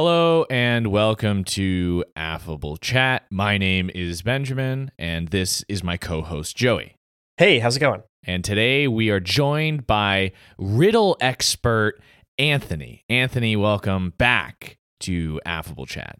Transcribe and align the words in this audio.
Hello 0.00 0.46
and 0.48 0.92
welcome 0.92 1.42
to 1.42 2.04
Affable 2.14 2.76
Chat. 2.76 3.26
My 3.32 3.58
name 3.58 3.90
is 3.92 4.22
Benjamin 4.22 4.92
and 4.96 5.26
this 5.26 5.64
is 5.68 5.82
my 5.82 5.96
co 5.96 6.22
host 6.22 6.56
Joey. 6.56 6.94
Hey, 7.36 7.58
how's 7.58 7.76
it 7.76 7.80
going? 7.80 8.04
And 8.22 8.44
today 8.44 8.86
we 8.86 9.10
are 9.10 9.18
joined 9.18 9.88
by 9.88 10.30
riddle 10.56 11.16
expert 11.20 12.00
Anthony. 12.38 13.02
Anthony, 13.08 13.56
welcome 13.56 14.14
back 14.16 14.78
to 15.00 15.40
Affable 15.44 15.84
Chat. 15.84 16.16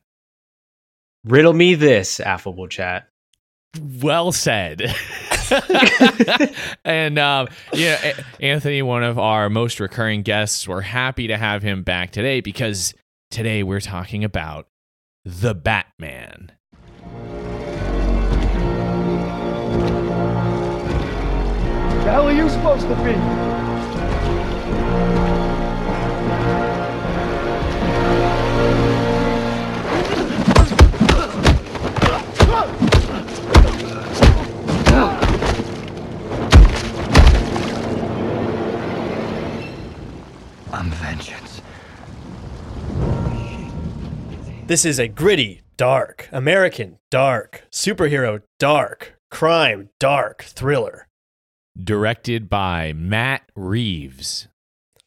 Riddle 1.25 1.53
me 1.53 1.77
this, 1.77 2.19
Affable 2.19 2.67
Chat. 2.67 3.07
Well 4.03 4.33
said. 4.33 4.93
and 6.85 7.17
um, 7.17 7.47
yeah, 7.73 8.15
Anthony, 8.41 8.83
one 8.83 9.05
of 9.05 9.21
our 9.21 9.49
most 9.49 9.79
recurring 9.79 10.23
guests, 10.23 10.67
we're 10.67 10.81
happy 10.81 11.29
to 11.29 11.39
have 11.39 11.63
him 11.63 11.85
back 11.85 12.11
today 12.11 12.41
because 12.41 12.93
today 13.31 13.63
we're 13.63 13.81
talking 13.81 14.25
about 14.25 14.69
the 15.25 15.55
Batman. 15.55 16.53
The 22.05 22.13
hell 22.15 22.29
are 22.29 22.33
you 22.33 22.49
supposed 22.49 22.89
to 22.89 22.95
be? 23.05 23.13
I'm 40.73 40.91
vengeance. 40.93 41.48
This 44.69 44.85
is 44.85 44.99
a 44.99 45.09
gritty, 45.09 45.63
dark, 45.79 46.29
American, 46.31 46.99
dark, 47.11 47.65
superhero, 47.73 48.43
dark, 48.59 49.19
crime, 49.31 49.89
dark 49.99 50.43
thriller. 50.43 51.09
Directed 51.83 52.51
by 52.51 52.93
Matt 52.93 53.51
Reeves. 53.57 54.49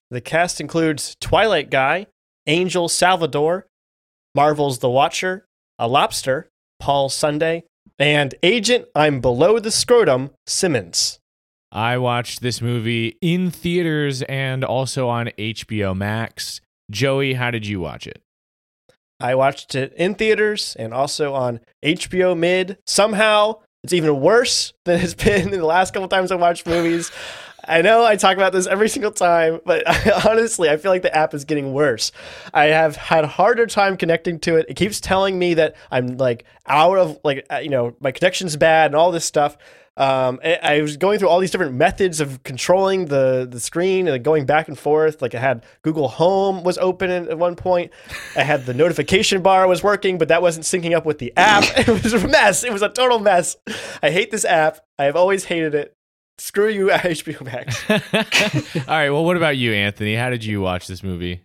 The 0.10 0.20
cast 0.20 0.60
includes 0.60 1.16
Twilight 1.22 1.70
Guy, 1.70 2.08
Angel 2.48 2.90
Salvador, 2.90 3.68
Marvel's 4.34 4.80
The 4.80 4.90
Watcher, 4.90 5.46
a 5.78 5.88
lobster, 5.88 6.50
Paul 6.80 7.10
Sunday, 7.10 7.66
and 8.00 8.34
Agent 8.42 8.88
I'm 8.96 9.22
Below 9.22 9.60
the 9.60 9.70
Scrotum, 9.70 10.32
Simmons. 10.48 11.20
I 11.72 12.00
watched 12.00 12.42
this 12.42 12.64
movie 12.64 13.20
in 13.22 13.52
theaters 13.52 14.24
and 14.24 14.64
also 14.64 15.08
on 15.08 15.28
HBO 15.38 15.96
Max. 15.96 16.62
Joey, 16.90 17.36
how 17.36 17.52
did 17.52 17.68
you 17.68 17.80
watch 17.80 18.08
it? 18.08 18.24
I 19.22 19.36
watched 19.36 19.76
it 19.76 19.94
in 19.94 20.16
theaters 20.16 20.76
and 20.80 20.94
also 20.94 21.34
on 21.34 21.60
HBO 21.84 22.38
Mid. 22.38 22.78
Somehow, 22.86 23.60
it's 23.84 23.94
even 23.94 24.20
worse 24.20 24.74
than 24.86 25.00
it's 25.00 25.14
been 25.14 25.54
in 25.54 25.60
the 25.60 25.66
last 25.66 25.94
couple 25.94 26.08
times 26.08 26.32
I 26.32 26.36
watched 26.36 26.66
movies. 26.66 27.12
I 27.68 27.82
know 27.84 28.04
I 28.04 28.16
talk 28.16 28.38
about 28.38 28.54
this 28.54 28.66
every 28.66 28.90
single 28.90 29.12
time, 29.12 29.60
but 29.66 29.88
I, 29.88 30.22
honestly, 30.30 30.70
I 30.70 30.78
feel 30.78 30.92
like 30.92 31.04
the 31.04 31.16
app 31.16 31.34
is 31.34 31.46
getting 31.46 31.74
worse. 31.74 32.12
I 32.54 32.66
have 32.66 32.96
had 32.96 33.24
a 33.24 33.28
harder 33.28 33.68
time 33.68 33.98
connecting 33.98 34.40
to 34.40 34.56
it. 34.58 34.66
It 34.68 34.76
keeps 34.76 35.00
telling 35.00 35.38
me 35.38 35.54
that 35.56 35.76
I'm 35.92 36.18
like 36.18 36.46
out 36.66 36.98
of 36.98 37.20
like 37.24 37.46
uh, 37.52 37.58
you 37.58 37.70
know 37.70 37.96
my 38.00 38.12
connection's 38.12 38.56
bad 38.58 38.88
and 38.88 38.96
all 38.96 39.12
this 39.12 39.26
stuff. 39.26 39.58
Um, 40.02 40.40
I, 40.44 40.56
I 40.64 40.82
was 40.82 40.98
going 40.98 41.20
through 41.20 41.30
all 41.30 41.40
these 41.40 41.52
different 41.52 41.76
methods 41.76 42.20
of 42.20 42.42
controlling 42.42 43.06
the 43.06 43.48
the 43.50 43.60
screen 43.60 44.08
and 44.08 44.24
going 44.24 44.48
back 44.48 44.68
and 44.68 44.78
forth. 44.78 45.22
Like 45.22 45.36
I 45.36 45.40
had 45.40 45.64
Google 45.84 46.08
Home 46.08 46.64
was 46.64 46.80
open 46.80 47.12
at 47.12 47.38
one 47.38 47.56
point. 47.56 47.92
I 48.36 48.42
had 48.42 48.66
the 48.66 48.74
notification 48.74 49.44
bar 49.44 49.68
was 49.68 49.84
working, 49.84 50.18
but 50.18 50.28
that 50.30 50.42
wasn't 50.42 50.66
syncing 50.66 50.96
up 50.96 51.06
with 51.06 51.20
the 51.20 51.32
app. 51.38 51.64
It 51.82 52.04
was 52.04 52.14
a 52.14 52.28
mess. 52.28 52.64
It 52.64 52.74
was 52.74 52.82
a 52.82 52.90
total 52.90 53.20
mess. 53.20 53.56
I 54.02 54.10
hate 54.10 54.32
this 54.32 54.44
app. 54.44 54.80
I 54.98 55.04
have 55.04 55.16
always 55.16 55.46
hated 55.46 55.76
it. 55.76 55.94
Screw 56.40 56.70
you, 56.70 56.88
HBO 56.90 57.44
Max. 57.44 57.88
All 58.88 58.96
right. 58.96 59.12
Well, 59.12 59.24
what 59.24 59.38
about 59.38 59.58
you, 59.58 59.74
Anthony? 59.74 60.16
How 60.16 60.32
did 60.32 60.44
you 60.44 60.62
watch 60.62 60.88
this 60.88 61.04
movie? 61.04 61.44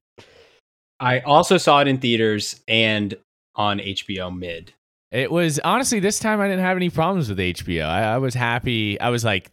I 0.98 1.20
also 1.20 1.58
saw 1.58 1.80
it 1.80 1.88
in 1.88 1.98
theaters 1.98 2.60
and 2.66 3.14
on 3.54 3.80
HBO 3.80 4.34
Mid. 4.34 4.72
It 5.12 5.30
was 5.30 5.58
honestly 5.60 6.00
this 6.00 6.18
time 6.18 6.40
I 6.40 6.48
didn't 6.48 6.64
have 6.64 6.76
any 6.76 6.90
problems 6.90 7.28
with 7.28 7.38
HBO. 7.38 7.84
I, 7.84 8.14
I 8.14 8.18
was 8.18 8.34
happy. 8.34 9.00
I 9.00 9.10
was 9.10 9.24
like, 9.24 9.50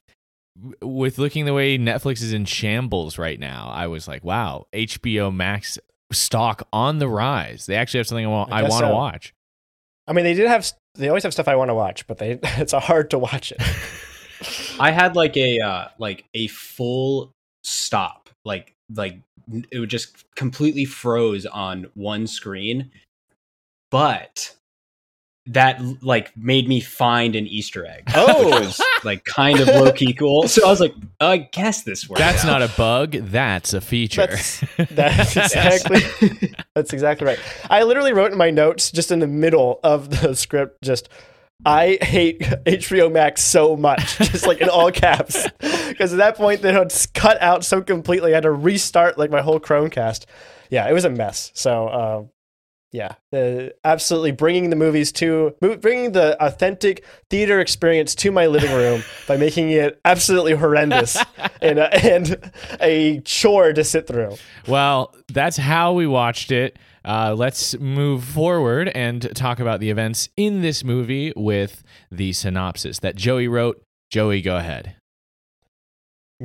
with 0.81 1.18
looking 1.18 1.46
the 1.46 1.53
way 1.53 1.78
Netflix 1.78 2.22
is 2.22 2.34
in 2.34 2.46
shambles 2.46 3.18
right 3.18 3.40
now. 3.40 3.69
I 3.74 3.88
was 3.88 4.08
like, 4.08 4.24
wow, 4.24 4.68
HBO 4.74 5.34
Max 5.34 5.80
stock 6.12 6.68
on 6.72 7.00
the 7.00 7.08
rise. 7.08 7.66
They 7.66 7.75
actually 7.75 8.00
have 8.00 8.08
something 8.08 8.25
I 8.25 8.30
want. 8.30 8.52
I 8.52 8.59
I, 8.59 8.62
guess 8.63 8.72
want 8.72 8.86
to 8.86 8.94
watch. 8.94 9.34
I 10.08 10.13
mean, 10.13 10.25
they 10.25 10.34
did 10.34 10.47
have. 10.47 10.69
They 10.96 11.08
always 11.08 11.24
have 11.24 11.34
stuff 11.34 11.47
I 11.47 11.56
want 11.56 11.69
to 11.69 11.75
watch, 11.75 12.06
but 12.08 12.18
they 12.18 12.40
it's 12.44 12.74
hard 12.74 13.09
to 13.12 13.19
watch 13.19 13.52
it. 13.52 13.62
I 14.80 14.92
had 14.92 15.16
like 15.16 15.38
a 15.38 15.59
uh, 15.59 15.88
like 15.97 16.25
a 16.34 16.47
full 16.47 17.31
stop, 17.63 18.30
like 18.46 18.74
like 18.94 19.19
it 19.72 19.80
would 19.80 19.90
just 19.90 20.24
completely 20.36 20.86
froze 20.86 21.46
on 21.46 21.88
one 21.96 22.28
screen, 22.28 22.92
but 23.92 24.56
that 25.48 25.81
like 26.02 26.36
made 26.38 26.68
me 26.68 26.80
find 26.80 27.36
an 27.36 27.48
Easter 27.48 27.86
egg. 27.86 28.04
Oh. 28.16 28.46
which 28.46 28.59
was 28.62 28.81
like 29.04 29.26
kind 29.26 29.59
of 29.59 29.68
low 29.68 29.92
key 29.92 30.14
cool. 30.14 30.48
So 30.48 30.66
I 30.66 30.70
was 30.70 30.80
like, 30.80 30.94
I 31.20 31.38
guess 31.38 31.84
this 31.84 32.08
works. 32.08 32.20
That's 32.20 32.46
out. 32.46 32.59
not 32.59 32.62
a 32.62 32.72
bug. 32.78 33.12
That's 33.14 33.74
a 33.74 33.81
feature. 33.81 34.28
That's 34.28 34.64
that's 34.90 35.36
exactly 35.38 36.54
that's 36.76 36.94
exactly 36.94 37.28
right. 37.28 37.40
I 37.70 37.84
literally 37.84 38.14
wrote 38.14 38.31
in 38.31 38.38
my 38.38 38.52
notes 38.52 38.92
just 38.92 39.12
in 39.12 39.20
the 39.20 39.28
middle 39.28 39.80
of 39.84 40.09
the 40.22 40.36
script 40.36 40.81
just 40.81 41.09
I 41.66 41.98
hate 42.02 42.42
HBO 42.42 43.12
Max 43.12 43.42
so 43.42 43.78
much, 43.78 44.18
just 44.18 44.46
like 44.46 44.60
in 44.60 44.70
all 44.70 44.92
caps, 44.92 45.48
because 45.60 46.12
at 46.12 46.18
that 46.18 46.36
point 46.36 46.62
they 46.62 46.74
had 46.74 46.94
cut 47.14 47.42
out 47.42 47.64
so 47.64 47.81
completely. 47.81 48.31
I 48.34 48.36
had 48.36 48.44
to 48.44 48.52
restart 48.52 49.18
like 49.18 49.31
my 49.31 49.42
whole 49.42 49.60
Chromecast. 49.60 50.25
Yeah, 50.70 50.90
it 50.90 50.94
was 50.94 51.06
a 51.06 51.10
mess. 51.10 51.52
So, 51.54 51.88
uh, 51.88 52.24
yeah, 52.94 53.16
uh, 53.34 53.70
absolutely 53.84 54.31
bringing 54.31 54.70
the 54.70 54.76
movies 54.76 55.12
to 55.14 55.56
bringing 55.59 56.12
the 56.12 56.42
authentic 56.42 57.04
theater 57.28 57.59
experience 57.59 58.14
to 58.14 58.31
my 58.31 58.46
living 58.46 58.72
room 58.72 59.04
by 59.28 59.36
making 59.36 59.72
it 59.72 60.00
absolutely 60.06 60.54
horrendous 60.54 61.18
and 61.62 61.80
a, 61.80 62.06
and 62.06 62.52
a 62.80 63.20
chore 63.22 63.74
to 63.74 63.84
sit 63.84 64.06
through. 64.06 64.36
Well, 64.68 65.14
that's 65.28 65.58
how 65.58 65.94
we 65.94 66.06
watched 66.06 66.52
it. 66.52 66.78
Uh, 67.04 67.34
let's 67.36 67.78
move 67.80 68.24
forward 68.24 68.90
and 68.90 69.36
talk 69.36 69.60
about 69.60 69.80
the 69.80 69.90
events 69.90 70.30
in 70.38 70.62
this 70.62 70.84
movie 70.84 71.34
with 71.36 71.84
the 72.12 72.31
synopsis 72.31 73.00
that 73.00 73.16
Joey 73.16 73.48
wrote. 73.48 73.81
Joey, 74.12 74.44
go 74.44 74.58
ahead. 74.58 74.96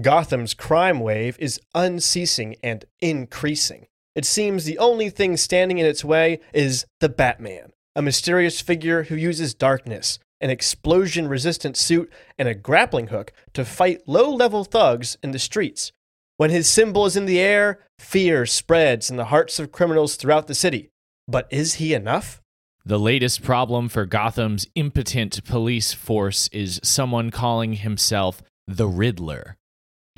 Gotham's 0.00 0.54
crime 0.54 1.00
wave 1.00 1.36
is 1.38 1.60
unceasing 1.74 2.56
and 2.62 2.86
increasing. 3.00 3.86
It 4.18 4.24
seems 4.24 4.64
the 4.64 4.78
only 4.78 5.10
thing 5.10 5.36
standing 5.36 5.78
in 5.78 5.86
its 5.86 6.04
way 6.04 6.40
is 6.52 6.86
the 6.98 7.08
Batman, 7.08 7.70
a 7.94 8.02
mysterious 8.02 8.60
figure 8.60 9.04
who 9.04 9.14
uses 9.14 9.54
darkness, 9.54 10.18
an 10.40 10.50
explosion 10.50 11.28
resistant 11.28 11.76
suit, 11.76 12.12
and 12.36 12.48
a 12.48 12.54
grappling 12.56 13.06
hook 13.06 13.32
to 13.52 13.64
fight 13.64 14.08
low 14.08 14.28
level 14.28 14.64
thugs 14.64 15.16
in 15.22 15.30
the 15.30 15.38
streets. 15.38 15.92
When 16.36 16.50
his 16.50 16.66
symbol 16.66 17.06
is 17.06 17.16
in 17.16 17.26
the 17.26 17.38
air, 17.38 17.86
fear 18.00 18.44
spreads 18.44 19.08
in 19.08 19.18
the 19.18 19.26
hearts 19.26 19.60
of 19.60 19.70
criminals 19.70 20.16
throughout 20.16 20.48
the 20.48 20.52
city. 20.56 20.90
But 21.28 21.46
is 21.52 21.74
he 21.74 21.94
enough? 21.94 22.42
The 22.84 22.98
latest 22.98 23.44
problem 23.44 23.88
for 23.88 24.04
Gotham's 24.04 24.66
impotent 24.74 25.44
police 25.44 25.92
force 25.92 26.48
is 26.48 26.80
someone 26.82 27.30
calling 27.30 27.74
himself 27.74 28.42
the 28.66 28.88
Riddler. 28.88 29.57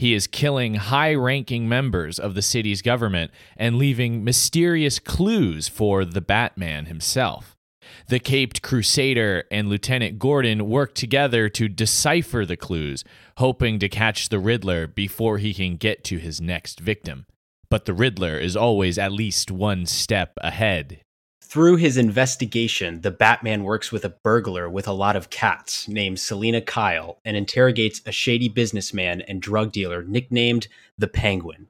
He 0.00 0.14
is 0.14 0.26
killing 0.26 0.76
high 0.76 1.14
ranking 1.14 1.68
members 1.68 2.18
of 2.18 2.32
the 2.32 2.40
city's 2.40 2.80
government 2.80 3.30
and 3.58 3.76
leaving 3.76 4.24
mysterious 4.24 4.98
clues 4.98 5.68
for 5.68 6.06
the 6.06 6.22
Batman 6.22 6.86
himself. 6.86 7.54
The 8.08 8.18
caped 8.18 8.62
crusader 8.62 9.44
and 9.50 9.68
Lieutenant 9.68 10.18
Gordon 10.18 10.70
work 10.70 10.94
together 10.94 11.50
to 11.50 11.68
decipher 11.68 12.47
the 12.47 12.56
clues, 12.56 13.04
hoping 13.36 13.78
to 13.80 13.91
catch 13.91 14.30
the 14.30 14.38
Riddler 14.38 14.86
before 14.86 15.36
he 15.36 15.52
can 15.52 15.76
get 15.76 16.03
to 16.04 16.16
his 16.16 16.41
next 16.41 16.80
victim. 16.80 17.26
But 17.68 17.84
the 17.84 17.92
Riddler 17.92 18.38
is 18.38 18.56
always 18.56 18.96
at 18.96 19.12
least 19.12 19.50
one 19.50 19.84
step 19.84 20.32
ahead. 20.38 21.03
Through 21.50 21.76
his 21.78 21.97
investigation, 21.97 23.00
the 23.00 23.10
Batman 23.10 23.64
works 23.64 23.91
with 23.91 24.04
a 24.04 24.14
burglar 24.22 24.70
with 24.70 24.86
a 24.86 24.92
lot 24.92 25.16
of 25.16 25.30
cats 25.30 25.88
named 25.88 26.20
Selina 26.20 26.60
Kyle 26.60 27.18
and 27.24 27.36
interrogates 27.36 28.00
a 28.06 28.12
shady 28.12 28.48
businessman 28.48 29.20
and 29.22 29.42
drug 29.42 29.72
dealer 29.72 30.04
nicknamed 30.04 30.68
the 30.97 31.08
Penguin. 31.08 31.66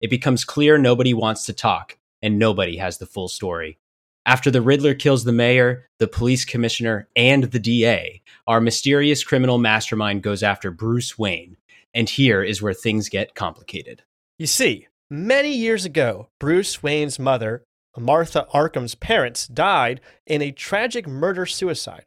It 0.00 0.08
becomes 0.08 0.44
clear 0.44 0.78
nobody 0.78 1.12
wants 1.12 1.46
to 1.46 1.52
talk, 1.52 1.98
and 2.22 2.38
nobody 2.38 2.76
has 2.76 2.98
the 2.98 3.06
full 3.06 3.26
story. 3.26 3.76
After 4.24 4.52
the 4.52 4.62
Riddler 4.62 4.94
kills 4.94 5.24
the 5.24 5.32
mayor, 5.32 5.88
the 5.98 6.06
police 6.06 6.44
commissioner, 6.44 7.08
and 7.16 7.42
the 7.42 7.58
DA, 7.58 8.22
our 8.46 8.60
mysterious 8.60 9.24
criminal 9.24 9.58
mastermind 9.58 10.22
goes 10.22 10.44
after 10.44 10.70
Bruce 10.70 11.18
Wayne. 11.18 11.56
And 11.92 12.08
here 12.08 12.44
is 12.44 12.62
where 12.62 12.72
things 12.72 13.08
get 13.08 13.34
complicated. 13.34 14.04
You 14.38 14.46
see, 14.46 14.86
many 15.10 15.52
years 15.52 15.84
ago, 15.84 16.28
Bruce 16.38 16.84
Wayne's 16.84 17.18
mother, 17.18 17.64
Martha 17.98 18.46
Arkham's 18.52 18.94
parents, 18.94 19.46
died 19.46 20.00
in 20.26 20.42
a 20.42 20.50
tragic 20.50 21.06
murder 21.06 21.46
suicide. 21.46 22.06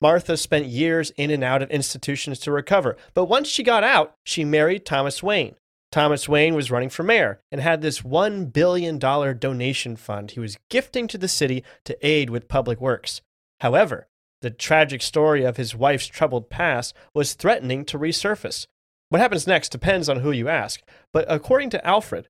Martha 0.00 0.36
spent 0.36 0.66
years 0.66 1.10
in 1.16 1.30
and 1.30 1.42
out 1.42 1.62
of 1.62 1.70
institutions 1.70 2.38
to 2.40 2.52
recover, 2.52 2.96
but 3.14 3.26
once 3.26 3.48
she 3.48 3.62
got 3.62 3.82
out, 3.82 4.14
she 4.24 4.44
married 4.44 4.84
Thomas 4.84 5.22
Wayne. 5.22 5.56
Thomas 5.90 6.28
Wayne 6.28 6.54
was 6.54 6.70
running 6.70 6.90
for 6.90 7.02
mayor 7.02 7.40
and 7.50 7.60
had 7.60 7.80
this 7.80 8.02
$1 8.02 8.52
billion 8.52 8.98
donation 8.98 9.96
fund 9.96 10.32
he 10.32 10.40
was 10.40 10.58
gifting 10.68 11.06
to 11.08 11.16
the 11.16 11.28
city 11.28 11.64
to 11.84 11.96
aid 12.06 12.28
with 12.28 12.48
public 12.48 12.80
works. 12.80 13.22
However, 13.60 14.08
the 14.42 14.50
tragic 14.50 15.00
story 15.00 15.44
of 15.44 15.56
his 15.56 15.74
wife's 15.74 16.06
troubled 16.06 16.50
past 16.50 16.94
was 17.14 17.32
threatening 17.32 17.84
to 17.86 17.98
resurface. 17.98 18.66
What 19.08 19.20
happens 19.20 19.46
next 19.46 19.70
depends 19.70 20.08
on 20.08 20.20
who 20.20 20.32
you 20.32 20.48
ask, 20.48 20.82
but 21.12 21.24
according 21.28 21.70
to 21.70 21.86
Alfred, 21.86 22.28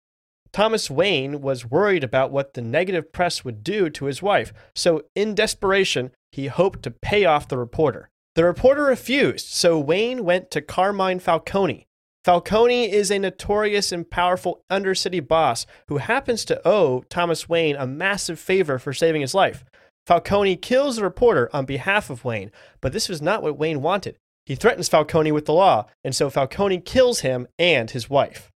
Thomas 0.56 0.88
Wayne 0.88 1.42
was 1.42 1.70
worried 1.70 2.02
about 2.02 2.30
what 2.30 2.54
the 2.54 2.62
negative 2.62 3.12
press 3.12 3.44
would 3.44 3.62
do 3.62 3.90
to 3.90 4.06
his 4.06 4.22
wife, 4.22 4.54
so 4.74 5.02
in 5.14 5.34
desperation, 5.34 6.12
he 6.32 6.46
hoped 6.46 6.82
to 6.84 6.90
pay 6.90 7.26
off 7.26 7.46
the 7.46 7.58
reporter. 7.58 8.08
The 8.36 8.44
reporter 8.46 8.84
refused, 8.84 9.48
so 9.48 9.78
Wayne 9.78 10.24
went 10.24 10.50
to 10.52 10.62
Carmine 10.62 11.18
Falcone. 11.18 11.86
Falcone 12.24 12.90
is 12.90 13.10
a 13.10 13.18
notorious 13.18 13.92
and 13.92 14.10
powerful 14.10 14.62
undercity 14.72 15.20
boss 15.20 15.66
who 15.88 15.98
happens 15.98 16.42
to 16.46 16.66
owe 16.66 17.04
Thomas 17.10 17.50
Wayne 17.50 17.76
a 17.76 17.86
massive 17.86 18.40
favor 18.40 18.78
for 18.78 18.94
saving 18.94 19.20
his 19.20 19.34
life. 19.34 19.62
Falcone 20.06 20.56
kills 20.56 20.96
the 20.96 21.02
reporter 21.02 21.50
on 21.52 21.66
behalf 21.66 22.08
of 22.08 22.24
Wayne, 22.24 22.50
but 22.80 22.94
this 22.94 23.10
was 23.10 23.20
not 23.20 23.42
what 23.42 23.58
Wayne 23.58 23.82
wanted. 23.82 24.16
He 24.46 24.54
threatens 24.54 24.88
Falcone 24.88 25.32
with 25.32 25.44
the 25.44 25.52
law, 25.52 25.84
and 26.02 26.16
so 26.16 26.30
Falcone 26.30 26.80
kills 26.80 27.20
him 27.20 27.46
and 27.58 27.90
his 27.90 28.08
wife. 28.08 28.50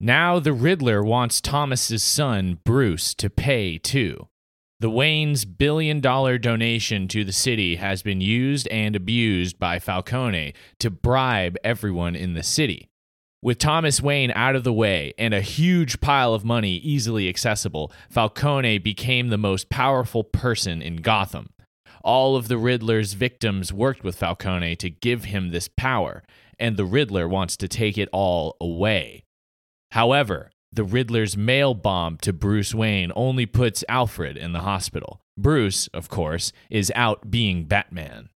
Now 0.00 0.38
the 0.38 0.52
Riddler 0.52 1.02
wants 1.02 1.40
Thomas's 1.40 2.02
son, 2.02 2.58
Bruce, 2.64 3.14
to 3.14 3.30
pay 3.30 3.78
too. 3.78 4.28
The 4.80 4.90
Wayne's 4.90 5.44
billion 5.44 6.00
dollar 6.00 6.36
donation 6.36 7.08
to 7.08 7.24
the 7.24 7.32
city 7.32 7.76
has 7.76 8.02
been 8.02 8.20
used 8.20 8.68
and 8.68 8.94
abused 8.94 9.58
by 9.58 9.78
Falcone 9.78 10.52
to 10.80 10.90
bribe 10.90 11.56
everyone 11.64 12.16
in 12.16 12.34
the 12.34 12.42
city. 12.42 12.88
With 13.40 13.58
Thomas 13.58 14.00
Wayne 14.02 14.32
out 14.34 14.56
of 14.56 14.64
the 14.64 14.72
way 14.72 15.14
and 15.16 15.32
a 15.32 15.40
huge 15.40 16.00
pile 16.00 16.34
of 16.34 16.44
money 16.44 16.76
easily 16.76 17.28
accessible, 17.28 17.92
Falcone 18.10 18.78
became 18.78 19.28
the 19.28 19.38
most 19.38 19.68
powerful 19.68 20.24
person 20.24 20.82
in 20.82 20.96
Gotham. 20.96 21.50
All 22.02 22.36
of 22.36 22.48
the 22.48 22.58
Riddler's 22.58 23.12
victims 23.12 23.72
worked 23.72 24.02
with 24.02 24.16
Falcone 24.16 24.76
to 24.76 24.90
give 24.90 25.24
him 25.24 25.50
this 25.50 25.68
power, 25.68 26.22
and 26.58 26.76
the 26.76 26.84
Riddler 26.84 27.28
wants 27.28 27.56
to 27.58 27.68
take 27.68 27.96
it 27.96 28.08
all 28.12 28.56
away. 28.60 29.23
However, 29.94 30.50
the 30.72 30.82
Riddler's 30.82 31.36
mail 31.36 31.72
bomb 31.72 32.16
to 32.16 32.32
Bruce 32.32 32.74
Wayne 32.74 33.12
only 33.14 33.46
puts 33.46 33.84
Alfred 33.88 34.36
in 34.36 34.50
the 34.50 34.62
hospital. 34.62 35.20
Bruce, 35.38 35.86
of 35.94 36.08
course, 36.08 36.50
is 36.68 36.90
out 36.96 37.30
being 37.30 37.66
Batman. 37.66 38.30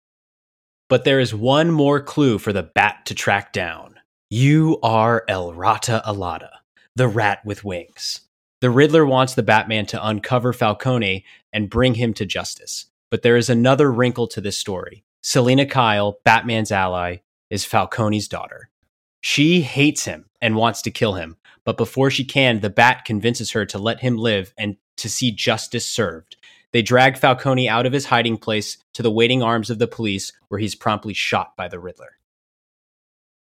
But 0.89 1.05
there 1.05 1.21
is 1.21 1.33
one 1.33 1.71
more 1.71 2.01
clue 2.01 2.39
for 2.39 2.53
the 2.53 2.65
bat 2.65 3.06
to 3.06 3.15
track 3.15 3.53
down. 3.53 4.01
You 4.31 4.81
are 4.83 5.25
El 5.29 5.55
Rata 5.55 6.03
Alada, 6.05 6.51
the 6.97 7.06
rat 7.06 7.39
with 7.45 7.62
wings. 7.62 8.23
The 8.61 8.71
Riddler 8.71 9.06
wants 9.06 9.35
the 9.35 9.45
Batman 9.45 9.87
to 9.87 10.05
uncover 10.05 10.53
Falcone 10.53 11.25
and 11.53 11.71
bring 11.71 11.95
him 11.95 12.15
to 12.15 12.27
justice. 12.27 12.87
But 13.12 13.23
there 13.23 13.37
is 13.37 13.49
another 13.49 13.93
wrinkle 13.93 14.27
to 14.27 14.41
this 14.41 14.59
story. 14.59 15.05
Selina 15.23 15.67
Kyle, 15.67 16.19
Batman's 16.25 16.73
ally, 16.73 17.19
is 17.49 17.65
Falcone's 17.65 18.27
daughter. 18.27 18.71
She 19.21 19.62
hates 19.62 20.05
him 20.05 20.27
and 20.43 20.56
wants 20.56 20.83
to 20.83 20.91
kill 20.91 21.15
him, 21.15 21.39
but 21.64 21.76
before 21.76 22.11
she 22.11 22.25
can, 22.25 22.61
the 22.61 22.70
Bat 22.70 23.05
convinces 23.05 23.52
her 23.52 23.64
to 23.66 23.78
let 23.78 24.00
him 24.00 24.16
live 24.16 24.52
and 24.58 24.76
to 24.96 25.08
see 25.08 25.31
justice 25.31 25.87
served. 25.87 26.37
They 26.72 26.82
drag 26.82 27.16
Falcone 27.16 27.69
out 27.69 27.87
of 27.87 27.93
his 27.93 28.06
hiding 28.06 28.37
place 28.37 28.78
to 28.94 29.02
the 29.02 29.11
waiting 29.11 29.43
arms 29.43 29.70
of 29.70 29.78
the 29.78 29.87
police, 29.87 30.32
where 30.49 30.61
he's 30.61 30.75
promptly 30.75 31.14
shot 31.14 31.56
by 31.56 31.69
the 31.69 31.78
Riddler. 31.78 32.19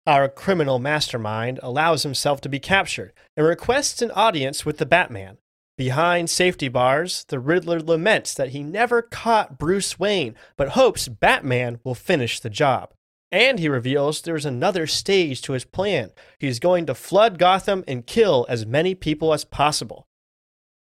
Our 0.06 0.28
criminal 0.28 0.78
mastermind 0.78 1.58
allows 1.62 2.04
himself 2.04 2.40
to 2.42 2.48
be 2.48 2.60
captured 2.60 3.12
and 3.36 3.44
requests 3.44 4.00
an 4.00 4.12
audience 4.12 4.64
with 4.64 4.78
the 4.78 4.86
Batman. 4.86 5.38
Behind 5.76 6.30
safety 6.30 6.68
bars, 6.68 7.24
the 7.28 7.40
Riddler 7.40 7.80
laments 7.80 8.32
that 8.32 8.50
he 8.50 8.62
never 8.62 9.02
caught 9.02 9.58
Bruce 9.58 9.98
Wayne, 9.98 10.36
but 10.56 10.70
hopes 10.70 11.08
Batman 11.08 11.80
will 11.82 11.96
finish 11.96 12.38
the 12.38 12.48
job. 12.48 12.92
And 13.32 13.58
he 13.58 13.68
reveals 13.68 14.20
there's 14.20 14.46
another 14.46 14.86
stage 14.86 15.42
to 15.42 15.52
his 15.52 15.64
plan. 15.64 16.10
He's 16.38 16.58
going 16.58 16.86
to 16.86 16.94
flood 16.94 17.38
Gotham 17.38 17.82
and 17.88 18.06
kill 18.06 18.46
as 18.48 18.66
many 18.66 18.94
people 18.94 19.32
as 19.32 19.44
possible. 19.44 20.06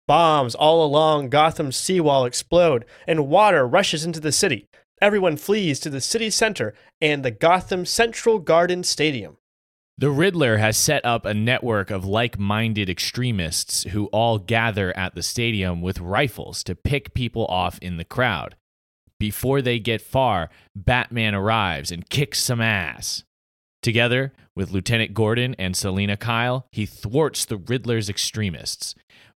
Bombs 0.08 0.54
all 0.54 0.86
along 0.86 1.30
Gotham's 1.30 1.78
seawall 1.78 2.26
explode, 2.26 2.86
and 3.08 3.28
water 3.28 3.68
rushes 3.68 4.06
into 4.06 4.20
the 4.20 4.32
city. 4.32 4.68
Everyone 5.02 5.38
flees 5.38 5.80
to 5.80 5.90
the 5.90 6.02
city 6.02 6.30
center 6.30 6.74
and 7.02 7.24
the 7.24 7.32
Gotham 7.32 7.86
Central 7.86 8.40
Garden 8.40 8.84
Stadium. 8.84 9.38
The 9.98 10.12
Riddler 10.12 10.58
has 10.58 10.78
set 10.78 11.06
up 11.06 11.26
a 11.26 11.34
network 11.34 11.90
of 11.90 12.06
like 12.06 12.38
minded 12.38 12.90
extremists 12.90 13.84
who 13.84 14.08
all 14.08 14.38
gather 14.40 14.96
at 14.98 15.16
the 15.16 15.24
stadium 15.24 15.81
with 15.81 16.02
rifles 16.02 16.64
to 16.66 16.76
pick 16.76 17.14
people 17.14 17.46
off 17.46 17.80
in 17.80 17.96
the 17.96 18.04
crowd. 18.04 18.58
Before 19.20 19.62
they 19.62 19.80
get 19.80 20.02
far, 20.02 20.50
Batman 20.76 21.36
arrives 21.36 21.92
and 21.92 22.10
kicks 22.10 22.40
some 22.40 22.62
ass. 22.62 23.24
Together 23.82 24.34
with 24.56 24.72
Lieutenant 24.72 25.14
Gordon 25.14 25.56
and 25.60 25.76
Selina 25.76 26.18
Kyle, 26.18 26.68
he 26.72 26.86
thwarts 26.86 27.46
the 27.46 27.58
Riddler's 27.58 28.10
extremists. 28.10 28.96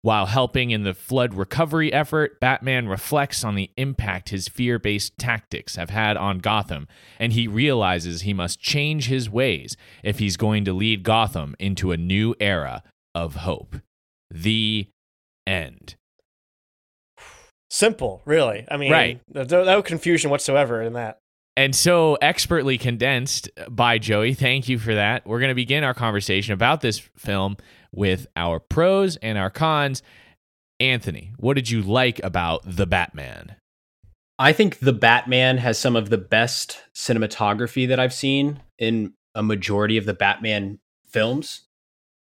While 0.06 0.27
helping 0.27 0.69
in 0.69 0.83
the 0.83 0.94
flood 0.94 1.33
recovery 1.33 1.92
effort, 1.92 2.39
Batman 2.39 2.88
reflects 2.88 3.44
on 3.44 3.56
the 3.56 3.72
impact 3.75 4.30
his 4.30 4.48
fear 4.48 4.77
based 4.77 5.18
tactics 5.18 5.77
have 5.77 5.89
had 5.89 6.16
on 6.16 6.38
Gotham, 6.38 6.88
and 7.18 7.33
he 7.33 7.48
realizes 7.48 8.22
he 8.22 8.31
must 8.31 8.60
change 8.60 9.07
his 9.07 9.31
ways 9.31 9.75
if 10.04 10.19
he's 10.19 10.38
going 10.38 10.63
to 10.66 10.74
lead 10.74 11.01
Gotham 11.01 11.56
into 11.57 11.92
a 11.92 11.98
new 11.98 12.36
era 12.39 12.83
of 13.16 13.38
hope. 13.38 13.77
The 14.30 14.89
end. 15.48 15.95
Simple, 17.75 18.22
really. 18.24 18.66
I 18.72 18.77
mean, 18.77 18.89
Right. 18.89 19.19
there's 19.27 19.50
no, 19.50 19.66
no 19.66 19.81
confusion 19.81 20.31
whatsoever 20.31 20.81
in 20.81 20.94
that. 20.94 21.19
And 21.57 21.75
so 21.75 22.16
expertly 22.22 22.77
condensed 22.77 23.50
by 23.69 23.98
Joey. 23.98 24.33
Thank 24.33 24.69
you 24.69 24.80
for 24.80 24.95
that. 24.95 25.27
We're 25.27 25.42
going 25.42 25.50
to 25.50 25.56
begin 25.56 25.83
our 25.83 25.94
conversation 25.94 26.54
about 26.54 26.80
this 26.80 27.00
film 27.00 27.57
with 27.92 28.27
our 28.38 28.62
pros 28.62 29.18
and 29.18 29.38
our 29.38 29.50
cons. 29.50 30.04
Anthony, 30.80 31.33
what 31.36 31.56
did 31.56 31.69
you 31.69 31.81
like 31.81 32.24
about 32.24 32.62
The 32.66 32.86
Batman? 32.86 33.57
I 34.39 34.53
think 34.53 34.79
the 34.79 34.94
Batman 34.94 35.58
has 35.58 35.77
some 35.77 35.98
of 35.98 36.10
the 36.10 36.17
best 36.17 36.82
cinematography 36.96 37.89
that 37.89 38.00
I've 38.00 38.13
seen 38.13 38.62
in 38.79 39.15
a 39.34 39.44
majority 39.44 39.98
of 39.98 40.05
the 40.05 40.13
Batman 40.13 40.79
films. 41.10 41.63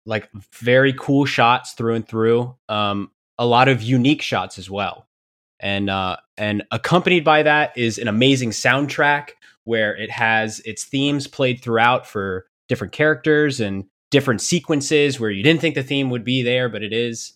Like 0.06 0.28
very 0.52 0.92
cool 0.92 1.24
shots 1.24 1.72
through 1.72 1.94
and 1.94 2.06
through. 2.06 2.54
Um, 2.68 3.10
a 3.38 3.46
lot 3.46 3.66
of 3.66 3.82
unique 3.82 4.22
shots 4.22 4.56
as 4.56 4.70
well. 4.70 5.08
And 5.62 5.88
uh, 5.88 6.16
and 6.36 6.64
accompanied 6.70 7.24
by 7.24 7.44
that 7.44 7.76
is 7.78 7.98
an 7.98 8.08
amazing 8.08 8.50
soundtrack 8.50 9.30
where 9.64 9.96
it 9.96 10.10
has 10.10 10.60
its 10.60 10.84
themes 10.84 11.26
played 11.28 11.62
throughout 11.62 12.06
for 12.06 12.46
different 12.68 12.92
characters 12.92 13.60
and 13.60 13.84
different 14.10 14.40
sequences 14.40 15.20
where 15.20 15.30
you 15.30 15.42
didn't 15.42 15.60
think 15.60 15.74
the 15.74 15.82
theme 15.82 16.10
would 16.10 16.24
be 16.24 16.42
there, 16.42 16.68
but 16.68 16.82
it 16.82 16.92
is. 16.92 17.34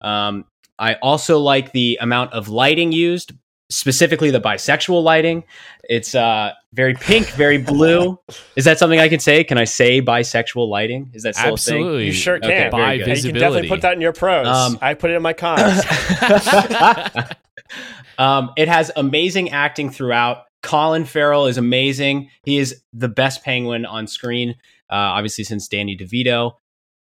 Um, 0.00 0.44
I 0.78 0.94
also 0.94 1.38
like 1.38 1.72
the 1.72 1.98
amount 2.00 2.32
of 2.32 2.48
lighting 2.48 2.92
used, 2.92 3.32
specifically 3.74 4.30
the 4.30 4.40
bisexual 4.40 5.02
lighting. 5.02 5.44
It's 5.88 6.14
uh, 6.14 6.52
very 6.72 6.94
pink, 6.94 7.26
very 7.30 7.58
blue. 7.58 8.18
Is 8.56 8.64
that 8.64 8.78
something 8.78 9.00
I 9.00 9.08
can 9.08 9.20
say? 9.20 9.44
Can 9.44 9.58
I 9.58 9.64
say 9.64 10.00
bisexual 10.00 10.68
lighting? 10.68 11.10
Is 11.12 11.24
that 11.24 11.34
still 11.34 11.52
Absolutely. 11.52 12.06
You 12.06 12.12
sure 12.12 12.38
can. 12.38 12.50
Okay, 12.50 12.68
By 12.70 12.78
very 12.78 12.98
good. 12.98 13.24
You 13.24 13.32
can 13.32 13.40
definitely 13.40 13.68
put 13.68 13.82
that 13.82 13.94
in 13.94 14.00
your 14.00 14.12
pros. 14.12 14.46
Um, 14.46 14.78
I 14.80 14.94
put 14.94 15.10
it 15.10 15.14
in 15.14 15.22
my 15.22 15.32
cons. 15.32 15.82
um, 18.18 18.52
it 18.56 18.68
has 18.68 18.90
amazing 18.96 19.50
acting 19.50 19.90
throughout. 19.90 20.44
Colin 20.62 21.04
Farrell 21.04 21.46
is 21.46 21.58
amazing. 21.58 22.30
He 22.44 22.58
is 22.58 22.80
the 22.92 23.08
best 23.08 23.44
Penguin 23.44 23.84
on 23.84 24.06
screen, 24.06 24.50
uh, 24.90 24.94
obviously 24.94 25.44
since 25.44 25.68
Danny 25.68 25.96
DeVito, 25.96 26.52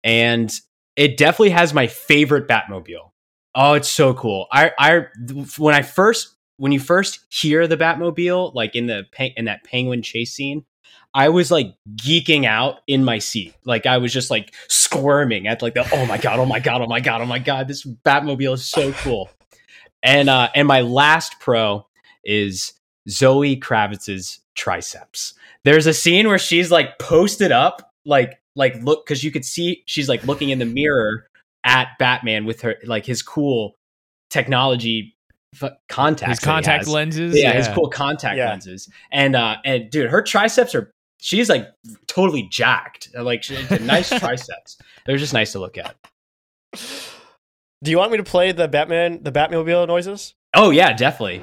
and 0.03 0.53
it 0.95 1.17
definitely 1.17 1.49
has 1.49 1.73
my 1.73 1.87
favorite 1.87 2.47
Batmobile. 2.47 3.11
Oh, 3.53 3.73
it's 3.73 3.89
so 3.89 4.13
cool! 4.13 4.47
I, 4.53 4.71
I 4.79 5.05
when 5.57 5.75
I 5.75 5.81
first 5.81 6.37
when 6.61 6.71
you 6.71 6.79
first 6.79 7.21
hear 7.29 7.65
the 7.65 7.75
Batmobile, 7.75 8.53
like 8.53 8.75
in 8.75 8.85
the 8.85 9.07
in 9.35 9.45
that 9.45 9.63
Penguin 9.63 10.03
chase 10.03 10.31
scene, 10.31 10.63
I 11.11 11.29
was 11.29 11.49
like 11.49 11.73
geeking 11.95 12.45
out 12.45 12.81
in 12.85 13.03
my 13.03 13.17
seat. 13.17 13.55
Like 13.65 13.87
I 13.87 13.97
was 13.97 14.13
just 14.13 14.29
like 14.29 14.53
squirming 14.67 15.47
at 15.47 15.63
like 15.63 15.73
the 15.73 15.89
oh 15.91 16.05
my 16.05 16.19
god, 16.19 16.37
oh 16.37 16.45
my 16.45 16.59
god, 16.59 16.81
oh 16.81 16.85
my 16.85 16.99
god, 16.99 17.19
oh 17.19 17.25
my 17.25 17.39
god, 17.39 17.67
this 17.67 17.83
Batmobile 17.83 18.53
is 18.53 18.63
so 18.63 18.93
cool. 18.93 19.31
And 20.03 20.29
uh 20.29 20.49
and 20.53 20.67
my 20.67 20.81
last 20.81 21.39
pro 21.39 21.87
is 22.23 22.73
Zoe 23.09 23.59
Kravitz's 23.59 24.41
triceps. 24.53 25.33
There's 25.65 25.87
a 25.87 25.95
scene 25.95 26.27
where 26.27 26.37
she's 26.37 26.69
like 26.69 26.99
posted 26.99 27.51
up, 27.51 27.91
like 28.05 28.39
like 28.55 28.75
look 28.83 29.07
because 29.07 29.23
you 29.23 29.31
could 29.31 29.45
see 29.45 29.81
she's 29.87 30.07
like 30.07 30.23
looking 30.25 30.51
in 30.51 30.59
the 30.59 30.65
mirror 30.65 31.25
at 31.63 31.87
Batman 31.97 32.45
with 32.45 32.61
her 32.61 32.75
like 32.85 33.07
his 33.07 33.23
cool 33.23 33.77
technology 34.29 35.15
f- 35.60 35.72
contacts. 35.89 36.39
His 36.39 36.46
contact 36.46 36.86
has. 36.86 36.93
lenses. 36.93 37.36
Yeah, 37.38 37.53
his 37.53 37.67
cool 37.70 37.89
contact 37.89 38.38
Yeah. 38.38 38.50
lenses. 38.50 38.89
And 39.12 39.36
uh 39.36 39.58
and 39.65 39.89
dude, 39.89 40.10
her 40.10 40.22
triceps 40.22 40.74
are 40.75 40.91
she's 41.20 41.50
like 41.50 41.67
totally 42.08 42.48
jacked. 42.51 43.10
Like 43.17 43.43
she 43.43 43.58
nice 43.81 44.10
triceps. 44.20 44.77
They're 45.05 45.17
just 45.17 45.34
nice 45.34 45.51
to 45.53 45.60
look 45.60 45.77
at. 45.77 45.96
Do 47.84 47.89
you 47.91 47.98
want 47.98 48.12
me 48.12 48.17
to 48.17 48.24
play 48.24 48.51
the 48.51 48.67
Batman, 48.67 49.24
the 49.24 49.31
Batmobile 49.31 49.88
noises? 49.88 50.36
Oh 50.53 50.70
yeah, 50.70 50.93
definitely. 50.93 51.41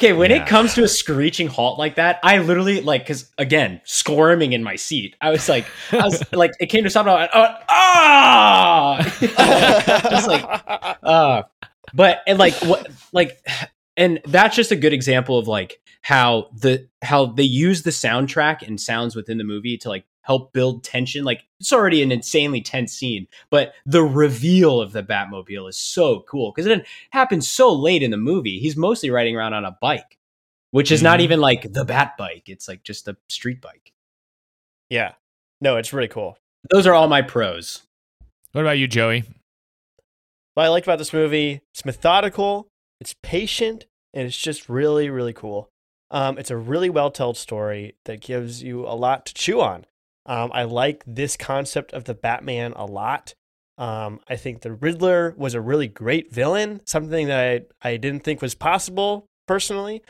Okay, 0.00 0.12
when 0.14 0.30
Yeah. 0.30 0.42
it 0.42 0.46
comes 0.48 0.72
to 0.74 0.82
a 0.82 0.88
screeching 0.88 1.46
halt 1.46 1.78
like 1.78 1.96
that, 1.96 2.20
I 2.22 2.38
literally 2.38 2.80
like 2.80 3.02
because 3.02 3.30
again, 3.36 3.80
squirming 3.84 4.52
in 4.54 4.62
my 4.62 4.76
seat. 4.76 5.14
I 5.20 5.30
was 5.30 5.46
like, 5.48 5.66
I 5.92 5.96
was 5.98 6.22
like, 6.32 6.52
it 6.58 6.66
came 6.66 6.84
to 6.84 6.90
stop. 6.90 7.06
And 7.06 7.10
I 7.10 7.18
went, 7.20 7.30
oh, 7.34 7.54
ah, 7.68 9.16
just 10.10 10.26
like 10.28 10.98
uh 11.02 11.42
but 11.92 12.20
and 12.26 12.38
like 12.38 12.54
what 12.62 12.88
like 13.12 13.46
and 13.96 14.20
that's 14.24 14.56
just 14.56 14.70
a 14.72 14.76
good 14.76 14.92
example 14.92 15.38
of 15.38 15.46
like 15.48 15.80
how 16.02 16.48
the 16.54 16.88
how 17.02 17.26
they 17.26 17.42
use 17.42 17.82
the 17.82 17.90
soundtrack 17.90 18.66
and 18.66 18.80
sounds 18.80 19.14
within 19.14 19.36
the 19.38 19.44
movie 19.44 19.76
to 19.78 19.88
like 19.90 20.04
help 20.22 20.52
build 20.52 20.84
tension 20.84 21.24
like 21.24 21.42
it's 21.58 21.72
already 21.72 22.02
an 22.02 22.12
insanely 22.12 22.60
tense 22.60 22.92
scene 22.92 23.26
but 23.50 23.72
the 23.86 24.02
reveal 24.02 24.80
of 24.80 24.92
the 24.92 25.02
batmobile 25.02 25.68
is 25.68 25.76
so 25.78 26.20
cool 26.28 26.52
because 26.54 26.66
it 26.66 26.86
happens 27.10 27.48
so 27.48 27.72
late 27.72 28.02
in 28.02 28.10
the 28.10 28.16
movie 28.16 28.58
he's 28.58 28.76
mostly 28.76 29.10
riding 29.10 29.34
around 29.36 29.54
on 29.54 29.64
a 29.64 29.76
bike 29.80 30.18
which 30.72 30.92
is 30.92 31.02
not 31.02 31.18
Mhm. 31.18 31.22
even 31.22 31.40
like 31.40 31.72
the 31.72 31.84
bat 31.84 32.16
bike 32.18 32.44
it's 32.48 32.68
like 32.68 32.82
just 32.82 33.08
a 33.08 33.16
street 33.28 33.60
bike 33.60 33.92
yeah. 34.88 35.12
No, 35.60 35.76
it's 35.76 35.92
really 35.92 36.08
cool. 36.08 36.36
those 36.70 36.86
are 36.86 36.94
all 36.94 37.08
my 37.08 37.22
pros 37.22 37.82
What 38.52 38.62
about 38.62 38.78
you, 38.78 38.88
Joey? 38.88 39.22
What 40.54 40.64
I 40.64 40.68
like 40.68 40.82
about 40.84 40.98
this 40.98 41.12
movie, 41.12 41.60
it's 41.72 41.84
methodical, 41.84 42.66
it's 43.00 43.14
patient, 43.22 43.86
and 44.12 44.26
it's 44.26 44.36
just 44.36 44.68
really, 44.68 45.08
really 45.08 45.32
cool. 45.32 45.68
Um, 46.10 46.38
it's 46.38 46.50
a 46.50 46.56
really 46.56 46.90
well 46.90 47.10
told 47.10 47.36
story 47.36 47.94
that 48.04 48.20
gives 48.20 48.62
you 48.62 48.84
a 48.84 48.96
lot 48.96 49.26
to 49.26 49.34
chew 49.34 49.60
on. 49.60 49.86
Um, 50.30 50.52
I 50.54 50.62
like 50.62 51.02
this 51.08 51.36
concept 51.36 51.92
of 51.92 52.04
the 52.04 52.14
Batman 52.14 52.72
a 52.76 52.86
lot. 52.86 53.34
Um, 53.78 54.20
I 54.28 54.36
think 54.36 54.60
the 54.60 54.72
Riddler 54.72 55.34
was 55.36 55.54
a 55.54 55.60
really 55.60 55.88
great 55.88 56.32
villain, 56.32 56.82
something 56.86 57.26
that 57.26 57.66
I, 57.82 57.88
I 57.88 57.96
didn't 57.96 58.20
think 58.20 58.40
was 58.40 58.54
possible 58.54 59.26
personally. 59.48 60.02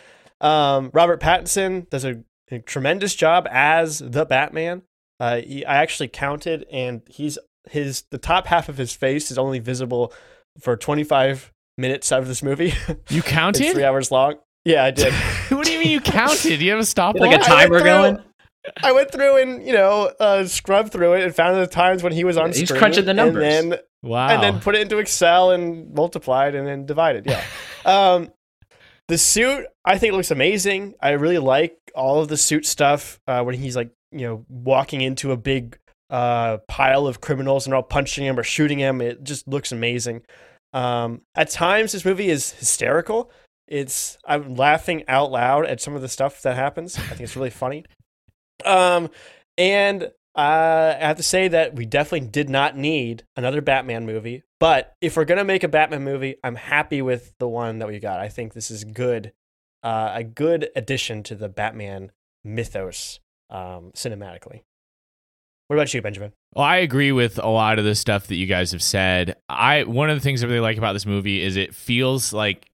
Um, 0.42 0.90
Robert 0.92 1.22
Pattinson 1.22 1.88
does 1.88 2.04
a, 2.04 2.22
a 2.50 2.58
tremendous 2.58 3.14
job 3.14 3.48
as 3.50 4.00
the 4.00 4.26
Batman. 4.26 4.82
Uh, 5.18 5.40
he, 5.40 5.64
I 5.64 5.76
actually 5.76 6.08
counted, 6.08 6.66
and 6.70 7.00
he's 7.08 7.38
his 7.70 8.04
the 8.10 8.18
top 8.18 8.46
half 8.46 8.68
of 8.68 8.76
his 8.76 8.92
face 8.92 9.30
is 9.30 9.38
only 9.38 9.58
visible 9.58 10.12
for 10.60 10.76
25 10.76 11.50
minutes 11.78 12.12
out 12.12 12.20
of 12.20 12.28
this 12.28 12.42
movie. 12.42 12.74
You 13.08 13.20
it's 13.20 13.28
counted? 13.28 13.72
three 13.72 13.84
hours 13.84 14.10
long. 14.10 14.34
Yeah, 14.66 14.84
I 14.84 14.90
did. 14.90 15.14
what 15.48 15.64
do 15.64 15.72
you 15.72 15.78
mean 15.78 15.90
you 15.90 16.00
counted? 16.02 16.58
Do 16.58 16.64
you 16.64 16.72
have 16.72 16.80
a 16.80 16.84
stopwatch? 16.84 17.30
like 17.30 17.40
a 17.40 17.42
timer 17.42 17.82
going 17.82 18.22
I 18.82 18.92
went 18.92 19.10
through 19.10 19.38
and 19.38 19.66
you 19.66 19.72
know 19.72 20.12
uh, 20.20 20.44
scrubbed 20.46 20.92
through 20.92 21.14
it 21.14 21.24
and 21.24 21.34
found 21.34 21.56
the 21.56 21.66
times 21.66 22.02
when 22.02 22.12
he 22.12 22.24
was 22.24 22.36
on 22.36 22.52
He's 22.52 22.68
screen. 22.68 22.78
crunching 22.78 23.04
the 23.04 23.14
numbers. 23.14 23.44
and 23.44 23.72
then 23.72 23.80
wow. 24.02 24.28
and 24.28 24.42
then 24.42 24.60
put 24.60 24.74
it 24.74 24.82
into 24.82 24.98
Excel 24.98 25.50
and 25.50 25.92
multiplied 25.94 26.54
and 26.54 26.66
then 26.66 26.86
divided. 26.86 27.26
Yeah. 27.26 27.42
um, 27.84 28.30
the 29.08 29.18
suit 29.18 29.66
I 29.84 29.98
think 29.98 30.14
looks 30.14 30.30
amazing. 30.30 30.94
I 31.00 31.10
really 31.10 31.38
like 31.38 31.76
all 31.94 32.20
of 32.20 32.28
the 32.28 32.36
suit 32.36 32.66
stuff 32.66 33.18
uh, 33.26 33.42
when 33.42 33.54
he's 33.54 33.76
like 33.76 33.90
you 34.12 34.26
know 34.26 34.44
walking 34.48 35.00
into 35.00 35.32
a 35.32 35.36
big 35.36 35.78
uh, 36.10 36.58
pile 36.68 37.06
of 37.06 37.20
criminals 37.20 37.66
and 37.66 37.74
all 37.74 37.82
punching 37.82 38.24
him 38.24 38.38
or 38.38 38.42
shooting 38.42 38.78
him. 38.78 39.00
It 39.00 39.22
just 39.22 39.48
looks 39.48 39.72
amazing. 39.72 40.22
Um, 40.72 41.22
at 41.34 41.50
times, 41.50 41.92
this 41.92 42.04
movie 42.04 42.28
is 42.28 42.50
hysterical. 42.52 43.30
It's 43.66 44.18
I'm 44.26 44.54
laughing 44.54 45.04
out 45.08 45.30
loud 45.30 45.66
at 45.66 45.80
some 45.80 45.94
of 45.94 46.02
the 46.02 46.08
stuff 46.08 46.42
that 46.42 46.56
happens. 46.56 46.98
I 46.98 47.02
think 47.02 47.20
it's 47.20 47.36
really 47.36 47.50
funny. 47.50 47.84
Um, 48.66 49.10
and 49.58 50.10
uh, 50.34 50.94
I 51.00 51.06
have 51.06 51.16
to 51.16 51.22
say 51.22 51.48
that 51.48 51.74
we 51.74 51.86
definitely 51.86 52.28
did 52.28 52.48
not 52.48 52.76
need 52.76 53.24
another 53.36 53.60
Batman 53.60 54.06
movie. 54.06 54.42
But 54.58 54.94
if 55.00 55.16
we're 55.16 55.24
gonna 55.24 55.44
make 55.44 55.64
a 55.64 55.68
Batman 55.68 56.04
movie, 56.04 56.36
I'm 56.44 56.54
happy 56.54 57.02
with 57.02 57.32
the 57.38 57.48
one 57.48 57.78
that 57.78 57.88
we 57.88 57.98
got. 57.98 58.20
I 58.20 58.28
think 58.28 58.52
this 58.52 58.70
is 58.70 58.84
good, 58.84 59.32
uh, 59.82 60.12
a 60.14 60.24
good 60.24 60.68
addition 60.76 61.22
to 61.24 61.34
the 61.34 61.48
Batman 61.48 62.12
mythos 62.44 63.20
um, 63.48 63.92
cinematically. 63.94 64.62
What 65.68 65.76
about 65.76 65.94
you, 65.94 66.02
Benjamin? 66.02 66.32
Well, 66.54 66.64
I 66.64 66.78
agree 66.78 67.12
with 67.12 67.38
a 67.38 67.48
lot 67.48 67.78
of 67.78 67.84
the 67.84 67.94
stuff 67.94 68.26
that 68.26 68.34
you 68.34 68.46
guys 68.46 68.72
have 68.72 68.82
said. 68.82 69.36
I 69.48 69.84
one 69.84 70.10
of 70.10 70.16
the 70.16 70.20
things 70.20 70.42
I 70.42 70.46
really 70.46 70.60
like 70.60 70.78
about 70.78 70.94
this 70.94 71.06
movie 71.06 71.40
is 71.42 71.56
it 71.56 71.74
feels 71.74 72.32
like 72.32 72.69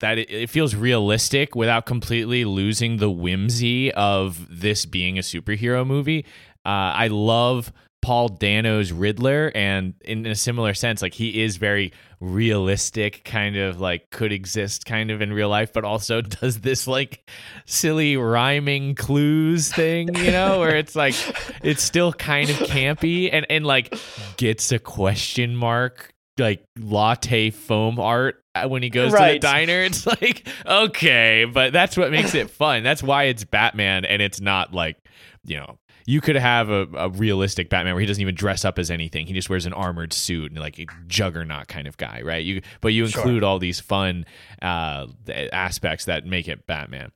that 0.00 0.18
it, 0.18 0.30
it 0.30 0.50
feels 0.50 0.74
realistic 0.74 1.54
without 1.54 1.86
completely 1.86 2.44
losing 2.44 2.96
the 2.96 3.10
whimsy 3.10 3.92
of 3.92 4.46
this 4.50 4.86
being 4.86 5.18
a 5.18 5.22
superhero 5.22 5.86
movie. 5.86 6.24
Uh, 6.64 6.92
I 6.94 7.08
love 7.08 7.72
Paul 8.02 8.28
Dano's 8.28 8.92
Riddler, 8.92 9.52
and 9.54 9.94
in 10.00 10.24
a 10.26 10.34
similar 10.34 10.72
sense, 10.72 11.02
like 11.02 11.12
he 11.12 11.42
is 11.42 11.58
very 11.58 11.92
realistic, 12.18 13.24
kind 13.24 13.56
of 13.56 13.78
like 13.78 14.10
could 14.10 14.32
exist 14.32 14.86
kind 14.86 15.10
of 15.10 15.20
in 15.20 15.32
real 15.32 15.50
life, 15.50 15.72
but 15.72 15.84
also 15.84 16.20
does 16.22 16.60
this 16.60 16.86
like 16.86 17.28
silly 17.66 18.16
rhyming 18.16 18.94
clues 18.94 19.70
thing, 19.70 20.14
you 20.14 20.30
know, 20.30 20.60
where 20.60 20.76
it's 20.76 20.96
like 20.96 21.14
it's 21.62 21.82
still 21.82 22.12
kind 22.12 22.48
of 22.48 22.56
campy 22.56 23.28
and 23.30 23.46
and 23.50 23.66
like 23.66 23.94
gets 24.38 24.72
a 24.72 24.78
question 24.78 25.54
mark 25.54 26.14
like 26.40 26.64
latte 26.78 27.50
foam 27.50 28.00
art 28.00 28.42
when 28.66 28.82
he 28.82 28.90
goes 28.90 29.12
to 29.12 29.18
the 29.34 29.38
diner. 29.38 29.82
It's 29.84 30.06
like 30.06 30.46
okay 30.66 31.44
but 31.44 31.72
that's 31.72 31.96
what 31.96 32.10
makes 32.10 32.34
it 32.34 32.50
fun. 32.50 32.82
That's 32.82 33.02
why 33.02 33.24
it's 33.24 33.44
batman 33.44 34.04
and 34.04 34.20
it's 34.20 34.40
not 34.40 34.72
like 34.74 34.96
you 35.44 35.56
know 35.56 35.78
you 36.06 36.20
could 36.20 36.34
have 36.36 36.70
a, 36.70 36.88
a 36.96 37.08
realistic 37.10 37.70
batman 37.70 37.94
where 37.94 38.00
he 38.00 38.06
doesn't 38.06 38.20
even 38.22 38.34
dress 38.34 38.64
up 38.64 38.78
as 38.78 38.90
anything. 38.90 39.26
He 39.26 39.32
just 39.34 39.48
wears 39.48 39.66
an 39.66 39.72
armored 39.72 40.12
suit 40.12 40.50
and 40.50 40.58
like 40.60 40.78
a 40.80 40.86
juggernaut 41.06 41.68
kind 41.68 41.86
of 41.86 41.96
guy 41.96 42.22
right? 42.24 42.44
You 42.44 42.62
but 42.80 42.88
you 42.92 43.06
Sure. 43.06 43.22
include 43.22 43.44
all 43.44 43.58
these 43.58 43.78
fun 43.80 44.24
uh 44.62 45.06
aspects 45.52 46.06
that 46.06 46.26
make 46.26 46.48
it 46.48 46.66
batman 46.66 47.12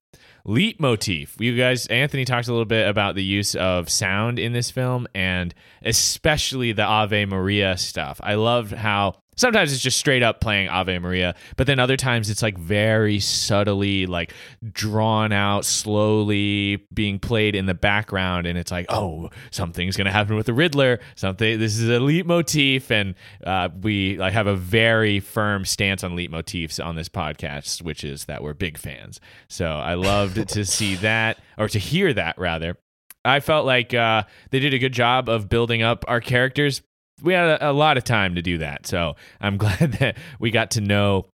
leitmotif. 0.46 1.40
You 1.40 1.56
guys 1.56 1.86
anthony 1.86 2.24
talked 2.24 2.48
a 2.48 2.50
little 2.50 2.66
bit 2.66 2.86
about 2.86 3.14
the 3.14 3.24
use 3.24 3.54
of 3.54 3.88
sound 3.88 4.38
in 4.38 4.52
this 4.52 4.70
film 4.70 5.06
and 5.14 5.54
especially 5.82 6.72
the 6.72 6.84
ave 6.84 7.24
maria 7.24 7.76
stuff. 7.78 8.20
I 8.22 8.34
loved 8.34 8.72
how 8.72 9.22
sometimes 9.36 9.72
it's 9.72 9.82
just 9.82 9.98
straight 9.98 10.22
up 10.22 10.40
playing 10.40 10.68
ave 10.68 10.98
maria 10.98 11.34
but 11.56 11.66
then 11.66 11.78
other 11.78 11.96
times 11.96 12.30
it's 12.30 12.42
like 12.42 12.56
very 12.58 13.18
subtly 13.18 14.06
like 14.06 14.32
drawn 14.72 15.32
out 15.32 15.64
slowly 15.64 16.84
being 16.92 17.18
played 17.18 17.54
in 17.54 17.66
the 17.66 17.74
background 17.74 18.46
and 18.46 18.58
it's 18.58 18.70
like 18.70 18.86
oh 18.88 19.30
something's 19.50 19.96
gonna 19.96 20.12
happen 20.12 20.36
with 20.36 20.46
the 20.46 20.54
riddler 20.54 21.00
something 21.14 21.58
this 21.58 21.78
is 21.78 21.88
a 21.88 22.00
leitmotif 22.00 22.90
and 22.90 23.14
uh, 23.44 23.68
we 23.82 24.16
like 24.18 24.32
have 24.32 24.46
a 24.46 24.56
very 24.56 25.20
firm 25.20 25.64
stance 25.64 26.04
on 26.04 26.16
leitmotifs 26.16 26.84
on 26.84 26.96
this 26.96 27.08
podcast 27.08 27.82
which 27.82 28.04
is 28.04 28.26
that 28.26 28.42
we're 28.42 28.54
big 28.54 28.78
fans 28.78 29.20
so 29.48 29.66
i 29.66 29.94
loved 29.94 30.48
to 30.48 30.64
see 30.64 30.94
that 30.96 31.38
or 31.58 31.68
to 31.68 31.78
hear 31.78 32.12
that 32.12 32.36
rather 32.38 32.76
I 33.24 33.40
felt 33.40 33.64
like 33.64 33.94
uh, 33.94 34.24
they 34.50 34.60
did 34.60 34.74
a 34.74 34.78
good 34.78 34.92
job 34.92 35.28
of 35.28 35.48
building 35.48 35.82
up 35.82 36.04
our 36.06 36.20
characters. 36.20 36.82
We 37.23 37.33
had 37.33 37.61
a, 37.61 37.71
a 37.71 37.73
lot 37.73 37.97
of 37.97 38.04
time 38.04 38.35
to 38.35 38.42
do 38.42 38.59
that, 38.59 38.87
so 38.87 39.16
I'm 39.40 39.56
glad 39.59 39.92
that 40.00 40.16
we 40.38 40.50
got 40.50 40.73
to 40.73 40.80
know 40.80 41.26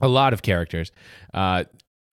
a 0.00 0.08
lot 0.08 0.32
of 0.32 0.42
characters. 0.42 0.90
Uh, 1.32 1.64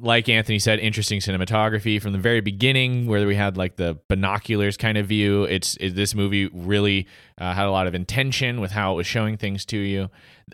like 0.02 0.30
Anthony 0.30 0.60
said, 0.60 0.80
interesting 0.80 1.20
cinematography 1.20 2.02
from 2.02 2.14
the 2.14 2.20
very 2.20 2.40
beginning, 2.40 3.06
where 3.06 3.28
we 3.28 3.36
had 3.36 3.58
like 3.58 3.76
the 3.76 4.00
binoculars 4.08 4.78
kind 4.78 4.98
of 4.98 5.08
view. 5.08 5.44
It's 5.44 5.76
it, 5.78 5.96
this 5.96 6.16
movie 6.16 6.48
really 6.54 7.08
uh, 7.38 7.54
had 7.54 7.66
a 7.66 7.72
lot 7.72 7.86
of 7.86 7.94
intention 7.94 8.62
with 8.62 8.72
how 8.72 8.94
it 8.94 8.96
was 8.96 9.08
showing 9.08 9.36
things 9.36 9.66
to 9.66 9.78
you. 9.78 10.10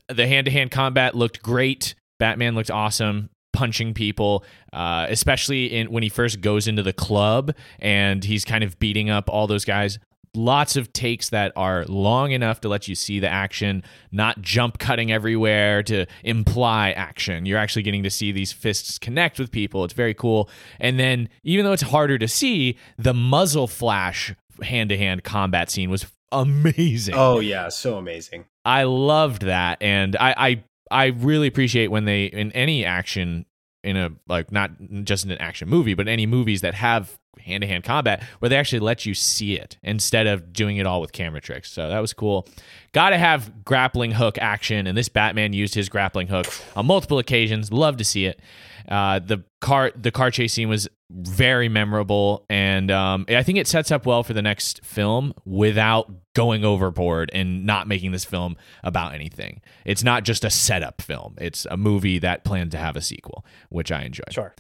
The 0.08 0.28
hand 0.28 0.46
to 0.46 0.52
hand 0.52 0.72
combat 0.72 1.14
looked 1.14 1.44
great. 1.44 1.94
Batman 2.18 2.56
looked 2.56 2.72
awesome 2.72 3.30
punching 3.54 3.94
people, 3.94 4.44
uh, 4.74 5.08
especially 5.10 5.68
in 5.68 5.92
when 5.92 6.04
he 6.04 6.10
first 6.10 6.42
goes 6.42 6.68
into 6.68 6.84
the 6.84 6.94
club 6.94 7.54
and 7.80 8.24
he's 8.24 8.44
kind 8.46 8.64
of 8.64 8.78
beating 8.80 9.10
up 9.10 9.30
all 9.30 9.48
those 9.48 9.66
guys. 9.66 9.98
Lots 10.36 10.76
of 10.76 10.92
takes 10.94 11.30
that 11.30 11.52
are 11.56 11.86
long 11.86 12.32
enough 12.32 12.62
to 12.62 12.70
let 12.70 12.88
you 12.88 12.96
see 12.96 13.20
the 13.20 13.30
action, 13.30 13.84
not 14.12 14.42
jump 14.42 14.78
cutting 14.78 15.12
everywhere 15.12 15.84
to 15.84 16.06
imply 16.24 16.92
action. 16.92 17.46
You're 17.46 17.58
actually 17.58 17.84
getting 17.84 18.04
to 18.04 18.10
see 18.10 18.32
these 18.32 18.52
fists 18.52 18.98
connect 18.98 19.40
with 19.40 19.52
people. 19.52 19.84
It's 19.84 19.94
very 19.94 20.14
cool. 20.14 20.50
And 20.80 21.00
then, 21.00 21.30
even 21.44 21.66
though 21.66 21.74
it's 21.74 21.84
harder 21.84 22.18
to 22.18 22.28
see, 22.28 22.78
the 22.98 23.14
muzzle 23.14 23.68
flash 23.68 24.34
hand 24.62 24.90
to 24.90 24.98
hand 24.98 25.24
combat 25.24 25.70
scene 25.70 25.90
was 25.90 26.06
amazing. 26.32 27.16
Oh 27.18 27.40
yeah, 27.40 27.70
so 27.70 27.98
amazing. 27.98 28.46
I 28.64 28.84
loved 28.84 29.44
that, 29.44 29.82
and 29.82 30.16
I, 30.16 30.36
I 30.38 30.64
I 30.92 31.06
really 31.08 31.48
appreciate 31.48 31.88
when 31.88 32.06
they 32.06 32.26
in 32.26 32.52
any 32.52 32.86
action 32.86 33.46
in 33.84 33.98
a 33.98 34.12
like 34.28 34.52
not 34.52 34.72
just 35.04 35.26
in 35.26 35.32
an 35.32 35.38
action 35.38 35.70
movie, 35.70 35.94
but 35.94 36.08
any 36.08 36.26
movies 36.26 36.62
that 36.62 36.74
have 36.74 37.18
hand 37.40 37.62
to 37.62 37.68
hand 37.68 37.84
combat 37.84 38.24
where 38.40 38.50
they 38.50 38.58
actually 38.58 38.80
let 38.80 39.06
you 39.06 39.14
see 39.14 39.56
it 39.56 39.78
instead 39.84 40.28
of 40.28 40.54
doing 40.54 40.78
it 40.78 40.86
all 40.86 41.02
with 41.02 41.12
camera 41.12 41.42
tricks. 41.42 41.72
So 41.72 41.90
that 41.90 42.00
was 42.00 42.14
cool. 42.14 42.48
Got 42.92 43.10
to 43.10 43.18
have 43.18 43.66
grappling 43.66 44.12
hook 44.12 44.38
action, 44.38 44.88
and 44.88 44.98
this 44.98 45.10
Batman 45.10 45.54
used 45.54 45.76
his 45.76 45.90
grappling 45.90 46.28
hook 46.28 46.48
on 46.76 46.86
multiple 46.86 47.20
occasions. 47.20 47.72
Love 47.72 47.98
to 47.98 48.06
see 48.06 48.26
it. 48.26 48.40
Uh, 48.88 49.20
the 49.20 49.44
car 49.62 49.92
the 49.96 50.12
car 50.12 50.32
chase 50.32 50.54
scene 50.54 50.70
was 50.70 50.88
very 51.10 51.70
memorable, 51.70 52.46
and 52.50 52.90
um, 52.92 53.26
I 53.30 53.44
think 53.44 53.58
it 53.58 53.68
sets 53.68 53.92
up 53.92 54.06
well 54.06 54.24
for 54.24 54.34
the 54.34 54.42
next 54.42 54.84
film 54.86 55.34
without 55.44 56.12
going 56.34 56.64
overboard 56.64 57.30
and 57.34 57.66
not 57.66 57.88
making 57.88 58.12
this 58.12 58.26
film 58.26 58.58
about 58.84 59.14
anything. 59.14 59.62
It's 59.86 60.04
not 60.04 60.24
just 60.24 60.46
a 60.46 60.50
setup 60.50 61.02
film; 61.02 61.36
it's 61.40 61.66
a 61.70 61.78
movie 61.78 62.20
that 62.20 62.44
planned 62.44 62.72
to 62.72 62.78
have 62.78 62.96
a 62.96 63.02
sequel, 63.02 63.46
which 63.70 63.92
I 63.92 64.04
enjoy. 64.04 64.24
Sure. 64.30 64.54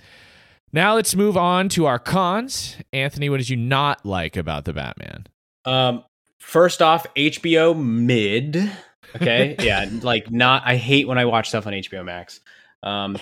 Now 0.76 0.96
let's 0.96 1.16
move 1.16 1.38
on 1.38 1.70
to 1.70 1.86
our 1.86 1.98
cons. 1.98 2.76
Anthony, 2.92 3.30
what 3.30 3.38
did 3.38 3.48
you 3.48 3.56
not 3.56 4.06
like 4.06 4.36
about 4.36 4.66
the 4.66 4.74
Batman? 4.74 5.26
Um, 5.64 6.04
first 6.42 6.82
off, 6.82 7.06
HBO 7.16 7.82
mid. 7.82 8.70
Okay, 9.16 9.56
yeah, 9.62 9.90
like 10.02 10.30
not. 10.32 10.64
I 10.66 10.76
hate 10.76 11.08
when 11.08 11.18
I 11.18 11.24
watch 11.24 11.48
stuff 11.48 11.66
on 11.66 11.72
HBO 11.72 12.04
Max. 12.04 12.42
Um, 12.84 13.18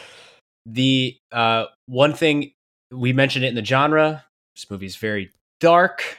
the 0.66 1.16
uh, 1.32 1.66
one 1.86 2.16
thing 2.16 2.54
we 2.92 3.14
mentioned 3.14 3.46
it 3.46 3.50
in 3.50 3.56
the 3.56 3.64
genre. 3.64 4.26
This 4.56 4.72
movie's 4.72 4.96
very 4.96 5.30
dark. 5.60 6.18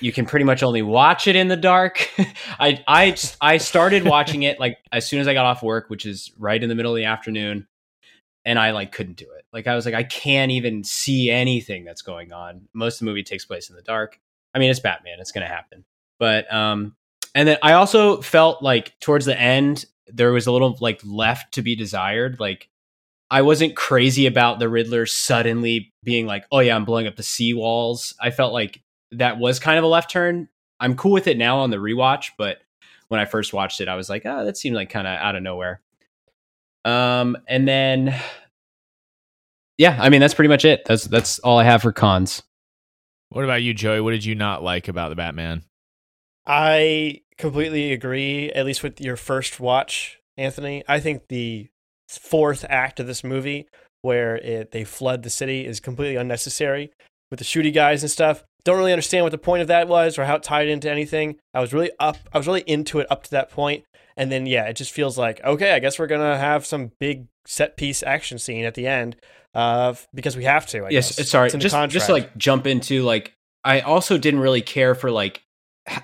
You 0.00 0.12
can 0.12 0.24
pretty 0.24 0.44
much 0.46 0.62
only 0.62 0.80
watch 0.80 1.26
it 1.26 1.36
in 1.36 1.48
the 1.48 1.58
dark. 1.58 2.08
I 2.58 2.82
I 2.88 3.14
I 3.42 3.58
started 3.58 4.06
watching 4.06 4.44
it 4.44 4.58
like 4.58 4.78
as 4.92 5.06
soon 5.06 5.20
as 5.20 5.28
I 5.28 5.34
got 5.34 5.44
off 5.44 5.62
work, 5.62 5.90
which 5.90 6.06
is 6.06 6.32
right 6.38 6.62
in 6.62 6.70
the 6.70 6.74
middle 6.74 6.92
of 6.92 6.96
the 6.96 7.04
afternoon, 7.04 7.66
and 8.46 8.58
I 8.58 8.70
like 8.70 8.92
couldn't 8.92 9.18
do 9.18 9.26
it. 9.36 9.37
Like 9.52 9.66
I 9.66 9.74
was 9.74 9.84
like 9.84 9.94
I 9.94 10.02
can't 10.02 10.50
even 10.52 10.84
see 10.84 11.30
anything 11.30 11.84
that's 11.84 12.02
going 12.02 12.32
on. 12.32 12.68
Most 12.74 12.96
of 12.96 12.98
the 13.00 13.04
movie 13.06 13.22
takes 13.22 13.44
place 13.44 13.70
in 13.70 13.76
the 13.76 13.82
dark. 13.82 14.20
I 14.54 14.58
mean, 14.58 14.70
it's 14.70 14.80
Batman. 14.80 15.18
It's 15.20 15.32
going 15.32 15.46
to 15.46 15.52
happen. 15.52 15.84
But 16.18 16.52
um 16.52 16.96
and 17.34 17.48
then 17.48 17.58
I 17.62 17.74
also 17.74 18.20
felt 18.20 18.62
like 18.62 18.98
towards 19.00 19.26
the 19.26 19.38
end 19.38 19.84
there 20.06 20.32
was 20.32 20.46
a 20.46 20.52
little 20.52 20.76
like 20.80 21.00
left 21.04 21.54
to 21.54 21.62
be 21.62 21.76
desired. 21.76 22.40
Like 22.40 22.68
I 23.30 23.42
wasn't 23.42 23.76
crazy 23.76 24.26
about 24.26 24.58
the 24.58 24.68
Riddler 24.68 25.06
suddenly 25.06 25.92
being 26.02 26.26
like, 26.26 26.46
"Oh 26.50 26.60
yeah, 26.60 26.74
I'm 26.74 26.84
blowing 26.84 27.06
up 27.06 27.16
the 27.16 27.22
seawalls." 27.22 28.14
I 28.20 28.30
felt 28.30 28.52
like 28.52 28.82
that 29.12 29.38
was 29.38 29.58
kind 29.58 29.78
of 29.78 29.84
a 29.84 29.88
left 29.88 30.10
turn. 30.10 30.48
I'm 30.80 30.96
cool 30.96 31.12
with 31.12 31.26
it 31.26 31.36
now 31.36 31.58
on 31.58 31.70
the 31.70 31.76
rewatch, 31.76 32.30
but 32.38 32.58
when 33.08 33.20
I 33.20 33.24
first 33.24 33.52
watched 33.52 33.80
it, 33.80 33.88
I 33.88 33.96
was 33.96 34.08
like, 34.08 34.22
"Oh, 34.24 34.44
that 34.44 34.56
seemed 34.56 34.76
like 34.76 34.90
kind 34.90 35.06
of 35.06 35.18
out 35.18 35.36
of 35.36 35.42
nowhere." 35.42 35.80
Um, 36.84 37.36
and 37.46 37.68
then, 37.68 38.18
yeah, 39.78 39.96
I 39.98 40.10
mean 40.10 40.20
that's 40.20 40.34
pretty 40.34 40.48
much 40.48 40.64
it. 40.64 40.84
That's 40.84 41.04
that's 41.04 41.38
all 41.38 41.58
I 41.58 41.64
have 41.64 41.82
for 41.82 41.92
cons. 41.92 42.42
What 43.30 43.44
about 43.44 43.62
you, 43.62 43.72
Joey? 43.72 44.00
What 44.00 44.10
did 44.10 44.24
you 44.24 44.34
not 44.34 44.62
like 44.62 44.88
about 44.88 45.10
the 45.10 45.16
Batman? 45.16 45.62
I 46.46 47.20
completely 47.36 47.92
agree, 47.92 48.50
at 48.50 48.66
least 48.66 48.82
with 48.82 49.00
your 49.00 49.16
first 49.16 49.60
watch, 49.60 50.18
Anthony. 50.36 50.82
I 50.88 50.98
think 50.98 51.28
the 51.28 51.68
fourth 52.08 52.64
act 52.68 53.00
of 53.00 53.06
this 53.06 53.22
movie, 53.22 53.68
where 54.00 54.36
it, 54.36 54.72
they 54.72 54.84
flood 54.84 55.22
the 55.22 55.30
city, 55.30 55.66
is 55.66 55.78
completely 55.78 56.16
unnecessary 56.16 56.90
with 57.30 57.38
the 57.38 57.44
shooty 57.44 57.72
guys 57.72 58.02
and 58.02 58.10
stuff. 58.10 58.44
Don't 58.64 58.78
really 58.78 58.92
understand 58.92 59.24
what 59.24 59.32
the 59.32 59.38
point 59.38 59.62
of 59.62 59.68
that 59.68 59.88
was 59.88 60.18
or 60.18 60.24
how 60.24 60.36
it 60.36 60.42
tied 60.42 60.68
into 60.68 60.90
anything. 60.90 61.36
I 61.54 61.60
was 61.60 61.72
really 61.72 61.90
up, 62.00 62.16
I 62.32 62.38
was 62.38 62.46
really 62.46 62.62
into 62.62 62.98
it 62.98 63.06
up 63.10 63.24
to 63.24 63.30
that 63.32 63.50
point, 63.50 63.84
and 64.16 64.32
then 64.32 64.46
yeah, 64.46 64.64
it 64.64 64.74
just 64.74 64.92
feels 64.92 65.18
like 65.18 65.44
okay, 65.44 65.74
I 65.74 65.78
guess 65.78 65.98
we're 65.98 66.06
gonna 66.06 66.38
have 66.38 66.66
some 66.66 66.92
big 66.98 67.26
set 67.44 67.76
piece 67.76 68.02
action 68.02 68.38
scene 68.38 68.64
at 68.64 68.74
the 68.74 68.86
end, 68.86 69.16
uh, 69.58 69.94
because 70.14 70.36
we 70.36 70.44
have 70.44 70.66
to. 70.68 70.84
I 70.84 70.90
yes, 70.90 71.16
guess. 71.16 71.28
sorry, 71.28 71.46
It's 71.48 71.56
just 71.56 71.90
just 71.90 72.06
to, 72.06 72.12
like 72.12 72.36
jump 72.36 72.66
into 72.66 73.02
like 73.02 73.34
I 73.64 73.80
also 73.80 74.16
didn't 74.18 74.40
really 74.40 74.62
care 74.62 74.94
for 74.94 75.10
like 75.10 75.42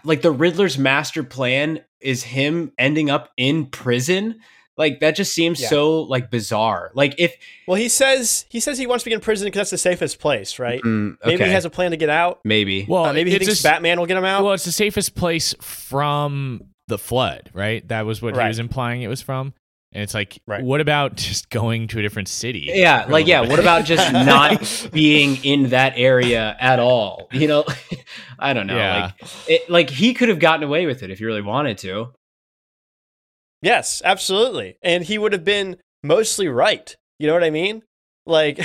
like 0.05 0.23
the 0.23 0.31
Riddler's 0.33 0.77
master 0.79 1.23
plan 1.23 1.81
is 2.01 2.23
him 2.23 2.73
ending 2.79 3.11
up 3.11 3.31
in 3.37 3.67
prison. 3.67 4.41
Like 4.77 4.99
that 5.01 5.15
just 5.15 5.33
seems 5.33 5.61
Yeah. 5.61 5.69
so 5.69 6.01
like 6.03 6.31
bizarre. 6.33 6.91
Like 6.95 7.15
if 7.19 7.37
Well, 7.69 7.77
he 7.77 7.89
says 7.89 8.45
he 8.49 8.59
says 8.59 8.77
he 8.77 8.89
wants 8.89 9.05
to 9.05 9.11
be 9.11 9.15
in 9.15 9.21
prison 9.21 9.47
because 9.47 9.59
that's 9.61 9.71
the 9.71 9.79
safest 9.79 10.19
place, 10.19 10.59
right? 10.59 10.83
Mm, 10.83 11.17
Maybe 11.25 11.45
he 11.45 11.51
has 11.51 11.65
a 11.65 11.71
plan 11.71 11.93
to 11.93 11.97
get 11.97 12.09
out. 12.11 12.41
maybe 12.45 12.85
Well, 12.89 13.05
Uh, 13.05 13.13
maybe 13.13 13.31
he 13.31 13.39
thinks 13.39 13.53
just- 13.53 13.63
Batman 13.63 13.99
will 14.01 14.07
get 14.07 14.17
him 14.17 14.25
out. 14.25 14.43
Well, 14.43 14.53
it's 14.55 14.65
the 14.65 14.73
safest 14.73 15.15
place 15.15 15.55
from 15.61 16.63
the 16.89 16.99
flood, 16.99 17.51
right? 17.55 17.87
That 17.89 18.05
was 18.05 18.21
what 18.21 18.35
he 18.35 18.41
was 18.49 18.59
implying 18.59 19.03
it 19.03 19.09
was 19.09 19.23
from. 19.23 19.55
And 19.95 20.03
it's 20.03 20.13
like, 20.13 20.43
Right. 20.47 20.63
what 20.63 20.81
about 20.81 21.15
just 21.29 21.49
going 21.51 21.87
to 21.89 22.01
a 22.01 22.03
different 22.03 22.29
city? 22.29 22.69
yeah, 22.75 23.07
like 23.09 23.27
yeah. 23.27 23.41
What 23.43 23.61
about 23.61 23.85
just 23.85 24.13
not 24.13 24.89
being 24.93 25.37
in 25.45 25.71
that 25.71 25.95
area 25.97 26.57
at 26.59 26.81
all? 26.81 27.29
You 27.33 27.47
know, 27.49 27.65
I 28.39 28.53
don't 28.53 28.67
know. 28.67 28.77
Yeah. 28.77 29.13
Like 29.21 29.31
it, 29.49 29.71
like 29.71 29.91
he 29.91 30.13
could 30.15 30.29
have 30.29 30.41
gotten 30.41 30.65
away 30.65 30.87
with 30.87 31.03
it 31.03 31.11
if 31.11 31.19
he 31.21 31.25
really 31.25 31.43
wanted 31.43 31.79
to. 31.79 32.13
Yes, 33.63 34.03
absolutely. 34.05 34.77
And 34.83 35.05
he 35.05 35.17
would 35.17 35.33
have 35.33 35.45
been 35.45 35.77
mostly 36.03 36.49
right. 36.49 36.95
You 37.19 37.27
know 37.29 37.33
what 37.33 37.45
I 37.45 37.51
mean? 37.51 37.83
Like 38.27 38.57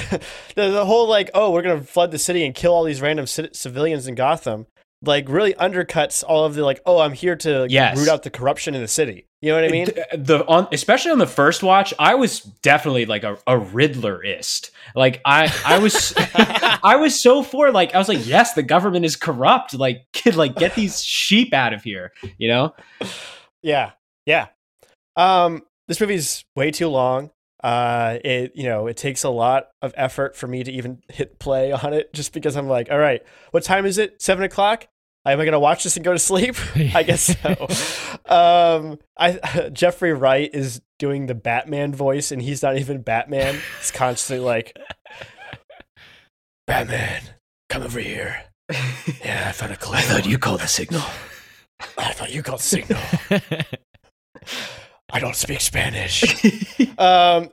the, 0.56 0.70
the 0.72 0.86
whole 0.86 1.08
like, 1.08 1.30
oh, 1.34 1.52
we're 1.52 1.62
gonna 1.62 1.82
flood 1.84 2.12
the 2.12 2.18
city 2.20 2.46
and 2.46 2.56
kill 2.56 2.74
all 2.74 2.84
these 2.84 3.02
random 3.02 3.26
ci- 3.26 3.50
civilians 3.54 4.08
in 4.08 4.16
Gotham. 4.16 4.66
Like 5.02 5.30
really 5.30 5.54
undercuts 5.54 6.24
all 6.28 6.44
of 6.44 6.56
the 6.56 6.66
like, 6.66 6.82
oh, 6.86 7.00
I'm 7.00 7.14
here 7.14 7.36
to 7.38 7.68
Yes. 7.70 7.98
root 7.98 8.10
out 8.10 8.24
the 8.24 8.30
corruption 8.30 8.76
in 8.76 8.82
the 8.82 8.88
city. 8.88 9.28
You 9.42 9.50
know 9.52 9.56
what 9.56 9.64
I 9.64 9.70
mean? 9.70 9.86
D- 9.86 9.94
the 10.18 10.46
on 10.48 10.68
especially 10.74 11.12
on 11.12 11.20
the 11.20 11.26
first 11.28 11.64
watch, 11.64 11.94
I 11.98 12.16
was 12.16 12.42
definitely 12.42 13.06
like 13.06 13.24
a, 13.24 13.36
a 13.48 13.54
Riddlerist. 13.58 14.72
Like 14.96 15.22
I 15.24 15.54
I 15.66 15.80
was 15.80 16.14
I 16.18 16.98
was 16.98 17.22
so 17.22 17.44
for 17.44 17.72
like 17.72 17.96
I 17.96 17.98
was 17.98 18.10
like, 18.10 18.26
yes, 18.28 18.54
the 18.54 18.64
government 18.64 19.06
is 19.06 19.16
corrupt. 19.16 19.74
Like 19.74 20.06
kid, 20.12 20.36
like 20.36 20.56
get 20.56 20.76
these 20.76 21.02
sheep 21.02 21.54
out 21.54 21.72
of 21.74 21.82
here. 21.84 22.12
You 22.38 22.50
know? 22.50 22.76
Yeah, 23.62 23.92
yeah. 24.26 24.48
Um, 25.16 25.64
this 25.88 26.02
movie's 26.02 26.44
way 26.56 26.72
too 26.72 26.90
long. 26.90 27.32
Uh, 27.64 28.20
it 28.24 28.54
you 28.56 28.64
know 28.64 28.88
it 28.88 28.96
takes 28.96 29.24
a 29.24 29.30
lot 29.30 29.68
of 29.82 29.94
effort 29.98 30.36
for 30.36 30.48
me 30.48 30.64
to 30.64 30.72
even 30.72 31.02
hit 31.10 31.40
play 31.40 31.72
on 31.84 31.94
it, 31.94 32.14
just 32.14 32.34
because 32.34 32.56
I'm 32.56 32.68
like, 32.68 32.90
all 32.92 33.00
right, 33.00 33.22
what 33.52 33.64
time 33.64 33.86
is 33.86 33.98
it? 33.98 34.22
Seven 34.22 34.44
o'clock. 34.44 34.88
Am 35.26 35.40
I 35.40 35.46
gonna 35.46 35.60
watch 35.60 35.84
this 35.84 35.96
and 35.96 36.04
go 36.04 36.14
to 36.14 36.20
sleep? 36.20 36.56
I 36.96 37.04
guess 37.04 37.38
so. 37.40 37.68
um, 38.34 39.00
I 39.18 39.70
Jeffrey 39.72 40.14
Wright 40.14 40.50
is 40.54 40.82
doing 40.98 41.28
the 41.28 41.36
Batman 41.36 41.94
voice, 41.94 42.32
and 42.32 42.42
he's 42.42 42.64
not 42.64 42.78
even 42.78 43.02
Batman. 43.02 43.60
He's 43.80 43.92
constantly 43.92 44.44
like, 44.44 44.78
Batman, 46.66 47.22
come 47.70 47.84
over 47.84 48.00
here. 48.00 48.44
Yeah, 49.24 49.46
I 49.48 49.52
found 49.52 49.74
a 49.74 49.76
clue. 49.76 49.96
I 49.96 50.02
thought 50.02 50.26
you 50.26 50.38
called 50.38 50.62
the 50.62 50.68
signal. 50.68 51.02
I 51.98 52.14
thought 52.14 52.34
you 52.34 52.42
called 52.42 52.62
signal. 52.62 53.02
I 55.12 55.20
don't 55.20 55.36
speak 55.36 55.62
Spanish. 55.62 56.24
um, 56.98 57.50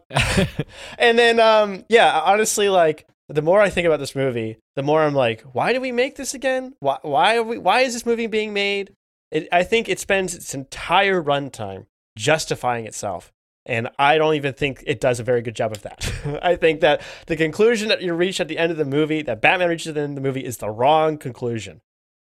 and 0.98 1.18
then, 1.18 1.40
um, 1.40 1.84
yeah, 1.88 2.20
honestly, 2.24 2.68
like 2.68 3.06
the 3.28 3.42
more 3.42 3.60
I 3.60 3.70
think 3.70 3.86
about 3.86 3.98
this 3.98 4.14
movie, 4.14 4.58
the 4.74 4.82
more 4.82 5.02
I'm 5.02 5.14
like, 5.14 5.42
why 5.42 5.72
do 5.72 5.80
we 5.80 5.92
make 5.92 6.16
this 6.16 6.34
again? 6.34 6.74
Why, 6.80 6.98
why 7.02 7.36
are 7.36 7.42
we? 7.42 7.58
Why 7.58 7.80
is 7.80 7.94
this 7.94 8.06
movie 8.06 8.26
being 8.26 8.52
made? 8.52 8.92
It, 9.30 9.48
I 9.50 9.64
think 9.64 9.88
it 9.88 9.98
spends 9.98 10.34
its 10.34 10.54
entire 10.54 11.22
runtime 11.22 11.86
justifying 12.16 12.86
itself, 12.86 13.32
and 13.64 13.88
I 13.98 14.18
don't 14.18 14.34
even 14.34 14.54
think 14.54 14.84
it 14.86 15.00
does 15.00 15.18
a 15.18 15.24
very 15.24 15.42
good 15.42 15.56
job 15.56 15.72
of 15.72 15.82
that. 15.82 16.12
I 16.42 16.56
think 16.56 16.80
that 16.80 17.02
the 17.26 17.36
conclusion 17.36 17.88
that 17.88 18.02
you 18.02 18.14
reach 18.14 18.40
at 18.40 18.48
the 18.48 18.58
end 18.58 18.70
of 18.70 18.78
the 18.78 18.84
movie, 18.84 19.22
that 19.22 19.40
Batman 19.40 19.70
reaches 19.70 19.88
at 19.88 19.94
the 19.94 20.02
end 20.02 20.16
of 20.16 20.22
the 20.22 20.28
movie, 20.28 20.44
is 20.44 20.58
the 20.58 20.70
wrong 20.70 21.18
conclusion. 21.18 21.80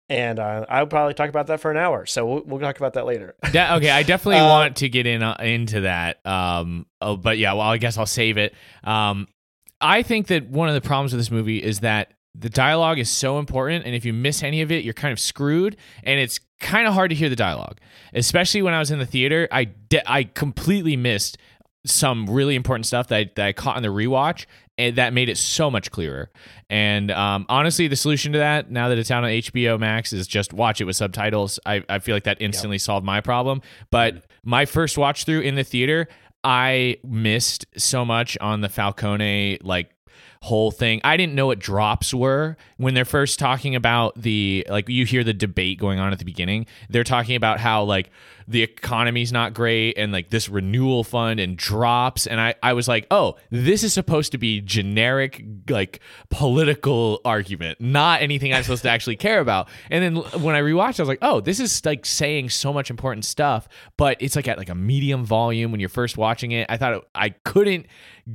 And 0.09 0.39
uh, 0.39 0.67
I'll 0.69 0.87
probably 0.87 1.15
talk 1.15 1.31
about 1.31 1.47
that 1.47 1.61
for 1.61 1.71
an 1.71 1.77
hour, 1.79 2.05
so 2.05 2.27
we'll, 2.27 2.43
we'll 2.45 2.61
talk 2.61 2.77
about 2.77 2.95
that 2.95 3.07
later. 3.07 3.35
Okay, 3.47 3.89
I 3.91 4.03
definitely 4.03 4.41
Uh, 4.41 4.49
want 4.49 4.77
to 4.77 4.89
get 4.89 5.07
in 5.07 5.23
uh, 5.23 5.37
into 5.41 5.83
that. 5.83 6.25
Um, 6.27 6.87
oh, 7.01 7.17
but 7.17 7.39
yeah, 7.39 7.53
well, 7.55 7.63
I 7.63 7.79
guess 7.79 7.97
I'll 7.97 8.05
save 8.05 8.37
it. 8.37 8.55
Um, 8.85 9.27
I 9.81 10.03
think 10.03 10.27
that 10.27 10.49
one 10.49 10.69
of 10.69 10.75
the 10.75 10.81
problems 10.81 11.13
with 11.13 11.21
this 11.21 11.31
movie 11.31 11.63
is 11.63 11.81
that 11.81 12.13
the 12.35 12.51
dialogue 12.51 12.99
is 12.99 13.11
so 13.11 13.39
important, 13.39 13.85
and 13.87 13.95
if 13.95 14.05
you 14.05 14.13
miss 14.13 14.43
any 14.43 14.61
of 14.63 14.71
it, 14.71 14.85
you're 14.85 14.95
kind 14.95 15.13
of 15.13 15.21
screwed, 15.21 15.77
and 16.03 16.19
it's 16.21 16.41
kind 16.61 16.87
of 16.87 16.95
hard 16.95 17.11
to 17.11 17.17
hear 17.17 17.29
the 17.29 17.37
dialogue. 17.37 17.79
Especially 18.15 18.63
when 18.63 18.75
I 18.75 18.79
was 18.79 18.91
in 18.91 18.99
the 18.99 19.07
theater, 19.07 19.49
I 19.51 19.65
de- 19.65 20.11
I 20.11 20.25
completely 20.25 20.97
missed 20.97 21.39
some 21.85 22.29
really 22.31 22.55
important 22.55 22.87
stuff 22.87 23.09
that 23.09 23.17
I, 23.17 23.31
that 23.37 23.47
I 23.47 23.53
caught 23.53 23.77
in 23.77 23.83
the 23.83 23.89
rewatch, 23.89 24.47
and 24.79 24.97
that 24.97 25.13
made 25.13 25.29
it 25.29 25.39
so 25.39 25.71
much 25.71 25.91
clearer. 25.91 26.31
And 26.71 27.11
um, 27.11 27.47
honestly, 27.49 27.89
the 27.89 27.97
solution 27.97 28.33
to 28.33 28.39
that, 28.39 28.71
now 28.71 28.89
that 28.89 28.99
it's 28.99 29.11
out 29.11 29.25
on 29.25 29.31
HBO 29.31 29.79
Max, 29.79 30.13
is 30.13 30.27
just 30.27 30.53
watch 30.53 30.81
it 30.81 30.85
with 30.85 30.97
subtitles. 30.97 31.59
I, 31.67 31.85
I 31.89 31.99
feel 31.99 32.17
like 32.17 32.25
that 32.25 32.39
instantly 32.41 32.79
solved 32.79 33.05
my 33.05 33.21
problem. 33.21 33.63
But 33.91 34.25
my 34.43 34.65
first 34.65 34.97
watch 34.97 35.25
through 35.25 35.41
in 35.41 35.55
the 35.55 35.65
theater, 35.65 36.09
I 36.43 36.99
missed 37.05 37.67
so 37.77 38.05
much 38.05 38.39
on 38.41 38.63
the 38.63 38.69
Falcone 38.69 39.59
like 39.63 39.91
whole 40.43 40.73
thing. 40.73 41.01
I 41.05 41.17
didn't 41.17 41.35
know 41.35 41.47
what 41.47 41.61
drops 41.61 42.13
were 42.13 42.57
when 42.77 42.95
they're 42.95 43.05
first 43.05 43.39
talking 43.39 43.77
about 43.77 44.21
the 44.21 44.67
like 44.69 44.89
you 44.89 45.07
hear 45.07 45.23
the 45.23 45.33
debate 45.33 45.79
going 45.79 46.01
on 46.01 46.13
at 46.13 46.19
the 46.19 46.25
beginning. 46.25 46.67
They're 46.91 47.05
talking 47.05 47.37
about 47.37 47.61
how 47.61 47.85
like 47.85 48.11
the 48.49 48.63
economy's 48.63 49.33
not 49.33 49.55
great 49.55 49.97
and 49.99 50.13
like 50.13 50.31
this 50.31 50.49
renewal 50.49 51.05
fund 51.05 51.41
and 51.41 51.57
drops 51.57 52.27
and 52.27 52.41
I 52.41 52.55
I 52.63 52.73
was 52.73 52.89
like, 52.89 53.07
"Oh, 53.11 53.37
this 53.51 53.83
is 53.83 53.93
supposed 53.93 54.33
to 54.33 54.39
be 54.39 54.61
generic 54.61 55.45
like 55.69 56.01
political 56.31 57.21
argument, 57.25 57.81
not 57.81 58.23
anything 58.23 58.53
I'm 58.53 58.63
supposed 58.63 58.83
to 58.83 58.91
actually 58.91 59.17
care 59.17 59.41
about." 59.41 59.69
And 59.91 60.03
then 60.03 60.43
when 60.43 60.55
I 60.55 60.61
rewatched, 60.61 61.01
I 61.01 61.03
was 61.03 61.09
like, 61.09 61.19
"Oh, 61.23 61.41
this 61.41 61.61
is 61.61 61.85
like 61.85 62.05
saying 62.07 62.51
so 62.51 62.73
much 62.73 62.91
important 62.91 63.25
stuff, 63.25 63.69
but 63.97 64.17
it's 64.21 64.37
like 64.37 64.49
at 64.49 64.59
like 64.59 64.69
a 64.69 64.75
medium 64.75 65.25
volume 65.25 65.71
when 65.71 65.81
you're 65.81 65.89
first 65.89 66.17
watching 66.17 66.53
it." 66.53 66.67
I 66.69 66.77
thought 66.77 66.95
it, 66.95 67.03
I 67.15 67.31
couldn't 67.31 67.87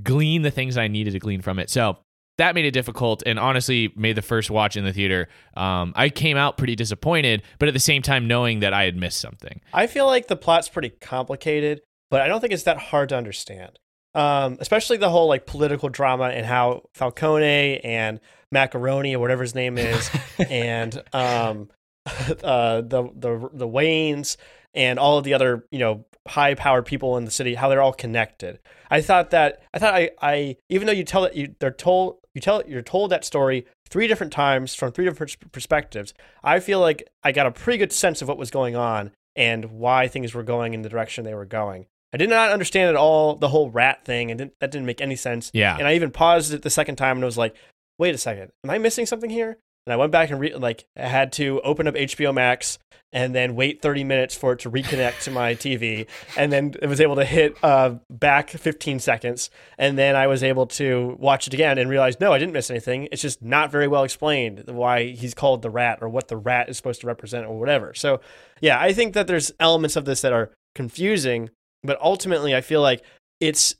glean 0.03 0.41
the 0.41 0.51
things 0.51 0.77
I 0.77 0.87
needed 0.87 1.11
to 1.11 1.19
glean 1.19 1.41
from 1.41 1.59
it. 1.59 1.69
So, 1.69 1.97
that 2.37 2.55
made 2.55 2.65
it 2.65 2.71
difficult 2.71 3.23
and 3.25 3.39
honestly 3.39 3.91
made 3.95 4.15
the 4.15 4.21
first 4.21 4.49
watch 4.49 4.75
in 4.77 4.83
the 4.83 4.93
theater 4.93 5.27
um, 5.55 5.93
i 5.95 6.09
came 6.09 6.37
out 6.37 6.57
pretty 6.57 6.75
disappointed 6.75 7.41
but 7.59 7.67
at 7.67 7.73
the 7.73 7.79
same 7.79 8.01
time 8.01 8.27
knowing 8.27 8.59
that 8.59 8.73
i 8.73 8.83
had 8.83 8.95
missed 8.95 9.19
something 9.19 9.59
I 9.73 9.87
feel 9.87 10.05
like 10.05 10.27
the 10.27 10.35
plot's 10.35 10.69
pretty 10.69 10.89
complicated, 10.89 11.81
but 12.09 12.21
I 12.21 12.27
don't 12.27 12.41
think 12.41 12.53
it's 12.53 12.63
that 12.63 12.77
hard 12.77 13.09
to 13.09 13.17
understand. 13.17 13.79
Um, 14.15 14.57
especially 14.59 14.97
the 14.97 15.09
whole 15.09 15.27
like 15.27 15.45
political 15.45 15.89
drama 15.89 16.25
and 16.25 16.45
how 16.45 16.83
Falcone 16.93 17.79
and 17.81 18.19
Macaroni 18.51 19.15
or 19.15 19.19
whatever 19.19 19.43
his 19.43 19.53
name 19.53 19.77
is, 19.77 20.09
and 20.49 21.01
um, 21.13 21.69
uh, 22.43 22.81
the 22.81 23.09
the 23.15 23.49
the 23.53 23.67
Waynes 23.67 24.37
and 24.77 24.99
all 24.99 25.17
of 25.17 25.25
the 25.25 25.33
other 25.33 25.65
you 25.71 25.79
know 25.79 26.05
high 26.27 26.53
powered 26.53 26.85
people 26.85 27.17
in 27.17 27.25
the 27.25 27.31
city, 27.31 27.55
how 27.55 27.67
they're 27.67 27.81
all 27.81 27.93
connected. 27.93 28.59
I 28.89 29.01
thought 29.01 29.31
that 29.31 29.63
I 29.73 29.79
thought 29.79 29.93
I, 29.93 30.11
I 30.21 30.57
even 30.69 30.85
though 30.85 30.93
you 30.93 31.03
tell 31.03 31.25
it 31.25 31.33
you 31.35 31.55
they're 31.59 31.71
told 31.71 32.19
you 32.33 32.39
tell 32.39 32.63
you're 32.65 32.81
told 32.81 33.11
that 33.11 33.25
story 33.25 33.65
three 33.89 34.07
different 34.07 34.31
times 34.31 34.75
from 34.75 34.91
three 34.91 35.05
different 35.05 35.35
perspectives. 35.51 36.13
I 36.43 36.59
feel 36.59 36.79
like 36.79 37.09
I 37.23 37.31
got 37.31 37.47
a 37.47 37.51
pretty 37.51 37.79
good 37.79 37.91
sense 37.91 38.21
of 38.21 38.27
what 38.27 38.37
was 38.37 38.51
going 38.51 38.75
on 38.75 39.11
and 39.35 39.65
why 39.65 40.07
things 40.07 40.33
were 40.33 40.43
going 40.43 40.73
in 40.73 40.83
the 40.83 40.89
direction 40.89 41.23
they 41.23 41.33
were 41.33 41.45
going. 41.45 41.87
I 42.13 42.17
did 42.17 42.29
not 42.29 42.51
understand 42.51 42.89
at 42.89 42.95
all 42.95 43.35
the 43.35 43.49
whole 43.49 43.69
rat 43.69 44.05
thing, 44.05 44.31
and 44.31 44.37
didn't, 44.37 44.53
that 44.61 44.71
didn't 44.71 44.85
make 44.85 45.01
any 45.01 45.17
sense. 45.17 45.51
Yeah. 45.53 45.75
And 45.77 45.85
I 45.85 45.95
even 45.95 46.09
paused 46.09 46.53
it 46.53 46.61
the 46.61 46.69
second 46.69 46.95
time 46.95 47.17
and 47.17 47.23
I 47.23 47.25
was 47.25 47.37
like, 47.37 47.55
"Wait 47.97 48.15
a 48.15 48.17
second, 48.17 48.51
am 48.63 48.69
I 48.69 48.77
missing 48.77 49.05
something 49.05 49.29
here?" 49.29 49.57
And 49.87 49.93
I 49.93 49.95
went 49.95 50.11
back 50.11 50.29
and 50.31 50.39
re- 50.41 50.53
like 50.53 50.83
I 50.97 51.07
had 51.07 51.31
to 51.33 51.61
open 51.61 51.87
up 51.87 51.95
HBO 51.95 52.33
Max 52.33 52.77
and 53.13 53.33
then 53.33 53.55
wait 53.55 53.81
30 53.81 54.03
minutes 54.03 54.35
for 54.35 54.51
it 54.51 54.59
to 54.59 54.69
reconnect 54.69 55.23
to 55.23 55.31
my 55.31 55.55
TV, 55.55 56.07
and 56.35 56.51
then 56.51 56.75
it 56.81 56.87
was 56.87 56.99
able 56.99 57.15
to 57.15 57.23
hit 57.23 57.55
uh, 57.63 57.95
back 58.09 58.49
15 58.49 58.99
seconds, 58.99 59.49
and 59.77 59.97
then 59.97 60.13
I 60.13 60.27
was 60.27 60.43
able 60.43 60.67
to 60.67 61.15
watch 61.17 61.47
it 61.47 61.53
again 61.53 61.77
and 61.77 61.89
realize 61.89 62.19
no, 62.19 62.33
I 62.33 62.37
didn't 62.37 62.51
miss 62.51 62.69
anything. 62.69 63.07
It's 63.13 63.21
just 63.21 63.41
not 63.41 63.71
very 63.71 63.87
well 63.87 64.03
explained 64.03 64.65
why 64.65 65.11
he's 65.11 65.33
called 65.33 65.61
the 65.61 65.69
rat 65.69 65.99
or 66.01 66.09
what 66.09 66.27
the 66.27 66.35
rat 66.35 66.67
is 66.67 66.75
supposed 66.75 66.99
to 66.99 67.07
represent 67.07 67.45
or 67.45 67.57
whatever. 67.57 67.93
So 67.93 68.19
yeah, 68.59 68.77
I 68.77 68.91
think 68.91 69.13
that 69.13 69.27
there's 69.27 69.53
elements 69.57 69.95
of 69.95 70.03
this 70.03 70.19
that 70.19 70.33
are 70.33 70.51
confusing, 70.75 71.49
but 71.81 71.97
ultimately 72.01 72.53
I 72.53 72.59
feel 72.59 72.81
like 72.81 73.03
it's 73.39 73.77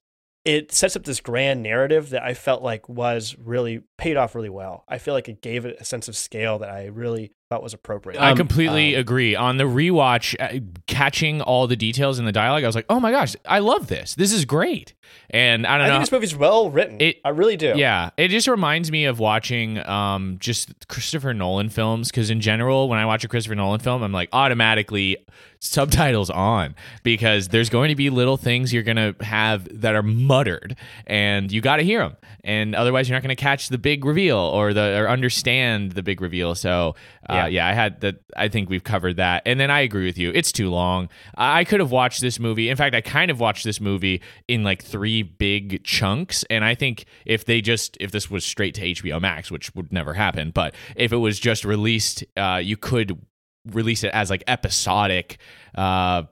it 0.47 0.71
sets 0.71 0.95
up 0.95 1.03
this 1.03 1.19
grand 1.19 1.61
narrative 1.61 2.11
that 2.11 2.23
I 2.23 2.33
felt 2.33 2.63
like 2.63 2.87
was 2.87 3.35
really 3.37 3.81
paid 3.97 4.15
off 4.15 4.33
really 4.33 4.47
well. 4.47 4.85
I 4.87 4.97
feel 4.97 5.13
like 5.13 5.27
it 5.27 5.41
gave 5.41 5.65
it 5.65 5.75
a 5.77 5.83
sense 5.83 6.07
of 6.07 6.15
scale 6.15 6.57
that 6.59 6.69
I 6.69 6.85
really 6.85 7.33
thought 7.49 7.63
was 7.63 7.73
appropriate. 7.73 8.19
I 8.19 8.31
Um, 8.31 8.37
completely 8.37 8.95
um, 8.95 9.01
agree. 9.01 9.35
On 9.35 9.57
the 9.57 9.63
rewatch, 9.63 10.35
uh, 10.39 10.59
catching 10.87 11.41
all 11.41 11.67
the 11.67 11.75
details 11.75 12.19
in 12.19 12.25
the 12.25 12.31
dialogue, 12.31 12.63
I 12.63 12.67
was 12.67 12.75
like, 12.75 12.85
"Oh 12.89 12.99
my 12.99 13.11
gosh, 13.11 13.35
I 13.45 13.59
love 13.59 13.87
this. 13.87 14.15
This 14.15 14.33
is 14.33 14.45
great." 14.45 14.93
And 15.29 15.65
I 15.65 15.75
I 15.75 15.77
don't 15.77 15.87
think 15.87 15.93
know. 15.95 15.99
this 16.01 16.11
movie's 16.11 16.35
well 16.35 16.69
written. 16.69 16.97
It- 16.99 17.21
I 17.23 17.29
really 17.29 17.55
do. 17.55 17.73
Yeah, 17.77 18.09
it 18.17 18.27
just 18.29 18.47
reminds 18.47 18.91
me 18.91 19.05
of 19.05 19.19
watching 19.19 19.77
um, 19.87 20.35
just 20.39 20.87
Christopher 20.89 21.33
Nolan 21.33 21.69
films 21.69 22.09
because 22.11 22.29
in 22.29 22.41
general, 22.41 22.89
when 22.89 22.99
I 22.99 23.05
watch 23.05 23.23
a 23.23 23.27
Christopher 23.29 23.55
Nolan 23.55 23.79
film, 23.79 24.03
I'm 24.03 24.11
like 24.11 24.29
automatically 24.33 25.17
subtitles 25.59 26.29
on 26.29 26.75
because 27.03 27.47
there's 27.47 27.69
going 27.69 27.89
to 27.89 27.95
be 27.95 28.09
little 28.09 28.37
things 28.37 28.71
you're 28.71 28.83
going 28.83 28.95
to 28.97 29.15
have 29.23 29.67
that 29.81 29.95
are 29.95 30.03
muttered 30.03 30.75
and 31.07 31.51
you 31.51 31.61
got 31.61 31.77
to 31.77 31.83
hear 31.83 31.99
them 31.99 32.15
and 32.43 32.75
otherwise 32.75 33.09
you're 33.09 33.15
not 33.15 33.23
going 33.23 33.35
to 33.35 33.41
catch 33.41 33.69
the 33.69 33.77
big 33.79 34.05
reveal 34.05 34.37
or 34.37 34.71
the 34.71 34.99
or 34.99 35.09
understand 35.09 35.93
the 35.93 36.03
big 36.03 36.21
reveal. 36.21 36.53
So 36.53 36.95
uh, 37.27 37.33
yeah. 37.37 37.47
Yeah. 37.47 37.67
I 37.67 37.73
had 37.73 38.01
that. 38.01 38.15
I 38.35 38.47
think 38.47 38.69
we've 38.69 38.83
covered 38.83 39.17
that. 39.17 39.43
And 39.45 39.59
then 39.59 39.71
I 39.71 39.81
agree 39.81 40.05
with 40.05 40.17
you. 40.17 40.31
It's 40.33 40.51
too 40.51 40.69
long. 40.69 41.09
I 41.35 41.63
could 41.63 41.79
have 41.79 41.91
watched 41.91 42.21
this 42.21 42.39
movie. 42.39 42.69
In 42.69 42.77
fact, 42.77 42.95
I 42.95 43.01
kind 43.01 43.31
of 43.31 43.39
watched 43.39 43.63
this 43.63 43.79
movie 43.79 44.21
in 44.47 44.63
like 44.63 44.83
three 44.83 45.23
big 45.23 45.83
chunks. 45.83 46.43
And 46.49 46.63
I 46.63 46.75
think 46.75 47.05
if 47.25 47.45
they 47.45 47.61
just 47.61 47.97
if 47.99 48.11
this 48.11 48.29
was 48.29 48.45
straight 48.45 48.73
to 48.75 48.81
HBO 48.81 49.21
Max, 49.21 49.51
which 49.51 49.73
would 49.75 49.91
never 49.91 50.13
happen, 50.13 50.51
but 50.51 50.75
if 50.95 51.11
it 51.11 51.17
was 51.17 51.39
just 51.39 51.65
released, 51.65 52.23
uh, 52.35 52.61
you 52.63 52.77
could 52.77 53.19
release 53.65 54.03
it 54.03 54.11
as 54.13 54.29
like 54.29 54.43
episodic. 54.47 55.37
Uh, 55.75 56.23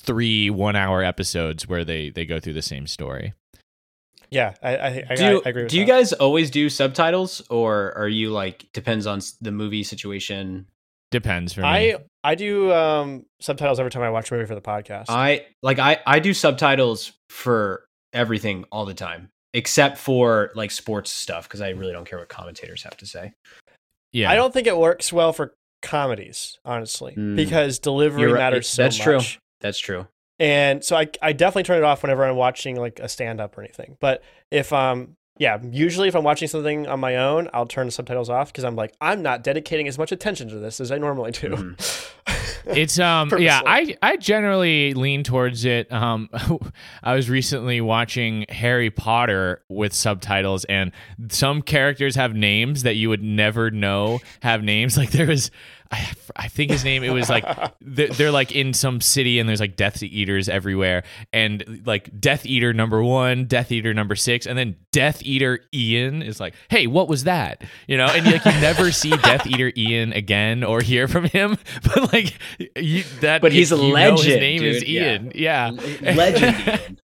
three 0.00 0.48
one 0.48 0.76
hour 0.76 1.02
episodes 1.02 1.68
where 1.68 1.84
they 1.84 2.08
they 2.08 2.24
go 2.24 2.40
through 2.40 2.54
the 2.54 2.62
same 2.62 2.86
story 2.86 3.34
yeah. 4.30 4.54
I, 4.62 4.76
I, 4.76 5.04
I, 5.10 5.14
do 5.14 5.24
you, 5.24 5.42
I 5.44 5.48
agree 5.48 5.62
with 5.64 5.70
do 5.72 5.78
you 5.78 5.86
that. 5.86 5.92
guys 5.92 6.12
always 6.12 6.50
do 6.50 6.68
subtitles 6.68 7.42
or 7.50 7.96
are 7.96 8.08
you 8.08 8.30
like 8.30 8.66
depends 8.72 9.06
on 9.06 9.20
the 9.40 9.50
movie 9.52 9.82
situation 9.82 10.66
depends 11.10 11.52
for 11.52 11.62
me 11.62 11.66
I 11.66 11.96
I 12.24 12.34
do 12.34 12.72
um, 12.72 13.24
subtitles 13.40 13.78
every 13.80 13.90
time 13.90 14.02
I 14.02 14.10
watch 14.10 14.30
a 14.30 14.34
movie 14.34 14.46
for 14.46 14.54
the 14.54 14.60
podcast. 14.60 15.06
i 15.08 15.46
like 15.62 15.78
i 15.78 15.98
i 16.06 16.18
do 16.18 16.34
subtitles 16.34 17.12
for 17.30 17.84
everything 18.12 18.64
all 18.72 18.84
the 18.86 18.94
time 18.94 19.30
except 19.54 19.96
for 19.98 20.50
like 20.54 20.70
sports 20.70 21.10
stuff 21.10 21.46
because 21.48 21.60
i 21.62 21.70
really 21.70 21.92
don't 21.92 22.04
care 22.08 22.18
what 22.18 22.28
commentators 22.28 22.82
have 22.82 22.96
to 22.98 23.06
say 23.06 23.32
yeah 24.12 24.30
I 24.30 24.34
don't 24.36 24.52
think 24.52 24.66
it 24.66 24.76
works 24.76 25.12
well 25.12 25.32
for 25.34 25.54
comedies, 25.82 26.58
honestly, 26.64 27.14
Mm. 27.16 27.36
because 27.36 27.78
delivery 27.78 28.32
right. 28.32 28.38
matters 28.38 28.68
so 28.68 28.82
That's 28.82 28.96
true. 28.96 29.20
that's 29.60 29.78
true 29.78 30.06
And 30.40 30.84
so 30.84 30.96
I, 30.96 31.08
I 31.20 31.32
definitely 31.32 31.64
turn 31.64 31.78
it 31.78 31.84
off 31.84 32.02
whenever 32.02 32.24
I'm 32.24 32.36
watching 32.36 32.76
like 32.76 33.00
a 33.00 33.08
stand 33.08 33.40
up 33.40 33.56
or 33.58 33.62
anything. 33.62 33.96
But 34.00 34.22
if 34.50 34.72
um 34.72 35.16
yeah, 35.38 35.58
usually 35.70 36.08
if 36.08 36.16
I'm 36.16 36.24
watching 36.24 36.48
something 36.48 36.88
on 36.88 36.98
my 36.98 37.16
own, 37.16 37.48
I'll 37.52 37.66
turn 37.66 37.86
the 37.86 37.92
subtitles 37.92 38.28
off 38.28 38.52
because 38.52 38.64
I'm 38.64 38.74
like, 38.74 38.92
I'm 39.00 39.22
not 39.22 39.44
dedicating 39.44 39.86
as 39.86 39.96
much 39.96 40.10
attention 40.10 40.48
to 40.48 40.58
this 40.58 40.80
as 40.80 40.90
I 40.90 40.98
normally 40.98 41.30
do. 41.30 41.50
Mhm. 41.50 42.12
it's 42.66 42.98
um 42.98 43.32
yeah 43.38 43.62
i 43.64 43.96
i 44.02 44.16
generally 44.16 44.92
lean 44.92 45.22
towards 45.22 45.64
it 45.64 45.90
um 45.90 46.28
i 47.02 47.14
was 47.14 47.30
recently 47.30 47.80
watching 47.80 48.44
harry 48.50 48.90
potter 48.90 49.62
with 49.70 49.94
subtitles 49.94 50.64
and 50.64 50.92
some 51.30 51.62
characters 51.62 52.14
have 52.14 52.34
names 52.34 52.82
that 52.82 52.96
you 52.96 53.08
would 53.08 53.22
never 53.22 53.70
know 53.70 54.20
have 54.42 54.62
names 54.62 54.96
like 54.98 55.10
there 55.12 55.26
was 55.26 55.50
I, 55.90 56.06
I 56.36 56.48
think 56.48 56.70
his 56.70 56.84
name 56.84 57.02
it 57.02 57.10
was 57.10 57.30
like 57.30 57.44
they're, 57.80 58.08
they're 58.08 58.30
like 58.30 58.52
in 58.52 58.74
some 58.74 59.00
city 59.00 59.38
and 59.38 59.48
there's 59.48 59.60
like 59.60 59.74
death 59.76 60.02
eaters 60.02 60.48
everywhere 60.48 61.02
and 61.32 61.82
like 61.86 62.10
death 62.20 62.44
eater 62.44 62.74
number 62.74 63.02
one 63.02 63.46
death 63.46 63.72
eater 63.72 63.94
number 63.94 64.14
six 64.14 64.46
and 64.46 64.58
then 64.58 64.76
death 64.92 65.22
eater 65.22 65.60
ian 65.74 66.20
is 66.20 66.40
like 66.40 66.54
hey 66.68 66.86
what 66.86 67.08
was 67.08 67.24
that 67.24 67.62
you 67.86 67.96
know 67.96 68.04
and 68.06 68.26
like 68.26 68.44
you 68.44 68.52
never 68.60 68.90
see 69.00 69.10
death 69.10 69.46
eater 69.46 69.72
ian 69.78 70.12
again 70.12 70.62
or 70.62 70.82
hear 70.82 71.08
from 71.08 71.24
him 71.24 71.56
but 71.82 72.12
like 72.12 72.34
you, 72.76 73.02
that 73.20 73.40
But 73.40 73.52
he's 73.52 73.72
a 73.72 73.76
you 73.76 73.94
know 73.94 74.16
his 74.16 74.26
name 74.26 74.62
is 74.62 74.80
dude. 74.80 74.88
Yeah. 74.88 75.02
ian 75.12 75.32
yeah, 75.34 75.70
Le- 76.02 76.12
legend 76.12 76.56
Ian. 76.68 77.00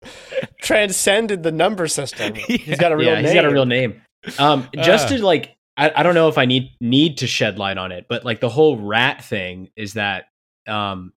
Transcended 0.61 1.42
the 1.42 1.53
number 1.53 1.87
system. 1.88 2.35
He's 2.35 2.79
got 2.79 2.92
a 2.92 2.97
real 2.97 3.09
yeah 3.09 3.14
name. 3.16 3.25
he's 3.25 3.35
got 3.35 3.45
a 3.45 3.51
real 3.51 3.66
name 3.66 4.03
um 4.38 4.68
just 4.77 5.07
Uh. 5.07 5.16
to 5.16 5.25
like 5.25 5.57
I, 5.77 5.91
I 5.97 6.03
don't 6.03 6.15
know 6.15 6.29
if 6.29 6.39
i 6.39 6.45
need 6.45 6.71
need 6.81 7.19
to 7.19 7.27
shed 7.27 7.59
light 7.59 7.79
on 7.79 7.93
it 7.93 8.07
but 8.09 8.25
like 8.25 8.41
the 8.41 8.49
whole 8.49 8.77
rat 8.79 9.25
thing 9.25 9.71
is 9.77 9.95
that 9.95 10.27
um 10.67 11.13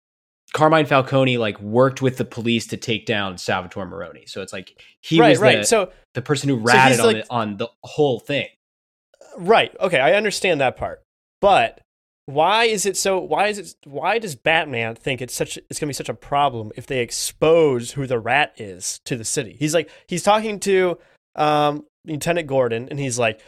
carmine 0.53 0.85
falcone 0.85 1.37
like 1.37 1.59
worked 1.59 2.01
with 2.01 2.17
the 2.17 2.25
police 2.25 2.67
to 2.67 2.77
take 2.77 3.05
down 3.05 3.37
salvatore 3.37 3.85
maroni 3.85 4.25
so 4.25 4.41
it's 4.41 4.53
like 4.53 4.81
he 5.01 5.19
right, 5.19 5.29
was 5.29 5.39
right. 5.39 5.57
the, 5.59 5.65
so 5.65 5.91
the 6.13 6.21
person 6.21 6.49
who 6.49 6.55
ratted 6.55 6.99
on, 6.99 7.05
like- 7.05 7.25
the, 7.25 7.31
on 7.31 7.57
the 7.57 7.67
whole 7.83 8.19
thing 8.19 8.47
Right. 9.37 9.75
Okay, 9.79 9.99
I 9.99 10.13
understand 10.13 10.61
that 10.61 10.77
part. 10.77 11.03
But 11.41 11.81
why 12.27 12.65
is 12.65 12.85
it 12.85 12.97
so 12.97 13.19
why 13.19 13.47
is 13.47 13.59
it 13.59 13.75
why 13.83 14.17
does 14.17 14.35
Batman 14.35 14.95
think 14.95 15.21
it's 15.21 15.33
such 15.33 15.57
it's 15.69 15.79
going 15.79 15.87
to 15.87 15.91
be 15.91 15.93
such 15.93 16.09
a 16.09 16.15
problem 16.15 16.71
if 16.75 16.87
they 16.87 16.99
expose 16.99 17.91
who 17.91 18.07
the 18.07 18.19
rat 18.19 18.53
is 18.57 18.99
to 19.05 19.15
the 19.15 19.25
city? 19.25 19.55
He's 19.59 19.73
like 19.73 19.89
he's 20.07 20.23
talking 20.23 20.59
to 20.61 20.97
um 21.35 21.85
Lieutenant 22.05 22.47
Gordon 22.47 22.87
and 22.89 22.99
he's 22.99 23.19
like 23.19 23.41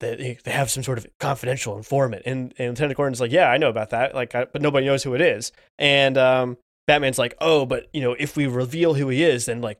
they, 0.00 0.38
they 0.42 0.50
have 0.50 0.70
some 0.70 0.82
sort 0.82 0.98
of 0.98 1.06
confidential 1.18 1.76
informant 1.76 2.22
and, 2.26 2.52
and 2.58 2.70
Lieutenant 2.70 2.96
Gordon's 2.96 3.20
like, 3.20 3.30
"Yeah, 3.30 3.48
I 3.48 3.58
know 3.58 3.68
about 3.68 3.90
that." 3.90 4.14
Like 4.14 4.34
I, 4.34 4.46
but 4.46 4.62
nobody 4.62 4.86
knows 4.86 5.02
who 5.02 5.14
it 5.14 5.20
is. 5.20 5.52
And 5.78 6.18
um 6.18 6.56
Batman's 6.86 7.18
like, 7.18 7.34
"Oh, 7.40 7.66
but 7.66 7.88
you 7.92 8.00
know, 8.00 8.16
if 8.18 8.36
we 8.36 8.46
reveal 8.46 8.94
who 8.94 9.08
he 9.08 9.22
is, 9.22 9.46
then 9.46 9.60
like 9.60 9.78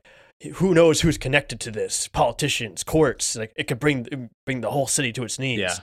who 0.55 0.73
knows 0.73 1.01
who's 1.01 1.17
connected 1.17 1.59
to 1.61 1.71
this? 1.71 2.07
Politicians, 2.07 2.83
courts. 2.83 3.35
Like 3.35 3.51
it 3.55 3.67
could 3.67 3.79
bring 3.79 4.29
bring 4.45 4.61
the 4.61 4.71
whole 4.71 4.87
city 4.87 5.11
to 5.13 5.23
its 5.23 5.37
knees. 5.37 5.59
Yeah. 5.59 5.75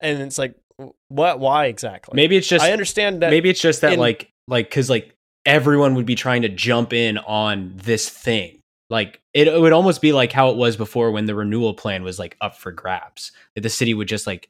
And 0.00 0.20
it's 0.20 0.38
like, 0.38 0.56
what? 1.08 1.38
Why 1.38 1.66
exactly? 1.66 2.16
maybe 2.16 2.36
it's 2.36 2.48
just 2.48 2.64
I 2.64 2.72
understand 2.72 3.22
that. 3.22 3.30
maybe 3.30 3.48
it's 3.48 3.60
just 3.60 3.82
that 3.82 3.94
in- 3.94 4.00
like 4.00 4.30
like 4.48 4.68
because 4.68 4.90
like 4.90 5.14
everyone 5.46 5.94
would 5.94 6.06
be 6.06 6.14
trying 6.14 6.42
to 6.42 6.48
jump 6.48 6.92
in 6.92 7.18
on 7.18 7.72
this 7.76 8.08
thing 8.08 8.58
like 8.92 9.20
it, 9.34 9.48
it 9.48 9.60
would 9.60 9.72
almost 9.72 10.00
be 10.00 10.12
like 10.12 10.30
how 10.30 10.50
it 10.50 10.56
was 10.56 10.76
before 10.76 11.10
when 11.10 11.26
the 11.26 11.34
renewal 11.34 11.74
plan 11.74 12.04
was 12.04 12.18
like 12.18 12.36
up 12.40 12.56
for 12.56 12.70
grabs 12.70 13.32
the 13.56 13.68
city 13.68 13.94
would 13.94 14.08
just 14.08 14.26
like 14.26 14.48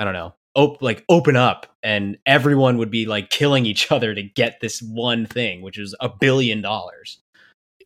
i 0.00 0.04
don't 0.04 0.14
know 0.14 0.34
op- 0.54 0.82
like 0.82 1.04
open 1.08 1.36
up 1.36 1.66
and 1.82 2.18
everyone 2.26 2.78
would 2.78 2.90
be 2.90 3.06
like 3.06 3.30
killing 3.30 3.66
each 3.66 3.92
other 3.96 4.14
to 4.14 4.22
get 4.22 4.58
this 4.60 4.82
one 4.82 5.26
thing 5.26 5.62
which 5.62 5.78
is 5.78 5.94
a 6.00 6.08
billion 6.08 6.60
dollars 6.60 7.18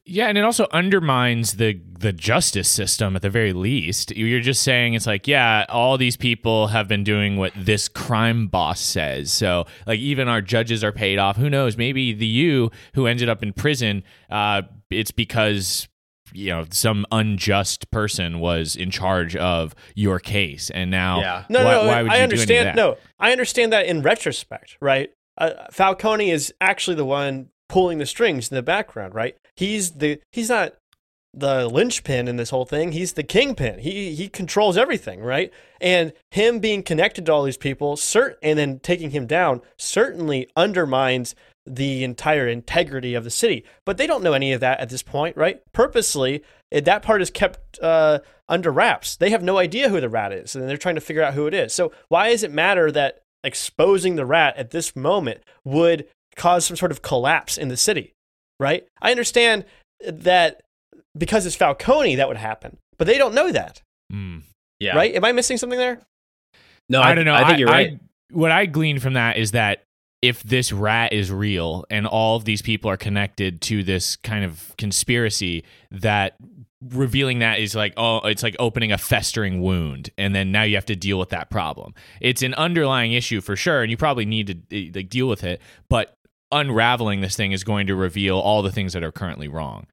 Yeah, 0.06 0.26
and 0.28 0.38
it 0.38 0.44
also 0.44 0.66
undermines 0.72 1.56
the 1.56 1.78
the 1.98 2.12
justice 2.12 2.68
system 2.68 3.14
at 3.14 3.22
the 3.22 3.30
very 3.30 3.52
least. 3.52 4.10
You're 4.16 4.40
just 4.40 4.62
saying 4.62 4.94
it's 4.94 5.06
like, 5.06 5.28
yeah, 5.28 5.66
all 5.68 5.98
these 5.98 6.16
people 6.16 6.68
have 6.68 6.88
been 6.88 7.04
doing 7.04 7.36
what 7.36 7.52
this 7.54 7.86
crime 7.88 8.48
boss 8.48 8.80
says. 8.80 9.30
So, 9.30 9.66
like, 9.86 10.00
even 10.00 10.26
our 10.26 10.40
judges 10.40 10.82
are 10.82 10.92
paid 10.92 11.18
off. 11.18 11.36
Who 11.36 11.50
knows? 11.50 11.76
Maybe 11.76 12.12
the 12.14 12.26
you 12.26 12.70
who 12.94 13.06
ended 13.06 13.28
up 13.28 13.42
in 13.42 13.52
prison, 13.52 14.02
uh, 14.30 14.62
it's 14.90 15.10
because 15.10 15.88
you 16.32 16.48
know 16.50 16.64
some 16.70 17.04
unjust 17.10 17.90
person 17.90 18.38
was 18.38 18.76
in 18.76 18.90
charge 18.90 19.34
of 19.36 19.74
your 19.94 20.18
case, 20.20 20.70
and 20.70 20.90
now 20.90 21.20
Yeah. 21.20 21.44
No, 21.48 21.64
why, 21.64 21.72
no, 21.72 21.86
why 21.86 22.02
would 22.02 22.12
I 22.12 22.16
you 22.18 22.22
understand. 22.22 22.48
do 22.48 22.54
any 22.54 22.68
of 22.68 22.76
that? 22.76 22.76
No, 22.76 22.96
I 23.18 23.32
understand 23.32 23.72
that 23.72 23.86
in 23.86 24.02
retrospect, 24.02 24.76
right? 24.80 25.10
Uh, 25.38 25.50
Falcone 25.72 26.30
is 26.30 26.52
actually 26.60 26.96
the 26.96 27.04
one 27.04 27.48
pulling 27.68 27.98
the 27.98 28.06
strings 28.06 28.50
in 28.50 28.54
the 28.54 28.62
background, 28.62 29.14
right? 29.14 29.36
He's 29.56 29.92
the 29.92 30.20
he's 30.32 30.48
not 30.50 30.74
the 31.32 31.68
linchpin 31.68 32.26
in 32.26 32.36
this 32.36 32.50
whole 32.50 32.64
thing. 32.64 32.90
He's 32.90 33.12
the 33.12 33.22
kingpin. 33.22 33.78
He 33.78 34.14
he 34.14 34.28
controls 34.28 34.76
everything, 34.76 35.20
right? 35.20 35.52
And 35.80 36.12
him 36.32 36.58
being 36.58 36.82
connected 36.82 37.26
to 37.26 37.32
all 37.32 37.44
these 37.44 37.56
people, 37.56 37.96
cert- 37.96 38.34
and 38.42 38.58
then 38.58 38.80
taking 38.80 39.10
him 39.10 39.26
down 39.26 39.62
certainly 39.78 40.48
undermines 40.56 41.34
the 41.66 42.04
entire 42.04 42.48
integrity 42.48 43.14
of 43.14 43.24
the 43.24 43.30
city. 43.30 43.64
But 43.84 43.96
they 43.96 44.06
don't 44.06 44.22
know 44.22 44.32
any 44.32 44.52
of 44.52 44.60
that 44.60 44.80
at 44.80 44.88
this 44.88 45.02
point, 45.02 45.36
right? 45.36 45.60
Purposely, 45.72 46.42
that 46.72 47.02
part 47.02 47.22
is 47.22 47.30
kept 47.30 47.78
uh, 47.80 48.20
under 48.48 48.70
wraps. 48.70 49.16
They 49.16 49.30
have 49.30 49.42
no 49.42 49.58
idea 49.58 49.88
who 49.88 50.00
the 50.00 50.08
rat 50.08 50.32
is, 50.32 50.54
and 50.56 50.68
they're 50.68 50.76
trying 50.76 50.94
to 50.96 51.00
figure 51.00 51.22
out 51.22 51.34
who 51.34 51.46
it 51.46 51.54
is. 51.54 51.72
So 51.74 51.92
why 52.08 52.30
does 52.30 52.42
it 52.42 52.50
matter 52.52 52.90
that 52.92 53.20
exposing 53.44 54.16
the 54.16 54.26
rat 54.26 54.56
at 54.56 54.70
this 54.70 54.94
moment 54.96 55.42
would 55.64 56.06
cause 56.36 56.64
some 56.66 56.76
sort 56.76 56.92
of 56.92 57.02
collapse 57.02 57.56
in 57.58 57.68
the 57.68 57.76
city, 57.76 58.14
right? 58.58 58.86
I 59.02 59.10
understand 59.10 59.64
that 60.06 60.62
because 61.16 61.44
it's 61.46 61.56
Falcone 61.56 62.16
that 62.16 62.28
would 62.28 62.36
happen, 62.36 62.78
but 62.98 63.06
they 63.06 63.18
don't 63.18 63.34
know 63.34 63.50
that, 63.52 63.82
Mm. 64.12 64.42
yeah 64.78 64.96
right? 64.96 65.14
Am 65.14 65.24
I 65.24 65.32
missing 65.32 65.56
something 65.56 65.78
there? 65.78 66.00
no 66.88 67.00
I, 67.00 67.14
don't 67.14 67.24
know. 67.24 67.34
i 67.34 67.46
think 67.46 67.60
you're 67.60 67.68
right 67.68 68.00
what 68.32 68.50
I 68.50 68.66
gleaned 68.66 69.00
from 69.02 69.12
that 69.14 69.36
is 69.36 69.52
that 69.52 69.84
if 70.22 70.42
this 70.42 70.72
rat 70.72 71.12
is 71.12 71.30
real 71.30 71.84
and 71.88 72.06
all 72.06 72.36
of 72.36 72.44
these 72.44 72.62
people 72.62 72.90
are 72.90 72.96
connected 72.96 73.60
to 73.62 73.82
this 73.82 74.16
kind 74.16 74.44
of 74.44 74.74
conspiracy, 74.76 75.64
that 75.90 76.36
revealing 76.82 77.40
that 77.40 77.58
is 77.58 77.74
like, 77.74 77.92
oh, 77.96 78.18
it's 78.18 78.42
like 78.42 78.56
opening 78.58 78.92
a 78.92 78.98
festering 78.98 79.60
wound, 79.60 80.10
and 80.16 80.34
then 80.34 80.50
now 80.52 80.62
you 80.62 80.74
have 80.76 80.86
to 80.86 80.96
deal 80.96 81.18
with 81.18 81.30
that 81.30 81.50
problem. 81.50 81.94
It's 82.20 82.42
an 82.42 82.54
underlying 82.54 83.12
issue 83.12 83.40
for 83.40 83.56
sure, 83.56 83.82
and 83.82 83.90
you 83.90 83.96
probably 83.96 84.24
need 84.24 84.46
to 84.70 84.76
eh, 84.76 84.90
like 84.94 85.08
deal 85.08 85.28
with 85.28 85.44
it, 85.44 85.60
but 85.88 86.14
unraveling 86.52 87.20
this 87.20 87.36
thing 87.36 87.52
is 87.52 87.64
going 87.64 87.86
to 87.86 87.94
reveal 87.94 88.38
all 88.38 88.62
the 88.62 88.72
things 88.72 88.92
that 88.92 89.04
are 89.04 89.12
currently 89.12 89.48
wrong. 89.48 89.86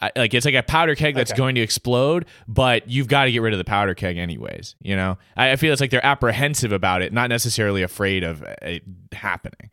I, 0.00 0.10
like 0.16 0.34
it's 0.34 0.44
like 0.44 0.54
a 0.56 0.62
powder 0.64 0.94
keg 0.96 1.14
that's 1.14 1.30
Okay. 1.30 1.38
going 1.38 1.54
to 1.54 1.60
explode, 1.60 2.26
but 2.48 2.88
you've 2.88 3.06
got 3.08 3.26
to 3.26 3.32
get 3.32 3.40
rid 3.42 3.52
of 3.54 3.58
the 3.58 3.64
powder 3.64 3.94
keg 3.94 4.16
anyways. 4.18 4.74
You 4.80 4.96
know, 4.96 5.18
I, 5.36 5.52
I 5.52 5.56
feel 5.56 5.72
it's 5.72 5.80
like 5.80 5.90
they're 5.90 6.04
apprehensive 6.04 6.72
about 6.72 7.02
it, 7.02 7.12
not 7.12 7.28
necessarily 7.28 7.82
afraid 7.82 8.24
of 8.24 8.42
it 8.42 8.82
happening. 9.12 9.70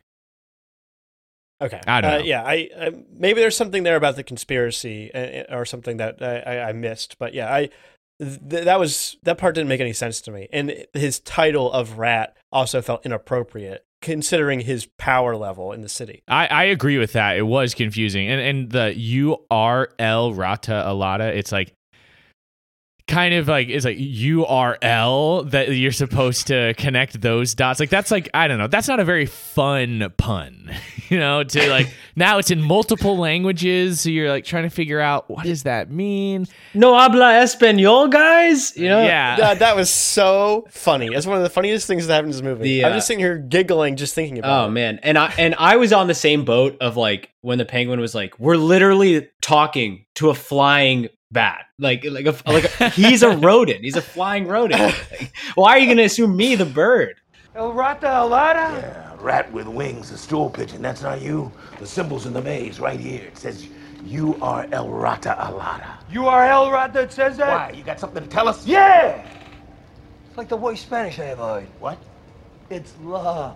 Okay. 1.62 1.80
I 1.86 2.00
don't 2.00 2.10
Uh, 2.10 2.18
know. 2.18 2.24
yeah, 2.24 2.42
I, 2.42 2.70
I 2.78 2.92
maybe 3.12 3.40
there's 3.40 3.56
something 3.56 3.82
there 3.82 3.96
about 3.96 4.16
the 4.16 4.22
conspiracy 4.22 5.12
uh, 5.12 5.54
or 5.54 5.64
something 5.66 5.98
that 5.98 6.22
I, 6.22 6.38
I, 6.38 6.68
I 6.68 6.72
missed, 6.72 7.18
but 7.18 7.34
yeah, 7.34 7.52
I 7.52 7.68
th- 8.18 8.38
that 8.64 8.78
was 8.78 9.16
that 9.24 9.36
part 9.36 9.56
didn't 9.56 9.68
make 9.68 9.80
any 9.80 9.92
sense 9.92 10.20
to 10.22 10.30
me, 10.30 10.48
and 10.52 10.86
his 10.94 11.20
title 11.20 11.70
of 11.72 11.98
rat 11.98 12.34
also 12.50 12.80
felt 12.80 13.04
inappropriate 13.04 13.84
considering 14.00 14.60
his 14.60 14.86
power 14.98 15.36
level 15.36 15.72
in 15.72 15.82
the 15.82 15.88
city. 15.88 16.22
I, 16.28 16.46
I 16.46 16.64
agree 16.64 16.98
with 16.98 17.12
that. 17.12 17.36
It 17.36 17.42
was 17.42 17.74
confusing, 17.74 18.28
and 18.28 18.40
and 18.40 18.70
the 18.70 18.94
URL 19.50 20.36
Rata 20.36 20.84
Alada, 20.86 21.34
it's 21.34 21.52
like 21.52 21.74
kind 23.06 23.34
of 23.34 23.48
like 23.48 23.68
is 23.68 23.84
like 23.84 23.98
URL 23.98 25.50
that 25.50 25.68
you're 25.74 25.92
supposed 25.92 26.46
to 26.48 26.74
connect 26.74 27.20
those 27.20 27.54
dots. 27.54 27.80
Like 27.80 27.90
that's 27.90 28.10
like 28.10 28.28
I 28.34 28.48
don't 28.48 28.58
know. 28.58 28.66
That's 28.66 28.88
not 28.88 29.00
a 29.00 29.04
very 29.04 29.26
fun 29.26 30.12
pun, 30.16 30.70
you 31.08 31.18
know. 31.18 31.42
To 31.44 31.68
like 31.70 31.92
now 32.16 32.38
it's 32.38 32.50
in 32.50 32.60
multiple 32.60 33.16
languages, 33.18 34.00
so 34.02 34.10
you're 34.10 34.28
like 34.30 34.44
trying 34.44 34.64
to 34.64 34.70
figure 34.70 35.00
out 35.00 35.28
what 35.30 35.44
does 35.44 35.64
that 35.64 35.90
mean. 35.90 36.46
no 36.74 36.96
habla 36.96 37.32
español 37.42 38.10
guys 38.10 38.76
you 38.76 38.88
know 38.88 39.02
Yeah. 39.02 39.36
that, 39.36 39.58
that 39.60 39.76
was 39.76 39.90
so 39.90 40.66
funny. 40.70 41.08
That's 41.08 41.26
one 41.26 41.36
of 41.36 41.42
the 41.42 41.50
funniest 41.50 41.86
things 41.86 42.06
that 42.06 42.14
happened 42.14 42.32
in 42.34 42.36
this 42.38 42.42
movie. 42.42 42.62
The, 42.62 42.84
I'm 42.84 42.92
uh, 42.92 42.96
just 42.96 43.06
sitting 43.06 43.20
here 43.20 43.38
giggling 43.38 43.96
just 43.96 44.14
thinking 44.14 44.38
about 44.38 44.48
it. 44.62 44.64
Oh 44.64 44.68
it. 44.68 44.72
man, 44.72 45.00
and 45.02 45.18
I 45.18 45.32
and 45.38 45.54
I 45.58 45.76
was 45.76 45.92
on 45.92 46.06
the 46.06 46.14
same 46.14 46.44
boat 46.44 46.76
of 46.80 46.96
like 46.96 47.30
when 47.42 47.58
the 47.58 47.64
penguin 47.64 48.00
was 48.00 48.14
like, 48.14 48.38
"We're 48.38 48.56
literally 48.56 49.28
talking 49.40 50.04
to 50.16 50.30
a 50.30 50.34
flying 50.34 51.08
bat, 51.32 51.66
like 51.78 52.04
like 52.04 52.26
a, 52.26 52.36
like 52.46 52.80
a, 52.80 52.88
he's 52.90 53.22
a 53.22 53.30
rodent, 53.36 53.80
he's 53.82 53.96
a 53.96 54.02
flying 54.02 54.46
rodent. 54.46 54.80
Like, 54.80 55.32
why 55.54 55.70
are 55.70 55.78
you 55.78 55.86
gonna 55.86 56.02
assume 56.02 56.36
me, 56.36 56.54
the 56.54 56.64
bird? 56.64 57.16
El 57.54 57.72
Rata 57.72 58.06
Alada? 58.06 58.80
Yeah, 58.80 59.16
rat 59.18 59.50
with 59.52 59.66
wings, 59.66 60.10
a 60.12 60.18
stool 60.18 60.50
pigeon. 60.50 60.82
That's 60.82 61.02
not 61.02 61.20
you. 61.20 61.50
The 61.78 61.86
symbol's 61.86 62.26
in 62.26 62.32
the 62.32 62.42
maze 62.42 62.78
right 62.78 63.00
here. 63.00 63.24
It 63.24 63.38
says 63.38 63.68
you 64.04 64.38
are 64.40 64.66
El 64.72 64.88
Rata 64.88 65.36
Alada. 65.38 65.98
You 66.10 66.26
are 66.26 66.46
El 66.46 66.70
Rata 66.70 66.92
that 66.92 67.12
says 67.12 67.36
that? 67.36 67.70
Why? 67.70 67.76
You 67.76 67.82
got 67.82 68.00
something 68.00 68.22
to 68.22 68.28
tell 68.28 68.48
us? 68.48 68.66
Yeah! 68.66 69.26
It's 70.28 70.38
like 70.38 70.48
the 70.48 70.56
worst 70.56 70.82
Spanish 70.82 71.18
I 71.18 71.26
ever 71.26 71.42
heard. 71.42 71.68
What? 71.80 71.98
It's 72.70 72.94
La. 73.02 73.54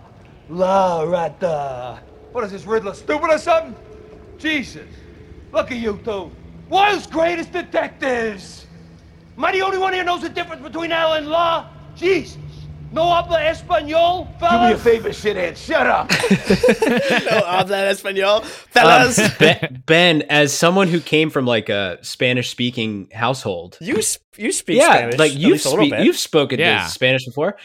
La 0.49 1.01
Rata. 1.01 1.99
What 2.31 2.43
is 2.43 2.51
this, 2.51 2.65
Riddler, 2.65 2.93
stupid 2.93 3.31
or 3.31 3.37
something? 3.37 3.75
Jesus. 4.37 4.87
Look 5.53 5.71
at 5.71 5.77
you 5.77 5.99
two. 6.03 6.29
World's 6.69 7.07
greatest 7.07 7.51
detectives. 7.51 8.65
Am 9.37 9.45
I 9.45 9.51
the 9.51 9.61
only 9.61 9.77
one 9.77 9.93
here 9.93 10.03
knows 10.03 10.21
the 10.21 10.29
difference 10.29 10.61
between 10.61 10.91
L 10.91 11.13
and 11.13 11.27
La? 11.27 11.67
Jesus. 11.95 12.37
No 12.91 13.09
habla 13.09 13.39
español, 13.41 14.27
fellas? 14.39 14.51
Do 14.51 14.57
me 14.67 14.73
a 14.73 14.77
fellas? 14.77 14.83
favor, 14.83 15.09
shithead. 15.09 15.57
Shut 15.57 15.85
up. 15.85 16.09
no 17.29 17.45
habla 17.45 17.75
español, 17.91 18.41
Um, 18.41 18.47
fellas. 18.47 19.19
ben, 19.39 19.83
ben, 19.85 20.21
as 20.29 20.53
someone 20.53 20.87
who 20.87 21.01
came 21.01 21.29
from 21.29 21.45
like 21.45 21.67
a 21.67 21.97
Spanish-speaking 22.03 23.09
household, 23.13 23.77
you 23.81 23.97
s- 23.97 24.19
you 24.37 24.51
speak 24.53 24.77
yeah, 24.77 24.93
Spanish, 24.93 25.17
like 25.19 25.33
you've 25.33 25.51
least 25.53 25.65
a 25.65 25.69
little 25.71 25.87
spe- 25.87 26.03
you've 26.05 26.17
spoken 26.17 26.59
Yeah. 26.59 26.85
Spanish 26.87 27.25
before. 27.25 27.57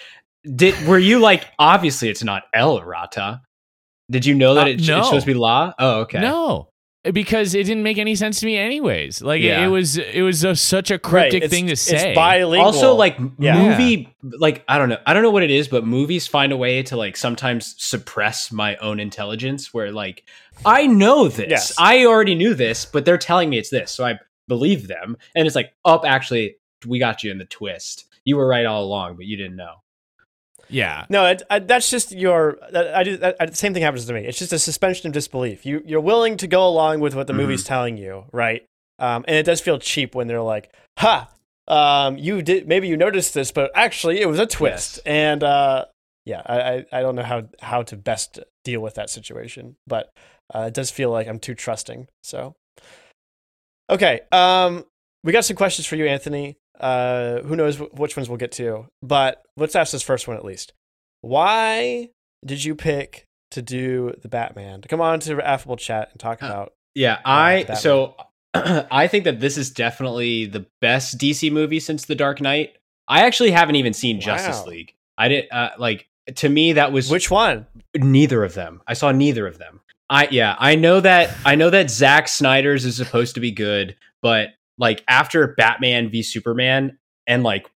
Did 0.56 0.74
were 0.88 0.98
you 0.98 1.20
like 1.20 1.46
obviously 1.58 2.08
it's 2.08 2.24
not 2.24 2.44
El 2.52 2.82
Rata? 2.82 3.42
Did 4.10 4.26
you 4.26 4.34
know 4.34 4.54
that 4.54 4.66
Uh, 4.66 4.70
it, 4.70 4.74
it's 4.80 4.86
supposed 4.86 5.26
to 5.26 5.32
be 5.32 5.34
La? 5.34 5.72
Oh, 5.78 6.00
okay. 6.00 6.20
No. 6.20 6.69
Because 7.02 7.54
it 7.54 7.64
didn't 7.64 7.82
make 7.82 7.96
any 7.96 8.14
sense 8.14 8.40
to 8.40 8.46
me, 8.46 8.58
anyways. 8.58 9.22
Like 9.22 9.40
it- 9.40 9.44
Yeah. 9.46 9.64
it, 9.64 9.68
was, 9.68 9.96
it 9.96 10.20
was 10.20 10.44
a, 10.44 10.54
such 10.54 10.90
a 10.90 10.94
Right, 10.94 11.02
cryptic 11.02 11.44
it's- 11.44 11.50
thing 11.50 11.66
to 11.68 11.76
say. 11.76 12.10
It's 12.10 12.14
bilingual. 12.14 12.66
also 12.66 12.94
like 12.94 13.16
Yeah. 13.38 13.70
movie 13.70 14.14
like 14.22 14.62
i 14.68 14.76
don't 14.76 14.90
know 14.90 14.98
i 15.06 15.14
don't 15.14 15.22
know 15.22 15.30
what 15.30 15.42
it 15.42 15.50
is 15.50 15.66
but 15.66 15.86
movies 15.86 16.26
find 16.26 16.52
a 16.52 16.56
way 16.58 16.82
to 16.82 16.96
like 16.96 17.16
sometimes 17.16 17.74
suppress 17.78 18.52
my 18.52 18.76
own 18.76 19.00
intelligence 19.00 19.72
where 19.72 19.90
like 19.90 20.24
i 20.66 20.86
know 20.86 21.26
this 21.28 21.46
Yes. 21.48 21.74
i 21.78 22.04
already 22.04 22.34
knew 22.34 22.52
this 22.54 22.84
but 22.84 23.06
they're 23.06 23.16
telling 23.16 23.48
me 23.48 23.56
it's 23.56 23.70
this 23.70 23.90
so 23.92 24.04
i 24.04 24.18
believe 24.46 24.88
them 24.88 25.16
and 25.34 25.46
it's 25.46 25.56
like 25.56 25.72
oh 25.86 26.04
actually 26.04 26.56
we 26.86 26.98
got 26.98 27.24
you 27.24 27.30
in 27.30 27.38
the 27.38 27.46
twist 27.46 28.04
you 28.24 28.36
were 28.36 28.46
right 28.46 28.66
all 28.66 28.84
along 28.84 29.16
but 29.16 29.24
you 29.24 29.36
didn't 29.38 29.56
know 29.56 29.76
yeah. 30.70 31.06
No, 31.09 31.26
it, 31.26 31.42
I, 31.50 31.59
that's 31.59 31.90
just 31.90 32.12
your. 32.12 32.59
That, 32.72 32.94
I 32.94 33.02
do. 33.04 33.18
I- 33.40 33.46
the 33.46 33.56
same 33.56 33.74
thing 33.74 33.83
happens 33.83 34.06
to 34.06 34.12
me. 34.12 34.24
It's 34.26 34.38
just 34.38 34.52
a 34.52 34.59
suspension 34.59 35.06
of 35.09 35.12
disbelief. 35.12 35.66
You 35.66 35.83
you're 35.85 36.00
willing 36.00 36.37
to 36.38 36.46
go 36.46 36.66
along 36.66 37.00
with 37.00 37.14
what 37.14 37.26
the 37.26 37.33
Mhm. 37.33 37.37
movie's 37.38 37.64
telling 37.64 37.96
you, 37.96 38.24
right? 38.33 38.64
Um, 38.98 39.24
and 39.26 39.37
it 39.37 39.44
does 39.44 39.61
feel 39.61 39.78
cheap 39.78 40.14
when 40.14 40.26
they're 40.28 40.42
like, 40.42 40.72
"Ha, 40.98 41.28
um, 41.68 42.18
you 42.18 42.42
did 42.42 42.68
maybe 42.68 42.88
you 42.88 42.96
noticed 42.96 43.35
this, 43.35 43.50
but 43.52 43.70
actually 43.74 44.20
it 44.20 44.28
was 44.28 44.38
a 44.38 44.46
twist." 44.46 44.96
Yes. 44.96 45.02
And 45.06 45.42
uh, 45.42 45.87
yeah, 46.26 46.42
I, 46.46 46.61
I 46.61 46.85
I 46.92 47.02
don't 47.02 47.14
know 47.16 47.22
how 47.22 47.48
how 47.61 47.83
to 47.83 47.96
best 47.96 48.38
deal 48.64 48.80
with 48.80 48.94
that 48.94 49.11
situation, 49.11 49.76
but 49.87 50.11
uh, 50.54 50.64
it 50.68 50.74
does 50.74 50.90
feel 50.90 51.11
like 51.11 51.28
I'm 51.28 51.38
too 51.38 51.54
trusting. 51.54 52.09
So, 52.22 52.54
okay, 53.88 54.20
um, 54.33 54.85
we 55.24 55.33
got 55.33 55.44
some 55.44 55.56
questions 55.56 55.87
for 55.87 55.96
you, 55.96 56.06
Anthony. 56.06 56.56
Uh, 56.78 57.42
who 57.42 57.56
knows 57.56 57.76
wh- 57.76 57.92
which 57.98 58.16
ones 58.16 58.28
we'll 58.28 58.38
get 58.38 58.52
to, 58.52 58.87
but 59.02 59.42
let's 59.56 59.76
ask 59.76 59.92
this 59.92 60.02
first 60.02 60.26
one 60.26 60.37
at 60.37 60.44
least. 60.44 60.72
Why 61.20 62.09
did 62.44 62.64
you 62.64 62.74
pick 62.74 63.26
to 63.50 63.62
do 63.62 64.14
the 64.22 64.28
Batman? 64.28 64.80
To 64.80 64.88
come 64.88 65.00
on 65.00 65.20
to 65.20 65.40
affable 65.46 65.76
chat 65.76 66.09
and 66.12 66.20
talk 66.20 66.42
Uh, 66.42 66.46
about. 66.46 66.72
yeah 66.94 67.18
i 67.24 67.59
Batman. 67.59 67.76
so 67.76 68.16
I 68.54 69.06
think 69.06 69.24
that 69.24 69.38
this 69.40 69.56
is 69.56 69.70
definitely 69.70 70.46
the 70.46 70.66
best 70.80 71.18
DC 71.18 71.52
movie 71.52 71.78
since 71.80 72.06
The 72.06 72.14
Dark 72.16 72.40
Knight. 72.40 72.76
I 73.06 73.22
actually 73.26 73.50
haven't 73.52 73.76
even 73.76 73.92
seen 73.92 74.20
Justice 74.20 74.64
League. 74.66 74.94
I 75.18 75.28
did 75.28 75.44
uh, 75.52 75.70
like 75.78 76.09
to 76.37 76.48
me 76.48 76.72
that 76.72 76.92
was 76.92 77.11
Which 77.11 77.30
one? 77.30 77.66
neither 77.96 78.42
of 78.42 78.54
them. 78.54 78.83
I 78.87 78.94
saw 78.94 79.12
neither 79.12 79.46
of 79.46 79.59
them. 79.59 79.80
I 80.09 80.26
yeah, 80.30 80.56
I 80.59 80.74
know 80.76 81.00
that 81.00 81.37
I 81.44 81.54
know 81.54 81.70
that 81.70 81.90
Zack 81.90 82.26
Snyder's 82.26 82.85
is 82.85 82.96
supposed 82.96 83.35
to 83.35 83.40
be 83.40 83.50
good, 83.52 83.94
but 84.22 84.48
like 84.80 85.04
after 85.06 85.54
Batman 85.54 86.10
v 86.10 86.22
Superman 86.24 86.98
and 87.26 87.44
like 87.44 87.70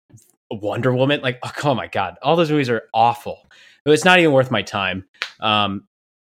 Wonder 0.49 0.93
Woman, 0.93 1.19
like 1.21 1.39
oh, 1.43 1.51
oh 1.65 1.75
my 1.75 1.87
god, 1.87 2.15
all 2.21 2.37
those 2.37 2.51
movies 2.51 2.69
are 2.69 2.83
awful. 2.93 3.49
It's 3.85 4.05
not 4.05 4.19
even 4.19 4.31
worth 4.31 4.51
my 4.51 4.61
time. 4.61 5.05
Um, 5.39 5.87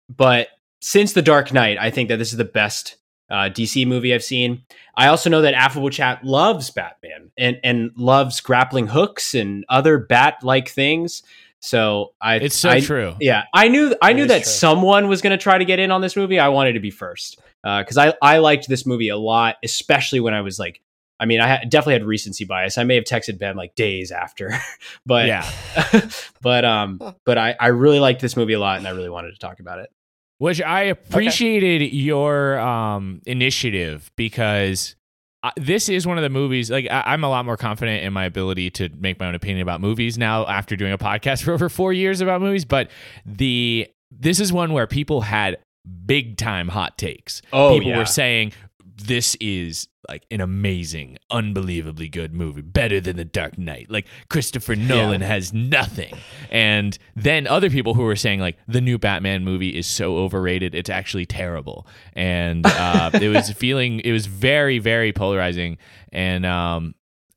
but 0.10 0.48
since 0.82 1.14
The 1.14 1.22
Dark 1.22 1.54
Knight, 1.54 1.78
I 1.80 1.92
think 1.92 2.10
that 2.10 2.18
this 2.18 2.32
is 2.32 2.38
the 2.38 2.44
best 2.44 2.98
uh, 3.30 3.50
DC 3.50 3.88
movie 3.88 4.14
I've 4.14 4.24
seen. 4.24 4.64
I 4.98 5.08
also 5.08 5.30
know 5.30 5.42
that 5.42 5.54
Affable 5.54 5.90
Chat 5.90 6.24
loves 6.24 6.70
Batman 6.72 7.32
and 7.38 7.60
and 7.64 7.92
loves 7.96 8.42
grappling 8.42 8.88
hooks 8.88 9.34
and 9.34 9.66
other 9.70 9.98
bat 9.98 10.38
like 10.44 10.70
things. 10.70 11.24
So 11.64 12.14
I 12.20 12.36
It's 12.36 12.58
so 12.58 12.70
I, 12.70 12.82
true. 12.82 13.16
yeah, 13.22 13.46
I 13.54 13.70
knew 13.70 13.96
I 14.02 14.12
It 14.12 14.16
knew 14.16 14.26
that 14.28 14.44
true. 14.44 14.52
someone 14.52 15.08
was 15.08 15.22
going 15.22 15.32
to 15.32 15.42
try 15.42 15.58
to 15.58 15.64
get 15.64 15.80
in 15.80 15.92
on 15.92 16.02
this 16.02 16.18
movie. 16.18 16.38
I 16.38 16.50
wanted 16.50 16.74
to 16.74 16.82
be 16.82 16.92
first 16.92 17.40
because 17.64 17.98
I 17.98 18.14
I 18.22 18.40
liked 18.40 18.68
this 18.68 18.86
movie 18.86 19.08
a 19.08 19.18
lot, 19.18 19.56
especially 19.64 20.20
when 20.20 20.34
I 20.34 20.42
was 20.42 20.60
like, 20.60 20.82
I 21.22 21.26
mean, 21.26 21.40
I 21.40 21.48
had, 21.48 21.70
definitely 21.70 21.94
had 21.94 22.04
recency 22.04 22.44
bias. 22.44 22.78
I 22.78 22.84
may 22.84 22.96
have 22.96 23.06
texted 23.06 23.40
Ben 23.40 23.56
like 23.56 23.76
days 23.76 24.12
after, 24.12 24.52
but 25.06 25.28
yeah. 25.28 25.50
but 26.42 26.66
um, 26.66 27.00
but 27.26 27.38
I 27.38 27.56
I 27.58 27.68
really 27.68 28.02
liked 28.02 28.20
this 28.20 28.36
movie 28.36 28.54
a 28.54 28.60
lot, 28.60 28.80
and 28.80 28.86
I 28.86 28.92
really 28.92 29.10
wanted 29.10 29.32
to 29.32 29.40
talk 29.40 29.62
about 29.62 29.80
it. 29.80 29.90
Which 30.40 30.62
I 30.62 30.82
appreciated 30.82 31.94
your 31.94 32.60
um, 32.60 33.22
initiative 33.26 34.12
because 34.18 34.96
I, 35.44 35.52
this 35.58 35.90
is 35.90 36.08
one 36.08 36.18
of 36.18 36.24
the 36.24 36.30
movies. 36.30 36.72
Like 36.72 36.88
I, 36.90 37.04
I'm 37.08 37.24
a 37.24 37.30
lot 37.30 37.46
more 37.46 37.58
confident 37.58 38.04
in 38.04 38.14
my 38.14 38.26
ability 38.26 38.70
to 38.72 38.90
make 38.98 39.20
my 39.20 39.28
own 39.28 39.36
opinion 39.36 39.62
about 39.62 39.82
movies 39.82 40.18
now 40.18 40.48
after 40.48 40.76
doing 40.76 40.94
a 40.94 40.98
podcast 40.98 41.44
for 41.46 41.52
over 41.52 41.70
four 41.70 41.94
years 41.94 42.22
about 42.22 42.42
movies. 42.42 42.66
But 42.66 42.90
the 43.26 43.88
this 44.10 44.40
is 44.40 44.54
one 44.54 44.74
where 44.74 44.88
people 44.88 45.22
had 45.22 45.58
big 46.06 46.38
time 46.38 46.70
hot 46.70 46.98
takes. 46.98 47.42
Oh, 47.52 47.74
people 47.78 47.92
yeah. 47.92 47.98
were 47.98 48.06
saying 48.06 48.54
this 48.96 49.36
is 49.40 49.88
like 50.10 50.26
an 50.30 50.42
amazing, 50.42 51.18
unbelievably 51.32 52.10
good 52.10 52.34
movie, 52.34 52.62
better 52.62 53.00
than 53.00 53.16
The 53.16 53.26
Dark 53.26 53.58
Knight. 53.58 53.90
Like 53.90 54.06
Christopher 54.30 54.76
Nolan 54.76 55.22
has 55.22 55.54
nothing. 55.54 56.14
And 56.52 56.98
then 57.16 57.48
other 57.48 57.70
people 57.70 57.94
who 57.94 58.04
were 58.04 58.16
saying 58.18 58.40
like 58.42 58.58
the 58.68 58.82
new 58.82 58.98
Batman 58.98 59.44
movie 59.46 59.70
is 59.78 59.88
so 59.88 60.18
overrated, 60.18 60.76
it's 60.76 60.90
actually 60.90 61.26
terrible. 61.26 61.88
And 62.14 62.66
uh, 62.66 63.12
it 63.22 63.30
was 63.30 63.52
feeling, 63.52 64.02
it 64.02 64.12
was 64.12 64.26
very, 64.26 64.78
very 64.80 65.14
polarizing. 65.14 65.78
And 66.12 66.46
um, 66.46 66.96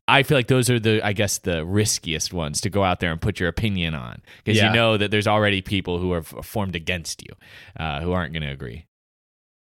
I 0.09 0.25
feel 0.25 0.37
like 0.37 0.49
those 0.49 0.69
are 0.69 0.81
the, 0.81 1.01
I 1.05 1.12
guess, 1.12 1.38
the 1.38 1.64
riskiest 1.64 2.33
ones 2.33 2.61
to 2.62 2.71
go 2.71 2.83
out 2.83 2.99
there 3.01 3.12
and 3.12 3.21
put 3.21 3.38
your 3.38 3.49
opinion 3.49 3.95
on 3.95 4.23
because 4.38 4.57
Yeah. 4.59 4.69
you 4.71 4.75
know 4.75 4.97
that 4.97 5.12
there's 5.12 5.29
already 5.29 5.62
people 5.62 5.99
who 5.99 6.12
are 6.12 6.23
formed 6.23 6.75
against 6.75 7.23
you 7.23 7.35
uh, 7.79 8.01
who 8.01 8.11
aren't 8.12 8.33
going 8.33 8.42
to 8.42 8.51
agree. 8.51 8.87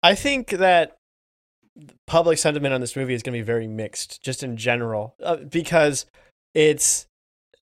I 0.03 0.15
think 0.15 0.49
that 0.49 0.97
public 2.07 2.37
sentiment 2.37 2.73
on 2.73 2.81
this 2.81 2.95
movie 2.95 3.13
is 3.13 3.23
going 3.23 3.33
to 3.33 3.39
be 3.39 3.45
very 3.45 3.67
mixed, 3.67 4.21
just 4.21 4.43
in 4.43 4.57
general, 4.57 5.15
uh, 5.23 5.37
because 5.37 6.05
it's. 6.53 7.07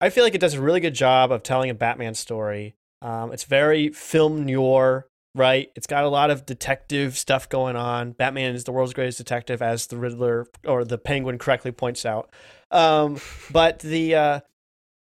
I 0.02 0.10
feel 0.10 0.24
like 0.24 0.36
it 0.36 0.42
does 0.42 0.54
a 0.54 0.62
really 0.62 0.82
good 0.82 0.96
job 0.96 1.32
of 1.32 1.44
telling 1.44 1.70
a 1.70 1.74
Batman 1.74 2.14
story. 2.14 2.76
Um, 3.02 3.32
it's 3.32 3.46
very 3.46 3.90
film 3.90 4.46
noir, 4.46 5.08
right? 5.34 5.72
It's 5.76 5.88
got 5.88 6.04
a 6.04 6.10
lot 6.10 6.30
of 6.30 6.46
detective 6.46 7.18
stuff 7.18 7.48
going 7.48 7.76
on. 7.76 8.12
Batman 8.12 8.54
is 8.54 8.66
the 8.66 8.74
world's 8.74 8.94
greatest 8.94 9.18
detective, 9.18 9.62
as 9.62 9.88
the 9.88 9.98
Riddler 9.98 10.48
or 10.66 10.84
the 10.84 10.98
Penguin 10.98 11.38
correctly 11.38 11.72
points 11.72 12.06
out. 12.06 12.32
Um, 12.70 13.20
but 13.52 13.80
the 13.80 14.16
uh, 14.16 14.40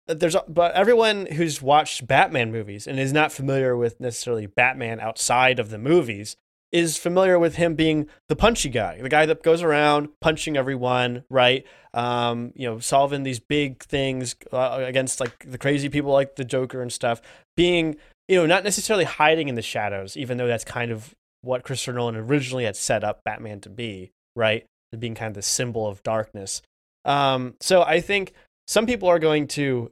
there's 0.07 0.35
but 0.47 0.73
everyone 0.73 1.27
who's 1.27 1.61
watched 1.61 2.05
Batman 2.07 2.51
movies 2.51 2.87
and 2.87 2.99
is 2.99 3.13
not 3.13 3.31
familiar 3.31 3.75
with 3.75 3.99
necessarily 3.99 4.45
Batman 4.45 4.99
outside 4.99 5.59
of 5.59 5.69
the 5.69 5.77
movies 5.77 6.35
is 6.73 6.97
familiar 6.97 7.37
with 7.37 7.55
him 7.55 7.75
being 7.75 8.07
the 8.27 8.35
punchy 8.35 8.67
guy, 8.67 8.99
the 8.99 9.07
guy 9.07 9.27
that 9.27 9.43
goes 9.43 9.61
around 9.61 10.09
punching 10.19 10.57
everyone, 10.57 11.23
right? 11.29 11.65
Um, 11.93 12.51
you 12.55 12.67
know, 12.67 12.79
solving 12.79 13.21
these 13.21 13.39
big 13.39 13.83
things 13.83 14.35
uh, 14.51 14.79
against 14.83 15.19
like 15.19 15.45
the 15.47 15.59
crazy 15.59 15.87
people 15.87 16.11
like 16.11 16.35
the 16.35 16.43
Joker 16.43 16.81
and 16.81 16.91
stuff. 16.91 17.21
Being, 17.55 17.97
you 18.27 18.37
know, 18.37 18.47
not 18.47 18.63
necessarily 18.63 19.05
hiding 19.05 19.49
in 19.49 19.55
the 19.55 19.61
shadows, 19.61 20.17
even 20.17 20.37
though 20.37 20.47
that's 20.47 20.65
kind 20.65 20.91
of 20.91 21.13
what 21.41 21.63
Christopher 21.63 21.93
Nolan 21.93 22.15
originally 22.15 22.63
had 22.63 22.75
set 22.75 23.03
up 23.03 23.21
Batman 23.23 23.61
to 23.61 23.69
be, 23.69 24.11
right? 24.35 24.65
Being 24.97 25.13
kind 25.13 25.29
of 25.29 25.35
the 25.35 25.43
symbol 25.43 25.87
of 25.87 26.01
darkness. 26.01 26.63
Um, 27.05 27.53
so 27.61 27.83
I 27.83 28.01
think 28.01 28.33
some 28.67 28.87
people 28.87 29.09
are 29.09 29.19
going 29.19 29.47
to 29.49 29.91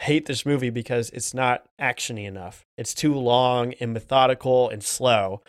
hate 0.00 0.26
this 0.26 0.44
movie 0.44 0.70
because 0.70 1.08
it's 1.10 1.32
not 1.32 1.64
actiony 1.80 2.26
enough. 2.26 2.64
It's 2.76 2.92
too 2.92 3.14
long 3.14 3.72
and 3.80 3.94
methodical 3.94 4.68
and 4.68 4.82
slow. 4.82 5.40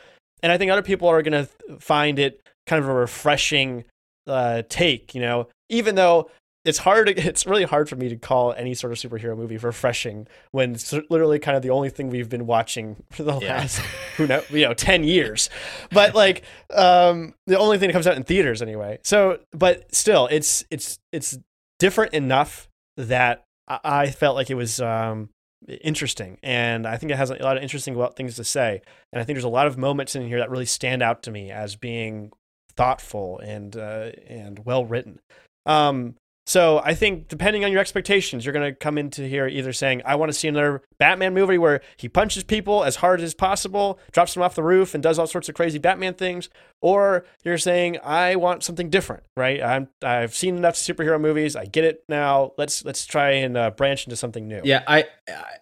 And 0.44 0.52
I 0.52 0.58
think 0.58 0.72
other 0.72 0.82
people 0.82 1.08
are 1.08 1.22
going 1.22 1.46
to 1.46 1.78
find 1.80 2.20
it 2.20 2.42
kind 2.68 2.82
of 2.84 2.90
a 2.90 2.94
refreshing 2.94 3.86
uh, 4.28 4.64
take, 4.70 5.16
you 5.16 5.22
know, 5.22 5.48
even 5.70 5.96
though 5.96 6.30
it's 6.66 6.78
hard 6.80 7.08
to, 7.08 7.14
it's 7.28 7.46
really 7.48 7.64
hard 7.64 7.90
for 7.90 7.96
me 7.96 8.10
to 8.10 8.16
call 8.16 8.54
any 8.54 8.74
sort 8.74 8.92
of 8.94 9.00
superhero 9.00 9.36
movie 9.36 9.58
refreshing 9.58 10.28
when 10.52 10.74
it's 10.74 10.94
literally 11.10 11.40
kind 11.40 11.56
of 11.58 11.64
the 11.64 11.70
only 11.70 11.90
thing 11.90 12.10
we've 12.10 12.30
been 12.30 12.46
watching 12.46 12.96
for 13.12 13.24
the 13.24 13.38
Yeah. 13.40 13.58
last 13.58 13.80
who 14.18 14.28
know 14.28 14.44
you 14.50 14.66
know 14.66 14.74
10 14.74 15.04
years. 15.04 15.50
But 15.92 16.14
like 16.16 16.44
um 16.74 17.34
the 17.48 17.58
only 17.58 17.78
thing 17.78 17.88
that 17.88 17.94
comes 17.94 18.08
out 18.08 18.18
in 18.18 18.24
theaters 18.24 18.62
anyway. 18.62 19.00
So 19.04 19.40
but 19.54 19.94
still 19.96 20.28
it's 20.30 20.64
it's 20.70 21.00
it's 21.12 21.40
different 21.80 22.14
enough 22.14 22.68
that 22.98 23.46
I, 23.68 23.80
I 23.84 24.12
felt 24.12 24.36
like 24.36 24.50
it 24.50 24.56
was 24.56 24.80
um 24.82 25.30
interesting 25.68 26.38
and 26.42 26.88
i 26.88 26.96
think 26.96 27.12
it 27.12 27.18
has 27.18 27.30
a 27.30 27.36
lot 27.44 27.58
of 27.58 27.64
interesting 27.64 27.96
things 28.16 28.36
to 28.36 28.44
say 28.44 28.82
and 29.12 29.22
i 29.22 29.26
think 29.26 29.36
there's 29.36 29.44
a 29.44 29.50
lot 29.50 29.68
of 29.68 29.78
moments 29.78 30.16
in 30.16 30.26
here 30.26 30.40
that 30.40 30.50
really 30.50 30.66
stand 30.66 31.04
out 31.04 31.22
to 31.22 31.32
me 31.32 31.52
as 31.52 31.76
being 31.76 32.32
thoughtful 32.80 33.40
and 33.40 33.76
uh, 33.76 34.12
and 34.26 34.66
well 34.66 34.86
written. 34.86 35.20
Um 35.66 36.16
so 36.50 36.82
I 36.84 36.96
think 36.96 37.28
depending 37.28 37.64
on 37.64 37.72
your 37.72 37.80
expectations, 37.80 38.44
you're 38.44 38.54
going 38.54 38.66
to 38.66 38.76
come 38.76 38.98
into 38.98 39.22
here 39.28 39.48
either 39.48 39.72
saying, 39.72 40.02
I 40.04 40.16
want 40.16 40.32
to 40.32 40.34
see 40.34 40.48
another 40.48 40.82
Batman 40.98 41.36
movie 41.36 41.60
where 41.60 41.82
he 41.96 42.10
punches 42.10 42.44
people 42.44 42.84
as 42.84 42.96
hard 42.96 43.22
as 43.22 43.36
possible, 43.36 44.00
drops 44.14 44.34
them 44.34 44.42
off 44.42 44.56
the 44.56 44.64
roof, 44.64 44.96
and 44.96 45.04
does 45.04 45.20
all 45.20 45.28
sorts 45.28 45.48
of 45.48 45.54
crazy 45.54 45.78
Batman 45.78 46.16
things. 46.16 46.50
Or 46.82 47.24
you're 47.44 47.60
saying, 47.60 48.00
I 48.04 48.36
want 48.36 48.64
something 48.64 48.90
different, 48.90 49.26
right? 49.38 49.62
I'm, 49.62 49.90
I've 50.02 50.34
seen 50.34 50.58
enough 50.58 50.74
superhero 50.74 51.22
movies. 51.22 51.56
I 51.56 51.66
get 51.66 51.84
it 51.84 52.04
now. 52.10 52.54
Let's 52.58 52.84
let's 52.84 53.06
try 53.06 53.32
and 53.32 53.56
uh, 53.56 53.70
branch 53.70 54.08
into 54.08 54.16
something 54.16 54.48
new. 54.48 54.62
Yeah, 54.64 54.82
I 54.88 55.06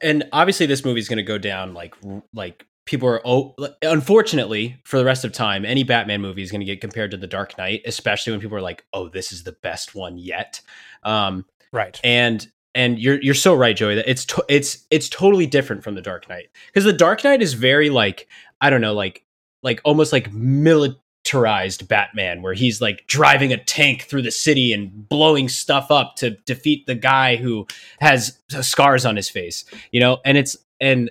and 0.02 0.30
obviously 0.32 0.68
this 0.68 0.86
movie's 0.86 1.10
going 1.10 1.18
to 1.18 1.24
go 1.24 1.38
down 1.40 1.74
like 1.74 1.96
like 2.34 2.67
people 2.88 3.08
are 3.08 3.22
oh 3.26 3.54
unfortunately 3.84 4.82
for 4.84 4.98
the 4.98 5.06
rest 5.06 5.24
of 5.24 5.32
time 5.32 5.64
any 5.66 5.84
Batman 5.84 6.22
movie 6.22 6.42
is 6.42 6.50
going 6.50 6.62
to 6.62 6.66
get 6.66 6.82
compared 6.82 7.12
to 7.12 7.18
The 7.18 7.28
Dark 7.28 7.56
Knight, 7.60 7.84
especially 7.86 8.32
when 8.32 8.40
people 8.40 8.58
are 8.58 8.62
like, 8.62 8.86
"Oh, 8.94 9.10
this 9.10 9.32
is 9.32 9.44
the 9.44 9.52
best 9.52 9.94
one 9.94 10.18
yet." 10.18 10.62
Um 11.04 11.46
Right. 11.72 12.00
and 12.04 12.48
and 12.74 12.98
you're 13.00 13.22
you're 13.22 13.34
so 13.34 13.54
right, 13.54 13.76
Joey. 13.76 13.96
That 13.96 14.10
it's 14.10 14.26
to, 14.26 14.44
it's 14.50 14.86
it's 14.90 15.10
totally 15.10 15.46
different 15.46 15.84
from 15.84 15.96
the 15.96 16.02
Dark 16.02 16.30
Knight 16.30 16.50
because 16.68 16.86
the 16.86 16.94
Dark 16.94 17.24
Knight 17.24 17.42
is 17.42 17.54
very 17.54 17.90
like 17.90 18.28
I 18.62 18.70
don't 18.70 18.82
know, 18.82 18.94
like 18.94 19.24
like 19.64 19.82
almost 19.84 20.14
like 20.14 20.32
militarized 20.32 21.88
Batman, 21.88 22.42
where 22.42 22.54
he's 22.54 22.80
like 22.80 23.06
driving 23.08 23.52
a 23.52 23.58
tank 23.64 24.04
through 24.04 24.22
the 24.22 24.32
city 24.32 24.72
and 24.74 25.10
blowing 25.10 25.50
stuff 25.50 25.92
up 25.92 26.16
to 26.18 26.32
defeat 26.46 26.86
the 26.86 26.96
guy 26.96 27.36
who 27.36 27.68
has 28.00 28.38
scars 28.62 29.06
on 29.06 29.16
his 29.16 29.30
face, 29.30 29.66
you 29.92 30.00
know. 30.00 30.20
And 30.24 30.38
it's 30.38 30.56
and 30.80 31.10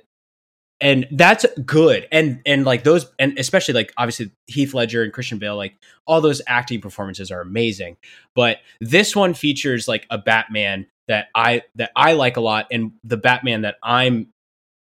and 0.80 1.06
that's 1.10 1.46
good. 1.64 2.06
And 2.12 2.42
and 2.44 2.64
like 2.64 2.84
those 2.84 3.06
and 3.18 3.38
especially 3.38 3.74
like 3.74 3.92
obviously 3.96 4.30
Heath 4.46 4.74
Ledger 4.74 5.02
and 5.02 5.12
Christian 5.12 5.38
Bale 5.38 5.56
like 5.56 5.74
all 6.06 6.20
those 6.20 6.42
acting 6.46 6.80
performances 6.80 7.30
are 7.30 7.40
amazing. 7.40 7.96
But 8.34 8.58
this 8.80 9.16
one 9.16 9.34
features 9.34 9.88
like 9.88 10.06
a 10.10 10.18
Batman 10.18 10.86
that 11.08 11.28
I 11.34 11.62
that 11.76 11.92
I 11.96 12.12
like 12.12 12.36
a 12.36 12.40
lot 12.40 12.66
and 12.70 12.92
the 13.04 13.16
Batman 13.16 13.62
that 13.62 13.76
I'm 13.82 14.28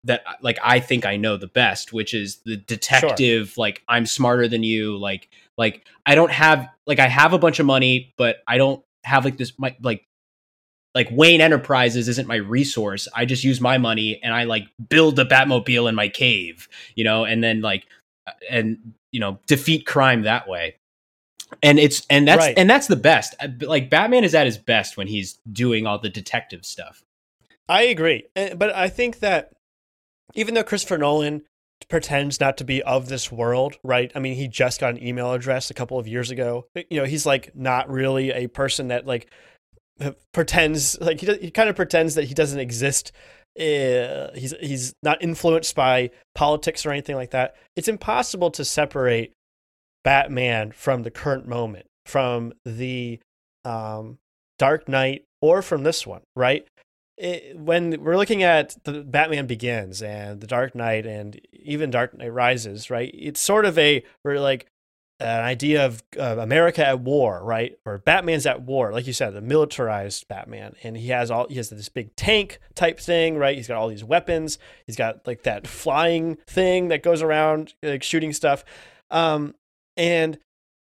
that 0.04 0.22
like 0.40 0.58
I 0.62 0.80
think 0.80 1.04
I 1.04 1.16
know 1.16 1.36
the 1.36 1.46
best 1.46 1.92
which 1.92 2.14
is 2.14 2.40
the 2.44 2.56
detective 2.56 3.54
like 3.58 3.82
I'm 3.88 4.06
smarter 4.06 4.48
than 4.48 4.62
you 4.62 4.96
like 4.96 5.28
like 5.58 5.84
I 6.06 6.14
don't 6.14 6.32
have 6.32 6.68
like 6.86 7.00
I 7.00 7.08
have 7.08 7.32
a 7.32 7.38
bunch 7.38 7.58
of 7.58 7.66
money 7.66 8.14
but 8.16 8.36
I 8.46 8.58
don't 8.58 8.82
have 9.04 9.24
like 9.24 9.36
this 9.36 9.52
my 9.58 9.76
like 9.82 10.06
like 10.94 11.08
Wayne 11.12 11.40
Enterprises 11.40 12.08
isn't 12.08 12.26
my 12.26 12.36
resource. 12.36 13.06
I 13.14 13.24
just 13.24 13.44
use 13.44 13.60
my 13.60 13.78
money 13.78 14.20
and 14.22 14.34
I 14.34 14.44
like 14.44 14.64
build 14.88 15.18
a 15.18 15.24
Batmobile 15.24 15.88
in 15.88 15.94
my 15.94 16.08
cave, 16.08 16.68
you 16.94 17.04
know, 17.04 17.24
and 17.24 17.42
then 17.44 17.60
like 17.60 17.86
and 18.50 18.94
you 19.12 19.20
know 19.20 19.38
defeat 19.46 19.86
crime 19.86 20.22
that 20.22 20.48
way. 20.48 20.76
And 21.62 21.78
it's 21.78 22.06
and 22.10 22.26
that's 22.28 22.38
Right. 22.44 22.58
and 22.58 22.68
that's 22.68 22.86
the 22.86 22.96
best. 22.96 23.34
Uh, 23.40 23.48
Like 23.60 23.90
Batman 23.90 24.24
is 24.24 24.34
at 24.34 24.46
his 24.46 24.58
best 24.58 24.96
when 24.96 25.06
he's 25.06 25.38
doing 25.52 25.86
all 25.86 25.98
the 25.98 26.08
detective 26.08 26.64
stuff. 26.64 27.02
I 27.68 27.82
agree, 27.82 28.24
Eh, 28.34 28.54
but 28.54 28.74
I 28.74 28.88
think 28.88 29.20
that 29.20 29.52
even 30.34 30.54
though 30.54 30.64
Christopher 30.64 30.98
Nolan 30.98 31.42
pretends 31.88 32.38
not 32.40 32.56
to 32.58 32.64
be 32.64 32.82
of 32.82 33.08
this 33.08 33.32
world, 33.32 33.78
right? 33.82 34.12
I 34.14 34.18
mean, 34.18 34.34
he 34.34 34.48
just 34.48 34.80
got 34.80 34.90
an 34.94 35.02
email 35.04 35.32
address 35.32 35.70
a 35.70 35.74
couple 35.74 35.98
of 35.98 36.06
years 36.06 36.30
ago. 36.30 36.66
You 36.74 37.00
know, 37.00 37.04
he's 37.04 37.26
like 37.26 37.54
not 37.56 37.88
really 37.90 38.30
a 38.32 38.46
person 38.48 38.88
that 38.88 39.06
like 39.06 39.28
pretends 40.32 41.00
like 41.00 41.20
he 41.20 41.34
he 41.36 41.50
kind 41.50 41.68
of 41.68 41.76
pretends 41.76 42.14
that 42.14 42.24
he 42.24 42.34
doesn't 42.34 42.60
exist. 42.60 43.12
Uh, 43.58 44.30
he's 44.34 44.54
he's 44.60 44.94
not 45.02 45.22
influenced 45.22 45.74
by 45.74 46.10
politics 46.34 46.86
or 46.86 46.90
anything 46.90 47.16
like 47.16 47.30
that. 47.30 47.56
It's 47.76 47.88
impossible 47.88 48.50
to 48.52 48.64
separate 48.64 49.32
Batman 50.04 50.72
from 50.72 51.02
the 51.02 51.10
current 51.10 51.46
moment, 51.46 51.86
from 52.06 52.52
the 52.64 53.20
um, 53.64 54.18
Dark 54.58 54.88
Knight, 54.88 55.24
or 55.42 55.62
from 55.62 55.82
this 55.82 56.06
one, 56.06 56.22
right? 56.36 56.66
It, 57.18 57.58
when 57.58 58.02
we're 58.02 58.16
looking 58.16 58.42
at 58.42 58.76
the 58.84 59.02
Batman 59.02 59.46
Begins 59.46 60.00
and 60.00 60.40
the 60.40 60.46
Dark 60.46 60.74
Knight 60.74 61.04
and 61.04 61.38
even 61.52 61.90
Dark 61.90 62.16
Knight 62.16 62.32
Rises, 62.32 62.88
right? 62.88 63.10
It's 63.12 63.40
sort 63.40 63.66
of 63.66 63.76
a 63.78 64.02
we're 64.24 64.40
like 64.40 64.69
an 65.20 65.44
idea 65.44 65.84
of 65.86 66.02
uh, 66.18 66.36
America 66.38 66.86
at 66.86 67.00
war, 67.00 67.42
right? 67.44 67.78
Or 67.84 67.98
Batman's 67.98 68.46
at 68.46 68.62
war, 68.62 68.92
like 68.92 69.06
you 69.06 69.12
said, 69.12 69.34
the 69.34 69.40
militarized 69.40 70.26
Batman, 70.28 70.74
and 70.82 70.96
he 70.96 71.08
has 71.08 71.30
all 71.30 71.46
he 71.48 71.56
has 71.56 71.70
this 71.70 71.88
big 71.88 72.14
tank 72.16 72.58
type 72.74 72.98
thing, 72.98 73.36
right? 73.36 73.56
He's 73.56 73.68
got 73.68 73.76
all 73.76 73.88
these 73.88 74.04
weapons. 74.04 74.58
He's 74.86 74.96
got 74.96 75.26
like 75.26 75.42
that 75.42 75.66
flying 75.66 76.36
thing 76.46 76.88
that 76.88 77.02
goes 77.02 77.22
around 77.22 77.74
like 77.82 78.02
shooting 78.02 78.32
stuff. 78.32 78.64
Um, 79.10 79.54
and 79.96 80.38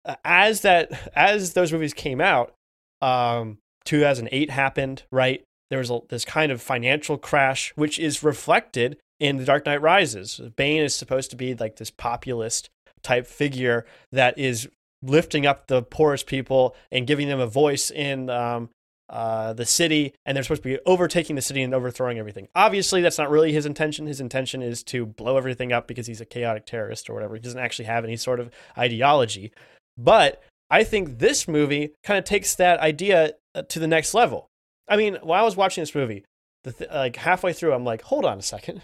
uh, 0.06 0.16
as 0.26 0.62
that 0.62 1.12
as 1.16 1.54
those 1.54 1.72
movies 1.72 1.94
came 1.94 2.20
out, 2.20 2.56
um, 3.02 3.60
2008 3.86 4.50
happened, 4.50 5.04
right? 5.12 5.44
There 5.70 5.80
was 5.80 5.92
a, 5.92 6.00
this 6.10 6.26
kind 6.26 6.52
of 6.52 6.62
financial 6.62 7.18
crash, 7.18 7.72
which 7.76 8.00
is 8.00 8.24
reflected 8.24 8.98
in 9.20 9.38
The 9.38 9.46
Dark 9.46 9.66
Knight 9.66 9.82
Rises. 9.82 10.42
Bane 10.56 10.82
is 10.82 10.94
supposed 10.94 11.30
to 11.32 11.36
be 11.36 11.54
like 11.56 11.78
this 11.78 11.92
populist 11.92 12.70
type 13.04 13.28
figure 13.28 13.86
that 14.12 14.38
is 14.38 14.68
lifting 15.02 15.46
up 15.46 15.68
the 15.68 15.82
poorest 15.82 16.26
people 16.26 16.76
and 16.92 17.06
giving 17.06 17.28
them 17.28 17.40
a 17.40 17.48
voice 17.48 17.92
in 17.92 18.30
um, 18.30 18.70
uh, 19.10 19.54
the 19.54 19.66
city, 19.66 20.14
and 20.26 20.36
they're 20.36 20.44
supposed 20.44 20.64
to 20.64 20.70
be 20.70 20.80
overtaking 20.86 21.36
the 21.36 21.42
city 21.42 21.62
and 21.62 21.74
overthrowing 21.74 22.18
everything. 22.18 22.48
Obviously, 22.56 23.02
that's 23.02 23.18
not 23.18 23.30
really 23.30 23.52
his 23.52 23.66
intention. 23.66 24.08
His 24.08 24.22
intention 24.22 24.62
is 24.62 24.82
to 24.86 25.06
blow 25.06 25.38
everything 25.38 25.72
up 25.72 25.88
because 25.88 26.08
he's 26.08 26.22
a 26.22 26.26
chaotic 26.26 26.66
terrorist 26.66 27.10
or 27.10 27.14
whatever. 27.14 27.36
He 27.36 27.42
doesn't 27.42 27.60
actually 27.60 27.86
have 27.86 28.06
any 28.06 28.18
sort 28.18 28.40
of 28.40 28.50
ideology. 28.78 29.52
But 29.98 30.42
I 30.70 30.84
think 30.84 31.20
this 31.20 31.48
movie 31.48 31.94
kind 32.04 32.18
of 32.18 32.24
takes 32.26 32.56
that 32.56 32.80
idea 32.80 33.34
uh, 33.54 33.64
to 33.64 33.80
the 33.80 33.88
next 33.88 34.14
level. 34.14 34.48
I 34.88 34.98
mean, 34.98 35.20
while 35.22 35.42
I 35.42 35.46
was 35.46 35.56
watching 35.56 35.82
this 35.82 35.94
movie, 35.94 36.26
th- 36.64 36.90
like 36.90 37.18
halfway 37.18 37.54
through, 37.54 37.74
I'm 37.74 37.86
like, 37.86 38.02
hold 38.02 38.26
on 38.26 38.40
a 38.40 38.44
second. 38.44 38.82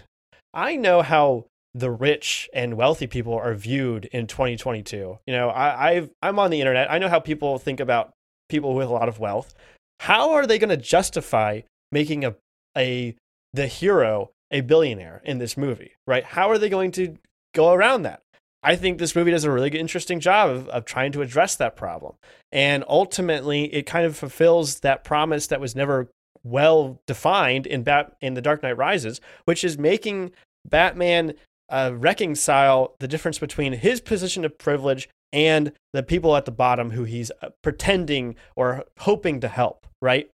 I 0.54 0.76
know 0.76 1.02
how 1.02 1.46
the 1.74 1.90
rich 1.90 2.48
and 2.52 2.76
wealthy 2.76 3.06
people 3.06 3.34
are 3.34 3.54
viewed 3.54 4.06
in 4.06 4.26
2022. 4.26 5.18
You 5.26 5.32
know, 5.32 5.48
I, 5.48 5.90
I've 5.90 6.10
I'm 6.22 6.38
on 6.38 6.50
the 6.50 6.60
internet. 6.60 6.90
I 6.90 6.98
know 6.98 7.08
how 7.08 7.20
people 7.20 7.58
think 7.58 7.80
about 7.80 8.12
people 8.48 8.74
with 8.74 8.88
a 8.88 8.92
lot 8.92 9.08
of 9.08 9.18
wealth. 9.18 9.54
How 10.00 10.32
are 10.32 10.46
they 10.46 10.58
going 10.58 10.70
to 10.70 10.76
justify 10.76 11.60
making 11.92 12.24
a 12.24 12.34
a 12.76 13.16
the 13.52 13.66
hero 13.66 14.30
a 14.50 14.62
billionaire 14.62 15.22
in 15.24 15.38
this 15.38 15.56
movie? 15.56 15.92
Right? 16.06 16.24
How 16.24 16.50
are 16.50 16.58
they 16.58 16.68
going 16.68 16.90
to 16.92 17.16
go 17.54 17.72
around 17.72 18.02
that? 18.02 18.22
I 18.62 18.76
think 18.76 18.98
this 18.98 19.16
movie 19.16 19.30
does 19.30 19.44
a 19.44 19.50
really 19.50 19.70
interesting 19.70 20.20
job 20.20 20.50
of, 20.50 20.68
of 20.68 20.84
trying 20.84 21.12
to 21.12 21.22
address 21.22 21.56
that 21.56 21.76
problem. 21.76 22.16
And 22.52 22.84
ultimately, 22.88 23.72
it 23.72 23.86
kind 23.86 24.04
of 24.04 24.16
fulfills 24.16 24.80
that 24.80 25.02
promise 25.02 25.46
that 25.46 25.60
was 25.60 25.74
never 25.74 26.08
well 26.42 27.00
defined 27.06 27.66
in 27.66 27.82
Bat 27.84 28.16
in 28.20 28.34
The 28.34 28.42
Dark 28.42 28.62
Knight 28.62 28.76
Rises, 28.76 29.20
which 29.44 29.64
is 29.64 29.78
making 29.78 30.32
Batman 30.68 31.34
uh, 31.70 31.92
reconcile 31.94 32.94
the 32.98 33.08
difference 33.08 33.38
between 33.38 33.72
his 33.72 34.00
position 34.00 34.44
of 34.44 34.58
privilege 34.58 35.08
and 35.32 35.72
the 35.92 36.02
people 36.02 36.36
at 36.36 36.44
the 36.44 36.50
bottom 36.50 36.90
who 36.90 37.04
he's 37.04 37.30
uh, 37.42 37.50
pretending 37.62 38.34
or 38.56 38.84
hoping 38.98 39.40
to 39.40 39.48
help, 39.48 39.86
right? 40.02 40.28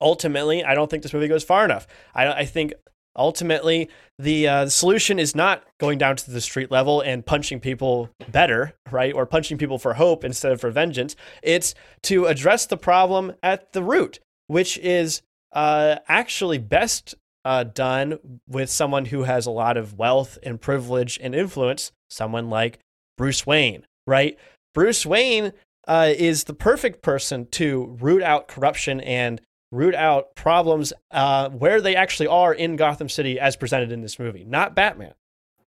Ultimately, 0.00 0.64
I 0.64 0.74
don't 0.74 0.90
think 0.90 1.02
this 1.02 1.12
movie 1.12 1.28
goes 1.28 1.44
far 1.44 1.64
enough. 1.64 1.86
I, 2.14 2.32
I 2.32 2.44
think 2.44 2.72
ultimately 3.16 3.90
the, 4.18 4.48
uh, 4.48 4.64
the 4.64 4.70
solution 4.70 5.18
is 5.18 5.34
not 5.34 5.64
going 5.78 5.98
down 5.98 6.16
to 6.16 6.30
the 6.30 6.40
street 6.40 6.70
level 6.70 7.00
and 7.00 7.24
punching 7.26 7.60
people 7.60 8.10
better, 8.30 8.74
right? 8.90 9.12
Or 9.12 9.26
punching 9.26 9.58
people 9.58 9.78
for 9.78 9.94
hope 9.94 10.24
instead 10.24 10.52
of 10.52 10.60
for 10.60 10.70
vengeance. 10.70 11.14
It's 11.42 11.74
to 12.04 12.26
address 12.26 12.66
the 12.66 12.76
problem 12.76 13.34
at 13.42 13.72
the 13.72 13.82
root, 13.82 14.20
which 14.46 14.78
is 14.78 15.22
uh, 15.52 15.96
actually 16.08 16.58
best 16.58 17.14
uh, 17.44 17.64
done 17.64 18.18
with 18.48 18.70
someone 18.70 19.06
who 19.06 19.24
has 19.24 19.46
a 19.46 19.50
lot 19.50 19.76
of 19.76 19.98
wealth 19.98 20.38
and 20.42 20.60
privilege 20.60 21.18
and 21.22 21.34
influence, 21.34 21.92
someone 22.10 22.50
like 22.50 22.78
Bruce 23.16 23.46
Wayne, 23.46 23.86
right? 24.06 24.38
Bruce 24.74 25.04
Wayne 25.04 25.52
uh, 25.86 26.12
is 26.16 26.44
the 26.44 26.54
perfect 26.54 27.02
person 27.02 27.46
to 27.52 27.96
root 28.00 28.22
out 28.22 28.48
corruption 28.48 29.00
and 29.00 29.40
root 29.70 29.94
out 29.94 30.34
problems 30.36 30.92
uh, 31.10 31.48
where 31.50 31.80
they 31.80 31.96
actually 31.96 32.26
are 32.26 32.52
in 32.52 32.76
Gotham 32.76 33.08
City 33.08 33.40
as 33.40 33.56
presented 33.56 33.90
in 33.90 34.02
this 34.02 34.18
movie, 34.18 34.44
not 34.44 34.74
Batman. 34.74 35.14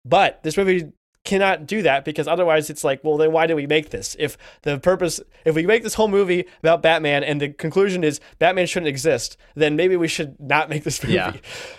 But 0.05 0.43
this 0.43 0.57
movie 0.57 0.93
cannot 1.25 1.67
do 1.67 1.83
that 1.83 2.05
because 2.05 2.29
otherwise 2.29 2.71
it's 2.71 2.85
like, 2.85 3.03
well, 3.03 3.17
then 3.17 3.33
why 3.33 3.47
do 3.47 3.57
we 3.57 3.67
make 3.67 3.91
this? 3.91 4.15
If 4.19 4.37
the 4.63 4.79
purpose, 4.79 5.21
if 5.45 5.55
we 5.55 5.67
make 5.67 5.83
this 5.83 5.95
whole 5.95 6.09
movie 6.09 6.45
about 6.61 6.83
Batman 6.83 7.25
and 7.25 7.41
the 7.41 7.49
conclusion 7.49 8.05
is 8.05 8.21
Batman 8.39 8.67
shouldn't 8.67 8.89
exist, 8.89 9.37
then 9.55 9.75
maybe 9.75 9.97
we 9.97 10.09
should 10.09 10.39
not 10.39 10.69
make 10.69 10.85
this 10.85 11.03
movie, 11.03 11.15
yeah. 11.15 11.33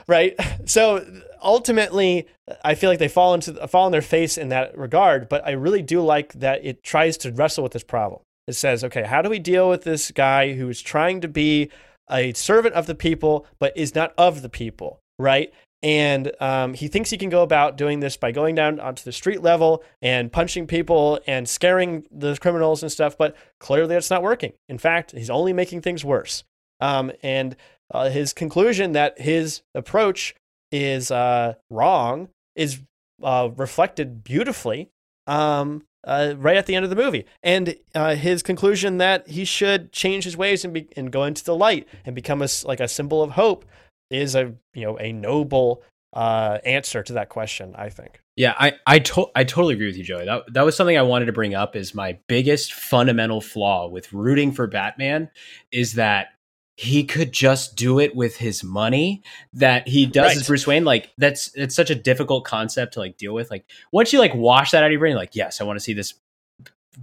right? 0.07 0.35
So 0.65 1.05
ultimately, 1.41 2.27
I 2.63 2.75
feel 2.75 2.89
like 2.89 2.99
they 2.99 3.07
fall 3.07 3.33
into 3.33 3.67
fall 3.67 3.85
on 3.85 3.91
their 3.91 4.01
face 4.01 4.37
in 4.37 4.49
that 4.49 4.77
regard. 4.77 5.29
But 5.29 5.45
I 5.45 5.51
really 5.51 5.81
do 5.81 6.01
like 6.01 6.33
that 6.33 6.65
it 6.65 6.83
tries 6.83 7.17
to 7.17 7.31
wrestle 7.31 7.63
with 7.63 7.73
this 7.73 7.83
problem. 7.83 8.21
It 8.47 8.53
says, 8.53 8.83
okay, 8.83 9.03
how 9.03 9.21
do 9.21 9.29
we 9.29 9.39
deal 9.39 9.69
with 9.69 9.83
this 9.83 10.11
guy 10.11 10.53
who 10.53 10.69
is 10.69 10.81
trying 10.81 11.21
to 11.21 11.27
be 11.27 11.69
a 12.11 12.33
servant 12.33 12.75
of 12.75 12.85
the 12.85 12.93
people 12.93 13.47
but 13.57 13.75
is 13.75 13.95
not 13.95 14.13
of 14.17 14.41
the 14.41 14.49
people, 14.49 14.99
right? 15.17 15.51
And 15.83 16.31
um, 16.39 16.73
he 16.73 16.87
thinks 16.87 17.09
he 17.11 17.17
can 17.17 17.29
go 17.29 17.43
about 17.43 17.77
doing 17.77 17.99
this 17.99 18.17
by 18.17 18.31
going 18.31 18.55
down 18.55 18.79
onto 18.79 19.03
the 19.03 19.11
street 19.11 19.41
level 19.41 19.83
and 20.01 20.31
punching 20.31 20.65
people 20.67 21.19
and 21.27 21.47
scaring 21.47 22.05
the 22.09 22.37
criminals 22.37 22.81
and 22.81 22.91
stuff. 22.91 23.17
But 23.17 23.35
clearly, 23.59 23.93
that's 23.93 24.09
not 24.09 24.23
working. 24.23 24.53
In 24.67 24.77
fact, 24.77 25.11
he's 25.11 25.29
only 25.29 25.53
making 25.53 25.81
things 25.81 26.03
worse. 26.03 26.43
Um, 26.79 27.11
and 27.21 27.55
uh, 27.91 28.09
his 28.09 28.33
conclusion 28.33 28.93
that 28.93 29.19
his 29.19 29.61
approach 29.75 30.35
is 30.71 31.11
uh, 31.11 31.53
wrong 31.69 32.29
is 32.55 32.81
uh, 33.21 33.49
reflected 33.55 34.23
beautifully 34.23 34.89
um, 35.27 35.83
uh, 36.05 36.33
right 36.37 36.57
at 36.57 36.65
the 36.65 36.75
end 36.75 36.83
of 36.83 36.89
the 36.89 36.95
movie. 36.95 37.25
And 37.43 37.75
uh, 37.93 38.15
his 38.15 38.43
conclusion 38.43 38.97
that 38.97 39.27
he 39.27 39.45
should 39.45 39.91
change 39.91 40.23
his 40.23 40.37
ways 40.37 40.63
and, 40.63 40.73
be, 40.73 40.87
and 40.95 41.11
go 41.11 41.23
into 41.23 41.43
the 41.43 41.55
light 41.55 41.87
and 42.05 42.15
become 42.15 42.41
a, 42.41 42.47
like 42.65 42.79
a 42.79 42.87
symbol 42.87 43.21
of 43.21 43.31
hope 43.31 43.65
is 44.09 44.35
a 44.35 44.53
you 44.73 44.85
know 44.85 44.97
a 44.99 45.11
noble 45.11 45.83
uh, 46.13 46.59
answer 46.63 47.03
to 47.03 47.13
that 47.13 47.29
question. 47.29 47.75
I 47.77 47.89
think. 47.89 48.21
Yeah, 48.35 48.53
I 48.57 48.73
I, 48.85 48.99
to- 48.99 49.31
I 49.35 49.43
totally 49.43 49.75
agree 49.75 49.87
with 49.87 49.97
you, 49.97 50.03
Joey. 50.03 50.25
That 50.25 50.53
that 50.53 50.63
was 50.63 50.75
something 50.75 50.97
I 50.97 51.03
wanted 51.03 51.25
to 51.25 51.33
bring 51.33 51.55
up. 51.55 51.75
Is 51.75 51.93
my 51.93 52.17
biggest 52.27 52.73
fundamental 52.73 53.41
flaw 53.41 53.87
with 53.87 54.11
rooting 54.13 54.51
for 54.51 54.67
Batman 54.67 55.29
is 55.71 55.93
that 55.93 56.29
he 56.77 57.05
could 57.05 57.31
just 57.31 57.77
do 57.77 57.99
it 57.99 58.15
with 58.15 58.35
his 58.35 58.61
money 58.63 59.23
that 59.53 59.87
he 59.87 60.05
does 60.05 60.27
right. 60.27 60.37
as 60.37 60.47
Bruce 60.47 60.67
Wayne. 60.67 60.83
Like 60.83 61.11
that's 61.17 61.49
it's 61.55 61.75
such 61.75 61.89
a 61.89 61.95
difficult 61.95 62.43
concept 62.43 62.93
to 62.93 62.99
like 62.99 63.17
deal 63.17 63.33
with. 63.33 63.49
Like 63.49 63.65
once 63.93 64.11
you 64.11 64.19
like 64.19 64.35
wash 64.35 64.71
that 64.71 64.83
out 64.83 64.87
of 64.87 64.91
your 64.91 64.99
brain, 64.99 65.15
like 65.15 65.35
yes, 65.35 65.61
I 65.61 65.63
want 65.63 65.77
to 65.77 65.83
see 65.83 65.93
this 65.93 66.15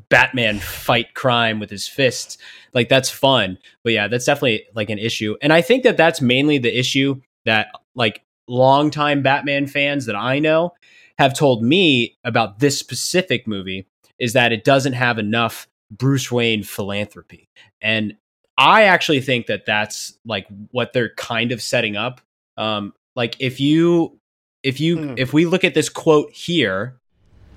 Batman 0.09 0.59
fight 0.59 1.15
crime 1.15 1.61
with 1.61 1.71
his 1.71 1.89
fists. 1.89 2.39
Like 2.73 2.89
that's 2.89 3.11
fun. 3.11 3.59
But 3.83 3.93
yeah, 3.93 4.09
that's 4.09 4.25
definitely 4.25 4.65
like 4.75 4.91
an 4.91 4.99
issue. 4.99 5.37
And 5.43 5.53
I 5.53 5.63
think 5.63 5.83
that 5.85 5.97
that's 5.97 6.21
mainly 6.21 6.59
the 6.59 6.77
issue 6.77 7.21
that 7.45 7.69
like 7.95 8.23
longtime 8.49 9.23
Batman 9.23 9.67
fans 9.67 10.07
that 10.07 10.17
I 10.17 10.39
know 10.39 10.75
have 11.19 11.35
told 11.35 11.63
me 11.63 12.17
about 12.25 12.59
this 12.59 12.79
specific 12.79 13.47
movie 13.47 13.87
is 14.19 14.33
that 14.33 14.53
it 14.53 14.65
doesn't 14.65 14.95
have 14.95 15.19
enough 15.19 15.69
Bruce 15.91 16.33
Wayne 16.33 16.63
philanthropy. 16.63 17.49
And 17.81 18.17
I 18.57 18.85
actually 18.85 19.21
think 19.21 19.47
that 19.47 19.67
that's 19.67 20.19
like 20.25 20.47
what 20.71 20.93
they're 20.93 21.15
kind 21.15 21.53
of 21.53 21.63
setting 21.63 21.97
up. 21.97 22.21
Um 22.57 22.95
like 23.15 23.37
if 23.41 23.61
you 23.61 24.19
if 24.63 24.81
you 24.81 24.97
mm. 24.97 25.19
if 25.19 25.33
we 25.33 25.45
look 25.45 25.65
at 25.65 25.75
this 25.75 25.89
quote 25.89 26.31
here, 26.33 26.99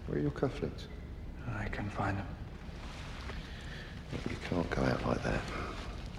where 0.08 0.18
are 0.18 0.22
your 0.22 0.32
cufflinks? 0.32 0.86
I 1.66 1.70
can 1.70 1.90
find 1.90 2.18
them. 2.18 2.28
You 4.30 4.36
can't 4.50 4.70
go 4.70 4.84
out 4.84 5.06
like 5.06 5.24
that. 5.24 5.42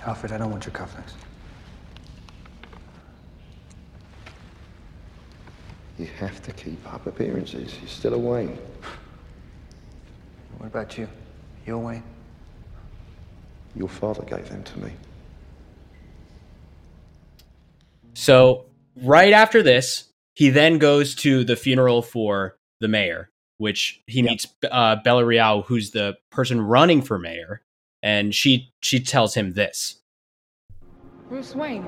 Alfred, 0.04 0.32
I 0.32 0.38
don't 0.38 0.50
want 0.50 0.66
your 0.66 0.74
cufflinks. 0.74 1.12
You 5.98 6.06
have 6.18 6.42
to 6.42 6.52
keep 6.52 6.92
up 6.92 7.06
appearances. 7.06 7.78
You're 7.80 7.88
still 7.88 8.14
a 8.14 8.18
Wayne. 8.18 8.58
What 10.58 10.66
about 10.66 10.98
you? 10.98 11.08
You're 11.66 11.78
Wayne? 11.78 12.02
Your 13.74 13.88
father 13.88 14.22
gave 14.24 14.48
them 14.48 14.62
to 14.62 14.78
me. 14.80 14.90
So, 18.14 18.66
right 18.96 19.32
after 19.32 19.62
this, 19.62 20.12
he 20.34 20.50
then 20.50 20.78
goes 20.78 21.14
to 21.16 21.44
the 21.44 21.56
funeral 21.56 22.02
for 22.02 22.58
the 22.80 22.88
mayor, 22.88 23.30
which 23.58 24.02
he 24.06 24.20
Yep. 24.20 24.30
meets 24.30 24.46
uh, 24.70 24.96
Bella 24.96 25.24
Real, 25.24 25.62
who's 25.62 25.90
the 25.90 26.16
person 26.30 26.60
running 26.60 27.02
for 27.02 27.18
mayor, 27.18 27.62
and 28.02 28.34
she 28.34 28.72
she 28.80 29.00
tells 29.00 29.34
him 29.34 29.54
this. 29.54 30.00
Bruce 31.28 31.54
Wayne, 31.54 31.82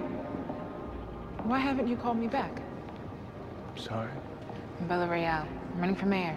why 1.45 1.59
haven't 1.59 1.87
you 1.89 1.97
called 1.97 2.19
me 2.19 2.27
back? 2.27 2.63
Sorry. 3.77 4.11
I'm 4.81 4.89
Bella 4.89 5.09
Real. 5.09 5.25
I'm 5.25 5.79
running 5.81 5.95
for 5.97 6.07
mayor. 6.07 6.37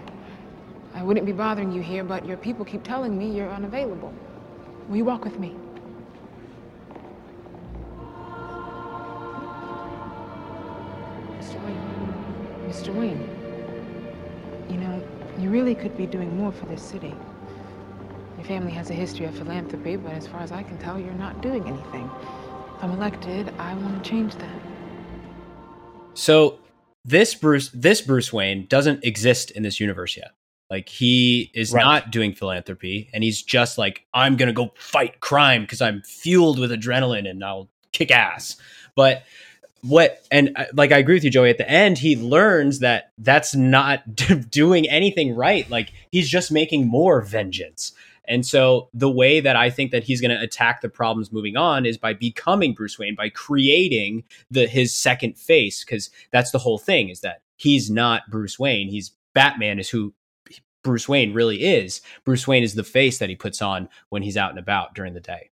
I 0.94 1.02
wouldn't 1.04 1.26
be 1.26 1.32
bothering 1.32 1.72
you 1.72 1.82
here, 1.82 2.04
but 2.04 2.26
your 2.26 2.38
people 2.38 2.66
keep 2.66 2.84
telling 2.84 3.18
me 3.18 3.32
you're 3.36 3.50
unavailable. 3.50 4.14
Will 4.90 4.98
you 4.98 5.06
walk 5.06 5.24
with 5.24 5.40
me? 5.40 5.56
Mr. 11.40 11.64
Wayne. 11.66 12.68
Mr. 12.68 12.94
Wayne. 12.96 13.30
You 14.70 14.78
know, 14.78 15.04
you 15.40 15.50
really 15.50 15.76
could 15.76 15.96
be 15.98 16.06
doing 16.06 16.38
more 16.38 16.52
for 16.52 16.66
this 16.66 16.82
city. 16.82 17.14
Your 18.38 18.46
family 18.46 18.72
has 18.72 18.90
a 18.90 18.94
history 18.94 19.26
of 19.26 19.36
philanthropy, 19.36 19.96
but 19.96 20.14
as 20.14 20.28
far 20.28 20.42
as 20.42 20.52
I 20.52 20.64
can 20.64 20.78
tell, 20.80 21.00
you're 21.00 21.14
not 21.14 21.42
doing 21.42 21.68
anything. 21.68 22.10
If 22.78 22.84
I'm 22.84 22.92
elected, 22.92 23.54
I 23.60 23.74
want 23.76 24.04
to 24.04 24.10
change 24.10 24.36
that. 24.36 24.62
So 26.14 26.60
this 27.06 27.34
Bruce 27.36 27.70
this 27.74 28.02
Bruce 28.02 28.34
Wayne 28.34 28.66
doesn't 28.68 29.04
exist 29.04 29.52
in 29.52 29.64
this 29.64 29.80
universe 29.80 30.18
yet. 30.18 30.32
Like 30.70 30.90
he 30.90 31.52
is 31.54 31.74
Right. 31.74 31.84
not 31.84 32.12
doing 32.12 32.34
philanthropy, 32.34 33.10
and 33.14 33.24
he's 33.24 33.42
just 33.42 33.78
like 33.78 34.06
I'm 34.14 34.38
gonna 34.38 34.54
go 34.54 34.72
fight 34.78 35.20
crime 35.20 35.62
because 35.64 35.82
I'm 35.82 36.02
fueled 36.04 36.60
with 36.60 36.72
adrenaline 36.72 37.30
and 37.30 37.44
I'll 37.44 37.70
kick 37.92 38.12
ass. 38.12 38.58
But 38.96 39.24
what 39.82 40.26
and 40.32 40.52
uh, 40.56 40.66
like 40.74 40.92
I 40.92 40.98
agree 40.98 41.16
with 41.16 41.24
you, 41.24 41.30
Joey. 41.30 41.50
At 41.50 41.58
the 41.58 41.70
end, 41.70 41.98
he 41.98 42.16
learns 42.16 42.80
that 42.80 43.12
that's 43.18 43.56
not 43.56 44.16
doing 44.50 44.90
anything 44.90 45.36
right. 45.36 45.70
Like 45.70 45.92
he's 46.12 46.30
just 46.30 46.52
making 46.52 46.88
more 46.88 47.22
vengeance. 47.22 47.94
And 48.26 48.46
so 48.46 48.90
the 48.94 49.10
way 49.10 49.40
that 49.40 49.56
I 49.56 49.70
think 49.70 49.92
that 49.92 50.04
he's 50.04 50.22
going 50.22 50.32
to 50.32 50.42
attack 50.42 50.82
the 50.82 50.90
problems 50.90 51.32
moving 51.32 51.58
on 51.58 51.86
is 51.86 51.98
by 51.98 52.14
becoming 52.14 52.74
Bruce 52.74 52.98
Wayne, 52.98 53.16
by 53.16 53.30
creating 53.30 54.24
the 54.50 54.68
his 54.68 54.96
second 54.96 55.38
face, 55.38 55.84
because 55.84 56.10
that's 56.32 56.52
the 56.52 56.60
whole 56.60 56.78
thing 56.78 57.10
is 57.10 57.22
that 57.22 57.42
he's 57.58 57.90
not 57.90 58.30
Bruce 58.30 58.58
Wayne. 58.58 58.88
He's 58.88 59.12
Batman 59.34 59.80
is 59.80 59.90
who 59.90 60.14
Bruce 60.84 61.08
Wayne 61.08 61.34
really 61.34 61.64
is. 61.64 62.02
Bruce 62.26 62.48
Wayne 62.48 62.64
is 62.64 62.76
the 62.76 62.84
face 62.84 63.20
that 63.20 63.30
he 63.30 63.36
puts 63.36 63.62
on 63.62 63.90
when 64.10 64.24
he's 64.24 64.38
out 64.38 64.50
and 64.50 64.60
about 64.60 64.96
during 64.96 65.14
the 65.14 65.20
day. 65.20 65.51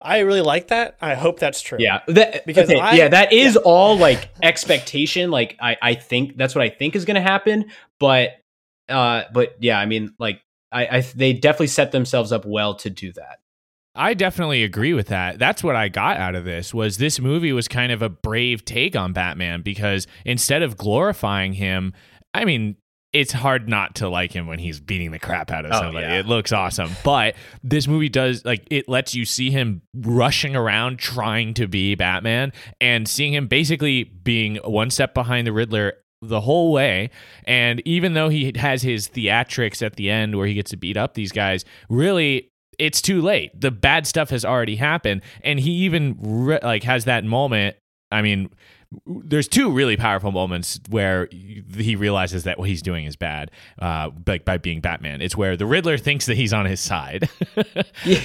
I 0.00 0.20
really 0.20 0.42
like 0.42 0.68
that. 0.68 0.96
I 1.00 1.14
hope 1.14 1.40
that's 1.40 1.60
true. 1.60 1.78
Yeah, 1.80 2.00
that, 2.08 2.46
Because 2.46 2.70
okay, 2.70 2.78
I- 2.78 2.92
yeah, 2.94 3.08
that 3.08 3.32
is 3.32 3.54
yeah. 3.54 3.60
all 3.62 3.96
like 3.98 4.30
expectation. 4.42 5.30
Like 5.30 5.56
I, 5.60 5.76
I 5.82 5.94
think 5.94 6.36
that's 6.36 6.54
what 6.54 6.62
I 6.62 6.68
think 6.68 6.94
is 6.94 7.04
going 7.04 7.16
to 7.16 7.20
happen. 7.20 7.66
But, 7.98 8.40
uh, 8.88 9.24
but 9.32 9.56
yeah, 9.60 9.78
I 9.78 9.86
mean, 9.86 10.14
like 10.18 10.40
I, 10.70 10.98
I, 10.98 11.00
they 11.00 11.32
definitely 11.32 11.66
set 11.68 11.92
themselves 11.92 12.30
up 12.32 12.44
well 12.44 12.74
to 12.76 12.90
do 12.90 13.12
that. 13.14 13.40
I 13.94 14.14
definitely 14.14 14.62
agree 14.62 14.94
with 14.94 15.08
that. 15.08 15.40
That's 15.40 15.64
what 15.64 15.74
I 15.74 15.88
got 15.88 16.18
out 16.18 16.36
of 16.36 16.44
this 16.44 16.72
was 16.72 16.98
this 16.98 17.18
movie 17.18 17.52
was 17.52 17.66
kind 17.66 17.90
of 17.90 18.00
a 18.00 18.08
brave 18.08 18.64
take 18.64 18.94
on 18.94 19.12
Batman 19.12 19.62
because 19.62 20.06
instead 20.24 20.62
of 20.62 20.76
glorifying 20.76 21.54
him, 21.54 21.92
I 22.32 22.44
mean, 22.44 22.76
it's 23.18 23.32
hard 23.32 23.68
not 23.68 23.96
to 23.96 24.08
like 24.08 24.32
him 24.32 24.46
when 24.46 24.58
he's 24.58 24.78
beating 24.80 25.10
the 25.10 25.18
crap 25.18 25.50
out 25.50 25.64
of 25.64 25.72
Oh, 25.72 25.78
somebody. 25.80 26.06
yeah. 26.06 26.18
It 26.20 26.26
looks 26.26 26.52
awesome. 26.52 26.90
But 27.04 27.34
this 27.62 27.88
movie 27.88 28.08
does 28.08 28.44
like 28.44 28.66
it 28.70 28.88
lets 28.88 29.14
you 29.14 29.24
see 29.24 29.50
him 29.50 29.82
rushing 29.94 30.54
around 30.54 30.98
trying 30.98 31.54
to 31.54 31.66
be 31.66 31.94
Batman 31.94 32.52
and 32.80 33.08
seeing 33.08 33.34
him 33.34 33.46
basically 33.48 34.04
being 34.04 34.56
one 34.64 34.90
step 34.90 35.14
behind 35.14 35.46
the 35.46 35.52
Riddler 35.52 35.94
the 36.22 36.40
whole 36.40 36.72
way. 36.72 37.10
And 37.44 37.80
even 37.84 38.14
though 38.14 38.28
he 38.28 38.52
has 38.56 38.82
his 38.82 39.08
theatrics 39.08 39.84
at 39.84 39.96
the 39.96 40.10
end 40.10 40.36
where 40.36 40.46
he 40.46 40.54
gets 40.54 40.70
to 40.70 40.76
beat 40.76 40.96
up 40.96 41.14
these 41.14 41.32
guys, 41.32 41.64
really 41.88 42.50
it's 42.78 43.02
too 43.02 43.20
late. 43.20 43.60
The 43.60 43.72
bad 43.72 44.06
stuff 44.06 44.30
has 44.30 44.44
already 44.44 44.76
happened, 44.76 45.22
and 45.42 45.58
he 45.58 45.70
even 45.84 46.16
re- 46.20 46.60
like 46.62 46.84
has 46.84 47.06
that 47.06 47.24
moment. 47.24 47.76
I 48.12 48.22
mean, 48.22 48.50
there's 49.06 49.48
two 49.48 49.70
really 49.70 49.96
powerful 49.98 50.32
moments 50.32 50.80
where 50.88 51.28
he 51.30 51.94
realizes 51.94 52.44
that 52.44 52.58
what 52.58 52.68
he's 52.68 52.80
doing 52.80 53.04
is 53.04 53.16
bad, 53.16 53.50
uh, 53.80 54.10
like 54.26 54.44
by 54.46 54.56
being 54.56 54.80
Batman. 54.80 55.20
It's 55.20 55.36
where 55.36 55.56
the 55.58 55.66
Riddler 55.66 55.98
thinks 55.98 56.24
that 56.26 56.36
he's 56.38 56.54
on 56.54 56.64
his 56.64 56.80
side, 56.80 57.28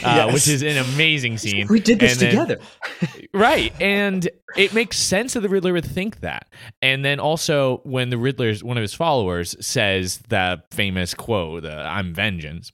uh, 0.04 0.32
which 0.32 0.48
is 0.48 0.64
an 0.64 0.78
amazing 0.78 1.38
scene. 1.38 1.68
We 1.70 1.80
did 1.82 2.00
this 2.00 2.14
And 2.14 2.22
then- 2.22 2.48
together. 2.48 2.62
right 3.34 3.74
and 3.82 4.30
it 4.56 4.74
makes 4.74 4.98
sense 4.98 5.34
that 5.34 5.40
the 5.42 5.50
riddler 5.50 5.74
would 5.74 5.86
think 5.86 6.20
that 6.20 6.48
and 6.84 7.04
then 7.04 7.20
also 7.20 7.78
when 7.84 8.10
the 8.12 8.18
riddler's 8.18 8.64
one 8.64 8.78
of 8.78 8.82
his 8.82 8.94
followers 8.94 9.56
says 9.66 10.20
the 10.30 10.62
famous 10.70 11.16
quote 11.16 11.64
the 11.64 11.76
i'm 11.76 12.14
vengeance 12.14 12.72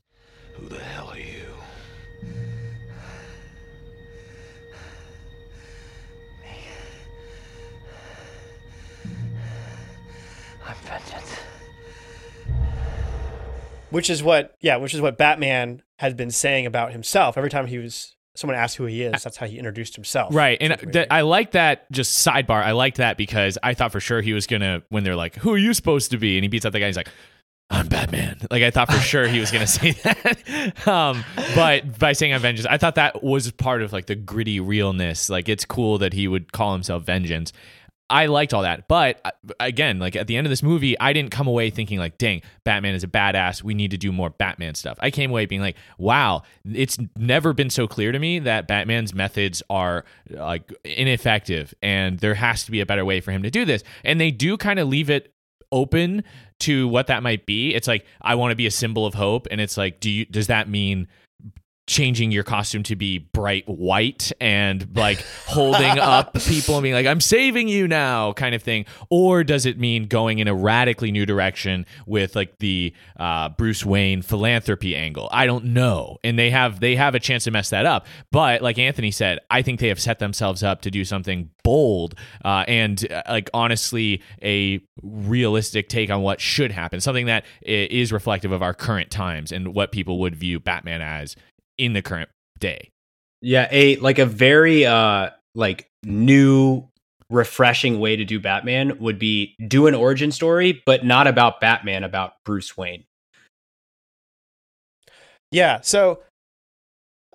Who 0.57 0.67
the 0.67 0.79
hell 0.79 1.13
Which 13.89 14.09
is 14.09 14.21
what, 14.21 14.55
yeah, 14.61 14.77
which 14.77 14.93
is 14.93 15.01
what 15.01 15.17
Batman 15.17 15.81
had 15.97 16.15
been 16.15 16.31
saying 16.31 16.65
about 16.65 16.91
himself. 16.91 17.37
Every 17.37 17.49
time 17.49 17.67
he 17.67 17.77
was, 17.77 18.15
someone 18.35 18.57
asked 18.57 18.77
who 18.77 18.85
he 18.85 19.01
is, 19.03 19.23
that's 19.23 19.37
how 19.37 19.47
he 19.47 19.57
introduced 19.57 19.95
himself. 19.95 20.33
right 20.33 20.57
and 20.61 20.93
th- 20.93 21.07
i 21.11 21.21
like 21.21 21.51
that 21.51 21.91
just 21.91 22.25
sidebar 22.25 22.63
i 22.63 22.71
liked 22.71 22.97
that 22.97 23.17
because 23.17 23.57
i 23.63 23.73
thought 23.73 23.91
for 23.91 23.99
sure 23.99 24.21
he 24.21 24.31
was 24.31 24.47
gonna 24.47 24.81
when 24.87 25.03
they're 25.03 25.15
like 25.15 25.35
who 25.35 25.51
are 25.51 25.57
you 25.57 25.73
supposed 25.73 26.11
to 26.11 26.17
be 26.17 26.37
and 26.37 26.45
he 26.45 26.47
beats 26.47 26.63
up 26.63 26.71
the 26.71 26.79
guy 26.79 26.85
he's 26.85 26.95
like 26.95 27.09
I'm 27.71 27.87
Batman. 27.87 28.39
Like 28.49 28.63
I 28.63 28.71
thought 28.71 28.91
for 28.91 28.97
sure 28.99 29.27
he 29.27 29.39
was 29.39 29.51
gonna 29.51 29.67
say 29.79 29.91
that, 29.91 30.87
um, 30.87 31.23
but 31.53 31.99
by 31.99 32.13
saying 32.13 32.33
I'm 32.33 32.41
Vengeance, 32.41 32.65
I 32.67 32.77
thought 32.79 32.95
that 32.95 33.23
was 33.23 33.51
part 33.51 33.83
of 33.83 33.93
like 33.93 34.07
the 34.07 34.15
gritty 34.15 34.59
realness. 34.59 35.29
Like 35.29 35.47
it's 35.47 35.65
cool 35.65 35.99
that 35.99 36.13
he 36.13 36.27
would 36.27 36.51
call 36.51 36.73
himself 36.73 37.03
Vengeance. 37.03 37.53
I 38.09 38.25
liked 38.25 38.53
all 38.53 38.63
that, 38.63 38.87
but 38.87 39.21
uh, 39.23 39.31
again, 39.59 39.99
like 39.99 40.15
at 40.15 40.27
the 40.27 40.35
end 40.35 40.47
of 40.47 40.49
this 40.49 40.63
movie, 40.63 40.99
I 40.99 41.13
didn't 41.13 41.31
come 41.31 41.47
away 41.47 41.69
thinking 41.69 41.99
like, 41.99 42.17
"Dang, 42.17 42.41
Batman 42.63 42.95
is 42.95 43.03
a 43.03 43.07
badass. 43.07 43.63
We 43.63 43.73
need 43.73 43.91
to 43.91 43.97
do 43.97 44.11
more 44.11 44.29
Batman 44.29 44.75
stuff." 44.75 44.97
I 45.01 45.11
came 45.11 45.29
away 45.29 45.45
being 45.45 45.61
like, 45.61 45.77
"Wow, 45.97 46.43
it's 46.65 46.97
never 47.15 47.53
been 47.53 47.69
so 47.69 47.87
clear 47.87 48.11
to 48.11 48.19
me 48.19 48.39
that 48.39 48.67
Batman's 48.67 49.13
methods 49.13 49.61
are 49.69 50.05
like 50.29 50.73
ineffective, 50.83 51.73
and 51.81 52.19
there 52.19 52.35
has 52.35 52.63
to 52.65 52.71
be 52.71 52.81
a 52.81 52.85
better 52.85 53.05
way 53.05 53.21
for 53.21 53.31
him 53.31 53.43
to 53.43 53.51
do 53.51 53.65
this." 53.65 53.83
And 54.03 54.19
they 54.19 54.31
do 54.31 54.57
kind 54.57 54.79
of 54.79 54.87
leave 54.87 55.09
it 55.09 55.33
open 55.71 56.23
to 56.59 56.87
what 56.87 57.07
that 57.07 57.23
might 57.23 57.45
be. 57.45 57.73
It's 57.73 57.87
like 57.87 58.05
I 58.21 58.35
want 58.35 58.51
to 58.51 58.55
be 58.55 58.65
a 58.65 58.71
symbol 58.71 59.05
of 59.05 59.13
hope, 59.13 59.47
and 59.51 59.61
it's 59.61 59.77
like, 59.77 59.99
do 59.99 60.09
you 60.09 60.25
does 60.25 60.47
that 60.47 60.67
mean 60.67 61.07
changing 61.89 62.31
your 62.31 62.43
costume 62.43 62.83
to 62.83 62.95
be 62.95 63.17
bright 63.17 63.67
white 63.67 64.31
and 64.39 64.95
like 64.95 65.25
holding 65.47 65.97
up 65.99 66.35
people 66.35 66.75
and 66.75 66.83
being 66.83 66.93
like 66.93 67.07
I'm 67.07 67.19
saving 67.19 67.67
you 67.67 67.87
now 67.87 68.31
kind 68.33 68.53
of 68.53 68.61
thing. 68.61 68.85
Or 69.09 69.43
does 69.43 69.65
it 69.65 69.79
mean 69.79 70.05
going 70.05 70.37
in 70.37 70.47
a 70.47 70.53
radically 70.53 71.11
new 71.11 71.25
direction 71.25 71.87
with 72.05 72.35
like 72.35 72.59
the 72.59 72.93
uh, 73.19 73.49
Bruce 73.49 73.83
Wayne 73.83 74.21
philanthropy 74.21 74.95
angle? 74.95 75.29
I 75.31 75.47
don't 75.47 75.65
know. 75.65 76.17
And 76.23 76.37
they 76.37 76.51
have 76.51 76.79
they 76.79 76.95
have 76.95 77.15
a 77.15 77.19
chance 77.19 77.45
to 77.45 77.51
mess 77.51 77.71
that 77.71 77.87
up. 77.87 78.05
But 78.31 78.61
like 78.61 78.77
Anthony 78.77 79.09
said 79.09 79.39
I 79.49 79.63
think 79.63 79.79
they 79.79 79.87
have 79.87 79.99
set 79.99 80.19
themselves 80.19 80.61
up 80.61 80.81
to 80.83 80.91
do 80.91 81.03
something 81.03 81.49
bold 81.63 82.13
uh, 82.45 82.65
and 82.67 83.11
uh, 83.11 83.23
like 83.27 83.49
honestly 83.51 84.21
a 84.43 84.79
realistic 85.01 85.89
take 85.89 86.11
on 86.11 86.21
what 86.21 86.39
should 86.39 86.71
happen. 86.71 87.01
Something 87.01 87.25
that 87.25 87.45
is 87.63 88.13
reflective 88.13 88.51
of 88.51 88.61
our 88.61 88.75
current 88.75 89.09
times 89.09 89.51
and 89.51 89.73
what 89.73 89.91
people 89.91 90.19
would 90.19 90.35
view 90.35 90.59
Batman 90.59 91.01
as 91.01 91.35
in 91.79 91.93
the 91.93 92.01
current 92.03 92.29
day. 92.59 92.89
Yeah, 93.41 93.67
a 93.71 93.95
like 93.97 94.19
a 94.19 94.25
very 94.25 94.85
uh 94.85 95.29
like 95.55 95.87
new 96.03 96.87
refreshing 97.29 97.99
way 97.99 98.15
to 98.15 98.25
do 98.25 98.39
Batman 98.39 98.99
would 98.99 99.17
be 99.17 99.55
do 99.67 99.87
an 99.87 99.95
origin 99.95 100.31
story 100.31 100.81
but 100.85 101.05
not 101.05 101.25
about 101.27 101.61
Batman 101.61 102.03
about 102.03 102.33
Bruce 102.43 102.75
Wayne. 102.77 103.05
Yeah, 105.51 105.79
so 105.81 106.21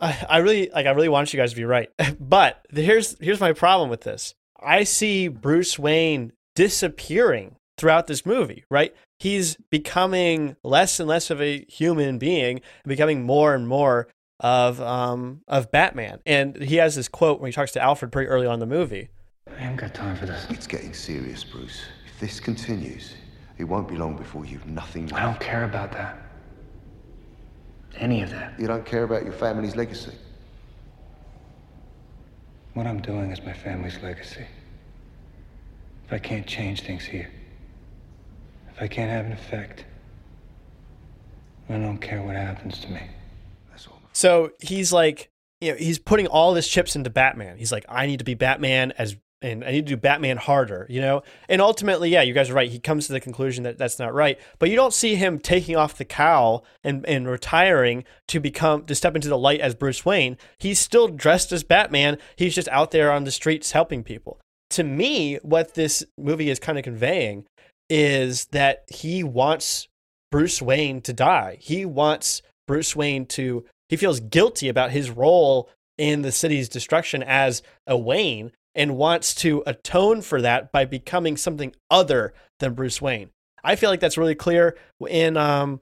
I, 0.00 0.26
I 0.28 0.36
really 0.38 0.70
like 0.72 0.86
I 0.86 0.90
really 0.90 1.08
want 1.08 1.32
you 1.32 1.38
guys 1.38 1.50
to 1.50 1.56
be 1.56 1.64
right. 1.64 1.90
But 2.20 2.64
the- 2.70 2.82
here's 2.82 3.16
here's 3.20 3.40
my 3.40 3.52
problem 3.52 3.88
with 3.90 4.02
this. 4.02 4.34
I 4.60 4.84
see 4.84 5.28
Bruce 5.28 5.78
Wayne 5.78 6.32
disappearing 6.54 7.56
throughout 7.76 8.06
this 8.06 8.24
movie, 8.24 8.64
right? 8.70 8.94
He's 9.18 9.56
becoming 9.70 10.56
less 10.62 11.00
and 11.00 11.08
less 11.08 11.30
of 11.30 11.40
a 11.40 11.64
human 11.68 12.18
being 12.18 12.56
and 12.56 12.88
becoming 12.88 13.24
more 13.24 13.54
and 13.54 13.66
more 13.66 14.08
of 14.44 14.78
um 14.82 15.40
of 15.48 15.70
Batman. 15.70 16.20
And 16.26 16.62
he 16.62 16.76
has 16.76 16.94
this 16.94 17.08
quote 17.08 17.40
when 17.40 17.48
he 17.48 17.52
talks 17.52 17.72
to 17.72 17.82
Alfred 17.82 18.12
pretty 18.12 18.28
early 18.28 18.46
on 18.46 18.54
in 18.54 18.60
the 18.60 18.66
movie. 18.66 19.08
I 19.48 19.54
haven't 19.58 19.78
got 19.78 19.94
time 19.94 20.16
for 20.16 20.26
this. 20.26 20.46
It's 20.50 20.66
getting 20.66 20.92
serious, 20.92 21.42
Bruce. 21.42 21.80
If 22.06 22.20
this 22.20 22.40
continues, 22.40 23.14
it 23.56 23.64
won't 23.64 23.88
be 23.88 23.96
long 23.96 24.16
before 24.16 24.44
you've 24.44 24.66
nothing 24.66 25.06
left. 25.06 25.22
I 25.22 25.24
don't 25.24 25.40
care 25.40 25.64
about 25.64 25.92
that. 25.92 26.18
Any 27.96 28.20
of 28.22 28.30
that. 28.30 28.60
You 28.60 28.66
don't 28.66 28.84
care 28.84 29.04
about 29.04 29.24
your 29.24 29.32
family's 29.32 29.76
legacy. 29.76 30.12
What 32.74 32.86
I'm 32.86 33.00
doing 33.00 33.30
is 33.30 33.40
my 33.42 33.54
family's 33.54 33.98
legacy. 34.02 34.44
if 36.06 36.12
I 36.12 36.18
can't 36.18 36.46
change 36.46 36.82
things 36.82 37.04
here, 37.04 37.30
if 38.74 38.82
I 38.82 38.88
can't 38.88 39.10
have 39.10 39.24
an 39.24 39.32
effect, 39.32 39.86
I 41.70 41.78
don't 41.78 41.98
care 41.98 42.20
what 42.20 42.34
happens 42.36 42.78
to 42.80 42.90
me. 42.90 43.00
So 44.14 44.52
he's 44.60 44.92
like, 44.92 45.28
you 45.60 45.72
know, 45.72 45.76
he's 45.76 45.98
putting 45.98 46.26
all 46.26 46.54
his 46.54 46.68
chips 46.68 46.96
into 46.96 47.10
Batman. 47.10 47.58
He's 47.58 47.72
like, 47.72 47.84
I 47.88 48.06
need 48.06 48.18
to 48.18 48.24
be 48.24 48.34
Batman 48.34 48.92
as, 48.92 49.16
and 49.42 49.64
I 49.64 49.72
need 49.72 49.86
to 49.86 49.94
do 49.94 49.96
Batman 49.96 50.36
harder, 50.36 50.86
you 50.88 51.00
know? 51.00 51.22
And 51.48 51.60
ultimately, 51.60 52.10
yeah, 52.10 52.22
you 52.22 52.32
guys 52.32 52.50
are 52.50 52.54
right. 52.54 52.70
He 52.70 52.78
comes 52.78 53.06
to 53.06 53.12
the 53.12 53.20
conclusion 53.20 53.64
that 53.64 53.76
that's 53.76 53.98
not 53.98 54.14
right. 54.14 54.38
But 54.58 54.70
you 54.70 54.76
don't 54.76 54.94
see 54.94 55.16
him 55.16 55.38
taking 55.38 55.76
off 55.76 55.98
the 55.98 56.04
cowl 56.04 56.64
and, 56.82 57.04
and 57.06 57.28
retiring 57.28 58.04
to 58.28 58.40
become, 58.40 58.84
to 58.86 58.94
step 58.94 59.14
into 59.14 59.28
the 59.28 59.38
light 59.38 59.60
as 59.60 59.74
Bruce 59.74 60.04
Wayne. 60.04 60.38
He's 60.58 60.78
still 60.78 61.08
dressed 61.08 61.52
as 61.52 61.64
Batman. 61.64 62.18
He's 62.36 62.54
just 62.54 62.68
out 62.68 62.90
there 62.90 63.10
on 63.10 63.24
the 63.24 63.30
streets 63.30 63.72
helping 63.72 64.02
people. 64.02 64.40
To 64.70 64.84
me, 64.84 65.36
what 65.42 65.74
this 65.74 66.04
movie 66.18 66.50
is 66.50 66.58
kind 66.58 66.78
of 66.78 66.84
conveying 66.84 67.44
is 67.90 68.46
that 68.46 68.84
he 68.88 69.22
wants 69.22 69.88
Bruce 70.30 70.62
Wayne 70.62 71.00
to 71.02 71.12
die. 71.12 71.58
He 71.60 71.84
wants 71.84 72.42
Bruce 72.66 72.96
Wayne 72.96 73.26
to 73.26 73.64
he 73.88 73.96
feels 73.96 74.20
guilty 74.20 74.68
about 74.68 74.90
his 74.90 75.10
role 75.10 75.68
in 75.98 76.22
the 76.22 76.32
city's 76.32 76.68
destruction 76.68 77.22
as 77.22 77.62
a 77.86 77.96
Wayne 77.96 78.52
and 78.74 78.96
wants 78.96 79.34
to 79.36 79.62
atone 79.66 80.20
for 80.20 80.42
that 80.42 80.72
by 80.72 80.84
becoming 80.84 81.36
something 81.36 81.74
other 81.90 82.34
than 82.58 82.74
Bruce 82.74 83.00
Wayne. 83.00 83.30
I 83.62 83.76
feel 83.76 83.90
like 83.90 84.00
that's 84.00 84.18
really 84.18 84.34
clear 84.34 84.76
in 85.08 85.36
um, 85.36 85.80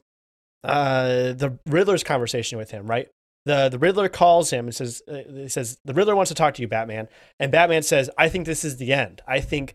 uh, 0.63 1.33
the 1.33 1.59
Riddler's 1.67 2.05
conversation 2.05 2.59
with 2.59 2.71
him, 2.71 2.87
right? 2.87 3.09
The 3.45 3.69
the 3.69 3.79
Riddler 3.79 4.09
calls 4.09 4.51
him 4.51 4.67
and 4.67 4.75
says 4.75 5.03
uh, 5.09 5.23
he 5.29 5.49
says 5.49 5.79
the 5.85 5.95
Riddler 5.95 6.15
wants 6.15 6.29
to 6.29 6.35
talk 6.35 6.55
to 6.55 6.63
you, 6.63 6.69
Batman, 6.69 7.09
and 7.41 7.51
Batman 7.51 7.83
says, 7.83 8.09
"I 8.17 8.29
think 8.29 8.47
this 8.47 8.65
is 8.65 8.77
the 8.77 8.93
end. 8.93 9.21
I 9.27 9.41
think 9.41 9.75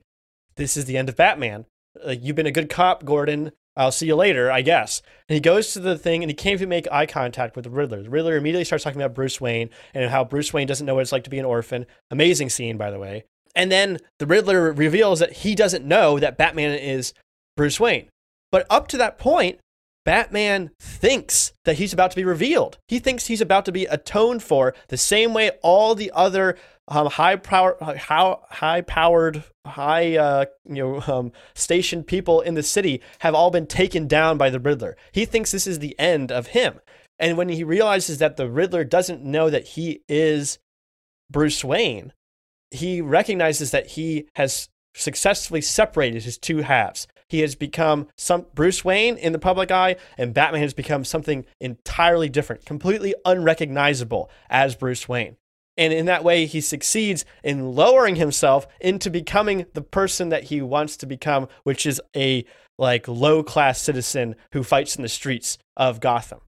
this 0.56 0.78
is 0.78 0.86
the 0.86 0.96
end 0.96 1.10
of 1.10 1.18
Batman. 1.18 1.66
Like 2.02 2.24
you've 2.24 2.38
been 2.38 2.46
a 2.46 2.52
good 2.52 2.70
cop, 2.70 3.04
Gordon. 3.04 3.52
I'll 3.78 3.92
see 3.92 4.08
you 4.08 4.16
later, 4.16 4.52
I 4.52 4.64
guess. 4.64 5.02
And 5.30 5.36
he 5.36 5.40
goes 5.40 5.72
to 5.74 5.80
the 5.80 5.98
thing 5.98 6.24
and 6.24 6.30
he 6.30 6.36
can't 6.36 6.54
even 6.54 6.70
make 6.70 6.92
eye 6.92 7.06
contact 7.06 7.56
with 7.56 7.64
the 7.64 7.70
Riddler. 7.70 8.02
The 8.02 8.10
Riddler 8.10 8.36
immediately 8.36 8.66
starts 8.66 8.84
talking 8.84 9.00
about 9.00 9.14
Bruce 9.14 9.40
Wayne 9.40 9.70
and 9.94 10.10
how 10.10 10.24
Bruce 10.24 10.52
Wayne 10.52 10.68
doesn't 10.68 10.86
know 10.86 10.96
what 10.96 11.02
it's 11.02 11.12
like 11.12 11.24
to 11.26 11.30
be 11.30 11.40
an 11.40 11.46
orphan. 11.46 11.86
Amazing 12.10 12.50
scene, 12.50 12.76
by 12.76 12.90
the 12.90 13.00
way. 13.00 13.26
And 13.56 13.72
then 13.72 14.00
the 14.20 14.26
Riddler 14.26 14.74
reveals 14.74 15.20
that 15.20 15.34
he 15.34 15.56
doesn't 15.56 15.86
know 15.86 16.20
that 16.20 16.38
Batman 16.38 16.78
is 16.78 17.14
Bruce 17.56 17.80
Wayne. 17.80 18.10
But 18.52 18.66
up 18.70 18.88
to 18.90 18.98
that 18.98 19.20
point, 19.20 19.60
Batman 20.06 20.72
thinks 20.80 21.52
that 21.66 21.78
he's 21.78 21.92
about 21.92 22.12
to 22.12 22.16
be 22.16 22.24
revealed. 22.24 22.78
He 22.88 23.00
thinks 23.00 23.28
he's 23.28 23.42
about 23.42 23.66
to 23.66 23.72
be 23.72 23.86
atoned 23.86 24.42
for 24.42 24.74
the 24.88 24.98
same 24.98 25.34
way 25.34 25.52
all 25.62 25.96
the 25.96 26.12
other 26.16 26.58
um, 26.88 27.08
high 27.08 27.36
power, 27.36 27.78
how 27.98 28.44
high 28.50 28.82
powered, 28.82 29.44
high 29.66 30.16
uh, 30.16 30.46
you 30.66 30.76
know 30.76 31.02
um, 31.08 31.32
stationed 31.54 32.08
people 32.08 32.42
in 32.42 32.54
the 32.54 32.64
city 32.64 33.02
have 33.20 33.36
all 33.36 33.52
been 33.52 33.68
taken 33.68 34.08
down 34.08 34.38
by 34.38 34.50
the 34.50 34.60
Riddler. 34.60 34.96
He 35.12 35.26
thinks 35.26 35.52
this 35.52 35.68
is 35.68 35.80
the 35.80 35.98
end 36.00 36.32
of 36.32 36.48
him, 36.48 36.80
and 37.20 37.38
when 37.38 37.50
he 37.50 37.64
realizes 37.64 38.20
that 38.20 38.38
the 38.38 38.50
Riddler 38.50 38.84
doesn't 38.84 39.24
know 39.24 39.50
that 39.50 39.70
he 39.70 40.02
is 40.08 40.60
Bruce 41.30 41.64
Wayne, 41.64 42.14
he 42.72 43.02
recognizes 43.02 43.72
that 43.72 43.88
he 43.88 44.28
has 44.36 44.70
successfully 44.94 45.62
separated 45.62 46.24
his 46.24 46.38
two 46.38 46.60
halves. 46.60 47.08
He 47.30 47.42
has 47.42 47.56
become 47.56 48.08
some 48.18 48.46
Bruce 48.56 48.86
Wayne 48.86 49.18
in 49.18 49.34
the 49.34 49.40
public 49.40 49.70
eye, 49.70 49.98
and 50.18 50.34
Batman 50.34 50.62
has 50.62 50.74
become 50.74 51.04
something 51.04 51.46
entirely 51.60 52.30
different, 52.30 52.66
completely 52.66 53.14
unrecognizable 53.26 54.30
as 54.50 54.76
Bruce 54.76 55.10
Wayne. 55.10 55.36
And 55.78 55.94
in 55.94 56.08
that 56.08 56.24
way, 56.24 56.46
he 56.46 56.60
succeeds 56.60 57.24
in 57.44 57.74
lowering 57.74 58.16
himself 58.16 58.68
into 58.82 59.10
becoming 59.10 59.68
the 59.74 59.82
person 59.82 60.30
that 60.30 60.46
he 60.46 60.62
wants 60.62 60.98
to 60.98 61.06
become, 61.06 61.48
which 61.64 61.86
is 61.86 62.02
a 62.16 62.46
like 62.80 63.08
low 63.08 63.44
class 63.44 63.80
citizen 63.80 64.36
who 64.54 64.64
fights 64.64 64.96
in 64.96 65.04
the 65.04 65.10
streets 65.10 65.58
of 65.76 66.00
Gotham. 66.00 66.42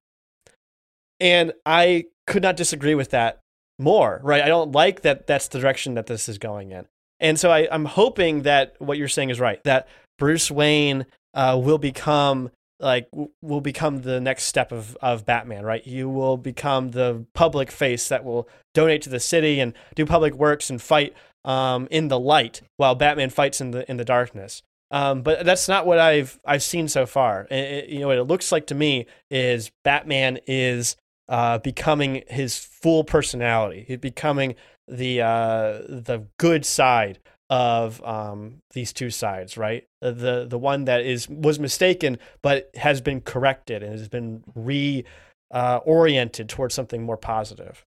And 1.20 1.54
I 1.66 2.06
could 2.28 2.44
not 2.44 2.58
disagree 2.58 2.96
with 2.96 3.12
that 3.12 3.40
more, 3.78 4.20
right? 4.24 4.44
I 4.44 4.48
don't 4.48 4.72
like 4.72 5.02
that 5.02 5.28
that's 5.28 5.48
the 5.48 5.60
direction 5.60 5.96
that 5.96 6.08
this 6.08 6.30
is 6.30 6.38
going 6.38 6.72
in. 6.72 6.86
And 7.20 7.40
so 7.40 7.52
I, 7.52 7.68
I'm 7.72 7.86
hoping 7.86 8.44
that 8.44 8.76
what 8.80 8.98
you're 8.98 9.08
saying 9.08 9.30
is 9.30 9.40
right, 9.40 9.62
that 9.64 9.88
Bruce 10.18 10.50
Wayne 10.50 11.06
uh, 11.34 11.60
will 11.62 11.78
become 11.78 12.52
like 12.80 13.10
will 13.42 13.62
become 13.62 14.02
the 14.02 14.20
next 14.20 14.44
step 14.44 14.72
of 14.72 14.96
of 15.02 15.26
Batman, 15.26 15.66
right? 15.66 15.86
You 15.86 16.10
will 16.10 16.38
become 16.38 16.92
the 16.92 17.26
public 17.34 17.72
face 17.72 18.08
that 18.10 18.24
will 18.24 18.48
donate 18.74 19.02
to 19.04 19.10
the 19.10 19.20
city 19.20 19.60
and 19.60 19.74
do 19.96 20.06
public 20.06 20.34
works 20.34 20.70
and 20.70 20.82
fight 20.82 21.14
um, 21.46 21.88
in 21.92 22.08
the 22.08 22.20
light 22.20 22.62
while 22.78 22.96
Batman 22.96 23.30
fights 23.30 23.62
in 23.62 23.72
the 23.72 23.90
in 23.90 23.98
the 23.98 24.06
darkness. 24.06 24.62
Um, 24.92 25.22
but 25.22 25.46
that's 25.46 25.68
not 25.68 25.86
what 25.86 26.00
I've 26.00 26.40
I've 26.46 26.64
seen 26.64 26.88
so 26.88 27.06
far. 27.06 27.48
It, 27.52 27.90
you 27.90 28.00
know, 28.00 28.08
what 28.08 28.18
it 28.18 28.24
looks 28.24 28.52
like 28.52 28.68
to 28.68 28.76
me 28.76 29.06
is 29.30 29.72
Batman 29.84 30.40
is 30.48 30.96
uh, 31.28 31.60
becoming 31.60 32.24
his 32.28 32.58
full 32.58 33.04
personality. 33.04 33.86
He's 33.88 33.98
becoming 33.98 34.56
the 34.88 35.22
uh, 35.22 35.82
the 35.88 36.28
good 36.38 36.66
side 36.66 37.20
of 37.50 38.04
um, 38.04 38.62
these 38.74 38.94
two 38.94 39.10
sides, 39.10 39.58
right? 39.58 39.86
The 40.02 40.46
the 40.48 40.58
one 40.58 40.86
that 40.86 41.02
is 41.02 41.28
was 41.28 41.60
mistaken 41.60 42.20
but 42.42 42.70
has 42.76 43.02
been 43.02 43.22
corrected 43.22 43.82
and 43.82 43.98
has 43.98 44.08
been 44.08 44.44
re 44.56 45.04
uh, 45.52 45.80
oriented 45.84 46.48
towards 46.48 46.76
something 46.76 47.04
more 47.04 47.18
positive. 47.18 47.84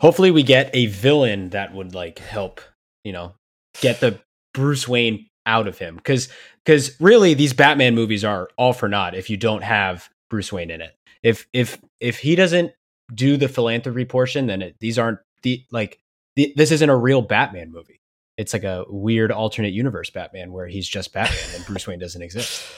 Hopefully, 0.00 0.30
we 0.30 0.42
get 0.42 0.70
a 0.74 0.86
villain 0.86 1.50
that 1.50 1.74
would 1.74 1.94
like 1.94 2.18
help, 2.18 2.60
you 3.04 3.12
know, 3.12 3.34
get 3.80 4.00
the 4.00 4.18
Bruce 4.54 4.88
Wayne 4.88 5.26
out 5.44 5.66
of 5.66 5.78
him, 5.78 5.96
because 5.96 6.28
because 6.64 6.98
really 7.00 7.34
these 7.34 7.52
Batman 7.52 7.94
movies 7.94 8.24
are 8.24 8.48
all 8.56 8.72
for 8.72 8.88
naught 8.88 9.14
if 9.14 9.28
you 9.28 9.36
don't 9.36 9.62
have 9.62 10.08
Bruce 10.30 10.52
Wayne 10.52 10.70
in 10.70 10.80
it. 10.80 10.94
If 11.22 11.46
if 11.52 11.78
if 12.00 12.18
he 12.18 12.34
doesn't 12.34 12.72
do 13.12 13.36
the 13.36 13.48
philanthropy 13.48 14.06
portion, 14.06 14.46
then 14.46 14.62
it, 14.62 14.76
these 14.80 14.98
aren't 14.98 15.18
the 15.42 15.64
like 15.70 15.98
the, 16.36 16.54
this 16.56 16.70
isn't 16.70 16.88
a 16.88 16.96
real 16.96 17.20
Batman 17.20 17.70
movie 17.70 18.00
it's 18.42 18.52
like 18.52 18.64
a 18.64 18.84
weird 18.88 19.30
alternate 19.30 19.72
universe 19.72 20.10
Batman 20.10 20.52
where 20.52 20.66
he's 20.66 20.88
just 20.88 21.12
Batman 21.12 21.54
and 21.54 21.64
Bruce 21.64 21.86
Wayne 21.86 21.98
doesn't 21.98 22.22
exist. 22.22 22.62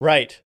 Right. 0.00 0.40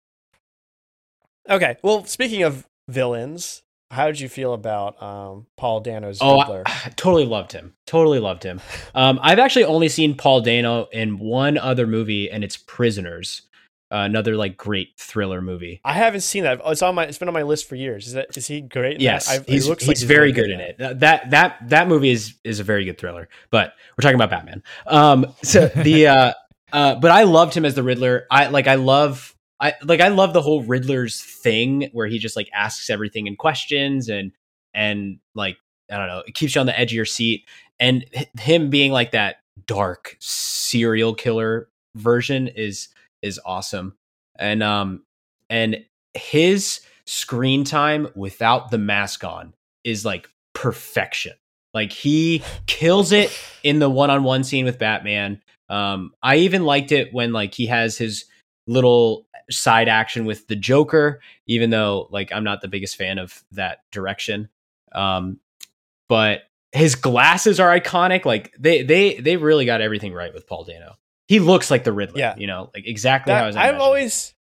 Okay. 1.46 1.76
Well, 1.82 2.06
speaking 2.06 2.42
of 2.42 2.66
villains, 2.88 3.60
how 3.90 4.06
did 4.06 4.18
you 4.18 4.30
feel 4.30 4.54
about 4.54 5.02
um, 5.02 5.44
Paul 5.58 5.80
Dano's 5.80 6.20
oh, 6.22 6.38
Riddler? 6.38 6.62
I, 6.64 6.70
I 6.86 6.88
totally 6.96 7.26
loved 7.26 7.52
him. 7.52 7.74
Totally 7.86 8.18
loved 8.18 8.42
him. 8.44 8.60
Um, 8.94 9.20
I've 9.22 9.38
actually 9.38 9.64
only 9.64 9.88
seen 9.88 10.14
Paul 10.14 10.40
Dano 10.40 10.88
in 10.92 11.18
one 11.18 11.58
other 11.58 11.86
movie, 11.86 12.30
and 12.30 12.42
it's 12.44 12.56
Prisoners 12.56 13.42
uh, 13.92 14.04
another 14.04 14.36
like 14.36 14.56
great 14.56 14.96
thriller 14.96 15.42
movie. 15.42 15.80
I 15.84 15.92
haven't 15.92 16.22
seen 16.22 16.44
that. 16.44 16.62
It's 16.64 16.80
on 16.80 16.94
my. 16.94 17.04
It's 17.04 17.18
been 17.18 17.28
on 17.28 17.34
my 17.34 17.42
list 17.42 17.68
for 17.68 17.76
years. 17.76 18.06
Is 18.06 18.14
that 18.14 18.34
is 18.36 18.46
he 18.46 18.62
great? 18.62 19.00
yes, 19.00 19.30
he's, 19.30 19.46
he's, 19.46 19.68
like 19.68 19.80
he's, 19.82 20.02
very 20.02 20.32
good 20.32 20.50
in 20.50 20.60
it. 20.60 20.78
That 20.78 21.30
that 21.30 21.68
that 21.68 21.88
movie 21.88 22.10
is 22.10 22.34
is 22.42 22.58
a 22.58 22.64
very 22.64 22.86
good 22.86 22.96
thriller. 22.96 23.28
But 23.50 23.74
we're 23.96 24.02
talking 24.02 24.14
about 24.14 24.30
Batman. 24.30 24.62
Um, 24.86 25.34
so 25.42 25.66
the 25.76 26.06
uh, 26.06 26.32
uh, 26.72 26.94
but 26.94 27.10
I 27.10 27.24
loved 27.24 27.54
him 27.54 27.66
as 27.66 27.74
the 27.74 27.82
Riddler. 27.82 28.26
I 28.30 28.48
like 28.48 28.66
I 28.66 28.76
love 28.76 29.36
I 29.60 29.74
like 29.82 30.00
I 30.00 30.08
love 30.08 30.32
the 30.32 30.42
whole 30.42 30.62
Riddler's 30.62 31.20
thing 31.20 31.90
where 31.92 32.06
he 32.06 32.18
just 32.18 32.34
like 32.34 32.48
asks 32.54 32.88
everything 32.88 33.26
in 33.26 33.36
questions 33.36 34.08
and 34.08 34.32
and 34.72 35.18
like 35.34 35.58
I 35.90 35.98
don't 35.98 36.08
know, 36.08 36.22
it 36.26 36.34
keeps 36.34 36.54
you 36.54 36.60
on 36.60 36.66
the 36.66 36.78
edge 36.78 36.92
of 36.92 36.96
your 36.96 37.04
seat. 37.04 37.46
And 37.78 38.06
him 38.40 38.70
being 38.70 38.90
like 38.90 39.10
that 39.10 39.36
dark 39.66 40.16
serial 40.18 41.14
killer 41.14 41.68
version 41.94 42.48
is 42.48 42.88
is 43.22 43.40
awesome. 43.44 43.96
And 44.36 44.62
um 44.62 45.04
and 45.48 45.84
his 46.14 46.80
screen 47.06 47.64
time 47.64 48.08
without 48.14 48.70
the 48.70 48.78
mask 48.78 49.24
on 49.24 49.54
is 49.84 50.04
like 50.04 50.28
perfection. 50.54 51.32
Like 51.74 51.92
he 51.92 52.42
kills 52.66 53.12
it 53.12 53.36
in 53.62 53.78
the 53.78 53.90
one-on-one 53.90 54.44
scene 54.44 54.64
with 54.64 54.78
Batman. 54.78 55.40
Um 55.68 56.12
I 56.22 56.36
even 56.36 56.64
liked 56.64 56.92
it 56.92 57.12
when 57.12 57.32
like 57.32 57.54
he 57.54 57.66
has 57.66 57.96
his 57.96 58.24
little 58.66 59.26
side 59.50 59.88
action 59.88 60.24
with 60.24 60.46
the 60.46 60.56
Joker, 60.56 61.20
even 61.46 61.70
though 61.70 62.08
like 62.10 62.32
I'm 62.32 62.44
not 62.44 62.60
the 62.60 62.68
biggest 62.68 62.96
fan 62.96 63.18
of 63.18 63.42
that 63.52 63.80
direction. 63.90 64.48
Um 64.92 65.38
but 66.08 66.42
his 66.72 66.94
glasses 66.94 67.60
are 67.60 67.78
iconic. 67.78 68.24
Like 68.24 68.52
they 68.58 68.82
they 68.82 69.20
they 69.20 69.36
really 69.36 69.66
got 69.66 69.80
everything 69.80 70.12
right 70.12 70.32
with 70.32 70.46
Paul 70.46 70.64
Dano 70.64 70.96
he 71.32 71.40
looks 71.40 71.70
like 71.70 71.82
the 71.82 71.94
Riddler. 71.94 72.18
Yeah, 72.18 72.34
you 72.36 72.46
know, 72.46 72.70
like 72.74 72.86
exactly 72.86 73.32
that, 73.32 73.38
how 73.38 73.44
I 73.44 73.46
was. 73.46 73.56
I've 73.56 73.80
always. 73.80 74.34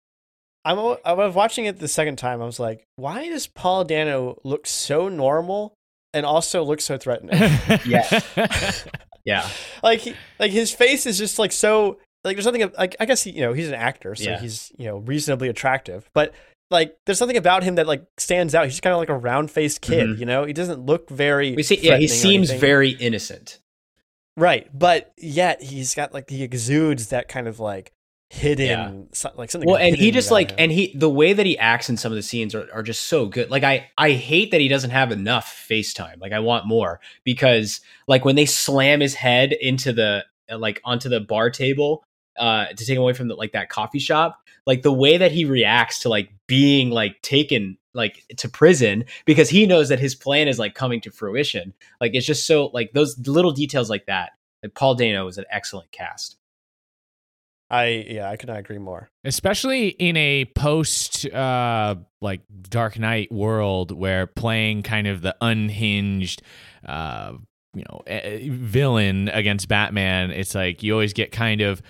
I'm 0.66 0.78
I 1.06 1.14
was 1.14 1.34
watching 1.34 1.64
it 1.64 1.80
the 1.80 1.88
second 1.88 2.18
time. 2.18 2.42
I 2.42 2.46
was 2.46 2.60
like, 2.60 2.86
why 2.98 3.30
does 3.30 3.48
Paul 3.48 3.86
Dano 3.86 4.42
look 4.44 4.68
so 4.68 5.08
normal 5.08 5.74
and 6.14 6.26
also 6.26 6.64
look 6.64 6.82
so 6.82 6.98
threatening? 6.98 7.34
yeah, 7.86 8.20
yeah. 9.26 9.48
Like 9.82 10.02
he, 10.02 10.16
like 10.38 10.52
his 10.52 10.70
face 10.74 11.06
is 11.06 11.18
just 11.18 11.39
like 11.39 11.54
so 11.54 11.98
like 12.26 12.36
there's 12.36 12.46
nothing 12.46 12.70
like 12.78 12.98
I 13.00 13.06
guess 13.06 13.24
he, 13.24 13.32
you 13.32 13.42
know 13.42 13.54
he's 13.54 13.70
an 13.70 13.76
actor, 13.76 14.14
so 14.14 14.32
yeah. 14.32 14.39
he's 14.42 14.70
you 14.78 14.88
know 14.88 14.98
reasonably 14.98 15.48
attractive, 15.48 16.10
but 16.14 16.34
like 16.70 16.98
there's 17.06 17.18
something 17.18 17.38
about 17.38 17.64
him 17.64 17.76
that 17.76 17.88
like 17.88 18.06
stands 18.18 18.54
out. 18.54 18.66
He's 18.66 18.74
just 18.74 18.84
kind 18.84 18.94
of 18.94 19.00
like 19.00 19.08
a 19.08 19.16
round 19.16 19.50
faced 19.50 19.80
kid, 19.80 20.10
mm-hmm. 20.10 20.20
you 20.20 20.26
know. 20.26 20.44
He 20.44 20.52
doesn't 20.52 20.86
look 20.86 21.10
very. 21.10 21.56
We 21.56 21.64
see, 21.64 21.80
yeah, 21.82 21.96
he 21.96 22.10
seems 22.10 22.52
very 22.52 22.89
innocent. 22.89 23.61
Right, 24.42 24.68
but 24.78 25.14
yet 25.18 25.62
he's 25.62 25.96
got 25.96 26.14
like 26.14 26.30
he 26.30 26.44
exudes 26.44 27.08
that 27.08 27.28
kind 27.28 27.48
of 27.48 27.60
like 27.60 27.94
hidden, 28.30 29.08
Yeah. 29.14 29.30
like 29.36 29.52
something. 29.52 29.68
well 29.68 29.76
and 29.78 29.94
he 29.96 30.10
just 30.10 30.32
like 30.32 30.52
him. 30.52 30.56
and 30.60 30.72
he 30.72 30.94
the 30.96 31.10
way 31.10 31.34
that 31.34 31.46
he 31.46 31.58
acts 31.58 31.89
in 31.89 31.98
some 31.98 32.14
of 32.14 32.16
the 32.16 32.24
scenes 32.24 32.56
are, 32.56 32.66
are 32.74 32.82
just 32.82 33.04
so 33.10 33.26
good 33.26 33.50
like 33.52 33.64
i 33.66 33.89
i 33.98 34.12
hate 34.12 34.52
that 34.52 34.62
he 34.62 34.70
doesn't 34.70 34.92
have 34.92 35.12
enough 35.12 35.66
facetime 35.70 36.18
like 36.22 36.32
i 36.32 36.39
want 36.39 36.66
more 36.66 37.02
because 37.26 37.82
like 38.08 38.24
when 38.24 38.38
they 38.38 38.46
slam 38.46 39.02
his 39.02 39.16
head 39.16 39.52
into 39.52 39.92
the 39.92 40.24
like 40.50 40.80
onto 40.86 41.10
the 41.10 41.20
bar 41.20 41.50
table 41.50 42.06
uh 42.38 42.67
to 42.67 42.86
take 42.86 42.95
him 42.95 43.01
away 43.01 43.13
from 43.13 43.27
the, 43.27 43.36
like 43.36 43.51
that 43.51 43.69
coffee 43.69 43.99
shop 43.99 44.41
like 44.65 44.82
the 44.84 44.91
way 44.91 45.17
that 45.17 45.32
he 45.32 45.45
reacts 45.45 45.99
to 45.99 46.09
like 46.09 46.29
being 46.47 46.89
like 46.89 47.21
taken 47.21 47.77
like 47.93 48.23
to 48.38 48.47
prison 48.47 49.03
because 49.25 49.49
he 49.49 49.65
knows 49.65 49.89
that 49.89 49.99
his 49.99 50.15
plan 50.15 50.47
is 50.47 50.57
like 50.57 50.73
coming 50.73 51.01
to 51.01 51.11
fruition 51.11 51.73
like 51.99 52.11
it's 52.13 52.25
just 52.25 52.45
so 52.45 52.69
like 52.73 52.91
those 52.93 53.17
little 53.27 53.51
details 53.51 53.89
like 53.89 54.05
that 54.05 54.32
like 54.63 54.73
paul 54.73 54.95
dano 54.95 55.27
is 55.27 55.38
an 55.38 55.45
excellent 55.51 55.91
cast 55.91 56.38
I 57.69 58.05
yeah, 58.09 58.29
I 58.29 58.36
could 58.36 58.49
not 58.49 58.59
agree 58.59 58.79
more. 58.79 59.09
especially 59.23 59.88
in 59.88 60.17
a 60.17 60.43
post 60.43 61.25
uh 61.27 61.95
like 62.19 62.41
dark 62.69 62.99
knight 62.99 63.32
world 63.32 63.91
where 63.91 64.27
playing 64.27 64.84
kind 64.84 65.07
of 65.07 65.21
the 65.21 65.36
unhinged 65.39 66.41
uh 66.86 67.32
you 67.73 67.84
know 67.89 68.01
eh, 68.07 68.49
villain 68.51 69.29
against 69.29 69.69
batman 69.69 70.32
it's 70.32 70.53
like 70.53 70.84
you 70.84 70.91
always 70.91 71.13
get 71.13 71.32
kind 71.32 71.61
of 71.61 71.82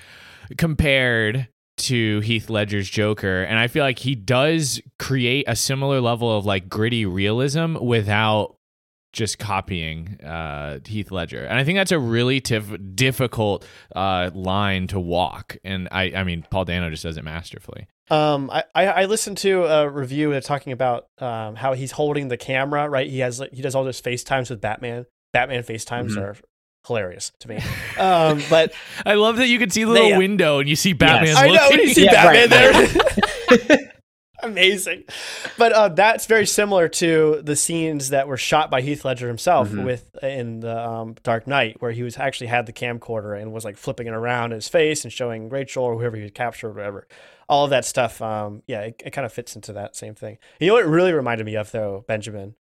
compared 0.58 1.48
to 1.78 2.20
Heath 2.20 2.50
Ledger's 2.50 2.90
Joker 2.90 3.44
and 3.44 3.58
I 3.58 3.68
feel 3.68 3.84
like 3.84 4.00
he 4.00 4.14
does 4.16 4.82
create 5.00 5.46
a 5.48 5.56
similar 5.56 6.00
level 6.02 6.36
of 6.36 6.46
like 6.46 6.70
gritty 6.70 7.06
realism 7.06 7.76
without 7.82 8.56
just 9.14 9.40
copying 9.40 10.22
uh, 10.24 10.80
Heath 10.86 11.12
Ledger, 11.12 11.44
and 11.44 11.60
I 11.60 11.66
think 11.66 11.78
that's 11.78 11.92
a 11.92 12.00
really 12.00 12.40
tif- 12.40 12.96
difficult 12.96 13.68
uh, 13.94 14.32
line 14.34 14.88
to 14.88 15.02
walk. 15.02 15.58
And 15.66 15.90
I, 15.92 16.14
I 16.16 16.24
mean, 16.24 16.46
Paul 16.50 16.64
Dano 16.64 16.90
just 16.90 17.04
does 17.04 17.18
it 17.18 17.24
masterfully. 17.26 17.88
Um, 18.10 18.50
I, 18.50 18.64
I 18.74 19.06
listened 19.06 19.38
to 19.40 19.66
a 19.66 19.90
review 19.90 20.32
that's 20.32 20.48
talking 20.48 20.72
about 20.72 21.08
um 21.18 21.56
how 21.56 21.74
he's 21.74 21.92
holding 21.92 22.30
the 22.30 22.38
camera. 22.38 22.88
Right, 22.88 23.10
he 23.10 23.20
has 23.20 23.40
like, 23.42 23.52
he 23.52 23.62
does 23.62 23.76
all 23.76 23.84
those 23.84 24.02
FaceTimes 24.02 24.50
with 24.50 24.62
Batman. 24.62 25.06
Batman 25.34 25.64
FaceTimes 25.64 26.12
Mhm. 26.12 26.22
are 26.22 26.36
hilarious 26.88 27.32
to 27.40 27.48
me. 27.50 27.60
Um, 28.00 28.42
but 28.50 28.74
I 29.06 29.14
love 29.16 29.38
that 29.38 29.48
you 29.48 29.60
can 29.60 29.70
see 29.70 29.84
the 29.84 29.92
little 29.92 30.10
Yeah. 30.10 30.18
window 30.18 30.60
and 30.60 30.68
you 30.68 30.76
see 30.76 30.94
Batman 30.94 31.36
I 31.38 31.48
know 31.48 31.54
looking. 31.54 31.80
you 31.82 31.94
see 31.94 32.04
Yeah, 32.06 32.24
Batman 32.50 32.50
right, 32.50 33.60
there. 33.60 33.78
Amazing, 34.44 35.04
but 35.60 35.72
uh, 35.72 35.90
that's 35.90 36.26
very 36.26 36.48
similar 36.48 36.90
to 36.90 37.42
the 37.44 37.56
scenes 37.56 38.10
that 38.10 38.28
were 38.28 38.38
shot 38.38 38.72
by 38.72 38.82
Heath 38.82 39.06
Ledger 39.06 39.28
himself 39.28 39.70
Mhm. 39.70 39.86
with 39.86 40.16
in 40.24 40.62
the 40.62 40.76
um, 40.84 41.16
Dark 41.22 41.46
Knight, 41.46 41.78
where 41.80 41.92
he 41.92 42.02
was 42.02 42.18
actually 42.18 42.48
had 42.48 42.66
the 42.66 42.74
camcorder 42.74 43.40
and 43.40 43.54
was 43.54 43.64
like 43.64 43.78
flipping 43.78 44.08
it 44.08 44.14
around 44.16 44.52
in 44.52 44.56
his 44.56 44.68
face 44.68 45.04
and 45.04 45.14
showing 45.14 45.48
Rachel 45.50 45.84
or 45.84 45.96
whoever 46.00 46.16
he 46.18 46.24
had 46.24 46.34
captured, 46.34 46.70
or 46.70 46.74
whatever. 46.74 47.08
All 47.48 47.66
of 47.66 47.70
that 47.70 47.86
stuff, 47.86 48.20
um, 48.20 48.64
yeah, 48.66 48.80
it, 48.82 49.04
it 49.06 49.12
kind 49.12 49.28
of 49.28 49.32
fits 49.34 49.56
into 49.56 49.74
that 49.74 49.96
same 49.96 50.16
thing. 50.16 50.40
You 50.60 50.68
know 50.68 50.74
what 50.74 50.86
it 50.86 50.90
really 50.90 51.14
reminded 51.14 51.46
me 51.46 51.56
of 51.56 51.70
though, 51.72 52.04
Benjamin, 52.08 52.56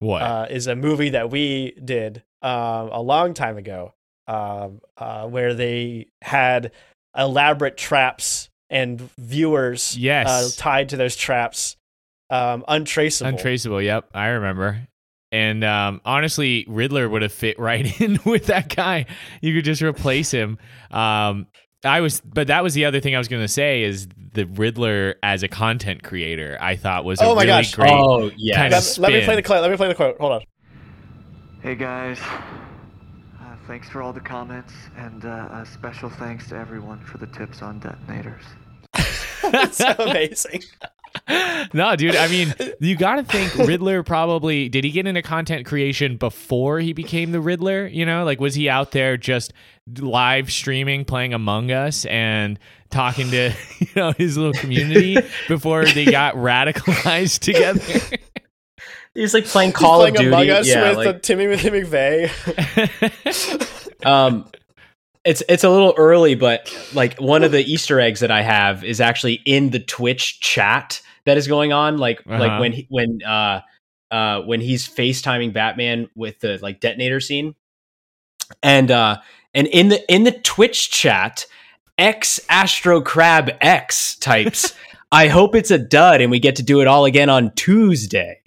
What? 0.00 0.22
uh, 0.22 0.46
is 0.50 0.66
a 0.66 0.74
movie 0.74 1.10
that 1.10 1.30
we 1.30 1.72
did 1.82 2.22
um, 2.42 2.88
a 2.90 3.00
long 3.00 3.32
time 3.34 3.56
ago, 3.56 3.94
um, 4.26 4.80
uh, 4.96 5.26
where 5.28 5.54
they 5.54 6.08
had 6.22 6.72
elaborate 7.16 7.76
traps 7.76 8.48
and 8.70 9.00
viewers 9.18 9.96
Yes. 9.96 10.28
uh, 10.28 10.50
tied 10.62 10.88
to 10.90 10.96
those 10.96 11.16
traps, 11.16 11.76
um, 12.30 12.64
untraceable. 12.68 13.28
Untraceable. 13.30 13.82
Yep, 13.82 14.10
I 14.14 14.28
remember. 14.28 14.86
And 15.32 15.62
um, 15.64 16.00
honestly, 16.04 16.64
Riddler 16.68 17.08
would 17.08 17.22
have 17.22 17.32
fit 17.32 17.58
right 17.58 18.00
in 18.00 18.18
with 18.24 18.46
that 18.46 18.74
guy. 18.74 19.06
You 19.40 19.54
could 19.54 19.64
just 19.64 19.82
replace 19.82 20.30
him. 20.30 20.58
Um, 20.90 21.46
I 21.84 22.00
was, 22.00 22.20
but 22.20 22.48
that 22.48 22.62
was 22.62 22.74
the 22.74 22.84
other 22.84 23.00
thing 23.00 23.14
I 23.14 23.18
was 23.18 23.28
going 23.28 23.42
to 23.42 23.48
say 23.48 23.82
is 23.82 24.06
the 24.34 24.44
Riddler 24.46 25.16
as 25.22 25.42
a 25.42 25.48
content 25.48 26.02
creator. 26.02 26.58
I 26.60 26.76
thought 26.76 27.04
was 27.04 27.20
a 27.20 27.24
Oh 27.24 27.34
my 27.34 27.42
really 27.42 27.46
gosh. 27.62 27.74
great. 27.74 27.90
oh 27.90 28.30
yeah 28.36 28.56
kind 28.56 28.72
let, 28.72 28.82
of 28.90 28.98
let 28.98 29.12
me 29.12 29.24
play 29.24 29.36
the 29.36 29.42
quote. 29.42 29.62
Let 29.62 29.70
me 29.70 29.76
play 29.76 29.88
the 29.88 29.94
quote. 29.94 30.18
Hold 30.20 30.32
on. 30.32 30.40
Hey 31.62 31.74
guys, 31.74 32.18
uh, 32.20 33.56
thanks 33.66 33.88
for 33.88 34.02
all 34.02 34.12
the 34.12 34.20
comments, 34.20 34.72
and 34.96 35.24
uh, 35.24 35.48
a 35.52 35.66
special 35.66 36.08
thanks 36.10 36.48
to 36.48 36.56
everyone 36.56 37.00
for 37.04 37.18
the 37.18 37.26
tips 37.28 37.60
on 37.62 37.78
detonators. 37.80 38.44
That's 39.42 39.78
so 39.78 39.94
amazing. 39.98 40.62
no, 41.72 41.96
dude. 41.96 42.16
I 42.16 42.28
mean, 42.28 42.54
you 42.80 42.96
got 42.96 43.16
to 43.16 43.24
think 43.24 43.54
Riddler 43.54 44.02
probably 44.02 44.68
did 44.68 44.84
he 44.84 44.90
get 44.90 45.06
into 45.06 45.22
content 45.22 45.66
creation 45.66 46.16
before 46.16 46.80
he 46.80 46.92
became 46.92 47.32
the 47.32 47.40
Riddler? 47.40 47.86
You 47.86 48.06
know, 48.06 48.24
like 48.24 48.40
was 48.40 48.54
he 48.54 48.68
out 48.68 48.92
there 48.92 49.16
just 49.16 49.52
live 49.98 50.52
streaming, 50.52 51.04
playing 51.04 51.34
Among 51.34 51.70
Us, 51.70 52.04
and 52.06 52.58
talking 52.90 53.30
to 53.30 53.52
you 53.78 53.88
know 53.96 54.12
his 54.12 54.36
little 54.36 54.52
community 54.54 55.16
before 55.48 55.84
they 55.84 56.04
got 56.04 56.34
radicalized 56.34 57.38
together? 57.40 58.18
he's 59.14 59.34
like 59.34 59.44
playing 59.44 59.70
He's 59.70 59.76
call 59.76 60.00
playing 60.00 60.16
of 60.16 60.22
duty 60.22 60.34
Among 60.34 60.50
Us 60.50 60.68
yeah 60.68 60.88
with 60.88 60.98
like, 60.98 61.06
uh, 61.08 61.18
Timmy 61.18 61.46
McVeigh. 61.46 62.30
um 64.06 64.46
it's 65.24 65.42
it's 65.48 65.64
a 65.64 65.70
little 65.70 65.94
early 65.96 66.34
but 66.34 66.74
like 66.94 67.18
one 67.18 67.44
of 67.44 67.52
the 67.52 67.62
easter 67.62 68.00
eggs 68.00 68.20
that 68.20 68.30
i 68.30 68.40
have 68.42 68.82
is 68.84 69.00
actually 69.00 69.34
in 69.44 69.70
the 69.70 69.78
twitch 69.80 70.40
chat 70.40 71.00
that 71.26 71.36
is 71.36 71.46
going 71.46 71.72
on 71.72 71.98
like 71.98 72.20
Uh-huh. 72.26 72.38
like 72.38 72.60
when 72.60 72.72
he, 72.72 72.86
when 72.88 73.18
uh 73.22 73.60
uh 74.10 74.40
when 74.42 74.60
he's 74.60 74.88
facetiming 74.88 75.52
batman 75.52 76.08
with 76.14 76.40
the 76.40 76.58
like 76.62 76.80
detonator 76.80 77.20
scene 77.20 77.54
and 78.62 78.90
uh 78.90 79.18
and 79.52 79.66
in 79.68 79.88
the 79.88 80.12
in 80.12 80.24
the 80.24 80.32
twitch 80.32 80.90
chat 80.90 81.44
x 81.98 82.40
astro 82.48 83.00
crab 83.02 83.50
x 83.60 84.16
types 84.16 84.74
I 85.12 85.26
hope 85.26 85.56
it's 85.56 85.72
a 85.72 85.78
dud 85.78 86.20
and 86.20 86.30
we 86.30 86.38
get 86.38 86.54
to 86.56 86.62
do 86.62 86.80
it 86.80 86.86
all 86.86 87.04
again 87.04 87.28
on 87.28 87.50
Tuesday, 87.56 88.40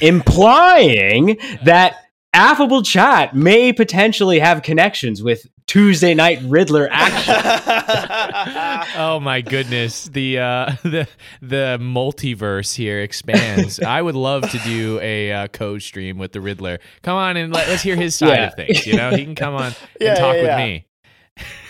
implying 0.00 1.38
that 1.62 1.94
affable 2.34 2.82
chat 2.82 3.36
may 3.36 3.72
potentially 3.72 4.40
have 4.40 4.62
connections 4.64 5.22
with 5.22 5.46
Tuesday 5.68 6.14
night 6.14 6.40
Riddler 6.44 6.88
action. 6.90 7.34
oh 8.96 9.20
my 9.20 9.42
goodness, 9.42 10.04
the 10.04 10.38
uh, 10.38 10.72
the 10.82 11.06
the 11.40 11.78
multiverse 11.80 12.74
here 12.74 13.00
expands. 13.00 13.78
I 13.78 14.02
would 14.02 14.14
love 14.16 14.50
to 14.50 14.58
do 14.60 14.98
a 15.00 15.30
uh, 15.32 15.48
co 15.48 15.78
stream 15.78 16.18
with 16.18 16.32
the 16.32 16.40
Riddler. 16.40 16.78
Come 17.02 17.16
on 17.16 17.36
and 17.36 17.52
let, 17.52 17.68
us 17.68 17.82
hear 17.82 17.96
his 17.96 18.14
side 18.14 18.28
Yeah. 18.30 18.46
of 18.46 18.54
things. 18.54 18.86
You 18.86 18.96
know, 18.96 19.10
he 19.10 19.24
can 19.24 19.34
come 19.34 19.54
on 19.54 19.72
Yeah, 20.00 20.10
and 20.10 20.18
talk 20.18 20.36
yeah, 20.36 20.56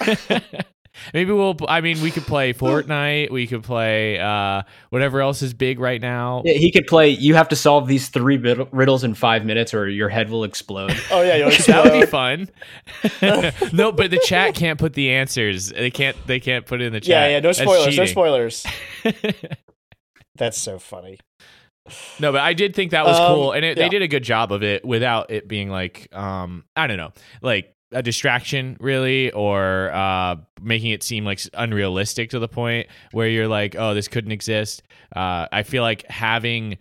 with 0.06 0.56
me. 0.56 0.68
Maybe 1.14 1.32
we'll. 1.32 1.56
I 1.68 1.80
mean, 1.80 2.00
we 2.00 2.10
could 2.10 2.24
play 2.24 2.52
Fortnite. 2.52 3.30
We 3.30 3.46
could 3.46 3.62
play 3.62 4.18
uh, 4.18 4.62
whatever 4.90 5.20
else 5.20 5.42
is 5.42 5.54
big 5.54 5.78
right 5.78 6.00
now. 6.00 6.42
Yeah, 6.44 6.54
he 6.54 6.70
could 6.70 6.86
play. 6.86 7.10
You 7.10 7.34
have 7.34 7.48
to 7.48 7.56
solve 7.56 7.88
these 7.88 8.08
three 8.08 8.36
riddles 8.36 9.04
in 9.04 9.14
five 9.14 9.44
minutes, 9.44 9.74
or 9.74 9.88
your 9.88 10.08
head 10.08 10.30
will 10.30 10.44
explode. 10.44 10.96
oh 11.10 11.22
yeah, 11.22 11.36
you'll 11.36 11.50
that 11.66 11.84
would 11.84 12.00
be 12.00 12.06
fun. 12.06 12.48
no, 13.72 13.92
but 13.92 14.10
the 14.10 14.20
chat 14.24 14.54
can't 14.54 14.78
put 14.78 14.94
the 14.94 15.10
answers. 15.10 15.70
They 15.70 15.90
can't. 15.90 16.16
They 16.26 16.40
can't 16.40 16.66
put 16.66 16.80
it 16.80 16.86
in 16.86 16.92
the 16.92 17.00
chat. 17.00 17.08
Yeah, 17.08 17.28
yeah. 17.28 17.40
No 17.40 17.52
spoilers. 17.52 17.96
No 17.96 18.06
spoilers. 18.06 18.66
That's 20.36 20.60
so 20.60 20.78
funny. 20.78 21.18
No, 22.18 22.32
but 22.32 22.40
I 22.40 22.52
did 22.52 22.74
think 22.74 22.90
that 22.90 23.04
was 23.04 23.18
Um, 23.18 23.34
cool, 23.34 23.52
and 23.52 23.64
it, 23.64 23.76
yeah. 23.76 23.84
they 23.84 23.88
did 23.88 24.02
a 24.02 24.08
good 24.08 24.22
job 24.22 24.52
of 24.52 24.62
it 24.62 24.84
without 24.84 25.30
it 25.30 25.48
being 25.48 25.70
like, 25.70 26.14
um, 26.14 26.64
I 26.76 26.86
don't 26.86 26.96
know, 26.96 27.12
like 27.42 27.74
a 27.92 28.02
distraction, 28.02 28.76
really, 28.80 29.30
or 29.32 29.90
uh, 29.92 30.36
making 30.60 30.90
it 30.90 31.02
seem 31.02 31.24
like 31.24 31.40
unrealistic 31.54 32.30
to 32.30 32.38
the 32.38 32.48
point 32.48 32.86
where 33.12 33.28
you're 33.28 33.48
like, 33.48 33.76
oh, 33.76 33.94
this 33.94 34.08
couldn't 34.08 34.32
exist. 34.32 34.82
Uh, 35.14 35.46
I 35.50 35.62
feel 35.62 35.82
like 35.82 36.06
having 36.08 36.78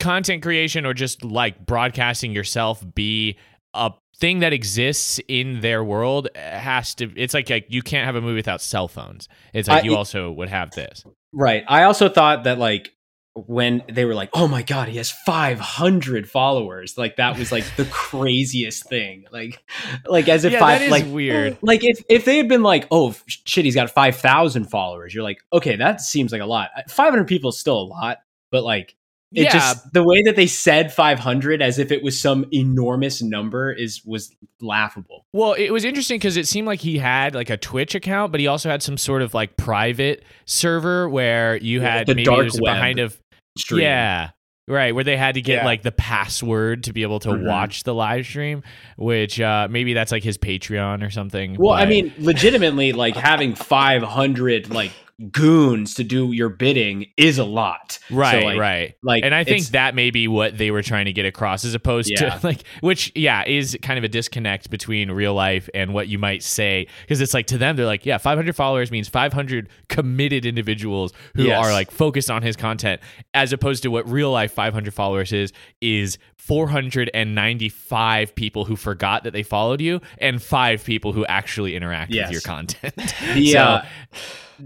content 0.00 0.42
creation 0.42 0.84
or 0.84 0.94
just 0.94 1.24
like 1.24 1.64
broadcasting 1.64 2.32
yourself 2.32 2.84
be 2.94 3.38
a 3.74 3.92
thing 4.18 4.40
that 4.40 4.52
exists 4.52 5.20
in 5.28 5.60
their 5.60 5.82
world 5.82 6.28
has 6.34 6.94
to. 6.96 7.10
It's 7.16 7.34
like, 7.34 7.48
like 7.48 7.66
you 7.68 7.82
can't 7.82 8.04
have 8.04 8.16
a 8.16 8.20
movie 8.20 8.34
without 8.36 8.60
cell 8.60 8.88
phones. 8.88 9.28
It's 9.54 9.68
like 9.68 9.84
I- 9.84 9.86
you 9.86 9.96
also 9.96 10.30
would 10.32 10.48
have 10.48 10.72
this. 10.72 11.04
Right. 11.32 11.64
I 11.66 11.84
also 11.84 12.08
thought 12.10 12.44
that 12.44 12.58
like 12.58 12.92
when 13.34 13.82
they 13.90 14.04
were 14.04 14.14
like, 14.14 14.30
"Oh 14.34 14.46
my 14.48 14.62
god, 14.62 14.88
he 14.88 14.96
has 14.98 15.10
500 15.10 16.28
followers." 16.28 16.98
Like 16.98 17.16
that 17.16 17.38
was 17.38 17.50
like 17.52 17.64
the 17.76 17.84
craziest 17.90 18.88
thing. 18.88 19.24
Like 19.32 19.62
like 20.06 20.28
as 20.28 20.44
if 20.44 20.52
yeah, 20.52 20.58
five 20.60 20.90
like 20.90 21.06
weird. 21.06 21.58
like 21.62 21.84
if 21.84 22.02
if 22.08 22.24
they 22.24 22.36
had 22.36 22.48
been 22.48 22.62
like, 22.62 22.86
"Oh 22.90 23.14
shit, 23.26 23.64
he's 23.64 23.74
got 23.74 23.90
5,000 23.90 24.64
followers." 24.66 25.14
You're 25.14 25.24
like, 25.24 25.38
"Okay, 25.52 25.76
that 25.76 26.00
seems 26.00 26.32
like 26.32 26.42
a 26.42 26.46
lot." 26.46 26.70
Uh, 26.76 26.82
500 26.88 27.26
people 27.26 27.50
is 27.50 27.58
still 27.58 27.80
a 27.80 27.84
lot, 27.84 28.18
but 28.50 28.64
like 28.64 28.94
it 29.34 29.44
Yeah. 29.44 29.52
just 29.52 29.94
the 29.94 30.04
way 30.04 30.20
that 30.24 30.36
they 30.36 30.46
said 30.46 30.92
500 30.92 31.62
as 31.62 31.78
if 31.78 31.90
it 31.90 32.02
was 32.02 32.20
some 32.20 32.44
enormous 32.52 33.22
number 33.22 33.72
is 33.72 34.02
was 34.04 34.30
laughable. 34.60 35.24
Well, 35.32 35.54
it 35.54 35.70
was 35.70 35.86
interesting 35.86 36.18
because 36.18 36.36
it 36.36 36.46
seemed 36.46 36.66
like 36.66 36.80
he 36.80 36.98
had 36.98 37.34
like 37.34 37.48
a 37.48 37.56
Twitch 37.56 37.94
account, 37.94 38.30
but 38.30 38.40
he 38.40 38.46
also 38.46 38.68
had 38.68 38.82
some 38.82 38.98
sort 38.98 39.22
of 39.22 39.32
like 39.32 39.56
private 39.56 40.22
server 40.44 41.08
where 41.08 41.56
you 41.56 41.80
had 41.80 42.06
the 42.06 42.14
maybe 42.14 42.24
dark 42.24 42.40
it 42.40 42.44
was 42.44 42.60
web 42.60 42.74
behind 42.74 42.98
of 42.98 43.18
Stream. 43.58 43.82
yeah, 43.82 44.30
Right, 44.68 44.94
where 44.94 45.02
they 45.02 45.16
had 45.16 45.34
to 45.34 45.42
get 45.42 45.56
Yeah. 45.58 45.64
like 45.64 45.82
the 45.82 45.90
password 45.90 46.84
to 46.84 46.92
be 46.92 47.02
able 47.02 47.18
to 47.20 47.30
Mhm. 47.30 47.46
watch 47.48 47.82
the 47.82 47.92
live 47.92 48.24
stream, 48.24 48.62
which 48.96 49.40
uh, 49.40 49.66
maybe 49.68 49.92
that's 49.92 50.12
like 50.12 50.22
his 50.22 50.38
Patreon 50.38 51.04
or 51.04 51.10
something. 51.10 51.56
Well, 51.58 51.72
I 51.74 51.84
mean, 51.84 52.12
legitimately, 52.18 52.92
like 52.92 53.16
having 53.16 53.54
500 53.56 54.70
like 54.72 54.92
goons 55.30 55.94
to 55.94 56.04
do 56.04 56.32
your 56.32 56.48
bidding 56.48 57.06
is 57.16 57.38
a 57.38 57.44
lot. 57.44 57.98
So, 58.08 58.16
right, 58.16 58.44
like- 58.44 58.58
right. 58.58 58.94
Like, 59.02 59.24
and 59.24 59.34
I 59.34 59.44
think 59.44 59.66
that 59.68 59.94
may 59.94 60.10
be 60.10 60.26
what 60.28 60.56
they 60.58 60.70
were 60.70 60.82
trying 60.82 61.04
to 61.04 61.12
get 61.12 61.26
across, 61.26 61.64
as 61.64 61.74
opposed 61.74 62.10
Yeah. 62.10 62.38
to 62.38 62.40
like, 62.46 62.64
which 62.80 63.12
yeah, 63.14 63.44
is 63.46 63.76
kind 63.82 63.98
of 63.98 64.04
a 64.04 64.08
disconnect 64.08 64.70
between 64.70 65.10
real 65.10 65.34
life 65.34 65.68
and 65.74 65.94
what 65.94 66.08
you 66.08 66.18
might 66.18 66.42
say, 66.42 66.86
because 67.02 67.20
it's 67.20 67.34
like 67.34 67.46
to 67.48 67.58
them 67.58 67.76
they're 67.76 67.86
like, 67.86 68.04
yeah, 68.06 68.18
500 68.18 68.56
followers 68.56 68.90
means 68.90 69.08
500 69.08 69.68
committed 69.88 70.44
individuals 70.46 71.12
who 71.36 71.44
Yes. 71.44 71.64
are 71.64 71.72
like 71.72 71.90
focused 71.90 72.30
on 72.30 72.42
his 72.42 72.56
content, 72.56 73.00
as 73.34 73.52
opposed 73.52 73.82
to 73.84 73.90
what 73.90 74.08
real 74.08 74.30
life 74.30 74.52
500 74.52 74.92
followers 74.94 75.32
is 75.32 75.52
is 75.80 76.18
495 76.36 78.34
people 78.34 78.64
who 78.64 78.74
forgot 78.76 79.24
that 79.24 79.32
they 79.32 79.42
followed 79.42 79.80
you 79.80 80.00
and 80.18 80.42
five 80.42 80.82
people 80.84 81.12
who 81.12 81.24
actually 81.26 81.76
interact 81.76 82.12
Yes. 82.12 82.28
with 82.28 82.32
your 82.32 82.40
content. 82.42 82.94
Yeah. 83.36 83.52
So- 83.52 83.58
uh, 83.58 83.84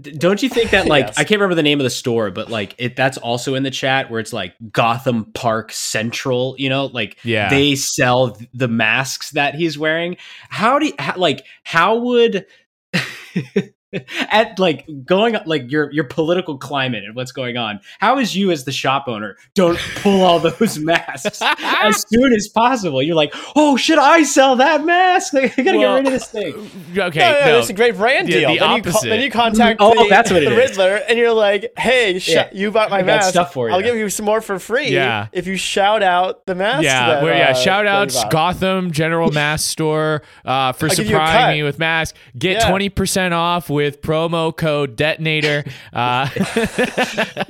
don't 0.01 0.41
you 0.43 0.49
think 0.49 0.71
that 0.71 0.85
like 0.87 1.07
Yes. 1.07 1.17
I 1.17 1.23
can't 1.23 1.39
remember 1.39 1.55
the 1.55 1.63
name 1.63 1.79
of 1.79 1.83
the 1.83 1.89
store, 1.89 2.31
but 2.31 2.49
like 2.49 2.75
it 2.77 2.95
that's 2.95 3.17
also 3.17 3.55
in 3.55 3.63
the 3.63 3.71
chat 3.71 4.09
where 4.11 4.19
it's 4.19 4.33
like 4.33 4.53
Gotham 4.71 5.31
Park 5.33 5.71
Central, 5.71 6.55
you 6.57 6.69
know, 6.69 6.85
like 6.87 7.17
Yeah. 7.23 7.49
they 7.49 7.75
sell 7.75 8.37
the 8.53 8.67
masks 8.67 9.31
that 9.31 9.55
he's 9.55 9.77
wearing. 9.77 10.17
How 10.49 10.79
do 10.79 10.87
you, 10.87 10.93
how, 10.99 11.15
like 11.17 11.45
how 11.63 11.97
would 11.97 12.45
at 14.31 14.59
like 14.59 14.85
going 15.05 15.35
like 15.45 15.71
your 15.71 15.89
your 15.91 16.03
political 16.03 16.57
climate 16.57 17.03
and 17.05 17.15
what's 17.15 17.31
going 17.31 17.55
on 17.55 17.79
how 17.99 18.19
is 18.19 18.35
you 18.35 18.51
as 18.51 18.65
the 18.65 18.71
shop 18.71 19.05
owner 19.07 19.37
don't 19.55 19.79
pull 19.97 20.21
all 20.23 20.39
those 20.39 20.77
masks 20.79 21.41
as 21.41 22.05
soon 22.09 22.33
as 22.33 22.49
possible 22.49 23.01
you're 23.01 23.15
like 23.15 23.33
oh 23.55 23.77
should 23.77 23.97
i 23.97 24.23
sell 24.23 24.57
that 24.57 24.83
mask 24.83 25.31
like, 25.33 25.57
i 25.57 25.63
gotta 25.63 25.77
Well, 25.77 25.95
get 25.95 25.97
rid 25.99 26.05
of 26.07 26.11
this 26.13 26.27
thing 26.29 26.53
okay, 26.99 27.19
no, 27.19 27.31
no, 27.39 27.45
no. 27.45 27.59
it's 27.59 27.69
a 27.69 27.73
great 27.73 27.95
brand 27.95 28.27
Yeah, 28.27 28.39
deal. 28.39 28.49
the 28.53 28.59
then, 28.59 28.69
you 28.71 28.75
opposite. 28.91 29.07
then 29.09 29.21
you 29.21 29.31
contact 29.31 29.77
Oh, 29.79 30.03
the, 30.03 30.09
that's 30.09 30.31
what 30.31 30.43
it 30.43 30.49
the 30.49 30.61
is. 30.61 30.69
Riddler, 30.71 30.95
and 31.07 31.17
you're 31.17 31.31
like, 31.33 31.71
"Hey, 31.77 32.19
sh- 32.19 32.29
Yeah. 32.29 32.49
you 32.51 32.71
bought 32.71 32.89
my 32.89 32.99
I 32.99 33.03
mask. 33.03 33.29
stuff 33.29 33.53
for 33.53 33.69
you. 33.69 33.75
I'll 33.75 33.81
give 33.81 33.95
you 33.95 34.09
some 34.09 34.25
more 34.25 34.41
for 34.41 34.57
free. 34.59 34.89
Yeah. 34.89 35.27
if 35.31 35.45
you 35.47 35.55
shout 35.55 36.01
out 36.03 36.45
the 36.45 36.55
mask. 36.55 36.83
Yeah, 36.83 37.07
that, 37.07 37.23
where, 37.23 37.37
yeah. 37.37 37.49
uh, 37.51 37.53
Shout 37.53 37.85
out. 37.85 38.13
Gotham 38.31 38.91
General 38.91 39.31
Mask 39.31 39.69
Store 39.69 40.23
uh, 40.45 40.71
for 40.73 40.85
I'll 40.89 40.95
give 40.95 41.05
supplying 41.07 41.57
me 41.59 41.63
with 41.63 41.77
masks. 41.79 42.17
Get 42.37 42.53
Yeah. 42.61 42.69
twenty 42.69 42.89
percent 42.89 43.33
off 43.33 43.69
with 43.77 44.01
promo 44.01 44.55
code 44.55 44.95
Detonator. 44.95 45.63
Uh, 45.93 46.27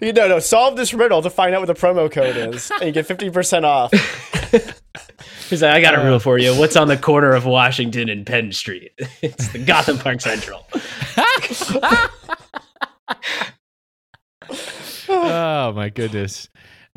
You 0.00 0.12
know, 0.12 0.28
no. 0.28 0.38
Solve 0.40 0.76
this 0.76 0.92
riddle 0.94 1.22
to 1.22 1.30
find 1.30 1.54
out 1.54 1.60
what 1.60 1.66
the 1.66 1.74
promo 1.74 2.10
code 2.10 2.36
is, 2.36 2.70
and 2.70 2.84
you 2.84 2.92
get 2.92 3.06
fifty 3.06 3.30
percent 3.30 3.64
off. 3.64 3.90
He's 5.48 5.62
like, 5.62 5.72
I 5.74 5.80
got 5.80 5.94
a 5.94 6.00
Uh. 6.02 6.04
rule 6.04 6.18
for 6.18 6.38
you. 6.38 6.54
What's 6.58 6.76
on 6.76 6.88
the 6.88 6.96
corner 6.98 7.32
of 7.32 7.44
Washington 7.46 8.08
and 8.10 8.26
Penn 8.26 8.52
Street? 8.52 8.92
it's 9.22 9.48
the 9.48 9.58
Gotham 9.58 9.98
Park 9.98 10.20
Central. 10.20 10.66
oh 15.08 15.72
my 15.74 15.88
goodness. 15.88 16.48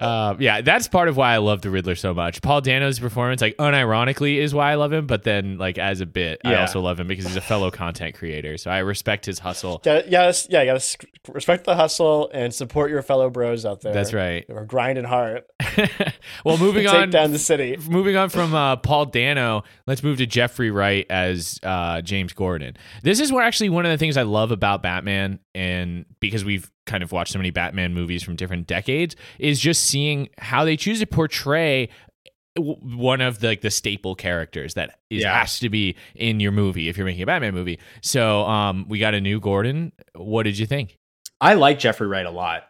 Uh, 0.02 0.36
yeah, 0.40 0.62
that's 0.62 0.88
part 0.88 1.08
of 1.08 1.16
why 1.16 1.34
I 1.34 1.38
love 1.38 1.62
the 1.62 1.70
Riddler 1.70 1.96
so 1.96 2.14
much. 2.14 2.42
Paul 2.42 2.62
Dano's 2.62 3.00
performance, 3.00 3.42
like 3.42 3.56
unironically, 3.58 4.38
is 4.38 4.54
why 4.54 4.72
I 4.72 4.76
love 4.76 4.92
him. 4.92 5.06
But 5.06 5.24
then, 5.24 5.58
like 5.58 5.78
as 5.78 6.02
a 6.02 6.06
bit, 6.06 6.42
I 6.44 6.56
also 6.56 6.82
love 6.82 7.00
him 7.00 7.08
because 7.08 7.26
he's 7.26 7.36
a 7.36 7.42
fellow 7.42 7.70
content 7.70 8.16
creator. 8.16 8.58
So 8.58 8.72
I 8.72 8.80
respect 8.80 9.26
his 9.26 9.40
hustle. 9.40 9.80
Gotta, 9.84 10.06
you 10.06 10.12
yeah, 10.12 10.62
you 10.62 10.66
gotta 10.66 10.84
respect 11.32 11.66
the 11.66 11.76
hustle 11.76 12.30
and 12.34 12.54
support 12.54 12.90
your 12.90 13.02
fellow 13.02 13.30
bros 13.30 13.66
out 13.66 13.82
there. 13.82 13.94
That's 13.94 14.14
right. 14.14 14.44
Who 14.48 14.56
are 14.56 14.66
grinding 14.66 15.06
hard. 15.06 15.44
well, 16.46 16.58
moving 16.58 16.86
Take 16.86 16.96
on 16.96 17.10
down 17.10 17.32
the 17.32 17.40
city. 17.40 17.78
moving 17.88 18.16
on 18.16 18.30
from 18.30 18.54
uh, 18.54 18.78
Paul 18.78 19.06
Dano, 19.06 19.64
let's 19.88 20.04
move 20.04 20.18
to 20.18 20.26
Jeffrey 20.26 20.72
Wright 20.72 21.06
as 21.10 21.60
uh, 21.64 22.02
James 22.02 22.34
Gordon. 22.34 22.76
This 23.04 23.20
is 23.20 23.32
where 23.32 23.44
actually 23.44 23.70
one 23.70 23.86
of 23.86 23.92
the 23.92 23.98
things 23.98 24.18
I 24.18 24.24
love 24.24 24.52
about 24.52 24.82
Batman, 24.82 25.40
and 25.56 26.06
because 26.20 26.44
we've 26.46 26.70
kind 26.86 27.04
of 27.04 27.12
watched 27.12 27.34
so 27.34 27.40
many 27.40 27.52
Batman 27.52 27.94
movies 27.94 28.24
from 28.24 28.36
different 28.36 28.68
decades, 28.68 29.16
is 29.40 29.60
just 29.60 29.84
seeing 29.84 30.30
how 30.38 30.66
they 30.66 30.78
choose 30.78 31.00
to 31.00 31.06
portray 31.06 31.90
one 32.58 33.22
of 33.22 33.40
the 33.40 33.48
like 33.48 33.62
the 33.62 33.72
staple 33.72 34.14
characters 34.14 34.74
that 34.74 35.00
is 35.10 35.22
Yeah. 35.24 35.40
has 35.40 35.60
to 35.60 35.70
be 35.70 35.96
in 36.16 36.40
your 36.42 36.52
movie 36.52 36.90
if 36.90 36.98
you're 36.98 37.06
making 37.06 37.22
a 37.24 37.26
Batman 37.26 37.54
movie. 37.54 37.80
So 38.02 38.42
um, 38.44 38.86
we 38.90 39.00
got 39.00 39.14
a 39.14 39.22
new 39.22 39.40
Gordon. 39.40 39.94
What 40.16 40.44
did 40.44 40.58
you 40.58 40.66
think? 40.66 40.98
I 41.40 41.54
like 41.54 41.80
Jeffrey 41.80 42.08
Wright 42.08 42.26
a 42.26 42.32
lot. 42.32 42.64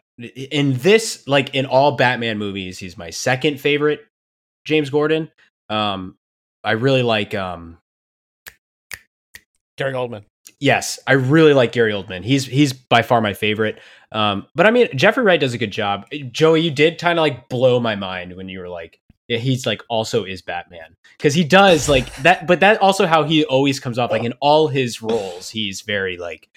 In 0.52 0.78
this, 0.78 1.28
like 1.28 1.56
in 1.56 1.66
all 1.66 1.94
Batman 1.98 2.38
movies, 2.38 2.78
he's 2.78 2.96
my 2.96 3.10
second 3.10 3.60
favorite 3.60 4.02
James 4.66 4.92
Gordon. 4.92 5.32
Um, 5.70 6.16
I 6.64 6.74
really 6.74 7.02
like 7.02 7.34
um 7.34 7.80
Gary 9.78 9.94
Oldman. 9.94 10.24
Yes, 10.60 11.00
I 11.08 11.14
really 11.14 11.54
like 11.54 11.72
Gary 11.72 11.92
Oldman. 11.92 12.24
He's 12.24 12.46
he's 12.46 12.74
by 12.74 13.02
far 13.02 13.22
my 13.22 13.34
favorite. 13.34 13.80
Um, 14.12 14.46
but 14.54 14.66
I 14.66 14.72
mean, 14.72 14.90
Jeffrey 14.96 15.24
Wright 15.24 15.40
does 15.40 15.54
a 15.54 15.58
good 15.58 15.72
job. 15.72 16.06
Joey, 16.32 16.62
you 16.62 16.72
did 16.72 17.00
kind 17.00 17.18
of 17.18 17.24
like 17.24 17.50
blow 17.50 17.80
my 17.80 17.96
mind 17.96 18.36
when 18.36 18.50
you 18.50 18.60
were 18.60 18.70
like, 18.70 19.00
yeah, 19.28 19.38
he's 19.38 19.66
like 19.66 19.82
also 19.90 20.24
is 20.26 20.42
Batman 20.42 20.96
because 21.18 21.34
he 21.34 21.44
does 21.44 21.88
like 21.88 22.14
that. 22.18 22.48
But 22.48 22.60
that 22.60 22.82
also 22.82 23.08
how 23.08 23.24
he 23.24 23.46
always 23.46 23.80
comes 23.80 23.98
off. 23.98 24.12
Like 24.12 24.24
in 24.24 24.34
all 24.40 24.68
his 24.68 25.02
roles, 25.02 25.50
he's 25.50 25.82
very 25.82 26.18
like, 26.18 26.50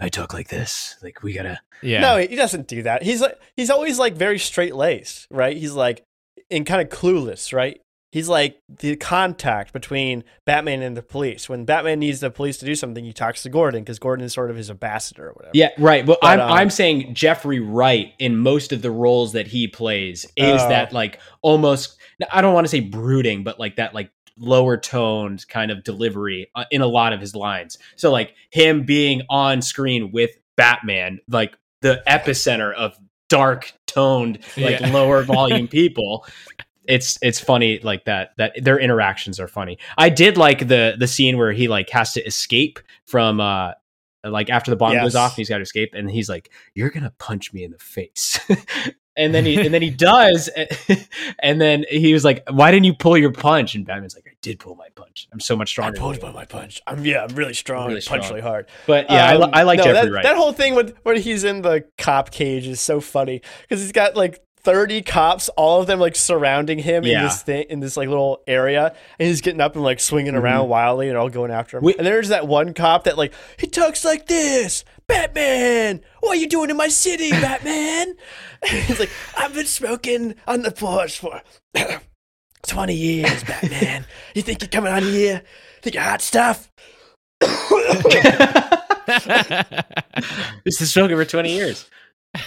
I 0.00 0.08
talk 0.08 0.34
like 0.34 0.48
this. 0.48 0.96
Like 1.02 1.22
we 1.22 1.32
gotta. 1.32 1.60
Yeah. 1.82 2.00
No, 2.00 2.16
he 2.18 2.34
doesn't 2.36 2.66
do 2.66 2.82
that. 2.82 3.02
He's 3.02 3.20
like 3.20 3.38
he's 3.56 3.70
always 3.70 3.98
like 3.98 4.14
very 4.14 4.38
straight 4.38 4.74
laced, 4.74 5.28
right? 5.30 5.56
He's 5.56 5.72
like 5.72 6.02
and 6.50 6.66
kind 6.66 6.82
of 6.82 6.88
clueless, 6.88 7.52
right? 7.52 7.80
He's 8.16 8.30
like 8.30 8.58
the 8.66 8.96
contact 8.96 9.74
between 9.74 10.24
Batman 10.46 10.80
and 10.80 10.96
the 10.96 11.02
police. 11.02 11.50
When 11.50 11.66
Batman 11.66 11.98
needs 11.98 12.20
the 12.20 12.30
police 12.30 12.56
to 12.56 12.64
do 12.64 12.74
something, 12.74 13.04
he 13.04 13.12
talks 13.12 13.42
to 13.42 13.50
Gordon 13.50 13.82
because 13.82 13.98
Gordon 13.98 14.24
is 14.24 14.32
sort 14.32 14.50
of 14.50 14.56
his 14.56 14.70
ambassador 14.70 15.28
or 15.28 15.32
whatever. 15.32 15.50
Yeah, 15.52 15.68
right. 15.76 16.06
But, 16.06 16.20
But, 16.22 16.26
I'm 16.26 16.40
um, 16.40 16.50
I'm 16.50 16.70
saying 16.70 17.12
Jeffrey 17.12 17.60
Wright 17.60 18.14
in 18.18 18.38
most 18.38 18.72
of 18.72 18.80
the 18.80 18.90
roles 18.90 19.34
that 19.34 19.46
he 19.46 19.68
plays 19.68 20.24
is 20.34 20.62
Oh. 20.62 20.68
that 20.70 20.94
like 20.94 21.20
almost 21.42 21.98
I 22.32 22.40
don't 22.40 22.54
want 22.54 22.64
to 22.64 22.70
say 22.70 22.80
brooding, 22.80 23.44
but 23.44 23.60
like 23.60 23.76
that 23.76 23.92
like 23.94 24.10
lower 24.38 24.78
toned 24.78 25.46
kind 25.48 25.70
of 25.70 25.84
delivery 25.84 26.50
uh, 26.54 26.64
in 26.70 26.80
a 26.80 26.86
lot 26.86 27.12
of 27.12 27.20
his 27.20 27.36
lines. 27.36 27.76
So 27.96 28.10
like 28.10 28.34
him 28.50 28.84
being 28.84 29.24
on 29.28 29.60
screen 29.60 30.10
with 30.10 30.30
Batman, 30.56 31.20
like 31.28 31.54
the 31.82 32.02
epicenter 32.08 32.72
of 32.72 32.96
dark 33.28 33.74
toned 33.86 34.38
like 34.56 34.80
Yeah. 34.80 34.90
lower 34.90 35.22
volume 35.22 35.68
people. 35.68 36.24
It's 36.88 37.18
it's 37.22 37.40
funny 37.40 37.78
like 37.82 38.04
that 38.06 38.30
that 38.38 38.52
their 38.62 38.78
interactions 38.78 39.38
are 39.40 39.48
funny. 39.48 39.78
I 39.98 40.08
did 40.08 40.36
like 40.36 40.68
the 40.68 40.94
the 40.98 41.06
scene 41.06 41.36
where 41.38 41.52
he 41.52 41.68
like 41.68 41.90
has 41.90 42.12
to 42.14 42.24
escape 42.26 42.78
from 43.06 43.40
uh 43.40 43.72
like 44.24 44.50
after 44.50 44.70
the 44.72 44.76
bomb 44.76 44.92
Yes. 44.92 45.04
goes 45.04 45.14
off 45.14 45.32
and 45.32 45.36
he's 45.38 45.48
got 45.48 45.58
to 45.58 45.62
escape 45.62 45.90
and 45.94 46.10
he's 46.10 46.28
like 46.28 46.50
you're 46.74 46.90
gonna 46.90 47.12
punch 47.18 47.52
me 47.52 47.62
in 47.62 47.70
the 47.70 47.78
face 47.78 48.40
and 49.16 49.32
then 49.32 49.44
he 49.44 49.64
and 49.64 49.72
then 49.72 49.82
he 49.82 49.90
does 50.10 50.50
and 51.38 51.60
then 51.60 51.84
he 51.88 52.12
was 52.12 52.24
like 52.24 52.42
why 52.50 52.72
didn't 52.72 52.84
you 52.86 52.94
pull 52.94 53.16
your 53.16 53.30
punch 53.30 53.76
and 53.76 53.86
batman's 53.86 54.16
like 54.16 54.26
i 54.26 54.34
did 54.42 54.58
pull 54.58 54.74
my 54.74 54.88
punch 54.96 55.28
i'm 55.32 55.38
so 55.38 55.54
much 55.54 55.68
stronger 55.68 55.96
I 55.96 56.00
pulled 56.00 56.18
by 56.20 56.32
my 56.32 56.44
punch. 56.44 56.82
I'm 56.88 57.04
yeah, 57.04 57.22
I'm 57.24 57.36
really 57.36 57.54
strong. 57.54 57.86
Really 57.88 58.00
punch 58.00 58.24
strong. 58.24 58.30
really 58.38 58.40
hard. 58.40 58.66
but 58.86 59.08
yeah 59.10 59.26
I, 59.30 59.34
Um, 59.36 59.50
I 59.52 59.62
like 59.62 59.78
no, 59.78 59.84
jeffrey 59.84 60.08
that, 60.10 60.14
wright 60.14 60.22
That 60.24 60.36
whole 60.36 60.52
thing 60.52 60.74
with 60.74 60.96
when 61.04 61.20
he's 61.20 61.44
in 61.44 61.62
the 61.62 61.84
cop 61.96 62.30
cage 62.32 62.66
is 62.66 62.80
so 62.80 63.00
funny 63.00 63.42
because 63.62 63.80
he's 63.80 63.92
got 63.92 64.16
like 64.16 64.40
30 64.66 65.02
cops, 65.02 65.48
all 65.50 65.80
of 65.80 65.86
them 65.86 66.00
like 66.00 66.16
surrounding 66.16 66.80
him 66.80 67.04
in 67.04 67.22
this 67.22 67.40
thing 67.40 67.66
in 67.70 67.78
this 67.78 67.96
like 67.96 68.08
little 68.08 68.42
area, 68.48 68.96
and 69.16 69.28
he's 69.28 69.40
getting 69.40 69.60
up 69.60 69.76
and 69.76 69.84
like 69.84 70.00
swinging 70.00 70.32
mm-hmm. 70.32 70.42
around 70.42 70.68
wildly 70.68 71.08
and 71.08 71.16
all 71.16 71.28
going 71.28 71.52
after 71.52 71.78
him. 71.78 71.84
We- 71.84 71.94
and 71.94 72.04
there's 72.04 72.30
that 72.30 72.48
one 72.48 72.74
cop 72.74 73.04
that 73.04 73.16
like 73.16 73.32
he 73.60 73.68
talks 73.68 74.04
like 74.04 74.26
this, 74.26 74.84
Batman. 75.06 76.00
What 76.18 76.36
are 76.36 76.40
you 76.40 76.48
doing 76.48 76.68
in 76.70 76.76
my 76.76 76.88
city, 76.88 77.30
Batman? 77.40 78.16
he's 78.66 78.98
like, 78.98 79.10
I've 79.38 79.54
been 79.54 79.66
smoking 79.66 80.34
on 80.48 80.62
the 80.62 80.72
porch 80.72 81.20
for 81.20 81.40
20 82.66 82.92
years, 82.92 83.44
Batman. 83.44 84.04
you 84.34 84.42
think 84.42 84.62
you're 84.62 84.68
coming 84.68 84.92
on 84.92 85.04
here? 85.04 85.44
Think 85.82 85.94
you're 85.94 86.02
hot 86.02 86.22
stuff? 86.22 86.68
this 90.64 90.80
is 90.80 90.92
smoking 90.92 91.16
for 91.16 91.24
20 91.24 91.52
years 91.52 91.88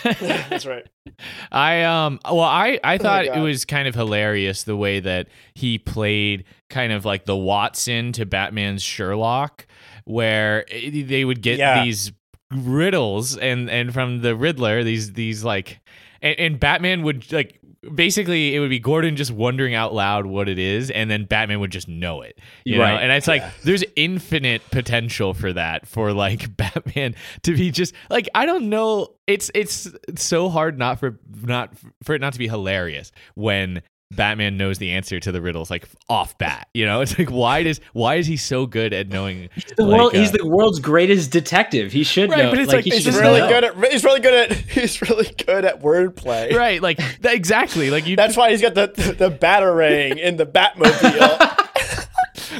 That's 0.03 0.65
right. 0.65 0.87
I 1.51 1.83
um 1.83 2.19
well 2.25 2.39
I 2.41 2.79
I 2.83 2.97
thought 2.97 3.25
it 3.25 3.39
was 3.39 3.65
kind 3.65 3.87
of 3.87 3.95
hilarious 3.95 4.63
the 4.63 4.75
way 4.77 4.99
that 4.99 5.27
he 5.53 5.77
played 5.77 6.45
kind 6.69 6.91
of 6.93 7.05
like 7.05 7.25
the 7.25 7.35
Watson 7.35 8.11
to 8.13 8.25
Batman's 8.25 8.83
Sherlock 8.83 9.65
where 10.05 10.65
it- 10.69 11.07
they 11.07 11.25
would 11.25 11.41
get 11.41 11.57
Yeah. 11.57 11.83
these 11.83 12.11
riddles 12.51 13.37
and 13.37 13.69
and 13.69 13.93
from 13.93 14.21
the 14.21 14.35
Riddler 14.35 14.83
these 14.83 15.13
these 15.13 15.43
like 15.43 15.79
and, 16.21 16.39
and 16.39 16.59
Batman 16.59 17.03
would 17.03 17.31
like 17.31 17.58
basically 17.93 18.55
it 18.55 18.59
would 18.59 18.69
be 18.69 18.79
Gordon 18.79 19.15
just 19.15 19.31
wondering 19.31 19.73
out 19.73 19.93
loud 19.93 20.25
what 20.25 20.49
it 20.49 20.59
is, 20.59 20.89
and 20.91 21.09
then 21.09 21.25
Batman 21.25 21.59
would 21.59 21.71
just 21.71 21.87
know 21.87 22.21
it. 22.21 22.37
You 22.65 22.77
know? 22.77 22.83
Right. 22.83 23.01
And 23.01 23.11
it's 23.11 23.27
like 23.27 23.43
there's 23.61 23.83
infinite 23.95 24.61
potential 24.71 25.33
for 25.33 25.53
that 25.53 25.87
for 25.87 26.13
like 26.13 26.55
Batman 26.57 27.15
to 27.43 27.55
be 27.55 27.71
just 27.71 27.93
like 28.09 28.29
I 28.35 28.45
don't 28.45 28.69
know. 28.69 29.15
It's 29.27 29.51
it's 29.53 29.87
so 30.15 30.49
hard 30.49 30.77
not 30.77 30.99
for 30.99 31.19
not 31.41 31.73
for 32.03 32.15
it 32.15 32.21
not 32.21 32.33
to 32.33 32.39
be 32.39 32.47
hilarious 32.47 33.11
when 33.35 33.81
Batman 34.11 34.57
knows 34.57 34.79
the 34.79 34.91
answer 34.91 35.19
to 35.19 35.31
the 35.31 35.39
riddles 35.41 35.69
like 35.69 35.87
off 36.09 36.35
bat. 36.39 36.67
You 36.73 36.85
know, 36.85 37.01
it's 37.01 37.17
like 37.19 37.29
why 37.29 37.63
does 37.63 37.79
why 37.93 38.15
is 38.15 38.25
he 38.27 38.37
so 38.37 38.65
good 38.65 38.91
at 38.93 39.07
knowing? 39.09 39.49
The 39.77 39.85
like, 39.85 39.99
world, 39.99 40.13
he's 40.15 40.29
uh, 40.33 40.37
the 40.39 40.47
world's 40.47 40.79
greatest 40.79 41.31
detective. 41.31 41.91
He 41.91 42.03
should 42.03 42.29
Right, 42.31 42.39
know. 42.45 42.49
but 42.49 42.59
it's 42.59 42.71
like- 42.73 42.85
he 42.85 42.91
it's 42.91 43.03
should 43.03 43.13
He's 43.13 43.21
really 43.21 43.39
know. 43.39 43.49
good 43.49 43.63
at 43.63 43.91
he's 43.91 44.03
really 44.03 44.19
good 44.19 44.51
at 44.51 44.57
he's 44.57 45.01
really 45.01 45.29
good 45.45 45.63
at 45.65 45.81
wordplay. 45.83 46.53
right, 46.53 46.81
like 46.81 46.97
that, 47.21 47.33
exactly. 47.35 47.91
Like 47.91 48.07
you 48.07 48.15
That's 48.15 48.35
why 48.35 48.49
he's 48.51 48.61
got 48.61 48.73
the 48.73 48.87
the 49.17 49.29
batarang 49.29 50.17
in 50.17 50.37
the 50.37 50.45
Batmobile. 50.45 51.55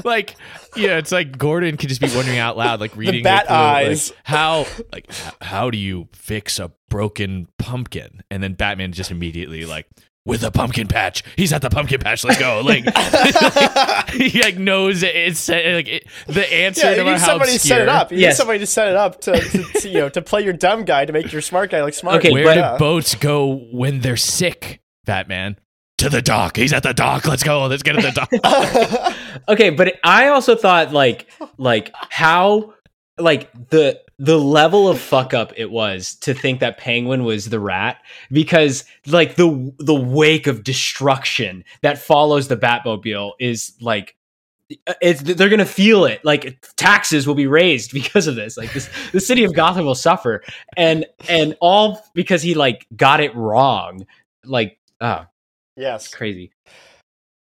like 0.06 0.36
yeah 0.78 0.98
it's 0.98 1.12
like 1.12 1.38
gordon 1.38 1.76
could 1.76 1.90
just 1.90 2.00
be 2.00 2.08
wondering 2.16 2.38
out 2.38 2.56
loud 2.56 2.80
like 2.80 2.96
reading 2.96 3.24
bat 3.24 3.44
the 3.46 3.48
clue, 3.48 3.58
like, 3.58 3.88
eyes. 3.88 4.14
how 4.24 4.66
like 4.94 5.10
how 5.42 5.70
do 5.70 5.78
you 5.78 6.08
fix 6.14 6.60
a 6.60 6.72
broken 6.90 7.48
pumpkin 7.58 8.22
and 8.30 8.42
then 8.42 8.54
batman 8.54 8.92
just 8.94 9.10
immediately 9.12 9.66
like 9.66 9.88
with 10.26 10.44
a 10.44 10.52
pumpkin 10.52 10.88
patch 10.88 11.24
he's 11.38 11.52
at 11.54 11.62
the 11.62 11.70
pumpkin 11.70 12.00
patch 12.00 12.24
let's 12.24 12.38
go 12.38 12.62
like 12.64 12.84
he 14.14 14.42
like 14.42 14.58
knows 14.58 15.02
it, 15.02 15.16
it's 15.16 15.48
like 15.50 15.88
it, 15.88 16.08
the 16.28 16.54
answer 16.54 16.92
yeah, 16.92 16.98
no 16.98 17.04
you 17.06 17.12
need 17.12 17.20
how 17.20 17.26
somebody 17.28 17.52
to 17.52 17.56
obscure. 17.56 17.78
set 17.78 17.82
it 17.84 17.90
up. 17.90 18.12
You 18.12 18.18
need 18.18 18.24
Yes. 18.24 18.38
somebody 18.38 18.60
to 18.60 18.66
set 18.68 18.88
it 18.90 18.96
up 18.96 19.22
to, 19.22 19.40
to, 19.40 19.64
to, 19.82 19.90
you 19.90 20.00
know 20.00 20.10
to 20.10 20.22
play 20.22 20.42
your 20.44 20.54
dumb 20.54 20.84
guy 20.86 21.06
to 21.06 21.14
make 21.14 21.32
your 21.32 21.42
smart 21.42 21.72
guy 21.72 21.82
look 21.84 21.94
smart. 21.94 22.18
Okay, 22.18 22.32
where 22.32 22.44
but- 22.44 22.74
do 22.74 22.80
boats 22.80 23.16
go 23.16 23.66
when 23.72 24.02
they're 24.02 24.18
sick 24.18 24.82
batman 25.06 25.58
to 25.98 26.10
the 26.10 26.22
dock 26.22 26.56
he's 26.58 26.72
at 26.74 26.84
the 26.84 26.94
dock 26.94 27.26
let's 27.26 27.44
go 27.44 27.66
let's 27.66 27.84
get 27.84 27.98
at 27.98 28.04
the 28.04 28.12
dock 28.12 29.14
okay 29.50 29.70
but 29.70 29.96
i 30.04 30.28
also 30.28 30.56
thought 30.56 30.94
like 30.94 31.28
like 31.58 31.92
how 32.10 32.74
like 33.18 33.52
the 33.70 34.00
the 34.20 34.38
level 34.38 34.90
of 34.90 35.00
fuck 35.00 35.34
up 35.34 35.54
it 35.56 35.72
was 35.72 36.16
to 36.16 36.34
think 36.34 36.60
that 36.60 36.78
penguin 36.78 37.24
was 37.24 37.50
the 37.50 37.60
rat 37.60 37.98
because 38.32 38.84
like 39.08 39.36
the 39.36 39.74
the 39.80 39.96
wake 39.96 40.46
of 40.46 40.64
destruction 40.64 41.64
that 41.82 41.98
follows 41.98 42.50
the 42.50 42.58
batmobile 42.58 43.32
is 43.40 43.74
like 43.80 44.16
it's 45.02 45.22
they're 45.22 45.50
gonna 45.50 45.66
feel 45.66 46.06
it. 46.06 46.24
Like 46.24 46.64
taxes 46.76 47.26
will 47.26 47.36
be 47.36 47.48
raised 47.48 47.92
because 47.94 48.28
of 48.28 48.36
this. 48.36 48.58
Like 48.58 48.72
this 48.74 48.90
the 49.12 49.20
city 49.20 49.44
of 49.44 49.54
gotham 49.54 49.86
will 49.86 49.96
suffer. 49.96 50.44
And 50.78 51.06
and 51.28 51.58
all 51.60 52.06
because 52.14 52.42
he 52.42 52.54
like 52.54 52.86
got 52.96 53.20
it 53.20 53.36
wrong. 53.36 54.06
Like 54.44 54.78
oh 55.02 55.26
yes, 55.76 56.14
crazy. 56.14 56.52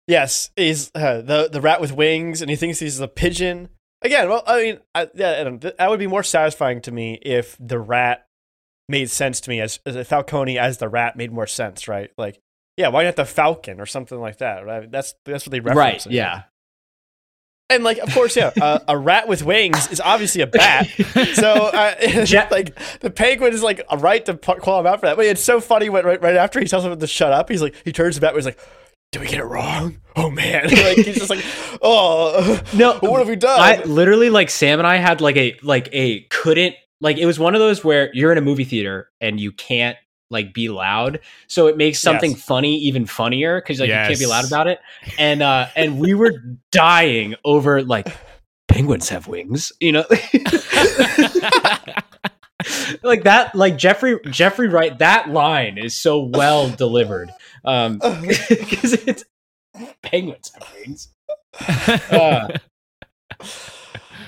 Yes, 0.07 0.51
he's 0.55 0.91
uh, 0.93 1.21
the 1.21 1.49
the 1.51 1.61
rat 1.61 1.81
with 1.81 1.91
wings, 1.91 2.41
and 2.41 2.49
he 2.49 2.55
thinks 2.55 2.79
he's 2.79 2.99
a 2.99 3.07
pigeon. 3.07 3.69
Again, 4.01 4.29
well, 4.29 4.43
I 4.45 4.61
mean, 4.61 4.79
I, 4.93 5.09
yeah, 5.15 5.43
that 5.43 5.89
would 5.89 5.99
be 5.99 6.07
more 6.07 6.23
satisfying 6.23 6.81
to 6.81 6.91
me 6.91 7.19
if 7.21 7.57
the 7.59 7.79
rat 7.79 8.27
made 8.87 9.09
sense 9.09 9.41
to 9.41 9.49
me 9.49 9.61
as, 9.61 9.79
as 9.85 10.07
Falcone 10.07 10.59
as 10.59 10.77
the 10.77 10.87
rat 10.89 11.15
made 11.15 11.31
more 11.31 11.47
sense, 11.47 11.87
right? 11.87 12.11
Like, 12.17 12.39
yeah, 12.77 12.89
why 12.89 13.03
not 13.03 13.15
the 13.15 13.25
Falcon 13.25 13.79
or 13.79 13.85
something 13.85 14.19
like 14.19 14.37
that? 14.39 14.65
Right? 14.65 14.91
That's 14.91 15.15
that's 15.25 15.45
what 15.45 15.51
they 15.51 15.59
reference. 15.59 16.05
right 16.05 16.13
yeah 16.13 16.43
And 17.71 17.83
like, 17.83 17.97
of 17.97 18.13
course, 18.13 18.35
yeah, 18.35 18.51
uh, 18.61 18.79
a 18.87 18.95
rat 18.97 19.27
with 19.27 19.43
wings 19.43 19.89
is 19.91 19.99
obviously 20.01 20.41
a 20.41 20.47
bat. 20.47 20.87
so, 21.33 21.51
uh, 21.53 21.95
Ja- 22.27 22.47
like, 22.51 22.77
the 22.99 23.09
penguin 23.09 23.53
is 23.53 23.63
like 23.63 23.81
a 23.89 23.97
right 23.97 24.23
to 24.25 24.35
call 24.35 24.79
him 24.81 24.85
out 24.85 24.99
for 24.99 25.07
that. 25.07 25.15
But 25.15 25.25
it's 25.25 25.43
so 25.43 25.59
funny 25.59 25.89
when 25.89 26.05
right, 26.05 26.21
right 26.21 26.35
after 26.35 26.59
he 26.59 26.67
tells 26.67 26.85
him 26.85 26.99
to 26.99 27.07
shut 27.07 27.31
up, 27.31 27.49
he's 27.49 27.61
like, 27.61 27.75
he 27.83 27.91
turns 27.91 28.15
to 28.15 28.21
Batman, 28.21 28.39
he's 28.39 28.45
like, 28.45 28.59
"Did 29.15 29.21
we 29.21 29.27
get 29.27 29.39
it 29.39 29.45
wrong? 29.45 29.97
Oh 30.17 30.29
man!" 30.29 30.63
like 30.69 30.97
he's 30.97 31.17
just 31.17 31.29
like, 31.29 31.43
"Oh 31.81 32.61
No, 32.73 32.99
what 33.01 33.19
have 33.19 33.27
we 33.27 33.35
done?" 33.35 33.59
I 33.59 33.83
literally 33.83 34.29
like 34.29 34.49
Sam 34.49 34.79
and 34.79 34.87
I 34.87 34.95
had 34.97 35.19
like 35.21 35.35
a 35.37 35.57
like 35.61 35.89
a 35.91 36.21
couldn't 36.29 36.75
like 37.01 37.17
it 37.17 37.25
was 37.25 37.37
one 37.37 37.53
of 37.53 37.59
those 37.59 37.83
where 37.83 38.09
you're 38.13 38.31
in 38.31 38.37
a 38.37 38.41
movie 38.41 38.63
theater 38.63 39.09
and 39.21 39.39
you 39.41 39.51
can't 39.51 39.97
like 40.29 40.53
be 40.53 40.69
loud, 40.69 41.19
so 41.47 41.67
it 41.67 41.75
makes 41.77 41.99
something 41.99 42.31
Yes. 42.31 42.41
funny 42.43 42.77
even 42.79 43.05
funnier 43.05 43.59
because 43.61 43.79
like 43.81 43.87
you 43.89 43.93
can't 43.93 44.19
be 44.19 44.25
loud 44.25 44.45
about 44.45 44.67
it. 44.67 44.79
And 45.17 45.41
uh 45.41 45.67
and 45.75 45.99
we 45.99 46.13
were 46.13 46.33
dying 46.71 47.35
over 47.43 47.81
like 47.83 48.07
penguins 48.69 49.09
have 49.09 49.27
wings, 49.27 49.71
you 49.81 49.91
know. 49.91 50.05
like 53.03 53.23
that 53.23 53.51
like 53.53 53.77
Jeffrey 53.77 54.17
Jeffrey 54.29 54.67
Wright 54.69 54.97
that 54.99 55.29
line 55.29 55.77
is 55.77 55.95
so 55.95 56.19
well 56.21 56.69
delivered. 56.69 57.31
Um 57.65 57.97
because 57.99 58.93
it's 58.93 59.23
penguins 60.01 60.51
have 60.53 60.73
wings. 60.75 61.09
Uh, 62.11 62.49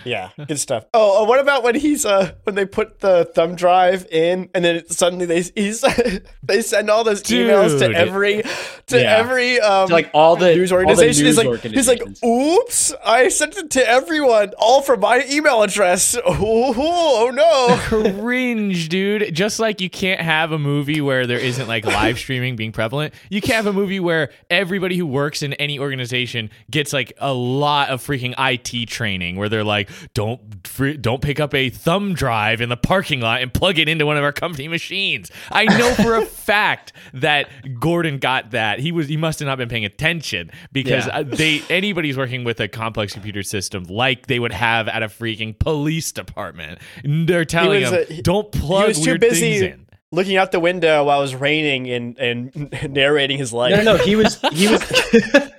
yeah, 0.07 0.29
good 0.47 0.59
stuff. 0.59 0.85
Oh, 0.93 1.23
uh, 1.23 1.27
what 1.27 1.39
about 1.39 1.63
when 1.63 1.75
he's 1.75 2.05
uh 2.05 2.31
when 2.43 2.55
they 2.55 2.65
put 2.65 2.99
the 2.99 3.25
thumb 3.35 3.55
drive 3.55 4.05
in 4.11 4.49
and 4.55 4.63
then 4.65 4.87
suddenly 4.89 5.25
they 5.25 5.41
he's 5.41 5.81
they 6.43 6.61
send 6.61 6.89
all 6.89 7.03
those 7.03 7.23
emails 7.23 7.77
to 7.79 7.93
every 7.95 8.43
to 8.87 8.99
Yeah. 9.01 9.17
every 9.17 9.59
um 9.59 9.87
to, 9.87 9.93
like 9.93 10.09
all 10.13 10.35
the 10.35 10.55
news 10.55 10.71
all 10.71 10.79
the 10.79 10.85
organization. 10.87 11.25
news 11.25 11.37
he's 11.37 11.45
like, 11.45 11.61
he's 11.73 11.87
like, 11.87 12.23
"Oops, 12.25 12.93
I 13.05 13.27
sent 13.29 13.57
it 13.57 13.69
to 13.71 13.87
everyone, 13.87 14.53
all 14.57 14.81
from 14.81 14.99
my 15.01 15.25
email 15.29 15.61
address. 15.63 16.15
Oh, 16.25 16.73
oh 16.77 17.31
no!" 17.31 18.21
cringe, 18.21 18.89
dude. 18.89 19.33
Just 19.33 19.59
like 19.59 19.81
you 19.81 19.89
can't 19.89 20.21
have 20.21 20.51
a 20.51 20.59
movie 20.59 21.01
where 21.01 21.25
there 21.27 21.39
isn't 21.39 21.67
like 21.67 21.85
live 21.85 22.17
streaming 22.17 22.55
being 22.55 22.71
prevalent, 22.71 23.13
you 23.29 23.41
can't 23.41 23.55
have 23.55 23.67
a 23.67 23.73
movie 23.73 23.99
where 23.99 24.29
everybody 24.49 24.97
who 24.97 25.05
works 25.05 25.41
in 25.41 25.53
any 25.53 25.79
organization 25.79 26.49
gets 26.69 26.93
like 26.93 27.13
a 27.19 27.33
lot 27.33 27.89
of 27.89 28.05
freaking 28.05 28.33
IT 28.37 28.87
training, 28.87 29.35
where 29.35 29.49
they're 29.49 29.63
like, 29.63 29.89
"Don't 30.13 30.67
fr- 30.67 30.91
don't 30.93 31.21
pick 31.21 31.39
up 31.39 31.53
a 31.53 31.69
thumb 31.69 32.13
drive 32.13 32.61
in 32.61 32.69
the 32.69 32.77
parking 32.77 33.19
lot 33.21 33.41
and 33.41 33.53
plug 33.53 33.79
it 33.79 33.87
into 33.89 34.05
one 34.05 34.17
of 34.17 34.23
our 34.23 34.31
company 34.33 34.67
machines." 34.67 35.31
I 35.51 35.65
know 35.65 35.93
for 35.93 36.15
a 36.15 36.25
fact 36.25 36.93
that 37.13 37.49
Gordon 37.79 38.17
got 38.19 38.51
that. 38.51 38.79
He 38.79 38.91
was 38.91 39.07
he 39.07 39.17
must 39.17 39.39
have 39.39 39.47
not 39.47 39.57
been 39.57 39.69
paying 39.69 39.85
attention 39.85 40.51
because 40.71 41.05
Yeah. 41.07 41.19
uh, 41.19 41.23
they 41.23 41.61
anybody's 41.69 42.17
working 42.17 42.43
with 42.43 42.59
a 42.59 42.67
complex 42.67 43.13
computer 43.13 43.43
system 43.43 43.83
like 43.85 44.27
they 44.27 44.39
would 44.39 44.53
have 44.53 44.87
at 44.87 45.03
a 45.03 45.07
freaking 45.07 45.57
police 45.57 46.11
department. 46.11 46.79
They're 47.03 47.45
telling 47.45 47.81
was, 47.81 47.91
him, 47.91 48.05
uh, 48.09 48.13
he- 48.13 48.21
"Don't 48.21 48.51
plug 48.51 48.81
he 48.83 48.87
was 48.89 48.99
too 48.99 49.05
weird 49.11 49.21
busy 49.21 49.59
things 49.59 49.61
in." 49.61 49.83
looking 50.09 50.37
out 50.37 50.53
the 50.53 50.59
window 50.59 51.03
while 51.03 51.19
it 51.19 51.21
was 51.21 51.35
raining 51.35 51.89
and 51.89 52.17
and 52.17 52.71
narrating 52.93 53.37
his 53.37 53.51
life. 53.51 53.71
no, 53.71 53.83
no, 53.83 53.97
no. 53.97 54.03
He 54.03 54.15
was 54.15 54.39
he 54.53 54.67
was. 54.69 54.81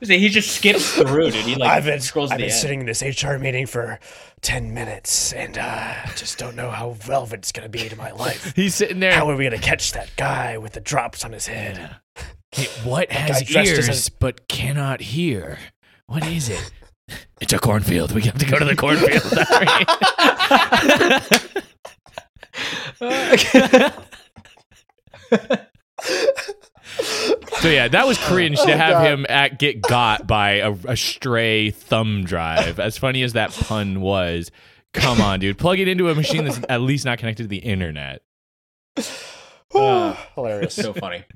he 0.00 0.28
just 0.28 0.52
skips 0.56 0.92
through, 0.94 1.30
dude. 1.30 1.44
He 1.44 1.54
like 1.56 1.70
I've 1.70 1.84
been 1.84 2.00
scrolls 2.00 2.30
I've 2.30 2.38
the 2.38 2.44
been 2.44 2.50
end. 2.50 2.60
sitting 2.60 2.80
in 2.80 2.86
this 2.86 3.02
HR 3.02 3.38
meeting 3.38 3.66
for 3.66 3.98
ten 4.42 4.72
minutes, 4.74 5.32
and 5.32 5.56
uh, 5.58 5.94
just 6.16 6.38
don't 6.38 6.56
know 6.56 6.70
how 6.70 6.96
relevant 7.08 7.40
it's 7.40 7.52
gonna 7.52 7.68
be 7.68 7.88
to 7.88 7.96
my 7.96 8.10
life. 8.12 8.52
He's 8.56 8.74
sitting 8.74 9.00
there. 9.00 9.12
How 9.12 9.28
are 9.30 9.36
we 9.36 9.44
gonna 9.44 9.58
catch 9.58 9.92
that 9.92 10.10
guy 10.16 10.58
with 10.58 10.72
the 10.72 10.80
drops 10.80 11.24
on 11.24 11.32
his 11.32 11.46
head? 11.46 11.96
"Hey, 12.52 12.66
what 12.84 13.10
has 13.12 13.42
dressed 13.42 13.72
as 13.72 13.88
ears 13.88 14.08
a- 14.08 14.12
but 14.18 14.48
cannot 14.48 15.00
hear? 15.00 15.58
What 16.06 16.26
is 16.26 16.48
it? 16.48 16.70
It's 17.40 17.52
a 17.52 17.58
cornfield. 17.60 18.12
We 18.12 18.22
have 18.22 18.38
to 18.38 18.46
go 18.46 18.58
to 18.58 18.64
the 18.64 18.74
cornfield. 18.76 19.22
so 27.60 27.68
yeah, 27.68 27.88
that 27.88 28.06
was 28.06 28.18
cringe 28.18 28.58
to 28.60 28.72
Oh, 28.72 28.76
have 28.76 28.92
God. 28.94 29.06
him 29.06 29.26
at, 29.28 29.58
get 29.58 29.80
got 29.82 30.26
by 30.26 30.50
a, 30.52 30.72
a 30.86 30.96
stray 30.96 31.70
thumb 31.70 32.24
drive. 32.24 32.78
As 32.80 32.96
funny 32.98 33.22
as 33.22 33.32
that 33.34 33.52
pun 33.52 34.00
was, 34.00 34.50
come 34.92 35.20
on, 35.20 35.40
dude, 35.40 35.58
plug 35.58 35.78
it 35.78 35.88
into 35.88 36.08
a 36.08 36.14
machine 36.14 36.44
that's 36.44 36.60
at 36.68 36.80
least 36.80 37.04
not 37.04 37.18
connected 37.18 37.42
to 37.44 37.48
the 37.48 37.58
internet. 37.58 38.22
Uh, 39.74 40.14
Hilarious. 40.34 40.74
so 40.74 40.92
funny. 40.92 41.24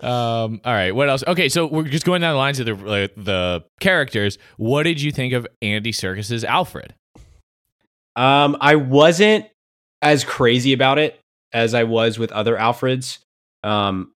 Um, 0.00 0.60
all 0.64 0.72
right, 0.72 0.92
what 0.92 1.08
else? 1.08 1.22
Okay, 1.26 1.48
so 1.48 1.66
we're 1.66 1.84
just 1.84 2.04
going 2.04 2.20
down 2.20 2.32
the 2.34 2.38
lines 2.38 2.58
of 2.60 2.66
the 2.66 2.74
uh, 2.74 3.08
the 3.16 3.64
characters. 3.80 4.38
What 4.56 4.84
did 4.84 5.00
you 5.00 5.12
think 5.12 5.32
of 5.34 5.46
Andy 5.62 5.92
Serkis's 5.92 6.44
Alfred? 6.44 6.94
Um, 8.16 8.56
I 8.60 8.74
wasn't 8.76 9.46
as 10.02 10.24
crazy 10.24 10.72
about 10.72 10.98
it 10.98 11.20
as 11.52 11.74
I 11.74 11.84
was 11.84 12.18
with 12.18 12.32
other 12.32 12.56
Alfreds. 12.56 13.18
Um, 13.64 14.12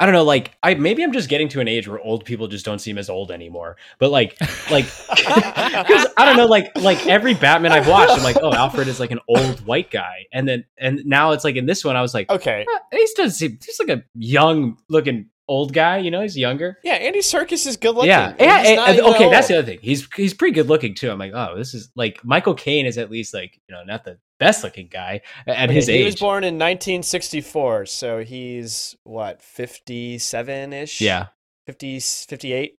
I 0.00 0.06
don't 0.06 0.14
know, 0.14 0.24
like 0.24 0.50
I 0.64 0.74
maybe 0.74 1.04
I'm 1.04 1.12
just 1.12 1.28
getting 1.28 1.48
to 1.50 1.60
an 1.60 1.68
age 1.68 1.86
where 1.86 2.00
old 2.00 2.24
people 2.24 2.48
just 2.48 2.64
don't 2.64 2.80
seem 2.80 2.98
as 2.98 3.08
old 3.08 3.30
anymore. 3.30 3.76
But 4.00 4.10
like, 4.10 4.36
like, 4.68 4.84
because 5.08 6.06
I 6.16 6.24
don't 6.26 6.36
know, 6.36 6.46
like, 6.46 6.76
like 6.80 7.06
every 7.06 7.34
Batman 7.34 7.70
I've 7.70 7.86
watched, 7.86 8.12
I'm 8.12 8.24
like, 8.24 8.36
oh, 8.42 8.52
Alfred 8.52 8.88
is 8.88 8.98
like 8.98 9.12
an 9.12 9.20
old 9.28 9.64
white 9.64 9.92
guy, 9.92 10.26
and 10.32 10.48
then 10.48 10.64
and 10.76 11.02
now 11.04 11.30
it's 11.32 11.44
like 11.44 11.54
in 11.54 11.66
this 11.66 11.84
one, 11.84 11.94
I 11.94 12.02
was 12.02 12.14
like, 12.14 12.28
Okay. 12.30 12.66
"Eh, 12.68 12.96
he 12.96 13.06
doesn't 13.16 13.30
seem 13.30 13.58
he's 13.64 13.78
like 13.78 13.90
a 13.96 14.02
young 14.16 14.76
looking 14.88 15.28
old 15.46 15.72
guy, 15.72 15.98
you 15.98 16.10
know, 16.10 16.20
he's 16.22 16.36
younger. 16.36 16.78
Yeah, 16.82 16.94
Andy 16.94 17.20
Serkis 17.20 17.66
is 17.66 17.76
good 17.76 17.94
looking. 17.94 18.08
Yeah, 18.10 18.34
yeah. 18.40 18.58
And- 18.66 18.80
and- 18.98 19.00
okay, 19.14 19.30
that's 19.30 19.48
the 19.48 19.58
other 19.58 19.66
thing. 19.66 19.78
He's 19.82 20.08
he's 20.16 20.34
pretty 20.34 20.54
good 20.54 20.68
looking 20.68 20.94
too. 20.94 21.10
I'm 21.12 21.18
like, 21.18 21.32
oh, 21.34 21.56
this 21.56 21.74
is 21.74 21.90
like 21.94 22.24
Michael 22.24 22.54
Caine 22.54 22.86
is 22.86 22.98
at 22.98 23.08
least 23.10 23.34
like 23.34 23.60
you 23.68 23.74
know 23.74 23.84
not 23.84 24.04
the 24.04 24.18
best 24.42 24.64
looking 24.64 24.88
guy 24.88 25.20
at 25.46 25.64
Okay, 25.68 25.74
his 25.74 25.86
he 25.86 26.04
was 26.04 26.16
born 26.16 26.44
in 26.44 26.54
1964, 26.54 27.86
so 27.86 28.24
he's 28.24 28.96
what 29.04 29.40
57 29.42 30.72
ish. 30.72 31.00
yeah. 31.00 31.26
50, 31.66 32.00
58. 32.00 32.78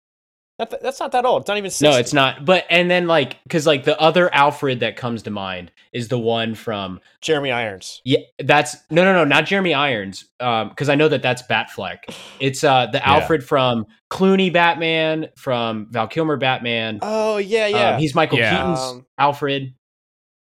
That, 0.58 0.82
that's 0.82 1.00
not 1.00 1.12
that 1.12 1.24
old. 1.24 1.42
It's 1.42 1.48
not 1.48 1.56
even 1.56 1.70
60. 1.70 1.84
No, 1.88 1.96
it's 1.96 2.12
not. 2.12 2.44
But 2.44 2.66
and 2.70 2.90
then 2.90 3.06
like 3.06 3.42
because 3.44 3.66
like 3.66 3.84
the 3.84 3.98
other 4.00 4.32
Alfred 4.34 4.80
that 4.80 4.96
comes 4.96 5.22
to 5.22 5.30
mind 5.30 5.72
is 5.92 6.08
the 6.08 6.18
one 6.18 6.54
from 6.54 7.00
Jeremy 7.20 7.50
Irons. 7.50 8.00
yeah 8.04 8.18
that's 8.38 8.76
no 8.90 9.02
no 9.02 9.12
no 9.12 9.24
not 9.24 9.46
Jeremy 9.46 9.74
Irons 9.74 10.26
um 10.40 10.68
because 10.68 10.88
I 10.88 10.94
know 10.94 11.08
that 11.08 11.22
that's 11.22 11.42
Batfleck. 11.44 12.14
It's 12.38 12.62
uh 12.62 12.86
the 12.86 12.98
Yeah. 12.98 13.14
Alfred 13.14 13.42
from 13.44 13.86
Clooney 14.10 14.52
Batman 14.52 15.28
from 15.36 15.86
Val 15.90 16.06
Kilmer 16.06 16.36
Batman. 16.36 16.98
Oh 17.02 17.38
yeah, 17.38 17.66
yeah. 17.66 17.90
Um, 17.94 18.00
he's 18.00 18.14
Michael 18.14 18.38
Yeah. 18.38 18.50
Keaton's 18.56 18.78
Um, 18.80 19.06
Alfred. 19.18 19.74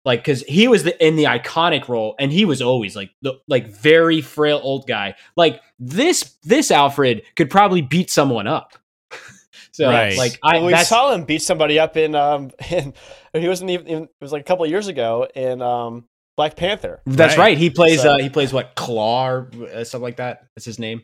Like, 0.03 0.21
because 0.21 0.41
he 0.43 0.67
was 0.67 0.83
the, 0.83 1.05
in 1.05 1.15
the 1.15 1.25
iconic 1.25 1.87
role, 1.87 2.15
and 2.19 2.31
he 2.31 2.43
was 2.45 2.61
always 2.61 2.95
like 2.95 3.11
the 3.21 3.33
like 3.47 3.67
very 3.67 4.21
frail 4.21 4.59
old 4.63 4.87
guy. 4.87 5.15
Like 5.37 5.61
this, 5.79 6.37
this 6.43 6.71
Alfred 6.71 7.21
could 7.35 7.49
probably 7.51 7.81
beat 7.83 8.09
someone 8.09 8.47
up. 8.47 8.73
so, 9.71 9.87
Right. 9.87 10.17
like, 10.17 10.39
I 10.43 10.55
well, 10.57 10.65
we 10.65 10.71
that's, 10.71 10.89
saw 10.89 11.13
him 11.13 11.25
beat 11.25 11.41
somebody 11.43 11.77
up 11.79 11.97
in 11.97 12.15
um 12.15 12.49
in 12.71 12.93
he 13.33 13.47
wasn't 13.47 13.69
even 13.69 13.87
in, 13.87 14.03
it 14.03 14.09
was 14.19 14.31
like 14.31 14.41
a 14.41 14.45
couple 14.45 14.65
of 14.65 14.71
years 14.71 14.87
ago 14.87 15.27
in 15.35 15.61
um 15.61 16.05
Black 16.37 16.55
Panther. 16.55 17.01
that's 17.05 17.37
Right. 17.37 17.49
right. 17.49 17.57
He 17.57 17.69
plays 17.69 18.01
So- 18.01 18.13
uh 18.15 18.17
he 18.17 18.29
plays 18.29 18.51
what 18.51 18.75
Klaue 18.75 19.27
or 19.27 19.49
uh, 19.71 19.83
something 19.83 20.03
like 20.03 20.17
that. 20.17 20.45
That's 20.55 20.65
his 20.65 20.79
name. 20.79 21.03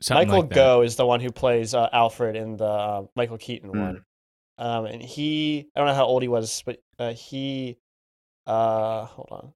Something 0.00 0.28
Michael 0.28 0.40
like. 0.42 0.50
Gough 0.50 0.84
is 0.84 0.96
the 0.96 1.06
one 1.06 1.20
who 1.20 1.30
plays 1.30 1.74
uh, 1.74 1.88
Alfred 1.92 2.36
in 2.36 2.56
the 2.56 2.64
uh, 2.66 3.02
Michael 3.14 3.38
Keaton 3.38 3.70
Hmm. 3.70 3.80
one. 3.80 4.04
Um, 4.58 4.86
and 4.86 5.00
he 5.02 5.68
I 5.76 5.80
don't 5.80 5.86
know 5.88 5.94
how 5.94 6.06
old 6.06 6.22
he 6.22 6.28
was, 6.28 6.62
but 6.66 6.80
uh, 6.98 7.12
he 7.12 7.78
uh 8.46 9.04
hold 9.06 9.28
on. 9.30 9.52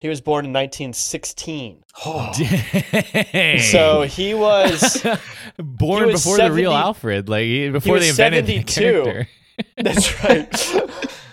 He 0.00 0.08
was 0.08 0.22
born 0.22 0.46
in 0.46 0.52
1916. 0.54 1.82
Dang. 3.32 3.58
So 3.60 4.02
he 4.02 4.32
was 4.32 5.06
born 5.58 6.06
he 6.06 6.12
was 6.12 6.24
before 6.24 6.38
the 6.38 6.50
real 6.52 6.72
Alfred, 6.72 7.28
like 7.28 7.44
he- 7.44 7.68
before 7.68 7.94
was 7.94 8.02
they 8.04 8.08
invented 8.10 8.46
the 8.46 8.62
72. 8.70 9.02
character. 9.02 9.28
That's 9.76 10.24
right. 10.24 10.74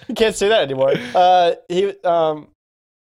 you 0.10 0.16
can't 0.16 0.36
say 0.36 0.50
that 0.50 0.64
anymore. 0.64 0.93
Uh, 1.16 1.54
he 1.70 1.93
um, 2.04 2.50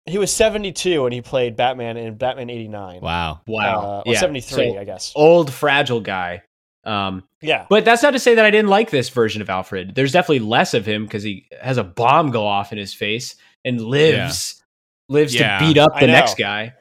he 0.08 0.18
was 0.18 0.34
seventy 0.34 0.72
two 0.72 1.04
when 1.04 1.12
he 1.12 1.22
played 1.22 1.56
Batman 1.56 1.96
in 1.96 2.16
Batman 2.16 2.50
eighty 2.50 2.68
nine. 2.68 3.02
Wow. 3.02 3.42
Wow. 3.46 3.82
Uh, 3.82 4.04
or 4.08 4.14
yeah. 4.14 4.20
seventy 4.20 4.42
three, 4.42 4.74
So, 4.74 4.80
I 4.80 4.84
guess. 4.84 5.14
old 5.16 5.54
fragile 5.54 6.02
guy. 6.02 6.42
Um, 6.84 7.24
Yeah. 7.42 7.66
but 7.70 7.86
that's 7.86 8.02
not 8.04 8.12
to 8.12 8.20
say 8.20 8.36
that 8.36 8.44
I 8.46 8.50
didn't 8.52 8.70
like 8.70 8.90
this 8.90 9.10
version 9.10 9.42
of 9.42 9.50
Alfred. 9.50 9.94
There's 9.96 10.12
definitely 10.12 10.40
less 10.40 10.74
of 10.74 10.86
him 10.86 11.04
because 11.06 11.22
he 11.24 11.46
has 11.62 11.78
a 11.78 11.84
bomb 11.84 12.32
go 12.32 12.46
off 12.46 12.72
in 12.72 12.78
his 12.78 12.94
face 12.94 13.36
and 13.64 13.80
lives 13.82 14.64
lives 15.10 15.36
Yeah. 15.36 15.60
to 15.60 15.66
beat 15.68 15.78
up 15.78 16.00
the 16.00 16.08
next 16.08 16.38
guy. 16.38 16.74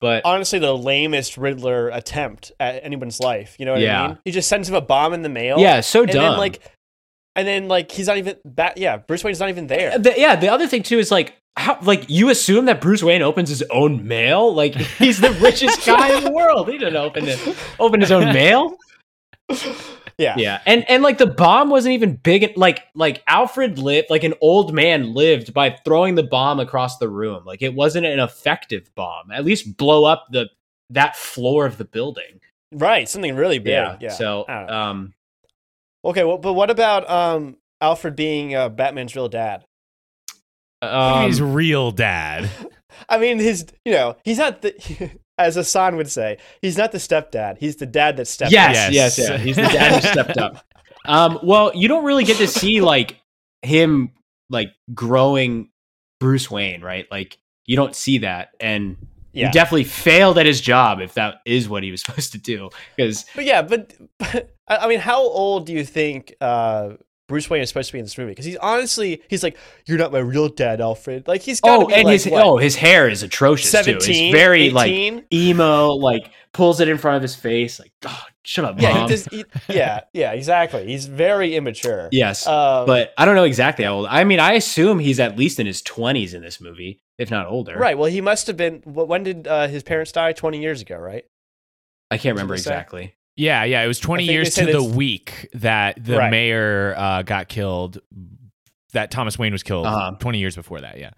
But 0.00 0.26
Honestly, 0.26 0.58
the 0.58 0.76
lamest 0.76 1.38
Riddler 1.38 1.88
attempt 1.88 2.52
at 2.60 2.84
anyone's 2.84 3.18
life. 3.20 3.56
You 3.58 3.64
know 3.64 3.72
what 3.72 3.80
Yeah. 3.80 4.02
I 4.02 4.08
mean? 4.08 4.18
He 4.26 4.30
just 4.30 4.48
sends 4.48 4.68
him 4.68 4.74
a 4.74 4.80
bomb 4.82 5.14
in 5.14 5.22
the 5.22 5.28
mail. 5.30 5.58
yeah, 5.58 5.80
so 5.80 6.02
and 6.02 6.10
dumb. 6.12 6.22
then 6.22 6.38
like, 6.38 6.60
and 7.34 7.48
then 7.48 7.68
like 7.68 7.90
he's 7.90 8.06
not 8.08 8.18
even 8.18 8.36
bat. 8.44 8.76
Yeah, 8.76 8.98
Bruce 8.98 9.24
Wayne's 9.24 9.40
not 9.40 9.48
even 9.48 9.68
there. 9.68 9.98
The- 9.98 10.14
yeah, 10.18 10.36
the 10.36 10.48
other 10.48 10.66
thing 10.66 10.82
too 10.82 10.98
is 10.98 11.10
like 11.10 11.34
how 11.56 11.78
like 11.80 12.10
you 12.10 12.28
assume 12.28 12.66
that 12.66 12.82
Bruce 12.82 13.02
Wayne 13.02 13.22
opens 13.22 13.48
his 13.48 13.62
own 13.70 14.06
mail? 14.06 14.52
Like 14.54 14.74
he's 14.74 15.18
the 15.20 15.30
richest 15.32 15.86
guy 15.86 16.14
in 16.18 16.24
the 16.24 16.30
world. 16.30 16.68
He 16.68 16.76
didn't 16.76 16.96
open 16.96 17.26
it 17.26 17.38
open 17.80 18.00
his 18.02 18.12
own 18.12 18.24
mail. 18.34 18.76
Yeah. 20.18 20.34
Yeah. 20.38 20.60
And 20.64 20.88
and 20.88 21.02
like 21.02 21.18
the 21.18 21.26
bomb 21.26 21.68
wasn't 21.68 21.92
even 21.92 22.16
big 22.16 22.56
like 22.56 22.84
like 22.94 23.22
Alfred 23.26 23.78
lived 23.78 24.08
like 24.08 24.24
an 24.24 24.32
old 24.40 24.72
man 24.72 25.12
lived 25.12 25.52
by 25.52 25.76
throwing 25.84 26.14
the 26.14 26.22
bomb 26.22 26.58
across 26.58 26.96
the 26.96 27.08
room. 27.08 27.44
Like 27.44 27.60
it 27.60 27.74
wasn't 27.74 28.06
an 28.06 28.18
effective 28.18 28.88
bomb. 28.94 29.30
At 29.30 29.44
least 29.44 29.76
blow 29.76 30.04
up 30.06 30.26
the 30.30 30.48
that 30.88 31.16
floor 31.16 31.66
of 31.66 31.76
the 31.76 31.84
building. 31.84 32.40
Right. 32.72 33.06
Something 33.06 33.36
really 33.36 33.58
big. 33.58 33.72
Yeah. 33.72 33.98
Yeah. 34.00 34.08
So 34.08 34.46
I 34.48 34.54
don't 34.60 34.66
know. 34.68 34.72
um 34.72 35.14
Okay. 36.02 36.24
Well, 36.24 36.38
but 36.38 36.54
what 36.54 36.70
about 36.70 37.08
um 37.10 37.58
Alfred 37.82 38.16
being 38.16 38.54
uh, 38.54 38.70
Batman's 38.70 39.14
real 39.14 39.28
dad? 39.28 39.66
um, 40.80 41.26
His 41.26 41.42
real 41.42 41.90
dad. 41.90 42.48
I 43.08 43.18
mean, 43.18 43.38
his, 43.38 43.66
you 43.84 43.92
know, 43.92 44.16
he's 44.24 44.38
not 44.38 44.62
the, 44.62 45.10
as 45.38 45.54
Hassan 45.56 45.96
would 45.96 46.10
say, 46.10 46.38
he's 46.62 46.76
not 46.78 46.92
the 46.92 46.98
stepdad. 46.98 47.58
He's 47.58 47.76
the 47.76 47.86
dad 47.86 48.16
that 48.16 48.26
stepped 48.26 48.52
Yes, 48.52 48.88
up. 48.88 48.92
yes, 48.92 49.18
Yes. 49.18 49.28
yeah. 49.30 49.36
He's 49.38 49.56
the 49.56 49.62
dad 49.62 50.02
who 50.02 50.08
stepped 50.08 50.38
up. 50.38 50.64
Um, 51.04 51.38
well, 51.42 51.72
you 51.74 51.88
don't 51.88 52.04
really 52.04 52.24
get 52.24 52.38
to 52.38 52.46
see 52.48 52.80
like 52.80 53.20
him 53.62 54.12
like 54.50 54.70
growing 54.94 55.70
Bruce 56.20 56.50
Wayne, 56.50 56.82
right? 56.82 57.06
Like 57.10 57.38
you 57.66 57.76
don't 57.76 57.94
see 57.94 58.18
that, 58.18 58.50
and 58.60 58.96
Yeah. 59.32 59.46
he 59.46 59.52
definitely 59.52 59.84
failed 59.84 60.38
at 60.38 60.46
his 60.46 60.60
job 60.60 61.00
if 61.00 61.14
that 61.14 61.36
is 61.44 61.68
what 61.68 61.82
he 61.82 61.90
was 61.90 62.00
supposed 62.04 62.32
to 62.32 62.38
do. 62.38 62.70
Because 62.96 63.24
But 63.34 63.44
yeah, 63.44 63.62
but, 63.62 63.94
but 64.18 64.54
I 64.68 64.76
I 64.78 64.88
mean, 64.88 65.00
how 65.00 65.20
old 65.22 65.66
do 65.66 65.72
you 65.72 65.84
think 65.84 66.34
uh, 66.40 66.94
Bruce 67.28 67.50
Wayne 67.50 67.62
is 67.62 67.68
supposed 67.68 67.88
to 67.88 67.92
be 67.92 67.98
in 67.98 68.04
this 68.04 68.16
movie? 68.16 68.30
Because 68.30 68.44
he's 68.44 68.56
honestly, 68.58 69.20
he's 69.28 69.42
like, 69.42 69.56
you're 69.86 69.98
not 69.98 70.12
my 70.12 70.18
real 70.18 70.48
dad, 70.48 70.80
Alfred. 70.80 71.26
Like 71.26 71.42
he's 71.42 71.60
got 71.60 71.80
oh, 71.82 71.88
and 71.88 72.04
like, 72.04 72.12
his 72.12 72.26
what, 72.26 72.44
oh 72.44 72.56
his 72.56 72.76
hair 72.76 73.08
is 73.08 73.22
atrocious 73.22 73.70
too. 73.72 74.00
17, 74.00 74.24
It's 74.26 74.32
very 74.32 74.66
18? 74.66 74.74
like 74.74 75.24
emo, 75.32 75.88
like 75.94 76.30
pulls 76.52 76.80
it 76.80 76.88
in 76.88 76.98
front 76.98 77.16
of 77.16 77.22
his 77.22 77.34
face. 77.34 77.80
Like, 77.80 77.92
oh, 78.04 78.22
shut 78.44 78.64
up, 78.64 78.80
yeah, 78.80 78.92
mom. 78.92 79.02
he 79.02 79.08
does, 79.08 79.24
he, 79.26 79.44
yeah, 79.68 80.00
yeah, 80.12 80.32
exactly. 80.32 80.86
He's 80.86 81.06
very 81.06 81.56
immature. 81.56 82.08
yes, 82.12 82.46
Um, 82.46 82.86
but 82.86 83.12
I 83.18 83.24
don't 83.24 83.34
know 83.34 83.44
exactly 83.44 83.84
how 83.84 83.94
old. 83.94 84.06
I 84.08 84.22
mean, 84.24 84.38
I 84.38 84.52
assume 84.52 85.00
he's 85.00 85.18
at 85.18 85.36
least 85.36 85.58
in 85.58 85.66
his 85.66 85.82
twenties 85.82 86.32
in 86.32 86.42
this 86.42 86.60
movie, 86.60 87.02
if 87.18 87.30
not 87.30 87.48
older. 87.48 87.76
right. 87.76 87.98
Well, 87.98 88.10
he 88.10 88.20
must 88.20 88.46
have 88.46 88.56
been. 88.56 88.82
When 88.84 89.24
did 89.24 89.48
uh, 89.48 89.66
his 89.66 89.82
parents 89.82 90.12
die? 90.12 90.32
Twenty 90.32 90.60
years 90.60 90.80
ago, 90.80 90.96
right? 90.96 91.24
I 92.08 92.18
can't 92.18 92.34
remember 92.36 92.54
exactly. 92.54 93.14
Yeah, 93.36 93.64
yeah. 93.64 93.82
It 93.82 93.86
was 93.86 93.98
20 94.00 94.24
years 94.24 94.54
to 94.54 94.64
the 94.66 94.82
week 94.82 95.48
that 95.54 96.02
the 96.02 96.16
Right. 96.16 96.30
mayor 96.30 96.94
uh, 96.96 97.22
got 97.22 97.48
killed, 97.48 97.98
that 98.92 99.10
Thomas 99.10 99.38
Wayne 99.38 99.52
was 99.52 99.62
killed 99.62 99.86
Uh-huh. 99.86 100.12
20 100.18 100.38
years 100.38 100.56
before 100.56 100.80
that. 100.80 100.98
Yeah. 100.98 101.10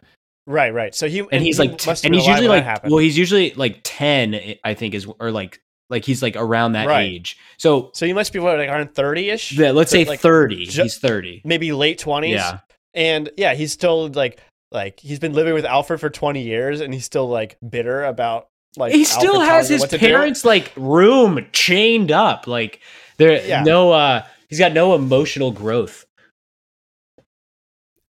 Right, 0.46 0.72
right. 0.72 0.94
So 0.94 1.08
he 1.08 1.20
and 1.30 1.42
he's 1.42 1.58
he 1.58 1.68
like, 1.68 1.86
must 1.86 2.04
and 2.04 2.14
he's 2.14 2.26
usually 2.26 2.48
like, 2.48 2.82
well, 2.84 2.98
he's 2.98 3.18
usually 3.18 3.52
like 3.52 3.80
ten, 3.84 4.40
I 4.64 4.72
think, 4.74 4.94
is 4.94 5.06
or 5.20 5.30
like, 5.30 5.60
like 5.90 6.04
he's 6.06 6.22
like 6.22 6.36
around 6.36 6.72
that 6.72 6.86
Right. 6.88 7.02
age. 7.06 7.36
So 7.58 7.90
so 7.92 8.06
he 8.06 8.14
must 8.14 8.32
be 8.32 8.38
what, 8.38 8.56
like 8.58 8.68
around 8.70 8.94
thirty 8.94 9.28
ish. 9.28 9.52
yeah, 9.52 9.72
let's 9.72 9.90
say 9.90 10.04
like, 10.06 10.20
thirty. 10.20 10.64
ju- 10.64 10.82
he's 10.84 10.96
thirty. 10.98 11.42
maybe 11.44 11.72
late 11.72 11.98
twenties. 11.98 12.36
Yeah, 12.36 12.60
and 12.94 13.28
yeah, 13.36 13.52
he's 13.54 13.72
still 13.72 14.08
like 14.08 14.40
like 14.72 14.98
he's 15.00 15.18
been 15.18 15.34
living 15.34 15.52
with 15.52 15.66
Alfred 15.66 16.00
for 16.00 16.08
twenty 16.08 16.42
years, 16.42 16.80
and 16.80 16.94
he's 16.94 17.04
still 17.04 17.28
like 17.28 17.58
bitter 17.68 18.04
about 18.04 18.48
like 18.78 18.92
he 18.92 19.04
still 19.04 19.40
has 19.40 19.68
his 19.68 19.80
what 19.82 19.90
do. 19.90 19.98
parents' 19.98 20.44
like 20.44 20.72
room 20.76 21.46
chained 21.52 22.10
up. 22.12 22.46
Like 22.46 22.80
there, 23.18 23.44
Yeah. 23.46 23.62
no, 23.62 23.92
uh, 23.92 24.24
he's 24.48 24.58
got 24.58 24.72
no 24.72 24.94
emotional 24.94 25.50
growth. 25.50 26.06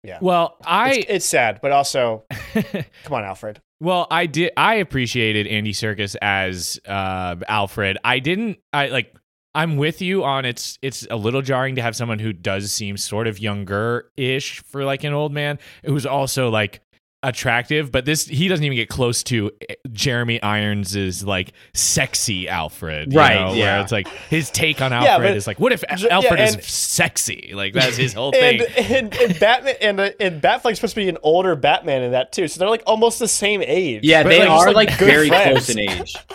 Yeah, 0.05 0.19
Well, 0.23 0.57
I 0.65 0.93
it's, 0.93 1.07
it's 1.09 1.27
sad, 1.27 1.59
but 1.61 1.73
also 1.73 2.25
come 2.55 3.13
on, 3.13 3.25
Alfred. 3.25 3.61
Well, 3.81 4.07
I 4.11 4.27
did. 4.27 4.53
I 4.57 4.75
appreciated 4.75 5.47
Andy 5.47 5.73
Serkis 5.73 6.17
as 6.23 6.81
uh, 6.87 7.37
Alfred. 7.49 7.99
I 8.05 8.19
didn't. 8.21 8.59
I 8.73 8.89
like. 8.89 9.15
I'm 9.55 9.77
with 9.77 10.01
you 10.01 10.25
on 10.25 10.45
it's. 10.45 10.79
It's 10.83 11.07
a 11.11 11.17
little 11.17 11.43
jarring 11.43 11.75
to 11.77 11.83
have 11.83 11.97
someone 11.97 12.19
who 12.21 12.33
does 12.33 12.71
seem 12.73 12.97
sort 12.97 13.27
of 13.27 13.39
younger 13.41 14.11
ish 14.17 14.61
for 14.65 14.85
like 14.85 15.05
an 15.05 15.13
old 15.13 15.33
man 15.33 15.59
who's 15.85 16.07
also 16.07 16.49
like 16.49 16.81
attractive. 17.23 17.91
But 17.91 18.05
this 18.05 18.25
he 18.27 18.49
doesn't 18.49 18.65
even 18.65 18.77
get 18.77 18.89
close 18.89 19.23
to 19.25 19.51
eh, 19.69 19.75
Jeremy 19.93 20.41
Irons's 20.43 21.25
like 21.25 21.53
sexy 21.75 22.49
Alfred, 22.49 23.13
you 23.13 23.19
Right, 23.19 23.35
know, 23.41 23.49
Where 23.51 23.57
yeah. 23.57 23.83
it's 23.83 23.93
like 23.93 24.09
his 24.09 24.51
take 24.51 24.81
on 24.81 24.93
Yeah, 24.93 25.05
Alfred 25.05 25.31
but- 25.31 25.37
is 25.37 25.47
like, 25.47 25.59
what 25.61 25.73
if 25.73 25.83
J- 25.97 26.07
yeah, 26.07 26.15
Alfred 26.15 26.41
and- 26.41 26.59
is 26.59 26.67
sexy? 26.67 27.53
Like 27.55 27.73
that's 27.75 27.97
his 27.97 28.13
whole 28.13 28.33
And, 28.37 28.61
thing. 28.63 28.95
and 28.95 29.15
and 29.17 29.39
Batman 29.41 29.75
and 29.81 30.01
uh, 30.01 30.11
and 30.21 30.41
Batfleck's 30.43 30.77
supposed 30.77 30.95
to 30.95 31.01
be 31.01 31.09
an 31.09 31.19
older 31.23 31.57
Batman 31.57 32.03
in 32.03 32.13
that 32.13 32.33
too, 32.33 32.49
so 32.49 32.59
they're 32.59 32.69
like 32.71 32.83
almost 32.87 33.19
the 33.19 33.29
same 33.29 33.63
age. 33.63 34.01
Yeah, 34.05 34.23
they 34.23 34.39
just, 34.39 34.51
are 34.51 34.73
like, 34.73 34.97
good 34.99 35.07
very 35.07 35.29
friends. 35.29 35.67
close 35.67 35.69
in 35.71 35.79
age. 35.81 36.15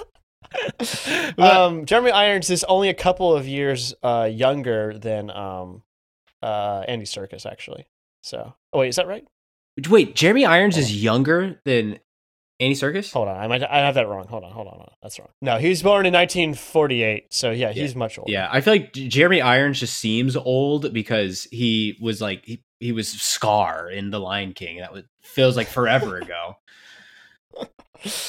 Um, 1.38 1.86
Jeremy 1.86 2.12
Irons 2.12 2.50
is 2.52 2.64
only 2.66 2.90
a 2.90 2.94
couple 2.94 3.34
of 3.36 3.48
years 3.48 3.94
uh, 4.04 4.30
younger 4.32 4.98
than 4.98 5.32
um, 5.32 5.82
uh, 6.44 6.84
Andy 6.88 7.06
Serkis, 7.06 7.46
actually. 7.46 7.88
So, 8.22 8.54
oh 8.72 8.80
wait, 8.80 8.90
is 8.90 8.98
that 8.98 9.08
right? 9.08 9.26
Wait, 9.90 10.16
Jeremy 10.16 10.46
Irons 10.46 10.78
is 10.78 11.04
younger 11.04 11.60
than 11.66 12.00
Andy 12.60 12.76
Serkis. 12.76 13.12
Hold 13.12 13.28
on, 13.28 13.38
I 13.38 13.48
might 13.48 13.64
I 13.64 13.80
have 13.80 13.96
that 13.96 14.08
wrong. 14.08 14.28
Hold 14.28 14.44
on, 14.44 14.52
hold 14.52 14.68
on, 14.68 14.74
hold 14.74 14.90
on. 14.90 14.96
that's 15.02 15.18
wrong. 15.20 15.30
No, 15.42 15.58
he 15.58 15.70
was 15.70 15.82
born 15.82 16.06
in 16.06 16.14
1948, 16.14 17.34
so 17.34 17.52
yeah, 17.52 17.72
he's 17.72 17.96
much 17.96 18.20
older. 18.20 18.32
Yeah, 18.32 18.48
I 18.52 18.62
feel 18.62 18.74
like 18.74 18.94
Jeremy 18.94 19.42
Irons 19.42 19.80
just 19.80 19.98
seems 19.98 20.36
old 20.36 20.94
because 20.94 21.48
he 21.52 21.98
was 22.00 22.22
like 22.22 22.46
he, 22.46 22.64
he 22.80 22.92
was 22.92 23.10
Scar 23.10 23.90
in 23.90 24.12
The 24.12 24.20
Lion 24.20 24.54
King. 24.54 24.78
That 24.80 24.94
was 24.94 25.04
feels 25.24 25.58
like 25.58 25.68
forever 25.68 26.18
ago. 26.18 26.58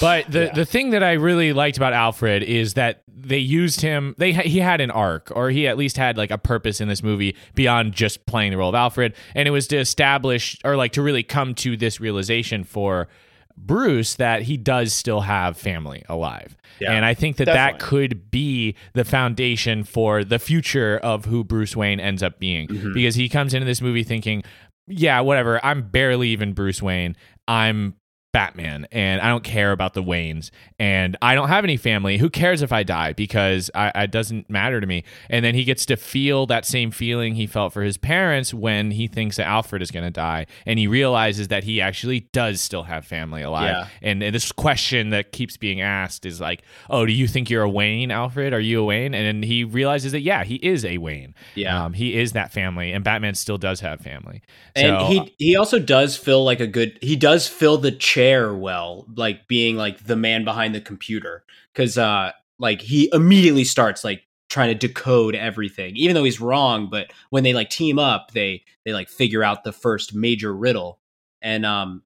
But 0.01 0.30
the 0.30 0.44
Yeah. 0.44 0.52
the 0.55 0.64
thing 0.64 0.90
that 0.90 1.02
I 1.02 1.12
really 1.14 1.52
liked 1.52 1.76
about 1.76 1.92
Alfred 1.92 2.42
is 2.42 2.74
that 2.74 3.02
they 3.09 3.38
used 3.38 3.80
him. 3.80 4.14
They 4.18 4.32
he 4.32 4.60
had 4.60 4.80
an 4.80 4.90
arc, 4.90 5.32
or 5.34 5.51
he 5.51 5.66
at 5.66 5.76
least 5.76 5.96
had 5.96 6.16
like 6.16 6.30
a 6.30 6.38
purpose 6.38 6.80
in 6.80 6.88
this 6.88 7.02
movie 7.02 7.34
beyond 7.55 7.92
just 7.92 8.26
playing 8.26 8.52
the 8.52 8.59
role 8.59 8.68
of 8.68 8.74
Alfred, 8.74 9.14
and 9.34 9.48
it 9.48 9.51
was 9.51 9.66
to 9.68 9.76
establish 9.76 10.56
or 10.64 10.76
like 10.76 10.92
to 10.92 11.02
really 11.02 11.22
come 11.22 11.55
to 11.56 11.76
this 11.76 12.01
realization 12.01 12.62
for 12.62 13.09
Bruce 13.56 14.14
that 14.16 14.42
he 14.42 14.56
does 14.56 14.92
still 14.92 15.22
have 15.22 15.56
family 15.56 16.05
alive. 16.09 16.56
Yeah. 16.80 16.92
and 16.92 17.05
I 17.05 17.14
think 17.14 17.36
that 17.36 17.46
that 17.46 17.78
could 17.78 18.32
be 18.32 18.74
the 18.94 19.05
foundation 19.05 19.84
for 19.84 20.24
the 20.24 20.40
future 20.40 20.98
of 20.98 21.24
who 21.24 21.44
Bruce 21.44 21.76
Wayne 21.76 22.01
ends 22.01 22.20
up 22.20 22.40
being 22.40 22.66
mm-hmm. 22.66 22.92
because 22.92 23.14
he 23.14 23.28
comes 23.28 23.55
into 23.55 23.64
this 23.64 23.80
movie 23.80 24.02
thinking, 24.02 24.42
yeah, 24.88 25.20
whatever, 25.20 25.64
I'm 25.64 25.82
barely 25.88 26.30
even 26.30 26.52
Bruce 26.52 26.82
Wayne. 26.82 27.16
I'm 27.46 27.94
Batman 28.35 28.85
and 28.90 29.20
I 29.20 29.28
don't 29.28 29.44
care 29.44 29.70
about 29.70 29.94
the 29.94 30.02
Waynes 30.02 30.51
and 30.81 31.16
I 31.23 31.36
don't 31.36 31.47
have 31.47 31.62
any 31.62 31.77
family. 31.77 32.19
Who 32.19 32.28
cares 32.28 32.62
if 32.62 32.73
I 32.73 32.82
die 32.82 33.12
because 33.12 33.70
I, 33.77 33.93
it 33.94 34.11
doesn't 34.11 34.51
matter 34.51 34.81
to 34.81 34.86
me. 34.89 35.05
And 35.31 35.44
then 35.44 35.55
he 35.55 35.62
gets 35.62 35.86
to 35.86 35.97
feel 35.97 36.44
that 36.47 36.66
same 36.66 36.90
feeling 36.90 37.36
he 37.36 37.47
felt 37.47 37.73
for 37.73 37.82
his 37.82 37.97
parents 37.97 38.52
when 38.52 38.90
he 38.90 39.06
thinks 39.06 39.36
that 39.36 39.47
Alfred 39.47 39.82
is 39.82 39.93
going 39.93 40.02
to 40.05 40.11
die 40.11 40.47
and 40.66 40.81
he 40.81 40.89
realizes 40.89 41.47
that 41.48 41.62
he 41.62 41.81
actually 41.81 42.20
does 42.32 42.61
still 42.61 42.82
have 42.82 43.06
family 43.06 43.40
alive. 43.43 43.69
Yeah. 43.69 43.86
And, 44.02 44.20
and 44.20 44.35
this 44.35 44.51
question 44.51 45.11
that 45.11 45.31
keeps 45.31 45.56
being 45.56 45.81
asked 45.81 46.27
is 46.27 46.40
like, 46.40 46.62
oh, 46.90 47.06
do 47.06 47.12
you 47.12 47.28
think 47.28 47.51
you're 47.51 47.62
a 47.62 47.70
Wayne, 47.70 48.11
Alfred? 48.11 48.52
Are 48.52 48.59
you 48.59 48.81
a 48.81 48.85
Wayne? 48.85 49.15
And 49.15 49.24
then 49.24 49.48
he 49.48 49.62
realizes 49.62 50.11
that, 50.11 50.23
yeah, 50.23 50.43
he 50.43 50.56
is 50.56 50.85
a 50.85 50.98
Wayne. 50.98 51.36
Yeah. 51.55 51.85
Um, 51.85 51.93
he 51.93 52.16
is 52.16 52.32
that 52.32 52.52
family 52.52 52.90
and 52.90 53.05
Batman 53.05 53.36
still 53.36 53.59
does 53.59 53.78
have 53.78 54.01
family. 54.01 54.43
And 54.74 54.98
So- 54.98 55.06
he 55.06 55.35
he 55.39 55.56
also 55.56 55.78
does 55.78 56.16
feel 56.16 56.43
like 56.44 56.59
a 56.59 56.66
good 56.66 56.98
he 57.01 57.15
does 57.15 57.47
fill 57.47 57.78
the 57.78 57.93
chair 57.93 58.23
well, 58.55 59.06
like 59.16 59.46
being 59.48 59.76
like 59.76 60.05
the 60.05 60.16
man 60.16 60.44
behind 60.44 60.74
the 60.74 60.80
computer. 60.80 61.44
Cause 61.74 61.98
uh 61.98 62.32
like 62.59 62.80
he 62.80 63.10
immediately 63.12 63.64
starts 63.64 64.05
like 64.05 64.22
trying 64.48 64.68
to 64.68 64.86
decode 64.88 65.34
everything, 65.34 65.96
even 65.96 66.14
though 66.14 66.22
he's 66.24 66.40
wrong, 66.40 66.88
but 66.90 67.12
when 67.30 67.42
they 67.42 67.52
like 67.52 67.70
team 67.70 67.98
up, 67.98 68.30
they 68.32 68.62
they 68.84 68.92
like 68.92 69.09
figure 69.09 69.42
out 69.42 69.64
the 69.64 69.72
first 69.72 70.14
major 70.14 70.55
riddle. 70.55 70.98
And 71.42 71.66
um 71.66 72.02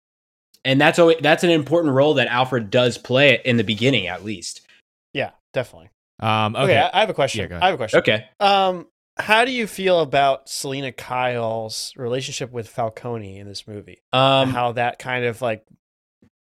and 0.64 0.80
that's 0.80 0.98
always 0.98 1.18
that's 1.20 1.44
an 1.44 1.50
important 1.50 1.94
role 1.94 2.14
that 2.14 2.28
Alfred 2.28 2.70
does 2.70 2.98
play 2.98 3.40
in 3.44 3.56
the 3.56 3.64
beginning 3.64 4.06
at 4.06 4.24
least. 4.24 4.66
Yeah, 5.12 5.30
definitely. 5.52 5.90
um, 6.20 6.56
Okay, 6.56 6.64
okay. 6.64 6.78
I, 6.78 6.98
I 6.98 7.00
have 7.00 7.10
a 7.10 7.14
question. 7.14 7.48
Yeah. 7.50 7.58
I 7.62 7.66
have 7.66 7.74
a 7.74 7.76
question. 7.76 7.98
Okay. 8.00 8.26
Um, 8.40 8.86
how 9.16 9.44
do 9.44 9.50
you 9.50 9.66
feel 9.66 10.00
about 10.00 10.48
Selina 10.48 10.92
Kyle's 10.92 11.92
relationship 11.96 12.52
with 12.52 12.68
Falcone 12.68 13.38
in 13.38 13.46
this 13.48 13.66
movie? 13.66 14.00
Um 14.12 14.50
how 14.50 14.72
that 14.72 14.98
kind 14.98 15.24
of 15.24 15.42
like, 15.42 15.64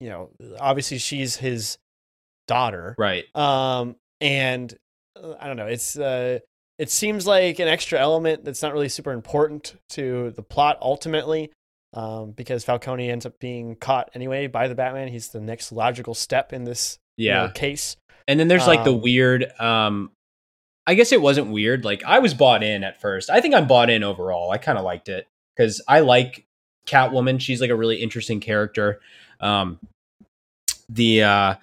you 0.06 0.11
know, 0.11 0.30
obviously 0.60 0.99
she's 0.99 1.36
his 1.36 1.80
daughter, 2.48 2.95
right. 2.99 3.23
um, 3.36 3.95
and 4.22 4.72
uh, 5.15 5.34
I 5.40 5.48
don't 5.48 5.57
know. 5.57 5.65
It's 5.65 5.98
uh, 5.98 6.40
it 6.77 6.91
seems 6.91 7.26
like 7.26 7.57
an 7.57 7.68
extra 7.68 7.99
element 7.99 8.45
that's 8.45 8.61
not 8.61 8.72
really 8.73 8.90
super 8.90 9.11
important 9.11 9.76
to 9.90 10.30
the 10.32 10.44
plot 10.44 10.77
ultimately, 10.80 11.52
um, 11.94 12.32
because 12.32 12.64
Falcone 12.64 13.10
ends 13.10 13.26
up 13.26 13.40
being 13.40 13.76
caught 13.77 14.11
anyway 14.14 14.45
by 14.45 14.68
the 14.68 14.76
Batman. 14.76 15.07
He's 15.07 15.30
the 15.30 15.41
next 15.41 15.72
logical 15.72 16.14
step 16.14 16.53
in 16.53 16.65
this 16.65 16.99
you 17.18 17.32
know, 17.32 17.49
case. 17.49 17.95
And 18.27 18.40
then 18.40 18.48
there's 18.49 18.68
like 18.68 18.84
the 18.84 18.94
Um, 18.94 19.02
weird 19.02 19.52
um 19.60 20.11
I 20.86 20.95
guess 20.95 21.11
it 21.11 21.22
wasn't 21.22 21.48
weird. 21.48 21.86
Like 21.86 22.03
I 22.03 22.19
was 22.19 22.34
bought 22.34 22.61
in 22.61 22.84
at 22.84 22.99
first. 22.99 23.30
I 23.30 23.40
think 23.40 23.56
I'm 23.56 23.68
bought 23.68 23.90
in 23.90 24.03
overall. 24.03 24.52
I 24.52 24.57
kind 24.57 24.77
of 24.77 24.84
liked 24.84 25.07
it 25.07 25.27
cuz 25.57 25.82
I 25.88 26.02
like 26.02 26.45
Catwoman. 26.86 27.40
She's 27.40 27.61
like 27.61 27.69
a 27.69 27.76
really 27.76 28.03
interesting 28.03 28.41
character. 28.41 28.99
Um 29.40 29.80
the 30.90 31.24
uh 31.24 31.56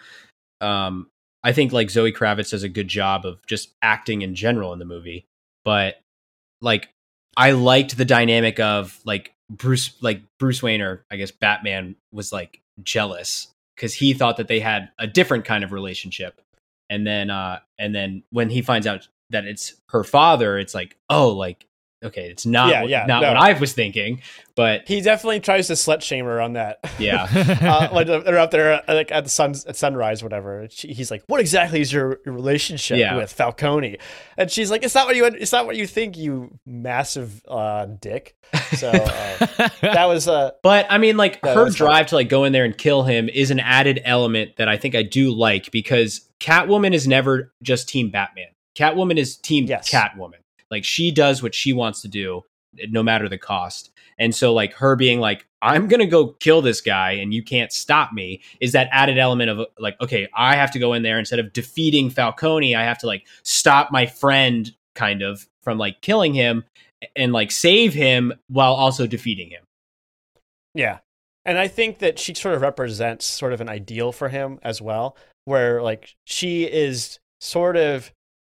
um 0.61 1.09
I 1.45 1.53
think 1.53 1.73
like 1.73 1.91
Zoe 1.91 2.13
Kravitz 2.13 2.51
does 2.51 2.63
a 2.63 2.69
good 2.69 2.89
job 2.89 3.27
of 3.27 3.45
just 3.47 3.71
acting 3.83 4.23
in 4.23 4.35
general 4.35 4.73
in 4.73 4.79
the 4.79 4.85
movie. 4.85 5.27
But 5.65 6.01
like 6.61 6.89
I 7.37 7.53
liked 7.53 7.97
the 7.97 8.05
dynamic 8.05 8.61
of 8.61 9.01
like 9.05 9.33
Bruce 9.51 9.93
like 10.01 10.23
Bruce 10.39 10.63
Wayne 10.63 10.81
or 10.81 11.05
I 11.11 11.17
guess 11.17 11.31
Batman 11.31 11.97
was 12.13 12.33
like 12.33 12.61
jealous 12.83 13.49
because 13.77 13.95
he 13.95 14.15
thought 14.15 14.37
that 14.37 14.49
they 14.49 14.61
had 14.61 14.91
a 14.99 15.07
different 15.07 15.45
kind 15.45 15.65
of 15.65 15.73
relationship 15.73 16.41
and 16.89 17.07
then 17.07 17.31
uh 17.31 17.59
and 17.79 17.95
then 17.95 18.23
when 18.31 18.51
he 18.51 18.63
finds 18.63 18.87
out 18.87 19.09
that 19.31 19.45
it's 19.45 19.75
her 19.89 20.05
father 20.05 20.59
it's 20.59 20.75
like 20.75 20.97
oh 21.11 21.29
like 21.29 21.67
okay 22.03 22.29
it's 22.31 22.45
not 22.47 22.69
Yeah, 22.71 22.83
yeah, 22.85 23.07
not 23.07 23.23
no. 23.23 23.29
what 23.29 23.37
i 23.37 23.53
was 23.59 23.73
thinking 23.73 24.21
but 24.55 24.87
He 24.87 25.01
definitely 25.01 25.41
tries 25.41 25.69
to 25.69 25.73
slut 25.73 26.03
shame 26.03 26.27
her 26.27 26.39
on 26.39 26.53
that. 26.53 26.79
yeah 26.99 27.23
uh, 27.63 27.89
when 27.89 28.07
they're 28.07 28.39
up 28.39 28.51
there 28.51 28.83
uh, 28.87 28.95
like 28.95 29.11
at 29.11 29.25
the 29.25 29.31
sun 29.31 29.55
at 29.67 29.77
sunrise, 29.77 30.23
whatever. 30.23 30.67
She, 30.71 30.93
he's 30.93 31.11
like, 31.11 31.23
"What 31.27 31.41
exactly 31.41 31.81
is 31.81 31.91
your, 31.91 32.21
your 32.27 32.35
relationship 32.35 32.99
Yeah. 32.99 33.17
with 33.17 33.33
Falcone?" 33.33 33.97
And 34.37 34.51
she's 34.51 34.71
like, 34.71 34.83
"It's 34.85 34.95
not 34.95 35.07
what 35.07 35.17
you 35.17 35.25
it's 35.25 35.53
not 35.53 35.65
what 35.65 35.77
you 35.77 35.87
think, 35.87 36.19
you 36.19 36.59
massive 36.67 37.41
uh, 37.49 37.87
dick." 37.87 38.37
So 38.77 38.91
uh, 38.91 39.47
that 39.81 40.05
was 40.05 40.29
uh, 40.29 40.51
but 40.63 40.85
i 40.91 40.99
mean 40.99 41.17
like 41.17 41.43
her 41.43 41.71
drive 41.71 42.09
to 42.09 42.17
like 42.17 42.29
go 42.29 42.45
in 42.45 42.53
there 42.53 42.67
and 42.67 42.77
kill 42.77 43.05
him 43.05 43.31
is 43.31 43.51
an 43.51 43.59
added 43.61 44.03
element 44.05 44.57
that 44.57 44.69
i 44.69 44.77
think 44.77 44.95
i 44.95 45.03
do 45.03 45.31
like 45.35 45.71
because 45.71 46.29
catwoman 46.41 46.93
is 46.93 47.09
never 47.09 47.55
just 47.63 47.89
team 47.89 48.11
batman 48.11 48.49
catwoman 48.77 49.17
is 49.17 49.39
team 49.39 49.65
Yes. 49.65 49.89
catwoman 49.91 50.42
like 50.73 50.85
she 50.85 51.13
does 51.13 51.43
what 51.43 51.55
she 51.55 51.73
wants 51.73 52.03
to 52.03 52.09
do 52.09 52.43
eh, 52.81 52.87
no 52.91 53.05
matter 53.05 53.29
the 53.29 53.39
cost 53.39 53.93
and 54.19 54.35
so 54.35 54.53
like 54.53 54.73
her 54.75 54.97
being 54.97 55.21
like 55.21 55.47
i'm 55.63 55.87
gonna 55.87 56.07
go 56.07 56.29
kill 56.41 56.61
this 56.61 56.81
guy 56.81 57.13
and 57.13 57.33
you 57.33 57.45
can't 57.45 57.71
stop 57.73 58.13
me 58.13 58.43
is 58.61 58.73
that 58.73 58.89
added 58.91 59.19
element 59.19 59.49
of 59.51 59.65
like 59.79 60.01
okay 60.01 60.27
i 60.35 60.57
have 60.57 60.73
to 60.73 60.81
go 60.81 60.93
in 60.95 61.05
there 61.05 61.21
instead 61.21 61.39
of 61.39 61.53
defeating 61.53 62.11
falcone 62.11 62.75
i 62.75 62.83
have 62.83 62.99
to 62.99 63.07
like 63.07 63.25
stop 63.45 63.93
my 63.93 64.07
friend 64.07 64.75
kind 64.97 65.23
of 65.23 65.47
from 65.63 65.79
like 65.79 66.01
killing 66.01 66.35
him 66.35 66.65
and 67.15 67.33
like 67.33 67.51
save 67.53 67.95
him 67.95 68.33
while 68.49 68.75
also 68.75 69.07
defeating 69.07 69.51
him 69.51 69.63
Yeah. 70.75 70.99
And 71.45 71.59
I 71.59 71.69
think 71.69 71.99
that 71.99 72.19
she 72.19 72.35
sort 72.35 72.55
of 72.55 72.63
represents 72.63 73.27
sort 73.27 73.53
of 73.53 73.61
an 73.61 73.69
ideal 73.69 74.13
for 74.13 74.29
him 74.29 74.61
as 74.63 74.81
well, 74.81 75.17
where 75.45 75.83
like 75.83 76.15
she 76.25 76.65
is 76.65 77.19
sort 77.41 77.77
of 77.77 78.13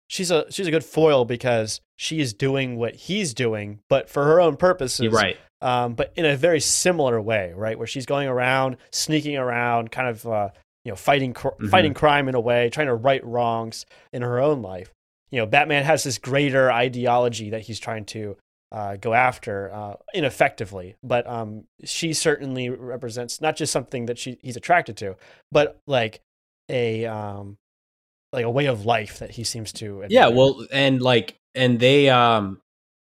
she's 0.07 0.31
a 0.31 0.49
she's 0.51 0.67
a 0.67 0.71
good 0.71 0.85
foil 0.85 1.25
because 1.25 1.81
she 1.97 2.19
is 2.21 2.33
doing 2.33 2.77
what 2.77 2.95
he's 2.95 3.33
doing, 3.33 3.79
but 3.89 4.09
for 4.09 4.23
her 4.23 4.39
own 4.39 4.55
purposes. 4.55 5.11
Right 5.11 5.37
Um, 5.61 5.95
but 5.95 6.13
in 6.15 6.23
a 6.25 6.37
very 6.37 6.59
similar 6.59 7.19
way, 7.19 7.51
right? 7.55 7.77
Where 7.77 7.87
she's 7.87 8.05
going 8.05 8.27
around, 8.27 8.77
sneaking 8.91 9.35
around, 9.37 9.91
kind 9.91 10.07
of 10.07 10.25
uh, 10.25 10.49
you 10.85 10.91
know, 10.91 10.95
fighting 10.95 11.33
cr- 11.33 11.49
Mhm. 11.59 11.69
fighting 11.69 11.93
crime 11.95 12.29
in 12.29 12.35
a 12.35 12.39
way, 12.39 12.69
trying 12.69 12.87
to 12.87 12.93
right 12.95 13.25
wrongs 13.25 13.85
in 14.13 14.21
her 14.21 14.39
own 14.39 14.61
life. 14.61 14.93
You 15.31 15.39
know, 15.39 15.45
Batman 15.47 15.83
has 15.83 16.03
this 16.03 16.17
greater 16.19 16.71
ideology 16.71 17.49
that 17.49 17.61
he's 17.63 17.79
trying 17.79 18.05
to 18.05 18.37
uh, 18.71 18.97
go 18.97 19.13
after 19.13 19.71
uh, 19.73 19.95
ineffectively. 20.13 20.95
But 21.01 21.25
um, 21.25 21.63
she 21.83 22.13
certainly 22.13 22.69
represents 22.69 23.41
not 23.41 23.55
just 23.55 23.71
something 23.73 24.05
that 24.05 24.17
she 24.19 24.37
he's 24.41 24.57
attracted 24.57 24.95
to, 24.97 25.15
but 25.51 25.79
like 25.87 26.21
a 26.69 27.05
um, 27.05 27.57
like 28.33 28.45
a 28.45 28.49
way 28.51 28.65
of 28.67 28.85
life 28.85 29.19
that 29.19 29.31
he 29.31 29.43
seems 29.43 29.71
to. 29.73 30.05
yeah 30.09 30.27
well 30.27 30.65
and 30.71 31.01
like 31.01 31.36
and 31.57 31.79
they 31.79 32.09
um 32.09 32.61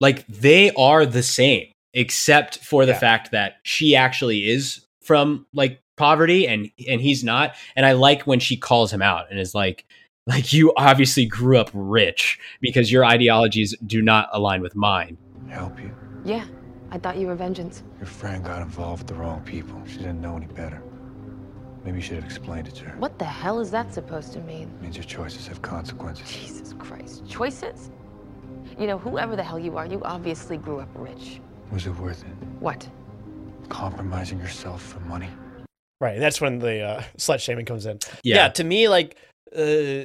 like 0.00 0.26
they 0.28 0.70
are 0.72 1.04
the 1.04 1.22
same 1.22 1.66
except 1.94 2.58
for 2.58 2.86
the 2.86 2.92
Yeah. 2.92 2.98
fact 2.98 3.32
that 3.32 3.56
she 3.64 3.96
actually 3.96 4.48
is 4.48 4.86
from 5.02 5.46
like 5.52 5.80
poverty 5.96 6.46
and 6.46 6.70
and 6.88 7.00
he's 7.00 7.24
not 7.24 7.54
and 7.74 7.84
i 7.84 7.92
like 7.92 8.22
when 8.26 8.38
she 8.40 8.56
calls 8.56 8.92
him 8.92 9.02
out 9.02 9.26
and 9.30 9.40
is 9.40 9.54
like 9.54 9.84
like 10.26 10.52
you 10.52 10.72
obviously 10.76 11.26
grew 11.26 11.58
up 11.58 11.70
rich 11.74 12.38
because 12.60 12.92
your 12.92 13.04
ideologies 13.04 13.74
do 13.86 14.00
not 14.02 14.28
align 14.32 14.60
with 14.62 14.74
mine 14.76 15.16
Help 15.48 15.82
you? 15.82 15.90
Yeah, 16.24 16.44
I 16.90 16.98
thought 16.98 17.16
you 17.16 17.26
were 17.26 17.34
vengeance. 17.34 17.82
Your 17.98 18.06
friend 18.06 18.44
got 18.44 18.60
involved 18.60 19.00
with 19.00 19.06
the 19.08 19.14
wrong 19.14 19.40
people. 19.42 19.80
She 19.86 19.96
didn't 19.96 20.20
know 20.20 20.36
any 20.36 20.44
better. 20.46 20.82
Maybe 21.84 21.96
you 21.98 22.02
should 22.02 22.16
have 22.16 22.24
explained 22.26 22.68
it 22.68 22.74
to 22.76 22.84
her. 22.84 22.98
What 22.98 23.18
the 23.18 23.24
hell 23.24 23.60
is 23.60 23.70
that 23.70 23.94
supposed 23.94 24.34
to 24.34 24.40
mean? 24.40 24.70
means 24.82 24.96
your 24.96 25.04
choices 25.04 25.46
have 25.46 25.62
consequences. 25.62 26.30
Jesus 26.30 26.74
Christ. 26.78 27.26
Choices? 27.26 27.90
You 28.78 28.86
know, 28.86 28.98
whoever 28.98 29.36
the 29.36 29.42
hell 29.42 29.58
you 29.58 29.76
are, 29.76 29.86
you 29.86 30.02
obviously 30.04 30.56
grew 30.56 30.80
up 30.80 30.88
rich. 30.94 31.40
Was 31.72 31.86
it 31.86 31.94
worth 31.96 32.22
it? 32.22 32.30
What? 32.60 32.88
Compromising 33.68 34.38
yourself 34.38 34.82
for 34.82 35.00
money? 35.00 35.28
Right, 36.00 36.18
that's 36.18 36.40
when 36.40 36.58
the 36.58 36.80
uh, 36.82 37.02
slut 37.18 37.40
shaming 37.40 37.66
comes 37.66 37.86
in. 37.86 37.98
Yeah. 38.22 38.36
Yeah, 38.36 38.48
to 38.50 38.64
me, 38.64 38.88
like, 38.88 39.16
uh, 39.56 40.04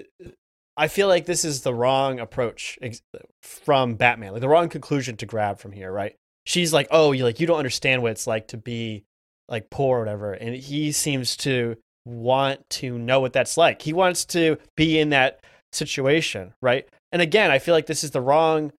I 0.76 0.88
feel 0.88 1.08
like 1.08 1.26
this 1.26 1.46
is 1.46 1.62
the 1.62 1.74
wrong 1.74 2.20
approach 2.20 2.80
ex- 2.82 3.02
from 3.42 3.96
Batman, 3.96 4.34
like 4.34 4.42
the 4.42 4.50
wrong 4.50 4.70
conclusion 4.70 5.18
to 5.18 5.26
grab 5.26 5.60
from 5.60 5.72
here. 5.72 5.92
Right? 5.92 6.16
She's 6.46 6.74
like, 6.74 6.88
"Oh, 6.92 7.12
you 7.12 7.24
like 7.24 7.40
you 7.40 7.48
don't 7.48 7.58
understand 7.58 8.02
what 8.02 8.12
it's 8.12 8.28
like 8.28 8.48
to 8.48 8.58
be 8.58 9.04
like 9.48 9.70
poor 9.70 9.98
or 9.98 10.02
whatever," 10.02 10.34
and 10.34 10.56
he 10.56 10.92
seems 10.92 11.38
to 11.38 11.78
want 12.06 12.68
to 12.72 12.98
know 12.98 13.20
what 13.20 13.34
that's 13.34 13.56
like. 13.56 13.82
He 13.82 13.94
wants 13.94 14.26
to 14.26 14.58
be 14.76 15.00
in 15.00 15.10
that 15.10 15.44
situation, 15.72 16.54
right? 16.62 16.88
And 17.14 17.22
again, 17.22 17.52
I 17.52 17.60
feel 17.60 17.76
like 17.76 17.86
this 17.86 18.04
is 18.04 18.12
the 18.12 18.20
wrong 18.20 18.74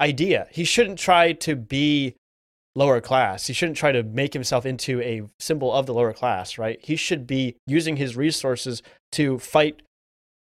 idea. 0.00 0.46
He 0.52 0.64
shouldn't 0.64 0.98
try 0.98 1.32
to 1.32 1.56
be 1.56 2.14
lower 2.76 3.00
class. 3.00 3.48
He 3.48 3.52
shouldn't 3.52 3.76
try 3.76 3.90
to 3.90 4.04
make 4.04 4.32
himself 4.32 4.64
into 4.64 5.02
a 5.02 5.22
symbol 5.40 5.72
of 5.72 5.86
the 5.86 5.92
lower 5.92 6.12
class, 6.12 6.56
right? 6.56 6.78
He 6.82 6.94
should 6.94 7.26
be 7.26 7.56
using 7.66 7.96
his 7.96 8.16
resources 8.16 8.80
to 9.12 9.40
fight 9.40 9.82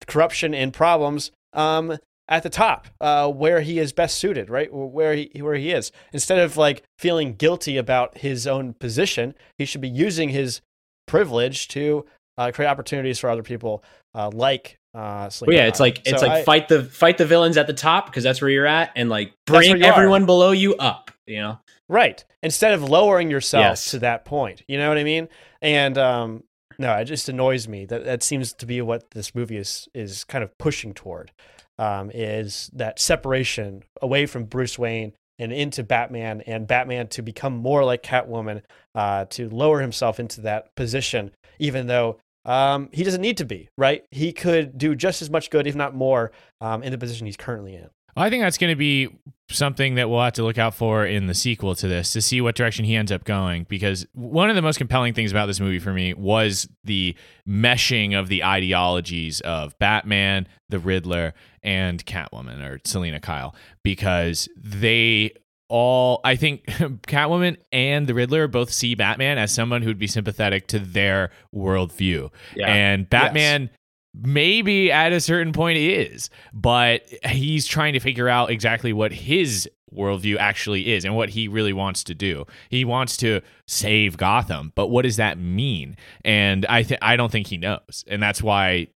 corruption 0.05 0.53
and 0.53 0.71
problems 0.71 1.31
um, 1.53 1.97
at 2.29 2.43
the 2.43 2.49
top, 2.51 2.87
uh, 3.01 3.27
where 3.27 3.61
he 3.61 3.79
is 3.79 3.91
best 3.93 4.17
suited, 4.17 4.51
right? 4.51 4.71
Where 4.71 5.15
he 5.15 5.31
where 5.41 5.55
he 5.55 5.71
is. 5.71 5.91
Instead 6.13 6.37
of 6.37 6.55
like 6.55 6.83
feeling 6.99 7.33
guilty 7.33 7.77
about 7.77 8.19
his 8.19 8.45
own 8.45 8.75
position, 8.75 9.33
he 9.57 9.65
should 9.65 9.81
be 9.81 9.89
using 9.89 10.29
his 10.29 10.61
privilege 11.07 11.67
to 11.69 12.05
uh, 12.39 12.51
create 12.51 12.67
opportunities 12.69 13.19
for 13.19 13.29
other 13.29 13.43
people, 13.43 13.83
uh, 14.15 14.29
like 14.33 14.77
uh, 14.95 15.29
well, 15.41 15.55
yeah, 15.55 15.67
it's 15.67 15.79
like 15.79 15.99
it's 16.07 16.21
So 16.21 16.27
like 16.27 16.37
I- 16.39 16.43
fight 16.43 16.67
the 16.67 16.83
fight 16.83 17.17
the 17.19 17.25
villains 17.25 17.57
at 17.57 17.67
the 17.67 17.73
top 17.73 18.07
because 18.07 18.23
that's 18.23 18.41
where 18.41 18.49
you're 18.49 18.65
at, 18.65 18.91
and 18.95 19.09
like 19.09 19.33
bring 19.45 19.77
you 19.77 19.85
are. 19.85 19.91
everyone 19.93 20.25
below 20.25 20.51
you 20.51 20.75
up. 20.77 21.11
You 21.27 21.41
know, 21.41 21.59
Right. 21.87 22.23
Instead 22.41 22.73
of 22.73 22.83
lowering 22.83 23.29
yourself 23.29 23.61
Yes. 23.63 23.91
to 23.91 23.99
that 23.99 24.25
point. 24.25 24.63
You 24.67 24.77
know 24.79 24.89
what 24.89 24.97
I 24.97 25.03
mean? 25.03 25.27
And 25.61 25.97
um 25.97 26.43
no, 26.79 26.95
it 26.95 27.05
just 27.05 27.27
annoys 27.29 27.67
me. 27.67 27.85
That 27.85 28.05
that 28.05 28.23
seems 28.23 28.53
to 28.53 28.65
be 28.65 28.81
what 28.81 29.11
this 29.11 29.35
movie 29.35 29.57
is 29.57 29.87
is 29.93 30.23
kind 30.23 30.43
of 30.43 30.57
pushing 30.57 30.93
toward. 30.95 31.31
Um, 31.77 32.09
is 32.13 32.69
that 32.73 32.99
separation 32.99 33.83
away 34.01 34.25
from 34.25 34.45
Bruce 34.45 34.77
Wayne 34.79 35.13
and 35.37 35.53
into 35.53 35.83
Batman 35.83 36.41
and 36.41 36.67
Batman 36.67 37.07
to 37.09 37.21
become 37.21 37.55
more 37.55 37.85
like 37.85 38.03
Catwoman, 38.03 38.63
uh, 38.95 39.25
to 39.29 39.49
lower 39.49 39.79
himself 39.81 40.19
into 40.19 40.41
that 40.41 40.75
position, 40.75 41.31
even 41.59 41.87
though 41.87 42.17
um, 42.45 42.89
he 42.91 43.03
doesn't 43.03 43.21
need 43.21 43.37
to 43.37 43.45
be, 43.45 43.69
right? 43.77 44.03
He 44.11 44.31
could 44.31 44.77
do 44.77 44.95
just 44.95 45.21
as 45.21 45.29
much 45.29 45.49
good, 45.49 45.67
if 45.67 45.75
not 45.75 45.95
more, 45.95 46.31
um, 46.61 46.83
in 46.83 46.91
the 46.91 46.97
position 46.97 47.25
he's 47.25 47.37
currently 47.37 47.75
in. 47.75 47.89
I 48.15 48.29
think 48.29 48.43
that's 48.43 48.57
going 48.57 48.71
to 48.71 48.75
be 48.75 49.09
something 49.49 49.95
that 49.95 50.09
we'll 50.09 50.21
have 50.21 50.33
to 50.33 50.43
look 50.43 50.57
out 50.57 50.75
for 50.75 51.05
in 51.05 51.27
the 51.27 51.33
sequel 51.33 51.73
to 51.75 51.87
this 51.87 52.11
to 52.13 52.21
see 52.21 52.41
what 52.41 52.55
direction 52.55 52.85
he 52.85 52.95
ends 52.95 53.11
up 53.11 53.23
going. 53.23 53.65
Because 53.69 54.05
one 54.13 54.49
of 54.49 54.55
the 54.55 54.61
most 54.61 54.77
compelling 54.77 55.13
things 55.13 55.31
about 55.31 55.45
this 55.45 55.59
movie 55.59 55.79
for 55.79 55.93
me 55.93 56.13
was 56.13 56.67
the 56.83 57.15
meshing 57.47 58.19
of 58.19 58.27
the 58.27 58.43
ideologies 58.43 59.41
of 59.41 59.77
Batman, 59.79 60.47
the 60.69 60.79
Riddler, 60.79 61.33
and 61.63 62.05
Catwoman 62.05 62.61
or 62.61 62.79
Selina 62.83 63.19
Kyle, 63.19 63.55
because 63.83 64.49
they 64.57 65.31
all, 65.69 66.19
I 66.23 66.35
think 66.35 66.65
Catwoman 67.07 67.57
and 67.71 68.07
the 68.07 68.13
Riddler 68.13 68.47
both 68.47 68.71
see 68.71 68.95
Batman 68.95 69.37
as 69.37 69.53
someone 69.53 69.81
who'd 69.81 69.99
be 69.99 70.07
sympathetic 70.07 70.67
to 70.67 70.79
their 70.79 71.31
worldview. 71.55 72.31
Yeah. 72.55 72.67
And 72.67 73.09
Batman 73.09 73.69
maybe 74.13 74.91
at 74.91 75.13
a 75.13 75.19
certain 75.19 75.53
point 75.53 75.77
is, 75.77 76.29
but 76.53 77.03
he's 77.25 77.67
trying 77.67 77.93
to 77.93 77.99
figure 77.99 78.27
out 78.27 78.49
exactly 78.49 78.91
what 78.93 79.13
his 79.13 79.69
worldview 79.93 80.37
actually 80.37 80.91
is 80.91 81.05
and 81.05 81.15
what 81.15 81.29
he 81.29 81.47
really 81.47 81.73
wants 81.73 82.03
to 82.05 82.15
do. 82.15 82.45
He 82.69 82.85
wants 82.85 83.17
to 83.17 83.41
save 83.67 84.17
Gotham, 84.17 84.71
but 84.75 84.87
what 84.87 85.03
does 85.03 85.17
that 85.17 85.37
mean? 85.37 85.95
And 86.23 86.65
I 86.67 86.83
th- 86.83 86.99
I 87.01 87.15
don't 87.15 87.31
think 87.31 87.47
he 87.47 87.57
knows, 87.57 88.03
and 88.07 88.21
that's 88.21 88.41
why 88.41 88.87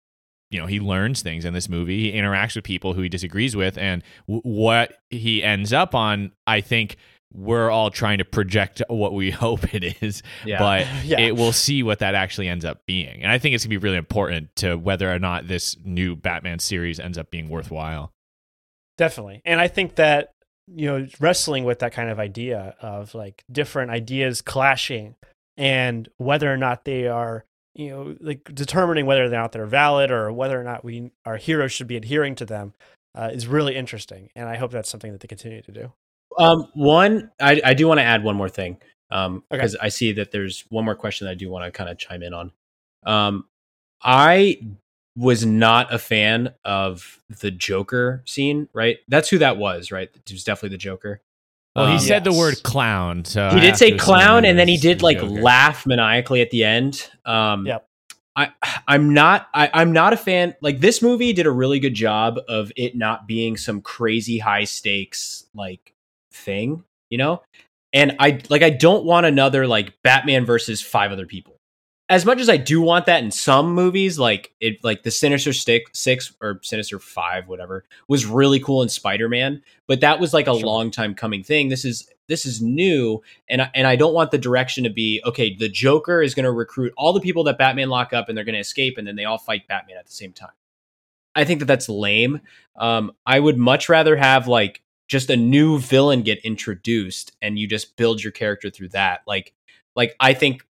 you 0.52 0.60
know 0.60 0.66
he 0.66 0.78
learns 0.78 1.22
things 1.22 1.44
in 1.44 1.52
this 1.54 1.68
movie. 1.68 2.10
He 2.12 2.16
interacts 2.18 2.54
with 2.54 2.64
people 2.64 2.92
who 2.94 3.02
he 3.02 3.08
disagrees 3.08 3.56
with, 3.56 3.76
and 3.78 4.02
w- 4.28 4.42
what 4.42 4.94
he 5.10 5.42
ends 5.42 5.72
up 5.72 5.94
on, 5.94 6.32
I 6.46 6.60
think. 6.60 6.96
We're 7.34 7.70
all 7.70 7.88
trying 7.90 8.18
to 8.18 8.26
project 8.26 8.82
what 8.88 9.14
we 9.14 9.30
hope 9.44 9.72
it 9.74 10.02
is, 10.02 10.22
Yeah. 10.44 10.58
but 10.58 10.86
Yeah. 11.06 11.18
it 11.18 11.34
will 11.34 11.52
see 11.54 11.82
what 11.82 12.00
that 12.00 12.14
actually 12.14 12.46
ends 12.46 12.62
up 12.62 12.82
being. 12.86 13.22
And 13.22 13.32
I 13.32 13.38
think 13.38 13.54
it's 13.54 13.64
gonna 13.64 13.70
be 13.70 13.78
really 13.78 13.96
important 13.96 14.54
to 14.56 14.76
whether 14.76 15.10
or 15.10 15.18
not 15.18 15.48
this 15.48 15.74
new 15.82 16.14
Batman 16.14 16.58
series 16.58 17.00
ends 17.00 17.16
up 17.16 17.30
being 17.30 17.48
worthwhile. 17.48 18.12
Definitely. 18.98 19.40
And 19.46 19.60
I 19.62 19.68
think 19.68 19.94
that, 19.94 20.32
you 20.66 20.86
know, 20.86 21.06
wrestling 21.20 21.64
with 21.64 21.78
that 21.78 21.92
kind 21.94 22.10
of 22.10 22.18
idea 22.20 22.74
of 22.82 23.14
like 23.14 23.42
different 23.50 23.90
ideas 23.90 24.42
clashing 24.42 25.14
and 25.56 26.10
whether 26.18 26.52
or 26.52 26.58
not 26.58 26.84
they 26.84 27.06
are, 27.08 27.46
you 27.74 27.90
know, 27.90 28.16
like 28.20 28.44
determining 28.55 29.07
whether 29.07 29.24
or 29.24 29.28
not 29.28 29.53
they're 29.53 29.66
valid 29.66 30.11
or 30.11 30.32
whether 30.32 30.61
or 30.61 30.65
not 30.65 30.85
we, 30.85 31.11
our 31.24 31.36
heroes 31.36 31.73
should 31.73 31.86
be 31.86 31.97
adhering 31.97 32.35
to 32.36 32.44
them 32.44 32.74
uh, 33.15 33.31
is 33.32 33.47
really 33.47 33.77
interesting. 33.77 34.31
And 34.35 34.49
I 34.49 34.57
hope 34.57 34.70
that's 34.70 34.89
something 34.89 35.12
that 35.12 35.20
they 35.20 35.28
continue 35.28 35.62
to 35.62 35.73
do. 35.73 35.93
Um, 36.39 36.66
one, 36.74 37.31
I, 37.40 37.61
I 37.65 37.74
do 37.74 37.86
want 37.89 37.99
to 37.99 38.05
add 38.05 38.24
one 38.24 38.36
more 38.36 38.49
thing 38.49 38.78
um, 39.11 39.44
Okay. 39.51 39.59
because 39.59 39.77
I 39.77 39.89
see 39.89 40.12
that 40.12 40.32
there's 40.32 40.65
one 40.70 40.85
more 40.85 40.94
question 40.94 41.27
that 41.27 41.32
I 41.32 41.35
do 41.35 41.51
want 41.51 41.65
to 41.65 41.70
kind 41.70 41.90
of 41.90 41.99
chime 41.99 42.23
in 42.23 42.32
on. 42.35 42.53
Um, 43.05 43.47
I 44.03 44.59
was 45.16 45.44
not 45.44 45.93
a 45.93 45.99
fan 45.99 46.55
of 46.65 47.20
the 47.40 47.51
Joker 47.51 48.23
scene, 48.27 48.69
right? 48.73 48.99
That's 49.09 49.28
who 49.28 49.39
that 49.39 49.59
was, 49.59 49.93
right? 49.93 50.09
It 50.15 50.32
was 50.32 50.44
definitely 50.44 50.70
the 50.70 50.78
Joker. 50.78 51.20
Well, 51.74 51.86
he 51.86 51.94
Um, 51.94 51.99
said 52.01 52.24
the 52.24 52.32
word 52.32 52.62
clown, 52.62 53.24
so 53.24 53.49
he 53.51 53.57
I 53.57 53.61
did 53.61 53.77
say 53.77 53.93
clown, 53.97 54.44
and 54.44 54.59
then 54.59 54.69
he 54.69 54.77
did 54.77 55.01
like 55.03 55.19
Joker. 55.20 55.40
laugh 55.40 55.86
maniacally 55.86 56.40
at 56.43 56.51
the 56.51 56.65
end. 56.65 57.09
Um, 57.24 57.66
Yep. 57.66 57.86
I 58.35 58.51
I'm 58.89 59.12
not 59.12 59.49
I, 59.55 59.70
I'm 59.74 59.93
not 59.93 60.12
a 60.15 60.16
fan. 60.16 60.55
Like 60.62 60.81
this 60.81 61.03
movie 61.03 61.32
did 61.35 61.47
a 61.47 61.51
really 61.51 61.78
good 61.81 61.94
job 61.94 62.39
of 62.49 62.73
it 62.77 62.97
not 62.97 63.27
being 63.27 63.57
some 63.59 63.82
crazy 63.82 64.39
high 64.39 64.65
stakes 64.65 65.44
like 65.55 65.93
thing, 66.32 66.82
you 67.11 67.19
know. 67.19 67.43
And 67.93 68.16
I 68.19 68.40
like 68.49 68.62
I 68.62 68.70
don't 68.70 69.05
want 69.05 69.27
another 69.27 69.66
like 69.66 69.94
Batman 70.03 70.47
versus 70.47 70.81
five 70.81 71.12
other 71.12 71.27
people. 71.27 71.51
As 72.12 72.26
much 72.26 72.40
as 72.40 72.51
I 72.51 72.59
do 72.59 72.82
want 72.82 73.06
that 73.06 73.24
in 73.24 73.30
some 73.30 73.72
movies, 73.72 74.18
like 74.18 74.52
it 74.60 74.84
like 74.84 75.02
the 75.02 75.10
Sinister 75.10 75.55
Stick 75.55 75.84
Six 75.94 76.34
or 76.43 76.60
Sinister 76.62 76.98
Five, 76.98 77.48
whatever, 77.48 77.86
was 78.06 78.26
really 78.26 78.60
cool 78.60 78.82
in 78.82 78.90
Spider 78.90 79.30
Man. 79.30 79.62
But 79.89 80.02
that 80.02 80.20
was 80.20 80.34
like 80.34 80.47
a 80.47 80.52
Sure. 80.52 80.66
long 80.66 80.90
time 80.90 81.14
coming 81.14 81.43
thing. 81.43 81.70
This 81.70 81.86
is 81.86 82.06
this 82.28 82.44
is 82.44 82.60
new, 82.60 83.22
and 83.48 83.62
I, 83.62 83.70
and 83.74 83.86
I 83.86 83.97
don't 83.97 84.12
want 84.12 84.30
the 84.30 84.36
direction 84.36 84.84
to 84.84 84.90
be 84.90 85.22
okay. 85.24 85.55
The 85.55 85.70
Joker 85.70 86.20
is 86.20 86.34
going 86.34 86.44
to 86.44 86.52
recruit 86.52 86.93
all 86.98 87.14
the 87.14 87.20
people 87.20 87.44
that 87.44 87.56
Batman 87.56 87.89
lock 87.89 88.12
up, 88.12 88.28
and 88.28 88.36
they're 88.36 88.44
going 88.44 88.56
to 88.56 88.60
escape, 88.60 88.98
and 88.98 89.06
then 89.06 89.16
they 89.16 89.24
all 89.24 89.39
fight 89.39 89.66
Batman 89.66 89.97
at 89.97 90.05
the 90.05 90.12
same 90.12 90.34
time. 90.34 90.52
I 91.34 91.44
think 91.44 91.60
that 91.60 91.66
that's 91.66 91.89
lame. 91.89 92.43
Um, 92.76 93.12
I 93.24 93.40
would 93.40 93.56
much 93.56 93.89
rather 93.89 94.16
have 94.16 94.47
like 94.47 94.82
just 95.09 95.30
a 95.30 95.36
new 95.36 95.78
villain 95.78 96.20
get 96.20 96.44
introduced, 96.44 97.32
and 97.40 97.59
you 97.59 97.66
just 97.66 97.97
build 97.97 98.22
your 98.22 98.32
character 98.32 98.68
through 98.68 98.90
that. 98.90 99.22
Like, 99.26 99.55
like 99.97 100.14
I 100.20 100.34
think 100.34 100.66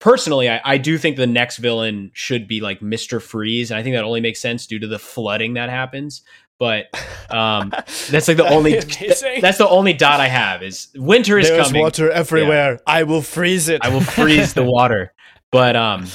personally, 0.00 0.50
I, 0.50 0.60
I 0.64 0.78
do 0.78 0.98
think 0.98 1.16
the 1.16 1.26
next 1.26 1.58
villain 1.58 2.10
should 2.12 2.48
be 2.48 2.60
like 2.60 2.82
Mister 2.82 3.20
Freeze, 3.20 3.70
and 3.70 3.78
I 3.78 3.82
think 3.82 3.94
that 3.94 4.04
only 4.04 4.20
makes 4.20 4.40
sense 4.40 4.66
due 4.66 4.78
to 4.80 4.86
the 4.86 4.98
flooding 4.98 5.54
that 5.54 5.70
happens. 5.70 6.22
But 6.58 6.86
um, 7.30 7.70
that's 8.10 8.28
like 8.28 8.36
the 8.36 8.48
only 8.48 8.76
amazing. 8.76 9.40
that's 9.40 9.58
the 9.58 9.68
only 9.68 9.92
dot 9.92 10.20
I 10.20 10.28
have 10.28 10.62
is 10.62 10.88
winter 10.94 11.38
is 11.38 11.48
There's 11.48 11.68
coming. 11.68 11.82
water 11.82 12.10
everywhere. 12.10 12.80
I 12.86 13.04
will 13.04 13.22
freeze 13.22 13.68
it. 13.68 13.84
I 13.84 13.88
will 13.90 14.00
freeze 14.00 14.54
the 14.54 14.64
water. 14.64 15.12
But 15.52 15.74
um, 15.74 16.06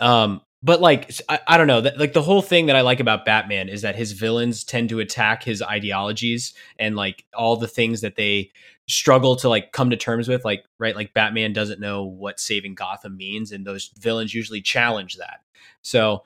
um, 0.00 0.40
but 0.62 0.80
like 0.80 1.12
I, 1.28 1.40
I 1.46 1.56
don't 1.56 1.66
know, 1.66 1.80
that, 1.80 1.98
like 1.98 2.12
the 2.12 2.22
whole 2.22 2.42
thing 2.42 2.66
that 2.66 2.76
I 2.76 2.80
like 2.82 3.00
about 3.00 3.24
Batman 3.24 3.68
is 3.68 3.82
that 3.82 3.96
his 3.96 4.12
villains 4.12 4.64
tend 4.64 4.88
to 4.90 5.00
attack 5.00 5.42
his 5.42 5.60
ideologies 5.62 6.54
and 6.78 6.96
like 6.96 7.24
all 7.34 7.56
the 7.56 7.68
things 7.68 8.00
that 8.00 8.16
they 8.16 8.50
struggle 8.88 9.36
to 9.36 9.48
like 9.48 9.72
come 9.72 9.90
to 9.90 9.96
terms 9.96 10.28
with. 10.28 10.44
Like 10.44 10.64
right, 10.78 10.96
like 10.96 11.14
Batman 11.14 11.52
doesn't 11.52 11.80
know 11.80 12.04
what 12.04 12.40
saving 12.40 12.74
Gotham 12.74 13.16
means, 13.16 13.52
and 13.52 13.66
those 13.66 13.90
villains 13.98 14.34
usually 14.34 14.60
challenge 14.60 15.16
that. 15.16 15.40
So 15.82 16.22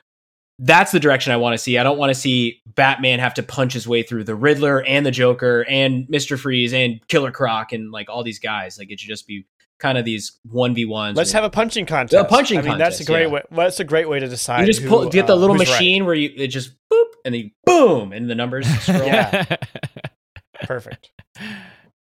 that's 0.59 0.91
the 0.91 0.99
direction 0.99 1.33
I 1.33 1.37
want 1.37 1.53
to 1.53 1.57
see. 1.57 1.77
I 1.77 1.83
don't 1.83 1.97
want 1.97 2.09
to 2.09 2.19
see 2.19 2.61
Batman 2.65 3.19
have 3.19 3.35
to 3.35 3.43
punch 3.43 3.73
his 3.73 3.87
way 3.87 4.01
through 4.01 4.23
the 4.23 4.35
Riddler 4.35 4.83
and 4.83 5.05
the 5.05 5.11
Joker 5.11 5.65
and 5.67 6.09
Mister 6.09 6.37
Freeze 6.37 6.73
and 6.73 7.05
Killer 7.07 7.31
Croc 7.31 7.73
and 7.73 7.91
like 7.91 8.09
all 8.09 8.23
these 8.23 8.39
guys. 8.39 8.77
Like 8.77 8.91
it 8.91 8.99
should 8.99 9.09
just 9.09 9.27
be 9.27 9.45
kind 9.79 9.97
of 9.97 10.05
these 10.05 10.39
one 10.49 10.73
v 10.73 10.85
ones. 10.85 11.17
Let's 11.17 11.31
have 11.31 11.43
a 11.43 11.49
punching 11.49 11.85
contest. 11.85 12.19
A 12.19 12.25
punching 12.25 12.59
I 12.59 12.61
mean, 12.61 12.77
that's 12.77 12.99
a 12.99 13.05
great 13.05 13.23
yeah. 13.23 13.33
way. 13.33 13.41
That's 13.51 13.79
a 13.79 13.83
great 13.83 14.09
way 14.09 14.19
to 14.19 14.27
decide. 14.27 14.61
You 14.61 14.65
just 14.67 14.81
who, 14.81 14.89
pull, 14.89 15.09
get 15.09 15.27
the 15.27 15.33
uh, 15.33 15.37
little 15.37 15.55
who's 15.55 15.67
right. 15.67 15.75
machine 15.75 16.05
where 16.05 16.15
you 16.15 16.31
it 16.35 16.47
just 16.47 16.71
boop 16.91 17.05
and 17.23 17.33
then 17.33 17.41
you 17.41 17.51
boom 17.65 18.11
and 18.11 18.29
the 18.29 18.35
numbers 18.35 18.67
scroll. 18.81 19.05
Yeah. 19.05 19.57
Perfect. 20.63 21.11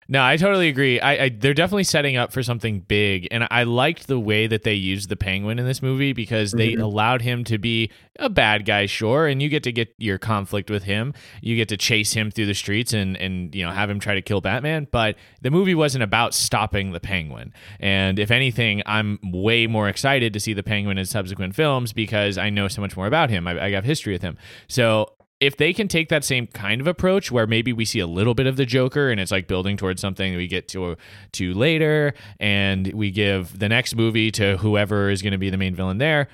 No, 0.07 0.23
I 0.23 0.37
totally 0.37 0.67
agree. 0.67 0.99
I, 0.99 1.23
I 1.25 1.29
they're 1.29 1.55
definitely 1.55 1.83
setting 1.83 2.15
up 2.15 2.31
for 2.31 2.43
something 2.43 2.81
big, 2.81 3.27
and 3.31 3.47
I 3.49 3.63
liked 3.63 4.05
the 4.07 4.19
way 4.19 4.45
that 4.45 4.61
they 4.61 4.75
used 4.75 5.09
the 5.09 5.15
Penguin 5.15 5.57
in 5.57 5.65
this 5.65 5.81
movie 5.81 6.13
because 6.13 6.51
they 6.51 6.73
Mhm. 6.73 6.81
allowed 6.81 7.21
him 7.23 7.43
to 7.45 7.57
be 7.57 7.89
a 8.19 8.29
bad 8.29 8.65
guy, 8.65 8.85
sure, 8.85 9.25
and 9.25 9.41
you 9.41 9.49
get 9.49 9.63
to 9.63 9.71
get 9.71 9.95
your 9.97 10.19
conflict 10.19 10.69
with 10.69 10.83
him. 10.83 11.13
You 11.41 11.55
get 11.55 11.69
to 11.69 11.77
chase 11.77 12.13
him 12.13 12.29
through 12.29 12.45
the 12.45 12.53
streets 12.53 12.93
and 12.93 13.17
and 13.17 13.53
you 13.55 13.65
know 13.65 13.71
have 13.71 13.89
him 13.89 13.99
try 13.99 14.13
to 14.13 14.21
kill 14.21 14.41
Batman. 14.41 14.87
But 14.91 15.15
the 15.41 15.49
movie 15.49 15.73
wasn't 15.75 16.03
about 16.03 16.35
stopping 16.35 16.91
the 16.91 16.99
Penguin, 16.99 17.51
and 17.79 18.19
if 18.19 18.29
anything, 18.29 18.83
I'm 18.85 19.17
way 19.23 19.65
more 19.65 19.89
excited 19.89 20.33
to 20.33 20.39
see 20.39 20.53
the 20.53 20.61
Penguin 20.63 20.99
in 20.99 21.05
subsequent 21.05 21.55
films 21.55 21.93
because 21.93 22.37
I 22.37 22.51
know 22.51 22.67
so 22.67 22.79
much 22.79 22.95
more 22.95 23.07
about 23.07 23.31
him. 23.31 23.47
I, 23.47 23.59
I 23.59 23.71
have 23.71 23.85
history 23.85 24.13
with 24.13 24.21
him, 24.21 24.37
so 24.67 25.09
if 25.45 25.57
they 25.57 25.73
can 25.73 25.87
take 25.87 26.09
that 26.09 26.23
same 26.23 26.47
kind 26.47 26.81
of 26.81 26.87
approach 26.87 27.31
where 27.31 27.47
maybe 27.47 27.71
we 27.73 27.85
see 27.85 27.99
a 27.99 28.07
little 28.07 28.33
bit 28.33 28.47
of 28.47 28.55
the 28.57 28.65
joker 28.65 29.09
and 29.11 29.19
it's 29.19 29.31
like 29.31 29.47
building 29.47 29.77
towards 29.77 30.01
something 30.01 30.31
that 30.33 30.37
we 30.37 30.47
get 30.47 30.67
to 30.67 30.95
to 31.31 31.53
later 31.53 32.13
and 32.39 32.91
we 32.93 33.11
give 33.11 33.57
the 33.59 33.69
next 33.69 33.95
movie 33.95 34.31
to 34.31 34.57
whoever 34.57 35.09
is 35.09 35.21
going 35.21 35.31
to 35.31 35.37
be 35.37 35.49
the 35.49 35.57
main 35.57 35.75
villain 35.75 35.97
there 35.97 36.27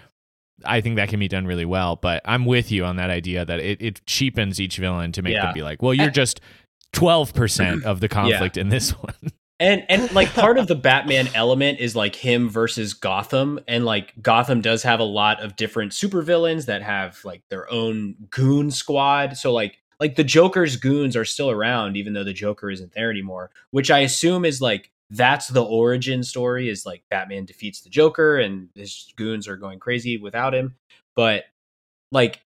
i 0.66 0.80
think 0.82 0.96
that 0.96 1.10
can 1.10 1.20
be 1.20 1.28
done 1.28 1.46
really 1.46 1.66
well. 1.66 1.96
But 1.96 2.22
i'm 2.26 2.46
with 2.46 2.72
you 2.72 2.86
on 2.86 2.96
that 2.98 3.10
idea 3.10 3.46
that 3.46 3.60
it, 3.60 3.82
it 3.82 4.06
cheapens 4.06 4.60
each 4.62 4.78
villain 4.78 5.12
to 5.14 5.22
make 5.22 5.34
Yeah. 5.34 5.46
them 5.46 5.54
be 5.54 5.64
like 5.64 5.82
well 5.82 5.94
you're 5.94 6.10
just 6.12 6.40
12% 6.94 7.84
of 7.84 8.00
the 8.00 8.08
conflict 8.20 8.58
in 8.58 8.70
this 8.70 8.92
one 9.04 9.14
And 9.62 9.86
and 9.90 10.12
like 10.12 10.34
part 10.34 10.58
of 10.58 10.66
the 10.66 10.76
Batman 10.76 11.30
element 11.36 11.80
is 11.80 11.96
like 11.96 12.16
him 12.16 12.50
versus 12.50 12.96
Gotham 12.96 13.60
and 13.68 13.86
like 13.86 14.20
Gotham 14.20 14.60
does 14.60 14.82
have 14.82 15.00
a 15.00 15.04
lot 15.04 15.40
of 15.40 15.56
different 15.56 15.92
supervillains 15.92 16.66
that 16.66 16.82
have 16.82 17.24
like 17.24 17.44
their 17.50 17.72
own 17.72 18.16
goon 18.32 18.72
squad. 18.72 19.38
So 19.38 19.54
like 19.54 19.78
like 20.00 20.16
the 20.16 20.24
Joker's 20.24 20.78
goons 20.78 21.16
are 21.16 21.26
still 21.26 21.52
around 21.52 21.96
even 21.96 22.14
though 22.14 22.24
the 22.24 22.34
Joker 22.34 22.72
isn't 22.72 22.94
there 22.94 23.12
anymore, 23.12 23.52
which 23.70 23.92
I 23.92 24.00
assume 24.00 24.46
is 24.46 24.62
like 24.62 24.90
that's 25.12 25.50
the 25.50 25.64
origin 25.64 26.24
story 26.24 26.68
is 26.68 26.84
like 26.84 27.04
Batman 27.12 27.46
defeats 27.46 27.82
the 27.82 27.90
Joker 27.92 28.40
and 28.40 28.70
his 28.74 29.14
goons 29.16 29.48
are 29.48 29.58
going 29.58 29.78
crazy 29.78 30.18
without 30.18 30.56
him. 30.56 30.74
But 31.16 31.44
like 32.12 32.42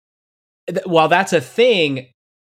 th- 0.66 0.86
while 0.86 1.08
that's 1.08 1.34
a 1.34 1.42
thing, 1.42 2.06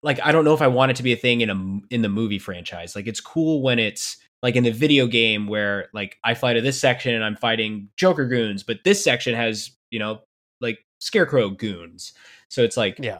like 0.01 0.19
I 0.25 0.31
don't 0.31 0.45
know 0.45 0.55
if 0.55 0.63
I 0.63 0.67
want 0.67 0.89
it 0.89 0.97
to 0.97 1.03
be 1.03 1.13
a 1.13 1.17
thing 1.17 1.41
in 1.41 1.51
a 1.51 1.93
in 1.93 2.01
the 2.01 2.09
movie 2.09 2.39
franchise. 2.39 2.95
Like 2.95 3.05
it's 3.05 3.21
cool 3.21 3.61
when 3.61 3.77
it's 3.77 4.17
like 4.43 4.55
in 4.55 4.63
the 4.63 4.71
video 4.71 5.07
game 5.07 5.47
where 5.47 5.89
like 5.93 6.17
I 6.23 6.33
fly 6.33 6.53
to 6.53 6.61
this 6.61 6.79
section 6.79 7.13
and 7.13 7.23
I'm 7.23 7.35
fighting 7.35 7.89
Joker 7.97 8.25
goons, 8.25 8.63
but 8.63 8.79
this 8.83 9.03
section 9.03 9.35
has, 9.35 9.71
you 9.89 9.99
know, 9.99 10.21
like 10.61 10.79
Scarecrow 10.99 11.49
goons. 11.49 12.13
So 12.49 12.63
it's 12.63 12.77
like 12.77 12.97
Yeah. 12.99 13.19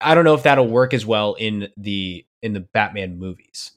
I 0.00 0.14
don't 0.14 0.24
know 0.24 0.34
if 0.34 0.44
that'll 0.44 0.68
work 0.68 0.94
as 0.94 1.04
well 1.04 1.34
in 1.34 1.68
the 1.76 2.24
in 2.42 2.52
the 2.52 2.60
Batman 2.60 3.18
movies. 3.18 3.72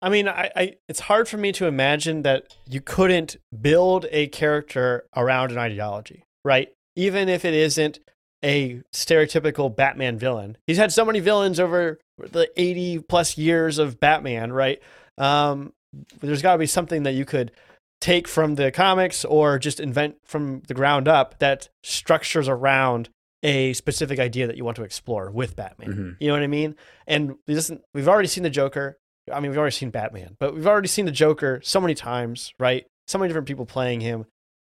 I 0.00 0.10
mean, 0.10 0.28
I, 0.28 0.50
I 0.54 0.74
it's 0.88 1.00
hard 1.00 1.28
for 1.28 1.36
me 1.36 1.52
to 1.52 1.66
imagine 1.66 2.22
that 2.22 2.56
you 2.68 2.80
couldn't 2.80 3.36
build 3.60 4.06
a 4.10 4.28
character 4.28 5.06
around 5.16 5.50
an 5.50 5.58
ideology, 5.58 6.24
right? 6.44 6.68
Even 6.94 7.28
if 7.28 7.44
it 7.44 7.54
isn't 7.54 7.98
a 8.44 8.82
stereotypical 8.92 9.74
Batman 9.74 10.18
villain. 10.18 10.58
He's 10.66 10.76
had 10.76 10.92
so 10.92 11.04
many 11.04 11.20
villains 11.20 11.58
over 11.58 11.98
the 12.18 12.48
80 12.56 12.98
plus 13.08 13.38
years 13.38 13.78
of 13.78 13.98
Batman, 13.98 14.52
right? 14.52 14.82
Um, 15.18 15.72
there's 16.20 16.42
got 16.42 16.52
to 16.52 16.58
be 16.58 16.66
something 16.66 17.04
that 17.04 17.12
you 17.12 17.24
could 17.24 17.52
take 18.00 18.26
from 18.28 18.56
the 18.56 18.70
comics 18.70 19.24
or 19.24 19.58
just 19.58 19.80
invent 19.80 20.16
from 20.24 20.62
the 20.68 20.74
ground 20.74 21.08
up 21.08 21.38
that 21.38 21.68
structures 21.82 22.48
around 22.48 23.08
a 23.42 23.72
specific 23.74 24.18
idea 24.18 24.46
that 24.46 24.56
you 24.56 24.64
want 24.64 24.76
to 24.76 24.82
explore 24.82 25.30
with 25.30 25.54
Batman. 25.56 25.88
Mhm. 25.92 26.16
You 26.18 26.28
know 26.28 26.34
what 26.34 26.42
I 26.42 26.46
mean? 26.48 26.74
And 27.06 27.34
we've 27.46 28.08
already 28.08 28.28
seen 28.28 28.42
the 28.42 28.50
Joker. 28.50 28.98
I 29.32 29.40
mean, 29.40 29.50
we've 29.50 29.58
already 29.58 29.74
seen 29.74 29.90
Batman, 29.90 30.36
but 30.40 30.54
we've 30.54 30.66
already 30.66 30.88
seen 30.88 31.06
the 31.06 31.12
Joker 31.12 31.60
so 31.62 31.80
many 31.80 31.94
times, 31.94 32.52
right? 32.58 32.86
So 33.06 33.18
many 33.18 33.28
different 33.28 33.46
people 33.48 33.64
playing 33.66 34.00
him. 34.00 34.26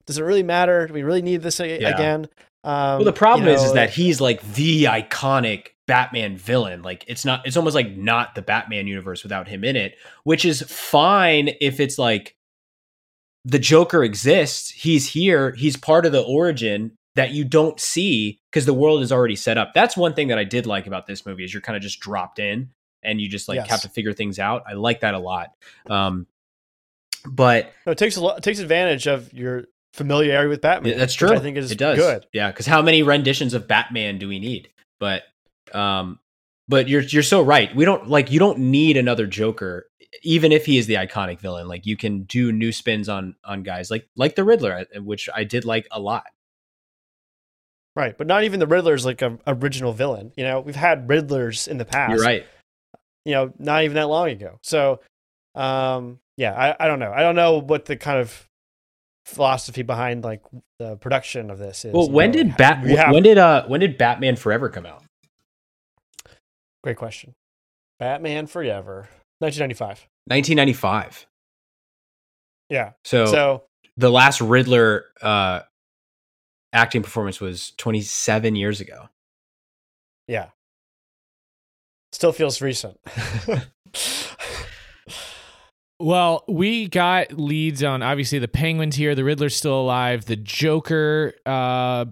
Does 0.06 0.18
it 0.18 0.22
really 0.24 0.42
matter? 0.42 0.86
Do 0.86 0.94
we 0.94 1.02
really 1.02 1.22
need 1.22 1.42
this 1.42 1.60
a- 1.60 1.80
Yeah. 1.80 1.88
again? 1.90 2.28
Um, 2.62 2.98
well, 2.98 3.04
the 3.04 3.12
problem 3.12 3.48
you 3.48 3.54
is, 3.54 3.62
is 3.62 3.72
that 3.72 3.90
he's 3.90 4.20
like 4.20 4.42
the 4.54 4.84
iconic 4.84 5.68
Batman 5.86 6.36
villain. 6.36 6.82
Like 6.82 7.04
it's 7.08 7.24
not, 7.24 7.46
it's 7.46 7.56
almost 7.56 7.74
like 7.74 7.96
not 7.96 8.34
the 8.34 8.42
Batman 8.42 8.86
universe 8.86 9.22
without 9.22 9.48
him 9.48 9.64
in 9.64 9.76
it, 9.76 9.96
which 10.24 10.44
is 10.44 10.62
fine 10.62 11.50
if 11.60 11.80
it's 11.80 11.98
like 11.98 12.36
the 13.44 13.58
Joker 13.58 14.04
exists. 14.04 14.70
He's 14.70 15.08
here. 15.08 15.52
He's 15.52 15.76
part 15.76 16.04
of 16.04 16.12
the 16.12 16.22
origin 16.22 16.92
that 17.16 17.30
you 17.30 17.44
don't 17.44 17.80
see 17.80 18.38
because 18.50 18.66
the 18.66 18.74
world 18.74 19.02
is 19.02 19.10
already 19.10 19.36
set 19.36 19.58
up. 19.58 19.72
That's 19.74 19.96
one 19.96 20.14
thing 20.14 20.28
that 20.28 20.38
I 20.38 20.44
did 20.44 20.66
like 20.66 20.86
about 20.86 21.06
this 21.06 21.26
movie 21.26 21.44
is 21.44 21.52
you're 21.52 21.60
kind 21.62 21.76
of 21.76 21.82
just 21.82 22.00
dropped 22.00 22.38
in 22.38 22.70
and 23.02 23.20
you 23.20 23.28
just 23.28 23.48
like 23.48 23.56
Yes. 23.56 23.70
have 23.70 23.80
to 23.80 23.88
figure 23.88 24.12
things 24.12 24.38
out. 24.38 24.64
I 24.68 24.74
like 24.74 25.00
that 25.00 25.14
a 25.14 25.18
lot. 25.18 25.54
Um, 25.88 26.26
but 27.26 27.72
no, 27.86 27.92
it 27.92 27.98
takes 27.98 28.16
a 28.16 28.20
lot, 28.20 28.38
it 28.38 28.44
takes 28.44 28.60
advantage 28.60 29.06
of 29.08 29.32
your 29.32 29.64
familiarity 29.92 30.48
with 30.48 30.60
Batman. 30.60 30.92
Yeah, 30.92 30.98
that's 30.98 31.14
true. 31.14 31.32
I 31.32 31.38
think 31.38 31.56
is 31.56 31.70
it 31.70 31.78
does. 31.78 31.98
good. 31.98 32.26
Yeah, 32.32 32.50
because 32.50 32.66
how 32.66 32.82
many 32.82 33.02
renditions 33.02 33.54
of 33.54 33.68
Batman 33.68 34.18
do 34.18 34.28
we 34.28 34.38
need? 34.38 34.70
But 34.98 35.22
um, 35.72 36.18
but 36.68 36.88
you're 36.88 37.02
you're 37.02 37.22
so 37.22 37.42
right. 37.42 37.74
We 37.74 37.84
don't 37.84 38.08
like 38.08 38.30
you 38.30 38.38
don't 38.38 38.58
need 38.58 38.96
another 38.96 39.26
Joker, 39.26 39.86
even 40.22 40.52
if 40.52 40.66
he 40.66 40.78
is 40.78 40.86
the 40.86 40.94
iconic 40.94 41.40
villain. 41.40 41.68
Like 41.68 41.86
you 41.86 41.96
can 41.96 42.22
do 42.24 42.52
new 42.52 42.72
spins 42.72 43.08
on 43.08 43.34
on 43.44 43.62
guys 43.62 43.90
like 43.90 44.08
like 44.16 44.36
the 44.36 44.44
Riddler, 44.44 44.86
uh, 44.96 45.02
which 45.02 45.28
I 45.34 45.44
did 45.44 45.64
like 45.64 45.86
a 45.90 46.00
lot. 46.00 46.26
Right, 47.96 48.16
but 48.16 48.28
not 48.28 48.44
even 48.44 48.60
the 48.60 48.68
Riddler 48.68 48.94
is 48.94 49.04
like 49.04 49.20
a 49.20 49.38
original 49.46 49.92
villain. 49.92 50.32
You 50.36 50.44
know, 50.44 50.60
we've 50.60 50.76
had 50.76 51.08
Riddlers 51.08 51.66
in 51.66 51.76
the 51.76 51.84
past. 51.84 52.12
You're 52.12 52.24
right. 52.24 52.46
You 53.24 53.32
know, 53.32 53.52
not 53.58 53.82
even 53.82 53.96
that 53.96 54.08
long 54.08 54.30
ago. 54.30 54.58
So, 54.62 55.00
um, 55.54 56.20
yeah, 56.36 56.54
I, 56.54 56.84
I 56.84 56.88
don't 56.88 57.00
know. 57.00 57.12
I 57.12 57.20
don't 57.20 57.34
know 57.34 57.58
what 57.58 57.84
the 57.84 57.96
kind 57.96 58.20
of 58.20 58.48
philosophy 59.30 59.82
behind 59.82 60.22
like 60.24 60.42
the 60.78 60.96
production 60.96 61.50
of 61.50 61.58
this 61.58 61.84
is. 61.84 61.92
Well, 61.94 62.06
you 62.06 62.12
when 62.12 62.30
know. 62.30 62.36
did 62.38 62.56
Bat 62.56 62.86
have- 62.86 63.12
when 63.14 63.22
did 63.22 63.38
uh 63.38 63.66
when 63.66 63.80
did 63.80 63.96
Batman 63.98 64.36
Forever 64.36 64.68
come 64.68 64.86
out? 64.86 65.02
Great 66.82 66.96
question. 66.96 67.34
Batman 67.98 68.46
Forever, 68.46 69.08
1995. 69.40 70.08
1995. 70.26 71.26
Yeah. 72.70 72.92
So, 73.04 73.26
So 73.26 73.64
the 73.96 74.10
last 74.10 74.40
Riddler 74.40 75.04
uh 75.20 75.60
acting 76.72 77.02
performance 77.02 77.40
was 77.40 77.72
27 77.78 78.54
years 78.56 78.80
ago. 78.80 79.08
yeah, 80.28 80.50
still 82.12 82.32
feels 82.32 82.62
recent. 82.62 82.98
Well, 86.00 86.44
we 86.48 86.88
got 86.88 87.32
leads 87.32 87.84
on 87.84 88.02
obviously 88.02 88.38
the 88.38 88.48
Penguins 88.48 88.96
here. 88.96 89.14
The 89.14 89.22
Riddler's 89.22 89.54
still 89.54 89.78
alive. 89.78 90.24
The 90.24 90.36
Joker. 90.36 91.34
Uh, 91.44 92.06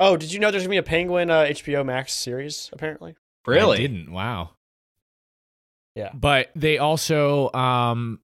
oh, 0.00 0.16
did 0.16 0.32
you 0.32 0.38
know 0.40 0.50
there's 0.50 0.62
gonna 0.62 0.70
be 0.70 0.78
a 0.78 0.82
Penguin 0.82 1.30
uh, 1.30 1.42
HBO 1.42 1.84
Max 1.84 2.14
series? 2.14 2.70
Apparently. 2.72 3.16
Really 3.46 3.78
I 3.78 3.80
didn't. 3.82 4.10
Wow. 4.10 4.50
Yeah. 5.94 6.10
But 6.14 6.50
they 6.56 6.78
also 6.78 7.52
um 7.52 8.20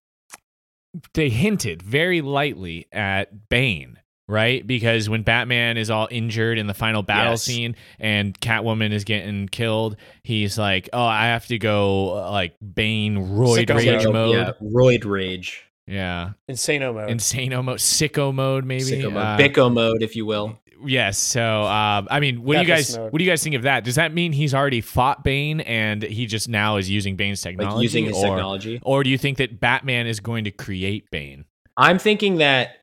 they 1.15 1.29
hinted 1.29 1.83
very 1.83 2.23
lightly 2.23 2.87
at 2.91 3.49
Bane, 3.51 3.99
right? 4.31 4.67
Because 4.67 5.09
when 5.09 5.23
Batman 5.23 5.77
is 5.77 5.91
all 5.91 6.09
injured 6.11 6.59
in 6.59 6.67
the 6.67 6.75
final 6.75 7.03
battle 7.03 7.33
Yes. 7.33 7.43
scene 7.43 7.77
and 7.99 8.39
Catwoman 8.41 8.93
is 8.93 9.05
getting 9.05 9.49
killed, 9.49 9.97
he's 10.23 10.57
like, 10.57 10.89
"Oh, 10.93 11.03
I 11.03 11.27
have 11.27 11.47
to 11.49 11.59
go 11.59 12.17
uh, 12.17 12.31
like 12.31 12.55
Bane 12.75 13.17
roid 13.17 13.67
Sicko 13.67 13.77
rage 13.77 14.05
mode. 14.05 14.13
mode." 14.15 14.37
Yeah, 14.37 14.53
roid 14.63 15.05
rage. 15.05 15.65
Yeah. 15.87 16.31
Insano 16.49 16.95
mode. 16.95 17.11
Insano 17.11 17.65
mode, 17.65 17.79
sicko 17.79 18.33
mode, 18.33 18.65
maybe. 18.65 18.85
Sicko 18.85 19.13
mode. 19.13 19.23
Uh, 19.23 19.37
Bicko 19.39 19.73
mode, 19.73 20.03
if 20.03 20.15
you 20.15 20.25
will. 20.25 20.57
Yes. 20.87 21.19
So, 21.19 21.63
um, 21.65 22.07
I 22.11 22.21
mean, 22.21 22.43
what 22.45 22.55
do 22.55 22.61
you 22.61 22.67
guys 22.67 22.97
mode. 22.97 23.13
what 23.13 23.19
do 23.19 23.25
you 23.25 23.31
guys 23.31 23.43
think 23.43 23.55
of 23.57 23.63
that? 23.63 23.85
Does 23.85 23.97
that 23.97 24.15
mean 24.15 24.33
he's 24.33 24.55
already 24.55 24.81
fought 24.81 25.25
Bane 25.25 25.61
and 25.61 26.03
he 26.03 26.27
just 26.27 26.49
now 26.49 26.77
is 26.77 26.89
using 26.89 27.17
Bane's 27.17 27.43
technology, 27.43 27.75
Like 27.75 27.83
using 27.83 28.05
his 28.07 28.17
or, 28.17 28.25
technology. 28.25 28.79
or 28.83 29.03
do 29.03 29.11
you 29.11 29.19
think 29.19 29.39
that 29.39 29.59
Batman 29.61 30.07
is 30.07 30.21
going 30.21 30.45
to 30.45 30.51
create 30.51 31.11
Bane? 31.11 31.45
I'm 31.77 31.99
thinking 31.99 32.37
that 32.37 32.77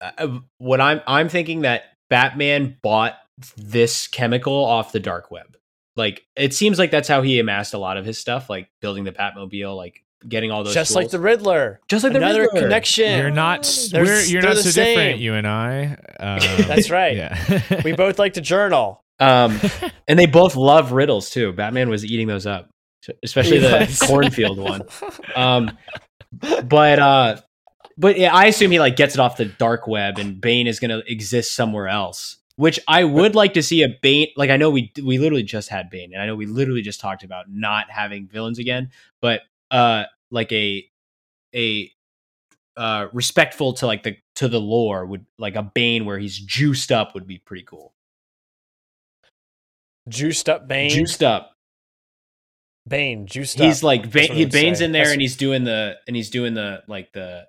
uh, 0.00 0.38
what 0.58 0.80
I'm 0.80 1.00
I'm 1.06 1.28
thinking 1.28 1.62
that 1.62 1.84
Batman 2.10 2.76
bought 2.82 3.14
this 3.56 4.08
chemical 4.08 4.54
off 4.54 4.92
the 4.92 5.00
dark 5.00 5.30
web. 5.30 5.56
Like 5.96 6.24
it 6.36 6.54
seems 6.54 6.78
like 6.78 6.90
that's 6.90 7.08
how 7.08 7.22
he 7.22 7.40
amassed 7.40 7.74
a 7.74 7.78
lot 7.78 7.96
of 7.96 8.04
his 8.04 8.18
stuff, 8.18 8.48
like 8.48 8.68
building 8.80 9.04
the 9.04 9.12
Batmobile, 9.12 9.76
like 9.76 10.04
getting 10.26 10.50
all 10.50 10.64
those. 10.64 10.74
Just 10.74 10.94
like 10.94 11.10
the 11.10 11.18
Riddler. 11.18 11.80
Just 11.88 12.04
like 12.04 12.12
the 12.12 12.18
Another 12.18 12.42
Riddler. 12.42 12.60
connection. 12.62 13.18
You're 13.18 13.30
not 13.30 13.68
we're, 13.92 14.22
you're 14.22 14.42
not 14.42 14.56
the 14.56 14.62
so 14.62 14.70
same. 14.70 14.96
different, 14.96 15.20
you 15.20 15.34
and 15.34 15.46
I. 15.46 15.96
Um, 16.20 16.40
That's 16.66 16.90
right. 16.90 17.16
Yeah. 17.16 17.62
We 17.84 17.92
both 17.92 18.18
like 18.18 18.32
to 18.32 18.40
journal. 18.40 19.04
Um, 19.20 19.60
and 20.08 20.18
they 20.18 20.26
both 20.26 20.56
love 20.56 20.90
riddles 20.90 21.30
too. 21.30 21.52
Batman 21.52 21.88
was 21.90 22.04
eating 22.04 22.26
those 22.26 22.44
up, 22.44 22.70
especially 23.22 23.60
the 23.60 24.04
cornfield 24.08 24.58
one. 24.58 24.82
Um, 25.36 25.78
but 26.64 26.98
uh, 26.98 27.40
but 27.98 28.16
yeah, 28.18 28.34
I 28.34 28.46
assume 28.46 28.70
he 28.70 28.78
like 28.80 28.96
gets 28.96 29.14
it 29.14 29.20
off 29.20 29.36
the 29.36 29.44
dark 29.46 29.86
web, 29.86 30.18
and 30.18 30.40
Bane 30.40 30.66
is 30.66 30.80
going 30.80 30.90
to 30.90 31.02
exist 31.10 31.54
somewhere 31.54 31.88
else. 31.88 32.36
Which 32.56 32.80
I 32.88 33.04
would 33.04 33.34
like 33.36 33.54
to 33.54 33.62
see 33.62 33.82
a 33.82 33.88
Bane. 34.02 34.28
Like 34.36 34.50
I 34.50 34.56
know 34.56 34.70
we 34.70 34.92
we 35.04 35.18
literally 35.18 35.42
just 35.44 35.68
had 35.68 35.90
Bane, 35.90 36.12
and 36.12 36.22
I 36.22 36.26
know 36.26 36.34
we 36.34 36.46
literally 36.46 36.82
just 36.82 37.00
talked 37.00 37.22
about 37.22 37.46
not 37.48 37.90
having 37.90 38.26
villains 38.26 38.58
again. 38.58 38.90
But 39.20 39.42
uh, 39.70 40.04
like 40.30 40.50
a 40.52 40.84
a 41.54 41.92
uh 42.76 43.08
respectful 43.12 43.72
to 43.74 43.86
like 43.86 44.02
the 44.04 44.16
to 44.36 44.48
the 44.48 44.60
lore 44.60 45.04
would 45.06 45.26
like 45.38 45.56
a 45.56 45.62
Bane 45.62 46.04
where 46.04 46.18
he's 46.18 46.38
juiced 46.38 46.90
up 46.92 47.14
would 47.14 47.26
be 47.26 47.38
pretty 47.38 47.64
cool. 47.64 47.92
Juiced 50.08 50.48
up 50.48 50.66
Bane. 50.68 50.90
Juiced 50.90 51.22
up. 51.22 51.52
Bane. 52.88 53.26
Juiced 53.26 53.58
he's 53.58 53.78
up. 53.78 53.84
like 53.84 54.02
That's 54.10 54.14
ba- 54.14 54.20
what 54.20 54.30
I 54.30 54.34
he 54.34 54.46
Bane's 54.46 54.78
say. 54.78 54.84
in 54.84 54.92
there 54.92 55.04
That's 55.04 55.12
and 55.12 55.20
he's 55.20 55.36
doing 55.36 55.64
the 55.64 55.96
and 56.06 56.16
he's 56.16 56.30
doing 56.30 56.54
the 56.54 56.82
like 56.88 57.12
the 57.12 57.46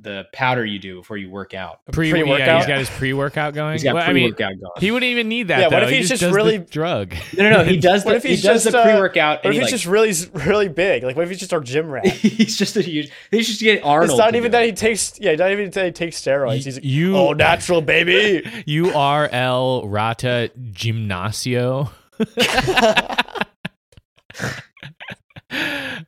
the 0.00 0.26
powder 0.32 0.64
you 0.64 0.78
do 0.78 0.96
before 0.98 1.16
you 1.16 1.28
work 1.28 1.54
out. 1.54 1.80
Pre- 1.90 2.10
Pre-workout? 2.12 2.46
Yeah, 2.46 2.56
he's 2.58 2.66
got 2.66 2.78
his 2.78 2.88
pre-workout 2.90 3.52
going. 3.54 3.72
He's 3.72 3.82
got 3.82 3.94
Well, 3.96 4.04
I 4.08 4.12
mean, 4.12 4.32
pre-workout 4.34 4.60
going. 4.60 4.72
he 4.78 4.90
wouldn't 4.92 5.10
even 5.10 5.28
need 5.28 5.48
that. 5.48 5.58
Yeah, 5.58 5.64
what 5.64 5.80
though. 5.80 5.86
if 5.86 5.90
He 5.90 5.96
he's 5.96 6.08
just 6.08 6.22
really- 6.22 6.58
drug? 6.58 7.14
No, 7.36 7.50
no, 7.50 7.56
no. 7.58 7.64
He 7.64 7.76
does 7.80 8.04
What 8.04 8.12
the 8.12 8.16
if 8.18 8.22
he 8.22 8.28
he's 8.30 8.42
does 8.42 8.62
just, 8.62 8.72
the 8.72 8.78
uh, 8.78 8.84
pre-workout 8.84 9.44
What 9.44 9.46
if 9.46 9.52
he 9.54 9.58
he's 9.58 9.64
like, 9.64 9.70
just 9.72 9.86
really, 9.86 10.12
really 10.46 10.68
big? 10.68 11.02
Like, 11.02 11.16
what 11.16 11.24
if 11.24 11.30
he's 11.30 11.40
just 11.40 11.52
our 11.52 11.60
gym 11.60 11.90
rat? 11.90 12.06
he's 12.06 12.56
just 12.56 12.76
a 12.76 12.80
huge. 12.82 13.10
They 13.32 13.40
just 13.42 13.60
get 13.60 13.82
Arnold. 13.84 14.10
it's 14.10 14.18
not 14.18 14.34
even 14.36 14.52
that 14.52 14.64
he 14.64 14.72
takes. 14.72 15.18
Yeah, 15.18 15.34
not 15.34 15.50
even 15.50 15.68
that 15.70 15.84
he 15.86 15.90
takes 15.92 16.20
steroids. 16.22 16.64
He's 16.64 16.76
like, 16.76 16.84
you- 16.84 17.16
all 17.16 17.34
natural, 17.34 17.80
baby. 17.82 18.48
U 18.66 18.92
R 18.94 19.28
L 19.32 19.88
Rata 19.88 20.50
Gimnasio. 20.72 21.90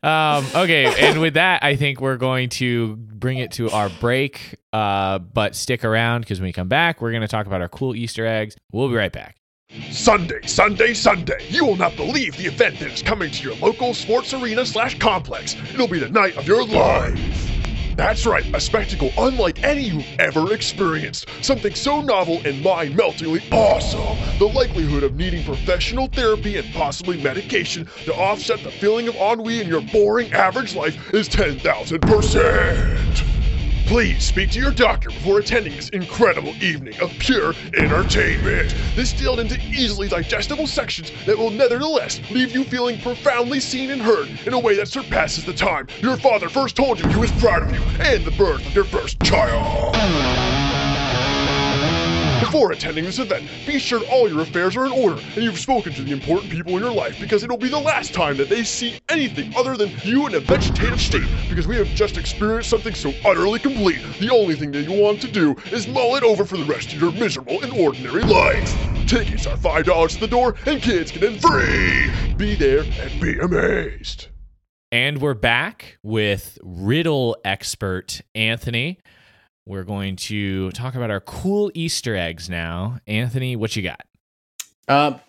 Um, 0.02 0.44
okay, 0.54 1.08
and 1.08 1.20
with 1.20 1.34
that, 1.34 1.62
I 1.62 1.76
think 1.76 2.00
we're 2.00 2.16
going 2.16 2.48
to 2.50 2.96
bring 2.96 3.38
it 3.38 3.52
to 3.52 3.70
our 3.70 3.88
break. 3.88 4.56
Uh, 4.72 5.18
but 5.18 5.56
stick 5.56 5.84
around 5.84 6.20
because 6.20 6.40
when 6.40 6.46
we 6.46 6.52
come 6.52 6.68
back, 6.68 7.00
we're 7.00 7.10
going 7.10 7.22
to 7.22 7.28
talk 7.28 7.46
about 7.46 7.60
our 7.60 7.68
cool 7.68 7.94
Easter 7.94 8.26
eggs. 8.26 8.56
We'll 8.72 8.88
be 8.88 8.94
right 8.94 9.12
back. 9.12 9.36
Sunday, 9.90 10.40
Sunday, 10.46 10.94
Sunday. 10.94 11.46
You 11.48 11.64
will 11.64 11.76
not 11.76 11.96
believe 11.96 12.36
the 12.36 12.46
event 12.46 12.80
that 12.80 12.90
is 12.90 13.02
coming 13.02 13.30
to 13.30 13.42
your 13.42 13.56
local 13.56 13.94
sports 13.94 14.34
arena 14.34 14.66
slash 14.66 14.98
complex. 14.98 15.54
It'll 15.72 15.86
be 15.86 16.00
the 16.00 16.08
night 16.08 16.36
of 16.36 16.46
your 16.46 16.66
life. 16.66 17.49
That's 17.96 18.26
right, 18.26 18.44
a 18.54 18.60
spectacle 18.60 19.10
unlike 19.18 19.62
any 19.64 19.82
you've 19.84 20.20
ever 20.20 20.52
experienced. 20.54 21.26
Something 21.42 21.74
so 21.74 22.00
novel 22.00 22.40
and 22.44 22.62
mind 22.62 22.96
meltingly 22.96 23.40
awesome. 23.52 24.18
The 24.38 24.46
likelihood 24.48 25.02
of 25.04 25.16
needing 25.16 25.44
professional 25.44 26.08
therapy 26.08 26.58
and 26.58 26.72
possibly 26.74 27.22
medication 27.22 27.86
to 28.04 28.14
offset 28.14 28.62
the 28.62 28.70
feeling 28.72 29.08
of 29.08 29.16
ennui 29.16 29.60
in 29.60 29.68
your 29.68 29.82
boring 29.82 30.32
average 30.32 30.74
life 30.74 31.12
is 31.14 31.28
10,000%. 31.28 33.39
Please 33.90 34.22
speak 34.22 34.52
to 34.52 34.60
your 34.60 34.70
doctor 34.70 35.08
before 35.08 35.40
attending 35.40 35.74
this 35.74 35.88
incredible 35.88 36.54
evening 36.62 36.96
of 37.00 37.10
pure 37.18 37.54
entertainment. 37.76 38.72
Distilled 38.94 39.40
into 39.40 39.58
easily 39.62 40.06
digestible 40.06 40.68
sections 40.68 41.10
that 41.26 41.36
will 41.36 41.50
nevertheless 41.50 42.20
leave 42.30 42.54
you 42.54 42.62
feeling 42.62 43.00
profoundly 43.00 43.58
seen 43.58 43.90
and 43.90 44.00
heard 44.00 44.28
in 44.46 44.52
a 44.52 44.58
way 44.60 44.76
that 44.76 44.86
surpasses 44.86 45.44
the 45.44 45.52
time 45.52 45.88
your 46.02 46.16
father 46.16 46.48
first 46.48 46.76
told 46.76 47.00
you 47.00 47.08
he 47.08 47.16
was 47.16 47.32
proud 47.32 47.64
of 47.64 47.74
you 47.74 47.82
and 47.98 48.24
the 48.24 48.30
birth 48.30 48.64
of 48.64 48.72
your 48.76 48.84
first 48.84 49.18
child. 49.24 50.59
Before 52.50 52.72
attending 52.72 53.04
this 53.04 53.20
event, 53.20 53.48
be 53.64 53.78
sure 53.78 54.02
all 54.10 54.28
your 54.28 54.40
affairs 54.40 54.76
are 54.76 54.84
in 54.84 54.90
order 54.90 55.22
and 55.36 55.44
you've 55.44 55.56
spoken 55.56 55.92
to 55.92 56.02
the 56.02 56.10
important 56.10 56.50
people 56.50 56.72
in 56.72 56.82
your 56.82 56.92
life 56.92 57.20
because 57.20 57.44
it'll 57.44 57.56
be 57.56 57.68
the 57.68 57.78
last 57.78 58.12
time 58.12 58.36
that 58.38 58.48
they 58.48 58.64
see 58.64 58.98
anything 59.08 59.54
other 59.56 59.76
than 59.76 59.92
you 60.02 60.26
in 60.26 60.34
a 60.34 60.40
vegetative 60.40 61.00
state 61.00 61.28
because 61.48 61.68
we 61.68 61.76
have 61.76 61.86
just 61.94 62.16
experienced 62.16 62.68
something 62.68 62.92
so 62.92 63.14
utterly 63.24 63.60
complete. 63.60 64.02
The 64.18 64.30
only 64.30 64.56
thing 64.56 64.72
that 64.72 64.82
you 64.82 65.00
want 65.00 65.20
to 65.20 65.30
do 65.30 65.54
is 65.70 65.86
mull 65.86 66.16
it 66.16 66.24
over 66.24 66.44
for 66.44 66.56
the 66.56 66.64
rest 66.64 66.92
of 66.92 67.00
your 67.00 67.12
miserable 67.12 67.62
and 67.62 67.72
ordinary 67.72 68.22
life. 68.22 68.68
Tickets 69.06 69.46
are 69.46 69.56
$5 69.56 70.14
at 70.14 70.20
the 70.20 70.26
door 70.26 70.56
and 70.66 70.82
kids 70.82 71.12
get 71.12 71.22
in 71.22 71.38
free. 71.38 72.10
Be 72.34 72.56
there 72.56 72.80
and 72.80 73.20
be 73.20 73.38
amazed. 73.38 74.26
And 74.90 75.20
we're 75.20 75.34
back 75.34 75.98
with 76.02 76.58
riddle 76.64 77.36
expert 77.44 78.22
Anthony. 78.34 78.98
We're 79.66 79.84
going 79.84 80.16
to 80.16 80.70
talk 80.72 80.94
about 80.94 81.10
our 81.10 81.20
cool 81.20 81.70
Easter 81.74 82.16
eggs 82.16 82.48
now. 82.48 82.98
Anthony, 83.06 83.56
what 83.56 83.76
you 83.76 83.82
got? 83.82 84.04
Um, 84.88 85.20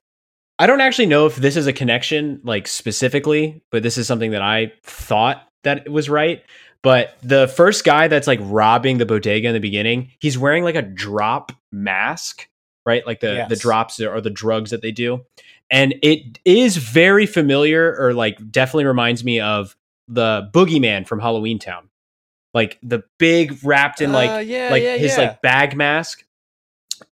I 0.57 0.67
don't 0.67 0.81
actually 0.81 1.07
know 1.07 1.25
if 1.25 1.35
this 1.35 1.57
is 1.57 1.67
a 1.67 1.73
connection, 1.73 2.41
like 2.43 2.67
specifically, 2.67 3.63
but 3.71 3.83
this 3.83 3.97
is 3.97 4.07
something 4.07 4.31
that 4.31 4.41
I 4.41 4.73
thought 4.83 5.47
that 5.63 5.85
it 5.85 5.91
was 5.91 6.09
right. 6.09 6.43
But 6.83 7.15
the 7.21 7.47
first 7.47 7.83
guy 7.83 8.07
that's 8.07 8.27
like 8.27 8.39
robbing 8.41 8.97
the 8.97 9.05
bodega 9.05 9.47
in 9.47 9.53
the 9.53 9.59
beginning, 9.59 10.11
he's 10.19 10.37
wearing 10.37 10.63
like 10.63 10.75
a 10.75 10.81
drop 10.81 11.51
mask, 11.71 12.47
right? 12.85 13.05
Like 13.05 13.19
the 13.19 13.45
the 13.49 13.55
drops 13.55 13.99
or 13.99 14.19
the 14.21 14.31
drugs 14.31 14.71
that 14.71 14.81
they 14.81 14.91
do, 14.91 15.25
and 15.69 15.93
it 16.01 16.39
is 16.43 16.77
very 16.77 17.27
familiar, 17.27 17.95
or 17.99 18.13
like 18.13 18.37
definitely 18.51 18.85
reminds 18.85 19.23
me 19.23 19.39
of 19.39 19.75
the 20.07 20.49
boogeyman 20.53 21.07
from 21.07 21.19
Halloween 21.19 21.59
Town, 21.59 21.87
like 22.53 22.77
the 22.83 23.03
big 23.19 23.57
wrapped 23.63 24.01
in 24.01 24.11
like 24.11 24.29
Uh, 24.29 24.37
yeah, 24.39 24.69
like 24.69 24.83
yeah, 24.83 24.97
his 24.97 25.17
yeah. 25.17 25.23
like 25.23 25.41
bag 25.41 25.75
mask, 25.75 26.23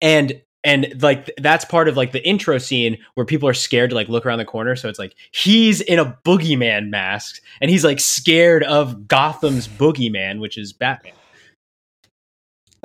and 0.01 0.41
and 0.65 1.01
like 1.03 1.27
th- 1.27 1.39
that's 1.41 1.65
part 1.65 1.89
of 1.89 1.97
like 1.97 2.11
the 2.13 2.27
intro 2.27 2.59
scene 2.59 2.99
where 3.15 3.25
people 3.25 3.49
are 3.49 3.55
scared 3.55 3.91
to 3.91 3.97
like 3.97 4.09
look 4.09 4.27
around 4.27 4.39
the 4.39 4.45
corner 4.45 4.75
so 4.75 4.89
it's 4.89 4.99
like 4.99 5.15
he's 5.31 5.81
in 5.81 6.01
a 6.01 6.19
boogeyman 6.25 6.89
mask 6.91 7.41
and 7.61 7.71
he's 7.71 7.85
like 7.85 8.01
scared 8.01 8.65
of 8.65 9.07
gotham's 9.07 9.69
boogeyman 9.69 10.41
which 10.41 10.59
is 10.59 10.73
batman 10.73 11.13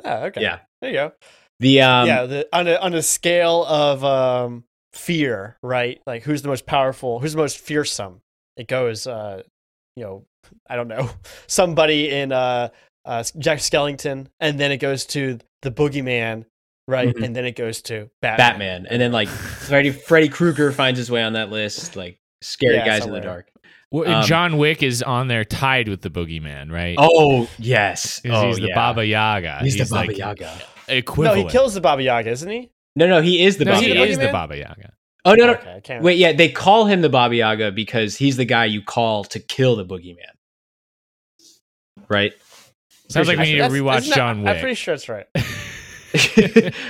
Oh, 0.04 0.24
okay. 0.26 0.40
yeah 0.42 0.60
There 0.80 0.90
you 0.90 0.96
go. 0.96 1.12
the 1.60 1.80
um 1.80 2.06
yeah, 2.06 2.26
the, 2.26 2.48
on 2.52 2.68
a 2.68 2.74
on 2.76 2.94
a 2.94 3.02
scale 3.02 3.64
of 3.64 4.04
um, 4.04 4.64
fear, 4.92 5.56
right? 5.62 6.00
Like 6.06 6.22
who's 6.24 6.42
the 6.42 6.48
most 6.48 6.66
powerful? 6.66 7.20
Who's 7.20 7.32
the 7.32 7.38
most 7.38 7.58
fearsome? 7.58 8.20
It 8.56 8.68
goes, 8.68 9.06
uh, 9.06 9.42
you 9.96 10.04
know, 10.04 10.24
I 10.68 10.76
don't 10.76 10.88
know, 10.88 11.10
somebody 11.46 12.10
in 12.10 12.32
uh, 12.32 12.68
uh, 13.04 13.24
Jack 13.38 13.58
Skellington, 13.58 14.26
and 14.40 14.58
then 14.58 14.72
it 14.72 14.78
goes 14.78 15.06
to 15.06 15.38
the 15.62 15.70
boogeyman, 15.70 16.44
right? 16.88 17.14
Mhm. 17.14 17.24
And 17.24 17.36
then 17.36 17.44
it 17.44 17.56
goes 17.56 17.82
to 17.82 18.10
Batman. 18.20 18.36
batman 18.36 18.86
and 18.90 19.00
then 19.00 19.12
like 19.12 19.28
freddy 19.28 19.90
freddy 19.90 20.28
krueger 20.28 20.72
finds 20.72 20.98
his 20.98 21.10
way 21.10 21.22
on 21.22 21.32
that 21.34 21.50
list 21.50 21.96
like 21.96 22.18
scary 22.42 22.74
Yeah, 22.76 22.84
guys 22.86 23.06
in 23.06 23.12
the 23.12 23.20
dark 23.20 23.48
Well, 23.90 24.10
Um, 24.10 24.24
John 24.26 24.58
Wick 24.58 24.82
is 24.82 25.02
on 25.02 25.28
there 25.28 25.44
tied 25.44 25.88
with 25.88 26.02
the 26.02 26.10
boogeyman, 26.10 26.70
right? 26.70 26.96
oh 26.98 27.48
yes, 27.58 28.20
oh, 28.28 28.48
he's 28.48 28.56
the 28.58 28.68
yeah. 28.68 28.74
Baba 28.74 29.06
Yaga. 29.06 29.58
he's, 29.62 29.76
the 29.78 29.84
baba 29.84 30.08
like 30.08 30.18
yaga 30.18 30.60
No, 30.88 31.34
he 31.34 31.44
kills 31.44 31.72
the 31.74 31.80
Baba 31.80 32.02
Yaga, 32.02 32.30
isn't 32.30 32.50
he? 32.50 32.70
no 32.96 33.06
no 33.06 33.20
he 33.22 33.44
is 33.44 33.56
the 33.58 33.64
no, 33.64 33.72
baba 33.72 33.82
he 33.84 33.88
yaga 33.94 34.10
is 34.10 34.18
the? 34.18 34.28
Baba 34.32 34.56
Yaga. 34.58 34.92
Oh 35.24 35.34
no 35.34 35.46
no 35.46 35.52
Okay, 35.54 35.74
I 35.76 35.80
can't. 35.80 36.02
wait 36.02 36.18
yeah 36.18 36.32
they 36.32 36.48
call 36.50 36.84
him 36.86 37.00
the 37.02 37.08
baba 37.08 37.34
yaga 37.36 37.72
because 37.72 38.16
he's 38.16 38.36
the 38.36 38.44
guy 38.44 38.64
you 38.66 38.82
call 38.82 39.24
to 39.24 39.40
kill 39.40 39.76
the 39.76 39.84
boogeyman 39.84 40.16
right 42.08 42.32
Sounds 43.08 43.28
like 43.28 43.38
we 43.38 43.44
need 43.52 43.58
to 43.58 43.64
rewatch 43.68 44.06
that- 44.08 44.16
John 44.16 44.46
I'm 44.48 44.58
pretty 44.58 44.74
sure 44.74 44.94
it's 44.94 45.08
right. 45.10 45.26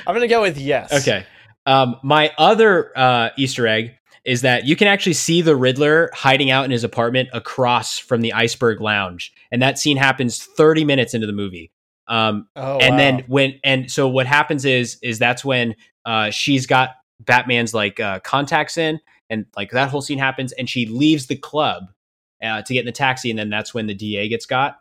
I'm 0.07 0.15
gonna 0.15 0.29
go 0.29 0.43
with 0.43 0.57
yes. 0.59 0.93
Okay. 0.93 1.27
Um, 1.67 1.97
my 2.03 2.31
other 2.39 2.93
uh, 2.97 3.31
Easter 3.37 3.67
egg 3.67 3.93
is 4.25 4.43
that 4.43 4.65
you 4.65 4.77
can 4.77 4.87
actually 4.87 5.15
see 5.15 5.43
the 5.43 5.57
Riddler 5.57 6.11
hiding 6.15 6.51
out 6.51 6.65
in 6.67 6.71
his 6.71 6.85
apartment 6.85 7.31
across 7.33 7.99
from 7.99 8.21
the 8.21 8.33
Iceberg 8.33 8.81
Lounge, 8.81 9.33
and 9.51 9.61
that 9.61 9.79
scene 9.79 9.97
happens 9.97 10.39
30 10.43 10.85
minutes 10.85 11.15
into 11.15 11.27
the 11.27 11.33
movie. 11.33 11.73
Um, 12.07 12.47
Oh, 12.55 12.79
and 12.79 12.93
wow. 12.93 12.97
then 12.99 13.25
when 13.27 13.61
and 13.65 13.91
so 13.91 14.07
what 14.09 14.27
happens 14.27 14.65
is 14.65 14.99
is 15.03 15.19
that's 15.19 15.45
when 15.45 15.75
uh, 16.07 16.31
she's 16.31 16.67
got 16.67 16.91
Batman's 17.21 17.75
like 17.75 18.01
uh, 18.01 18.21
contacts 18.21 18.77
in, 18.77 19.01
and 19.31 19.47
like 19.57 19.71
that 19.71 19.89
whole 19.91 20.03
scene 20.03 20.19
happens, 20.19 20.53
and 20.53 20.69
she 20.69 20.87
leaves 20.87 21.27
the 21.27 21.37
club 21.37 21.85
uh, 22.43 22.63
to 22.63 22.73
get 22.75 22.81
in 22.81 22.87
the 22.87 22.93
taxi, 22.93 23.31
and 23.31 23.39
then 23.39 23.51
that's 23.51 23.73
when 23.75 23.87
the 23.87 23.95
DA 23.95 24.29
gets 24.29 24.47
got. 24.47 24.79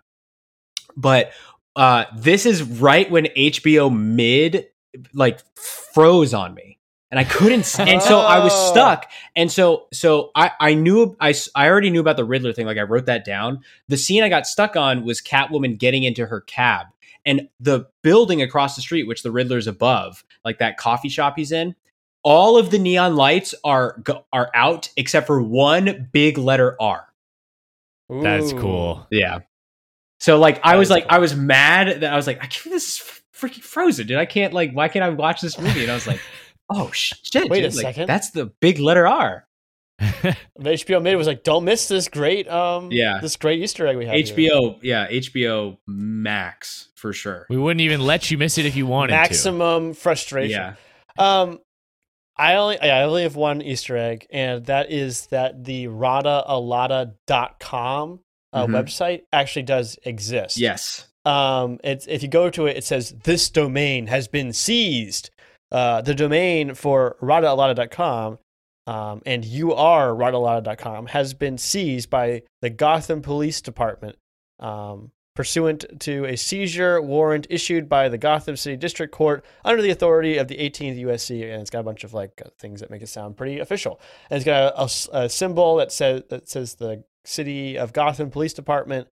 But 0.96 1.32
uh, 1.76 2.06
this 2.16 2.46
is 2.46 2.64
right 2.64 3.10
when 3.10 3.26
HBO 3.26 3.96
mid 3.96 4.68
like 5.14 5.40
froze 5.58 6.34
on 6.34 6.54
me 6.54 6.78
and 7.10 7.20
I 7.20 7.24
couldn't, 7.24 7.80
and 7.80 8.02
so 8.02 8.20
I 8.20 8.40
was 8.44 8.52
Oh. 8.54 8.72
stuck. 8.72 9.10
And 9.36 9.52
so, 9.52 9.88
so 9.92 10.32
I, 10.36 10.52
I 10.60 10.74
knew, 10.76 11.16
I, 11.20 11.34
I 11.56 11.68
already 11.68 11.90
knew 11.90 12.00
about 12.00 12.18
the 12.18 12.26
Riddler 12.26 12.54
thing. 12.54 12.66
Like 12.68 12.78
I 12.78 12.84
wrote 12.84 13.06
that 13.06 13.26
down. 13.26 13.62
The 13.88 13.98
scene 13.98 14.24
I 14.24 14.30
got 14.30 14.46
stuck 14.48 14.76
on 14.76 15.04
was 15.04 15.22
Catwoman 15.22 15.78
getting 15.80 16.04
into 16.04 16.26
her 16.28 16.42
cab 16.42 16.88
and 17.26 17.48
the 17.60 17.88
building 18.02 18.42
across 18.42 18.76
the 18.76 18.82
street, 18.82 19.08
which 19.08 19.24
the 19.24 19.32
Riddler's 19.32 19.68
above, 19.68 20.24
like 20.46 20.60
that 20.60 20.78
coffee 20.78 21.10
shop 21.10 21.34
he's 21.38 21.52
in. 21.52 21.76
All 22.24 22.58
of 22.58 22.72
the 22.72 22.80
neon 22.80 23.16
lights 23.16 23.54
are 23.64 24.02
are 24.32 24.50
out 24.56 24.90
except 24.95 25.28
for 25.28 25.41
one 25.41 26.10
big 26.12 26.38
letter 26.38 26.76
R. 26.80 27.08
That's 28.10 28.54
cool. 28.54 29.06
Yeah. 29.12 29.40
So 30.20 30.40
like 30.40 30.62
I 30.64 30.78
was 30.78 30.90
like 30.90 31.04
cool. 31.04 31.16
I 31.16 31.20
was 31.20 31.36
mad 31.36 32.02
that 32.02 32.14
I 32.14 32.16
was 32.16 32.28
like 32.28 32.38
I 32.38 32.48
can't 32.48 32.74
this 32.74 32.88
is 32.88 33.22
freaking 33.36 33.64
frozen, 33.64 34.08
dude. 34.08 34.18
I 34.18 34.26
can't 34.26 34.54
like 34.54 34.72
why 34.72 34.88
can't 34.88 35.04
I 35.04 35.10
watch 35.10 35.41
this 35.41 35.60
movie? 35.60 35.82
And 35.84 35.91
I 35.91 35.95
was 35.95 36.08
like, 36.08 36.22
oh 36.70 36.91
shit, 36.91 37.50
Wait 37.50 37.64
a 37.66 37.70
dude, 37.70 37.76
like, 37.76 37.84
second. 37.95 38.08
That's 38.08 38.32
the 38.32 38.45
big 38.62 38.80
letter 38.80 39.08
R. 39.08 39.45
The 40.00 40.36
HBO 40.58 41.02
mid 41.02 41.16
was 41.18 41.28
like, 41.28 41.44
don't 41.44 41.66
miss 41.66 41.88
this 41.88 42.08
great 42.08 42.48
um 42.50 42.90
Yeah. 42.91 43.20
this 43.22 43.36
great 43.36 43.62
Easter 43.62 43.86
egg 43.88 43.98
we 43.98 44.06
have. 44.06 44.16
here." 44.16 44.24
HBO, 44.52 44.80
yeah, 44.82 45.08
HBO 45.10 45.78
Max 45.88 46.90
for 46.95 47.12
sure. 47.14 47.45
we 47.50 47.58
wouldn't 47.58 47.82
even 47.82 48.02
let 48.02 48.32
you 48.32 48.38
miss 48.38 48.58
it 48.58 48.66
if 48.66 48.76
you 48.76 48.86
wanted 48.86 49.12
maximum 49.14 49.94
frustration. 49.94 50.52
Yeah. 50.52 50.76
Um, 51.41 51.60
I 52.36 52.56
only 52.56 52.80
I 52.80 53.04
only 53.04 53.22
have 53.24 53.36
one 53.36 53.62
Easter 53.62 53.96
egg, 53.98 54.26
and 54.32 54.66
that 54.66 54.92
is 54.92 55.28
that 55.28 55.64
the 55.66 55.88
rataalada.com 55.88 58.20
uh, 58.52 58.66
Mhm. 58.68 58.72
website 58.72 59.22
actually 59.32 59.62
does 59.64 59.98
exist. 60.04 60.58
Yes. 60.58 61.08
Um, 61.26 61.80
it's 61.84 62.06
if 62.08 62.22
you 62.22 62.28
go 62.30 62.50
to 62.52 62.68
it, 62.68 62.78
it 62.78 62.84
says 62.84 63.12
this 63.24 63.50
domain 63.50 64.06
has 64.08 64.28
been 64.28 64.52
seized. 64.54 65.30
Uh, 65.72 66.02
the 66.02 66.14
domain 66.14 66.76
for 66.76 67.16
rataalada.com 67.22 68.38
um, 68.86 69.22
and 69.26 69.44
you 69.46 69.74
are 69.74 70.10
rataalada.com 70.10 71.08
has 71.08 71.34
been 71.34 71.58
seized 71.58 72.10
by 72.12 72.44
the 72.62 72.70
Gotham 72.70 73.22
Police 73.24 73.60
Department 73.62 74.18
um, 74.60 75.12
pursuant 75.36 75.86
to 76.00 76.26
a 76.26 76.36
seizure 76.36 77.02
warrant 77.02 77.48
issued 77.50 77.90
by 77.90 78.10
the 78.10 78.18
Gotham 78.18 78.56
City 78.56 78.78
District 78.78 79.14
Court 79.14 79.44
under 79.66 79.82
the 79.82 79.90
authority 79.90 80.38
of 80.38 80.48
the 80.48 80.58
18th 80.58 81.00
USC, 81.00 81.44
and 81.44 81.62
it's 81.62 81.70
got 81.70 81.80
a 81.80 81.84
bunch 81.84 82.04
of 82.04 82.14
like 82.14 82.42
uh, 82.46 82.50
things 82.60 82.82
that 82.82 82.92
make 82.92 83.02
it 83.02 83.10
sound 83.10 83.38
pretty 83.38 83.60
official. 83.60 84.00
And 84.30 84.38
it's 84.38 84.46
got 84.46 84.74
a 85.14 85.30
symbol 85.30 85.78
that 85.78 85.92
says 85.92 86.24
that 86.30 86.50
says 86.50 86.76
the 86.76 87.04
City 87.26 87.78
of 87.78 87.94
Gotham 87.94 88.30
Police 88.30 88.54
Department. 88.54 89.08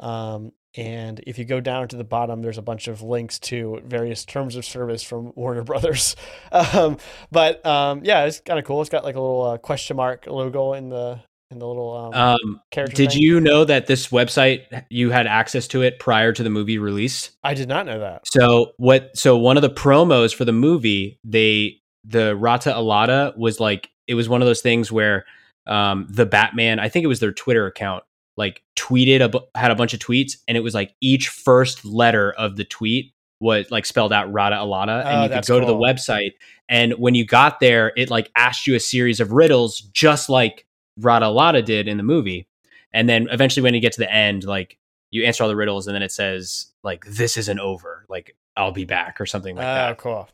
Um, 0.00 0.52
and 0.74 1.20
if 1.26 1.38
you 1.38 1.44
go 1.44 1.60
down 1.60 1.88
to 1.88 1.96
the 1.96 2.04
bottom, 2.04 2.40
there's 2.40 2.58
a 2.58 2.62
bunch 2.62 2.88
of 2.88 3.02
links 3.02 3.38
to 3.40 3.82
various 3.84 4.24
terms 4.24 4.56
of 4.56 4.64
service 4.64 5.02
from 5.02 5.32
Warner 5.34 5.64
Brothers. 5.64 6.16
Um, 6.52 6.98
but 7.30 7.64
um, 7.64 8.02
yeah, 8.04 8.24
it's 8.24 8.40
kind 8.40 8.58
of 8.58 8.66
cool. 8.66 8.82
It's 8.82 8.90
got 8.90 9.04
like 9.04 9.14
a 9.14 9.20
little 9.20 9.42
uh, 9.42 9.58
question 9.58 9.96
mark 9.96 10.26
logo 10.26 10.74
in 10.74 10.90
the 10.90 11.20
in 11.52 11.58
the 11.58 11.66
little 11.66 11.94
um, 11.96 12.14
Um, 12.14 12.60
character. 12.70 12.96
did 12.96 13.12
thing? 13.12 13.22
you 13.22 13.40
know 13.40 13.64
that 13.64 13.86
this 13.86 14.08
website 14.08 14.84
you 14.90 15.10
had 15.10 15.26
access 15.26 15.66
to 15.68 15.82
it 15.82 15.98
prior 15.98 16.32
to 16.32 16.42
the 16.42 16.50
movie 16.50 16.78
release? 16.78 17.30
I 17.44 17.54
did 17.54 17.68
not 17.68 17.86
know 17.86 18.00
that. 18.00 18.26
So 18.26 18.72
what? 18.78 19.16
So 19.16 19.36
one 19.36 19.56
of 19.56 19.62
the 19.62 19.70
promos 19.70 20.34
for 20.34 20.44
the 20.44 20.52
movie, 20.52 21.18
they 21.24 21.76
the 22.04 22.34
Rata 22.36 22.70
Alada 22.70 23.36
was 23.36 23.60
like 23.60 23.90
it 24.08 24.14
was 24.14 24.28
one 24.28 24.42
of 24.42 24.46
those 24.46 24.60
things 24.62 24.90
where 24.90 25.24
um, 25.66 26.06
the 26.10 26.26
Batman, 26.26 26.80
I 26.80 26.88
think 26.88 27.04
it 27.04 27.08
was 27.08 27.20
their 27.20 27.32
Twitter 27.32 27.66
account, 27.66 28.02
like 28.36 28.62
tweeted 28.76 29.22
a 29.22 29.28
bu- 29.28 29.46
had 29.54 29.70
a 29.70 29.76
bunch 29.76 29.94
of 29.94 30.00
tweets, 30.00 30.32
and 30.48 30.56
it 30.56 30.60
was 30.60 30.74
like 30.74 30.94
each 31.00 31.28
first 31.28 31.84
letter 31.84 32.32
of 32.32 32.56
the 32.56 32.64
tweet 32.64 33.12
was 33.38 33.70
like 33.70 33.84
spelled 33.86 34.12
out 34.12 34.32
Rata 34.32 34.56
Alada, 34.56 35.04
Oh, 35.04 35.08
and 35.08 35.22
you 35.30 35.36
could 35.36 35.46
go 35.46 35.60
to 35.60 35.66
the 35.66 35.74
website, 35.74 36.32
and 36.68 36.92
when 36.94 37.14
you 37.14 37.24
got 37.24 37.60
there, 37.60 37.92
it 37.96 38.10
like 38.10 38.30
asked 38.36 38.66
you 38.66 38.74
a 38.74 38.80
series 38.80 39.20
of 39.20 39.30
riddles, 39.32 39.80
just 39.80 40.28
like 40.28 40.66
Rata 40.98 41.26
Alada 41.26 41.64
did 41.64 41.88
in 41.88 41.96
the 41.96 42.02
movie, 42.02 42.46
and 42.92 43.08
then 43.08 43.28
eventually 43.30 43.62
when 43.62 43.74
you 43.74 43.80
get 43.80 43.92
to 43.94 44.00
the 44.00 44.12
end, 44.12 44.44
like 44.44 44.78
you 45.10 45.24
answer 45.24 45.42
all 45.42 45.48
the 45.48 45.56
riddles, 45.56 45.86
and 45.86 45.94
then 45.94 46.02
it 46.02 46.12
says 46.12 46.66
like 46.82 47.04
this 47.06 47.36
isn't 47.36 47.58
over, 47.60 48.04
like 48.08 48.36
I'll 48.56 48.72
be 48.72 48.84
back 48.84 49.20
or 49.20 49.26
something 49.26 49.56
like 49.56 49.64
Oh, 49.64 49.74
that. 49.74 49.90
Ah, 49.92 49.94
cool. 49.94 50.28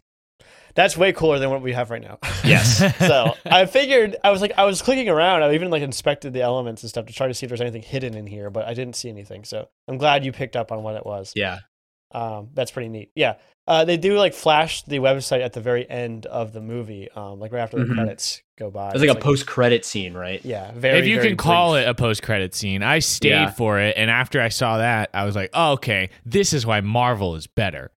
That's 0.74 0.97
way 0.97 1.12
cooler 1.12 1.40
than 1.40 1.51
what 1.51 1.60
we 1.62 1.72
have 1.72 1.90
right 1.90 2.01
now. 2.02 2.18
Yes. 2.44 2.78
so 2.98 3.35
I 3.44 3.66
figured 3.66 4.14
I 4.22 4.30
was 4.30 4.40
like 4.40 4.52
I 4.56 4.64
was 4.64 4.80
clicking 4.80 5.09
around. 5.09 5.43
I 5.43 5.52
even 5.55 5.70
like 5.70 5.82
inspected 5.82 6.32
the 6.32 6.43
elements 6.43 6.82
and 6.82 6.90
stuff 6.90 7.06
to 7.06 7.12
try 7.12 7.26
to 7.26 7.35
see 7.35 7.47
if 7.47 7.51
there's 7.51 7.60
anything 7.60 7.82
hidden 7.82 8.14
in 8.14 8.26
here, 8.28 8.48
but 8.51 8.64
I 8.66 8.74
didn't 8.74 8.94
see 8.94 9.09
anything. 9.09 9.44
So 9.44 9.68
I'm 9.89 9.98
glad 9.98 10.24
you 10.24 10.30
picked 10.32 10.55
up 10.55 10.70
on 10.70 10.82
what 10.85 10.94
it 10.94 11.05
was. 11.05 11.32
Yeah. 11.35 11.59
Um, 12.12 12.48
that's 12.55 12.70
pretty 12.70 12.89
neat. 12.89 13.10
Yeah. 13.14 13.35
Uh, 13.66 13.85
they 13.85 13.98
do 13.98 14.16
like 14.16 14.32
flash 14.32 14.82
the 14.85 14.98
website 14.98 15.43
at 15.44 15.52
the 15.52 15.60
very 15.60 15.89
end 15.90 16.24
of 16.24 16.55
the 16.55 16.60
movie, 16.62 17.10
um, 17.14 17.39
like 17.39 17.52
right 17.52 17.60
after 17.60 17.78
the 17.78 17.85
Mhm. 17.85 17.94
credits 17.97 18.40
go 18.59 18.70
by. 18.70 18.90
It's 18.93 19.01
like 19.01 19.10
a 19.10 19.12
It's 19.12 19.22
post 19.22 19.47
credit 19.47 19.85
scene, 19.85 20.14
right? 20.14 20.40
Yeah, 20.43 20.70
very. 20.74 21.01
if 21.01 21.06
you 21.06 21.16
very 21.16 21.28
can 21.28 21.36
call 21.36 21.74
it 21.74 21.86
a 21.86 21.93
post 21.94 22.22
credit 22.22 22.55
scene, 22.55 22.82
I 22.82 23.01
stayed 23.01 23.28
Yeah. 23.30 23.51
for 23.51 23.78
it, 23.78 23.94
and 23.98 24.10
after 24.10 24.40
I 24.40 24.48
saw 24.48 24.78
that, 24.78 25.10
I 25.12 25.26
was 25.26 25.36
like, 25.36 25.51
oh, 25.52 25.72
okay, 25.72 26.09
this 26.24 26.55
is 26.55 26.64
why 26.64 26.80
Marvel 26.80 27.35
is 27.36 27.47
better. 27.47 27.90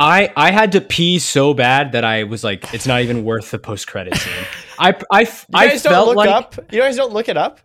I 0.00 0.32
I 0.36 0.52
had 0.52 0.70
to 0.72 0.80
pee 0.80 1.18
so 1.18 1.52
bad 1.52 1.90
that 1.92 2.04
I 2.04 2.22
was 2.22 2.44
like, 2.44 2.72
it's 2.72 2.86
not 2.86 3.02
even 3.02 3.24
worth 3.24 3.50
the 3.50 3.58
post 3.58 3.88
credit 3.88 4.14
scene. 4.14 4.32
I 4.78 4.94
I 5.10 5.20
You 5.22 5.26
I 5.54 5.68
guys 5.70 5.82
don't 5.82 5.92
felt 5.92 6.06
look 6.08 6.16
like 6.16 6.28
up. 6.30 6.54
You 6.70 6.78
guys 6.80 6.94
don't 6.94 7.12
look 7.12 7.28
it 7.28 7.36
up. 7.36 7.58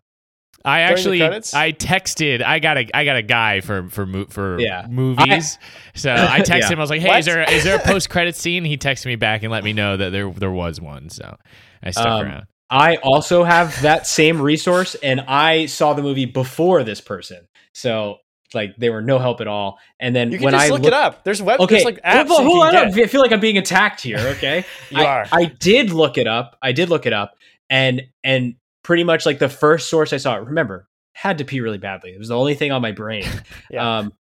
I 0.65 0.81
actually? 0.81 1.21
I 1.23 1.71
texted 1.73 2.41
I 2.41 2.59
got 2.59 2.77
a 2.77 2.87
I 2.93 3.03
got 3.05 3.15
a 3.17 3.21
guy 3.21 3.61
for 3.61 3.89
for 3.89 4.07
for 4.29 4.59
Yeah. 4.59 4.85
movies. 4.89 5.57
so 5.93 6.13
I 6.13 6.39
texted 6.41 6.61
Yeah. 6.61 6.69
him. 6.69 6.79
I 6.79 6.81
was 6.81 6.89
like, 6.89 7.01
"Hey, 7.01 7.09
What? 7.09 7.19
is 7.19 7.25
there 7.25 7.43
is 7.51 7.63
there 7.63 7.75
a 7.75 7.79
post 7.83 8.09
credit 8.09 8.35
scene?" 8.35 8.63
He 8.63 8.77
texted 8.77 9.07
me 9.07 9.15
back 9.15 9.43
and 9.43 9.51
let 9.51 9.63
me 9.63 9.73
know 9.73 9.97
that 9.97 10.11
there 10.11 10.29
there 10.31 10.51
was 10.51 10.79
one. 10.79 11.09
So 11.09 11.35
I 11.83 11.91
stuck 11.91 12.07
Um, 12.07 12.21
around. 12.25 12.43
I 12.69 12.95
also 13.03 13.43
have 13.43 13.79
that 13.81 14.07
same 14.07 14.41
resource, 14.41 14.95
and 14.95 15.21
I 15.27 15.65
saw 15.67 15.93
the 15.93 16.01
movie 16.01 16.25
before 16.25 16.83
this 16.83 17.01
person, 17.01 17.39
so 17.73 18.17
like 18.55 18.75
they 18.77 18.89
were 18.89 19.01
no 19.01 19.19
help 19.19 19.41
at 19.41 19.47
all. 19.47 19.77
And 19.99 20.15
then 20.15 20.31
You 20.31 20.37
can 20.37 20.45
when 20.45 20.53
just 20.53 20.65
I 20.65 20.69
look 20.69 20.81
looked- 20.83 20.87
it 20.87 20.93
up. 20.93 21.23
There's 21.23 21.41
web. 21.41 21.59
Okay, 21.59 21.75
There's 21.75 21.85
like 21.85 22.01
apps. 22.03 22.29
well, 22.29 22.43
hold 22.43 22.63
on. 22.63 22.71
get. 22.71 22.87
I 23.03 23.07
feel 23.07 23.21
like 23.21 23.31
I'm 23.31 23.39
being 23.39 23.57
attacked 23.57 24.01
here. 24.01 24.17
Okay, 24.19 24.63
You 24.91 25.01
I, 25.01 25.05
are. 25.05 25.25
I 25.31 25.45
did 25.45 25.91
look 25.91 26.17
it 26.17 26.27
up. 26.27 26.57
I 26.61 26.71
did 26.71 26.89
look 26.89 27.05
it 27.05 27.13
up, 27.13 27.33
and 27.69 28.03
and 28.23 28.55
pretty 28.83 29.03
much 29.03 29.25
like 29.25 29.39
the 29.39 29.49
first 29.49 29.89
source 29.89 30.13
I 30.13 30.17
saw. 30.17 30.35
Remember, 30.35 30.87
had 31.13 31.37
to 31.39 31.45
pee 31.45 31.61
really 31.61 31.77
badly. 31.77 32.11
It 32.11 32.19
was 32.19 32.27
the 32.27 32.37
only 32.37 32.55
thing 32.55 32.71
on 32.71 32.81
my 32.81 32.91
brain. 32.91 33.25
Yeah. 33.69 33.99
Um, 33.99 34.13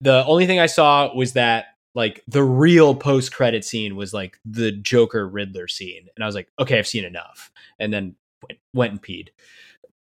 the 0.00 0.24
only 0.24 0.46
thing 0.46 0.60
I 0.60 0.66
saw 0.66 1.12
was 1.14 1.32
that 1.32 1.66
like 1.94 2.22
the 2.28 2.44
real 2.44 2.94
post 2.94 3.32
credit 3.32 3.64
scene 3.64 3.96
was 3.96 4.14
like 4.14 4.38
the 4.44 4.70
Joker 4.70 5.28
Riddler 5.28 5.66
scene, 5.66 6.06
and 6.14 6.22
I 6.22 6.26
was 6.26 6.34
like, 6.34 6.48
okay, 6.60 6.78
I've 6.78 6.86
seen 6.86 7.04
enough, 7.04 7.50
and 7.78 7.92
then 7.92 8.14
went, 8.42 8.60
went 8.72 8.92
and 8.92 9.02
peed. 9.02 9.28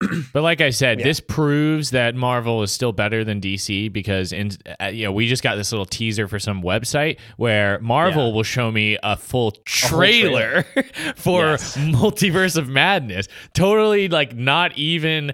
But 0.33 0.43
like 0.43 0.61
I 0.61 0.71
said, 0.71 0.99
Yeah. 0.99 1.05
this 1.07 1.21
proves 1.21 1.91
that 1.91 2.15
Marvel 2.15 2.63
is 2.63 2.71
still 2.71 2.93
better 2.93 3.25
than 3.25 3.41
DC 3.41 3.93
because 3.93 4.33
in 4.33 4.51
uh, 4.81 4.87
you 4.87 5.05
know 5.05 5.13
we 5.13 5.27
just 5.27 5.43
got 5.43 5.57
this 5.57 5.73
little 5.73 5.87
teaser 5.87 6.29
for 6.29 6.39
some 6.39 6.63
website 6.63 7.19
where 7.39 7.79
Marvel 7.81 8.29
Yeah. 8.29 8.35
will 8.35 8.43
show 8.43 8.71
me 8.71 8.99
a 9.03 9.17
full 9.17 9.37
whole 9.37 9.51
trailer, 9.65 10.63
for 11.17 11.51
Yes. 11.53 11.77
Multiverse 11.77 12.57
of 12.57 12.69
Madness. 12.69 13.29
Totally 13.55 14.09
like 14.09 14.35
not 14.35 14.77
even 14.77 15.33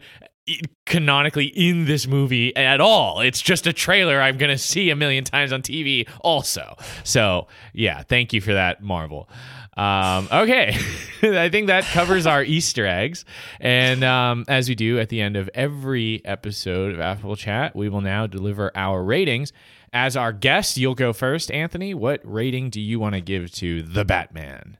canonically 0.86 1.46
in 1.46 1.84
this 1.84 2.06
movie 2.06 2.54
at 2.56 2.80
all. 2.80 3.20
It's 3.20 3.40
just 3.40 3.66
a 3.66 3.72
trailer 3.72 4.20
I'm 4.20 4.38
going 4.38 4.50
to 4.50 4.58
see 4.58 4.90
a 4.90 4.96
million 4.96 5.22
times 5.24 5.52
on 5.52 5.62
TV 5.62 6.08
also. 6.20 6.76
So, 7.04 7.46
yeah, 7.72 8.02
thank 8.02 8.32
you 8.32 8.40
for 8.40 8.52
that 8.52 8.82
Marvel. 8.82 9.28
Um, 9.76 10.28
okay, 10.30 10.76
I 11.22 11.48
think 11.48 11.68
that 11.68 11.84
covers 11.84 12.26
our 12.26 12.42
Easter 12.42 12.86
eggs. 12.86 13.24
And 13.60 14.04
um, 14.04 14.44
as 14.48 14.68
we 14.68 14.74
do 14.74 14.98
at 14.98 15.08
the 15.08 15.20
end 15.20 15.36
of 15.36 15.50
every 15.54 16.22
episode 16.24 16.94
of 16.94 17.00
Affable 17.00 17.36
Chat, 17.36 17.74
we 17.76 17.88
will 17.88 18.00
now 18.00 18.26
deliver 18.26 18.70
our 18.76 19.02
ratings. 19.02 19.52
As 19.92 20.16
our 20.16 20.32
guest, 20.32 20.78
you'll 20.78 20.94
go 20.94 21.12
first, 21.12 21.50
Anthony. 21.50 21.92
What 21.92 22.20
rating 22.24 22.70
do 22.70 22.80
you 22.80 22.98
want 22.98 23.14
to 23.14 23.20
give 23.20 23.52
to 23.52 23.82
The 23.82 24.04
Batman? 24.04 24.78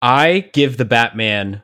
I 0.00 0.50
give 0.52 0.76
the 0.76 0.84
Batman 0.84 1.63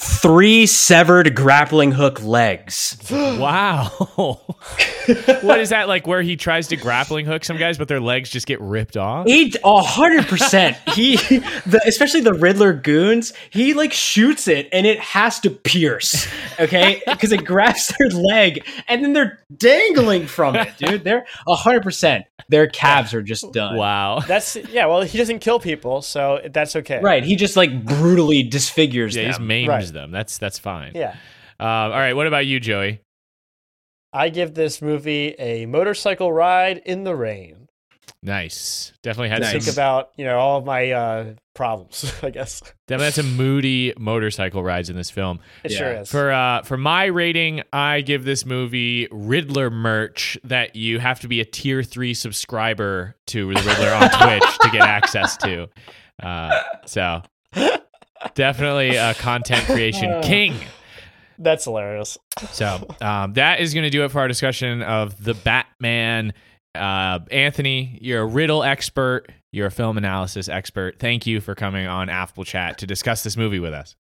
three 0.00 0.64
severed 0.66 1.34
grappling 1.34 1.92
hook 1.92 2.22
legs. 2.22 2.96
Wow. 3.38 3.84
what 5.42 5.60
is 5.60 5.68
that 5.68 5.86
like 5.86 6.06
where 6.06 6.22
he 6.22 6.36
tries 6.36 6.68
to 6.68 6.76
grappling 6.76 7.24
hook 7.24 7.44
some 7.44 7.56
guys, 7.56 7.78
but 7.78 7.86
their 7.86 8.00
legs 8.00 8.30
just 8.30 8.46
get 8.46 8.60
ripped 8.60 8.96
off? 8.96 9.26
He 9.26 9.54
a 9.62 9.82
hundred 9.82 10.26
percent. 10.26 10.76
He, 10.94 11.16
the, 11.66 11.80
especially 11.86 12.20
the 12.22 12.34
Riddler 12.34 12.72
goons, 12.72 13.32
he 13.50 13.74
like 13.74 13.92
shoots 13.92 14.48
it 14.48 14.68
and 14.72 14.86
it 14.86 14.98
has 14.98 15.38
to 15.40 15.50
pierce. 15.50 16.26
Okay, 16.58 17.00
because 17.06 17.30
it 17.32 17.44
grabs 17.44 17.92
their 17.98 18.08
leg 18.08 18.66
and 18.88 19.04
then 19.04 19.12
they're 19.12 19.44
dangling 19.56 20.26
from 20.26 20.56
it, 20.56 20.76
dude. 20.78 21.04
They're 21.04 21.26
a 21.46 21.54
hundred 21.54 21.82
percent. 21.82 22.24
Their 22.48 22.66
calves 22.66 23.14
are 23.14 23.22
just 23.22 23.52
done. 23.52 23.76
Wow. 23.76 24.20
That's 24.20 24.56
yeah. 24.56 24.86
Well, 24.86 25.02
he 25.02 25.18
doesn't 25.18 25.40
kill 25.40 25.60
people, 25.60 26.02
so 26.02 26.40
that's 26.50 26.74
okay. 26.76 27.00
Right. 27.00 27.22
He 27.22 27.36
just 27.36 27.56
like 27.56 27.84
brutally 27.84 28.42
disfigures 28.42 29.14
Yeah, 29.14 29.22
he 29.22 29.28
just 29.28 29.38
them. 29.38 29.48
maims 29.48 29.87
Right. 29.88 30.00
them. 30.02 30.10
That's 30.10 30.38
that's 30.38 30.58
fine. 30.58 30.92
Yeah. 30.94 31.16
Uh, 31.60 31.64
all 31.64 31.90
right. 31.90 32.14
What 32.14 32.26
about 32.26 32.46
you, 32.46 32.60
Joey? 32.60 33.00
I 34.12 34.28
give 34.30 34.54
this 34.54 34.80
movie 34.80 35.34
a 35.38 35.66
motorcycle 35.66 36.32
ride 36.32 36.78
in 36.86 37.04
the 37.04 37.14
rain. 37.14 37.68
Nice. 38.22 38.92
Definitely 39.02 39.28
had 39.28 39.42
Nice. 39.42 39.64
Think 39.64 39.74
about 39.76 40.10
you 40.16 40.24
know 40.24 40.38
all 40.38 40.58
of 40.58 40.64
my 40.64 40.90
uh, 40.90 41.34
problems. 41.54 42.12
I 42.22 42.30
guess 42.30 42.60
Definitely 42.88 43.04
had 43.04 43.14
some 43.14 43.36
moody 43.36 43.92
motorcycle 43.98 44.62
rides 44.64 44.90
in 44.90 44.96
this 44.96 45.10
film. 45.10 45.38
it 45.62 45.70
Yeah. 45.72 45.78
sure 45.78 45.92
is. 45.92 46.10
For 46.10 46.32
uh, 46.32 46.62
for 46.62 46.76
my 46.76 47.04
rating, 47.04 47.62
I 47.72 48.00
give 48.00 48.24
this 48.24 48.44
movie 48.44 49.06
Riddler 49.12 49.70
merch 49.70 50.36
that 50.44 50.74
you 50.74 50.98
have 50.98 51.20
to 51.20 51.28
be 51.28 51.40
a 51.40 51.44
tier 51.44 51.82
three 51.84 52.12
subscriber 52.14 53.14
to 53.28 53.54
the 53.54 53.60
Riddler 53.62 53.92
on 53.92 54.10
Twitch 54.40 54.58
to 54.62 54.70
get 54.70 54.82
access 54.82 55.36
to. 55.38 55.68
Uh, 56.20 56.60
so 56.86 57.22
definitely 58.34 58.96
a 58.96 59.14
content 59.14 59.64
creation 59.66 60.22
king. 60.22 60.56
That's 61.38 61.64
hilarious. 61.64 62.18
So 62.50 62.86
um, 63.00 63.34
that 63.34 63.60
is 63.60 63.74
going 63.74 63.84
to 63.84 63.90
do 63.90 64.04
it 64.04 64.10
for 64.10 64.20
our 64.20 64.28
discussion 64.28 64.82
of 64.82 65.22
the 65.22 65.34
Batman. 65.34 66.32
Uh, 66.74 67.20
Anthony, 67.30 67.98
you're 68.00 68.22
a 68.22 68.26
riddle 68.26 68.62
expert. 68.64 69.26
You're 69.52 69.68
a 69.68 69.70
film 69.70 69.96
analysis 69.96 70.48
expert. 70.48 70.98
Thank 70.98 71.26
you 71.26 71.40
for 71.40 71.54
coming 71.54 71.86
on 71.86 72.08
Affable 72.08 72.44
Chat 72.44 72.78
to 72.78 72.86
discuss 72.86 73.22
this 73.22 73.36
movie 73.36 73.60
with 73.60 73.72
us. 73.72 73.96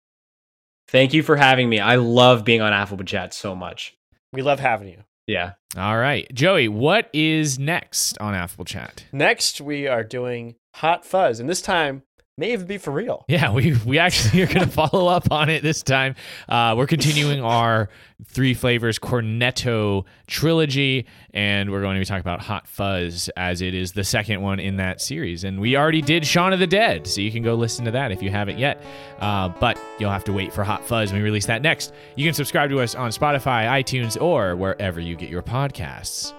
Thank 0.89 1.13
you 1.13 1.21
for 1.21 1.35
having 1.35 1.69
me. 1.69 1.79
I 1.79 1.95
love 1.95 2.43
being 2.43 2.61
on 2.61 2.73
Affable 2.73 3.05
Chat 3.05 3.33
so 3.33 3.55
much. 3.55 3.95
We 4.33 4.41
love 4.41 4.59
having 4.59 4.89
you. 4.89 5.03
Yeah. 5.27 5.53
All 5.75 5.97
right, 5.97 6.33
Joey, 6.33 6.69
what 6.69 7.09
is 7.13 7.59
next 7.59 8.17
on 8.19 8.33
Affable 8.33 8.65
Chat? 8.65 9.05
Next, 9.11 9.59
we 9.59 9.85
are 9.87 10.03
doing 10.03 10.55
Hot 10.75 11.05
Fuzz, 11.05 11.39
and 11.39 11.49
this 11.49 11.61
time 11.61 12.03
may 12.37 12.53
even 12.53 12.67
be 12.67 12.77
for 12.77 12.91
real. 12.91 13.25
Yeah, 13.27 13.51
we 13.51 13.75
we 13.85 13.97
actually 13.99 14.43
are 14.43 14.47
going 14.47 14.59
to 14.65 14.67
follow 14.67 15.07
up 15.07 15.31
on 15.31 15.49
it 15.49 15.63
this 15.63 15.81
time. 15.83 16.15
Uh, 16.47 16.75
we're 16.77 16.87
continuing 16.87 17.41
our 17.41 17.89
three 18.25 18.53
flavors 18.53 18.99
cornetto 18.99 20.05
trilogy, 20.27 21.07
and 21.33 21.71
we're 21.71 21.81
going 21.81 21.95
to 21.95 21.99
be 21.99 22.05
talking 22.05 22.21
about 22.21 22.41
Hot 22.41 22.67
Fuzz 22.67 23.29
as 23.35 23.61
it 23.61 23.73
is 23.73 23.93
the 23.93 24.03
second 24.03 24.41
one 24.41 24.59
in 24.59 24.77
that 24.77 25.01
series. 25.01 25.43
And 25.43 25.59
we 25.59 25.75
already 25.75 26.01
did 26.01 26.25
Shaun 26.25 26.53
of 26.53 26.59
the 26.59 26.67
Dead, 26.67 27.07
so 27.07 27.21
you 27.21 27.31
can 27.31 27.43
go 27.43 27.55
listen 27.55 27.85
to 27.85 27.91
that 27.91 28.11
if 28.11 28.21
you 28.21 28.29
haven't 28.29 28.59
yet. 28.59 28.81
Uh, 29.19 29.49
but 29.49 29.79
you'll 29.99 30.11
have 30.11 30.23
to 30.25 30.33
wait 30.33 30.53
for 30.53 30.63
Hot 30.63 30.85
Fuzz 30.85 31.11
when 31.11 31.21
we 31.21 31.25
release 31.25 31.47
that 31.47 31.61
next. 31.61 31.93
You 32.15 32.25
can 32.25 32.33
subscribe 32.33 32.69
to 32.69 32.79
us 32.79 32.95
on 32.95 33.11
Spotify, 33.11 33.67
iTunes, 33.67 34.19
or 34.21 34.55
wherever 34.55 34.99
you 34.99 35.15
get 35.15 35.29
your 35.29 35.43
podcasts. 35.43 36.36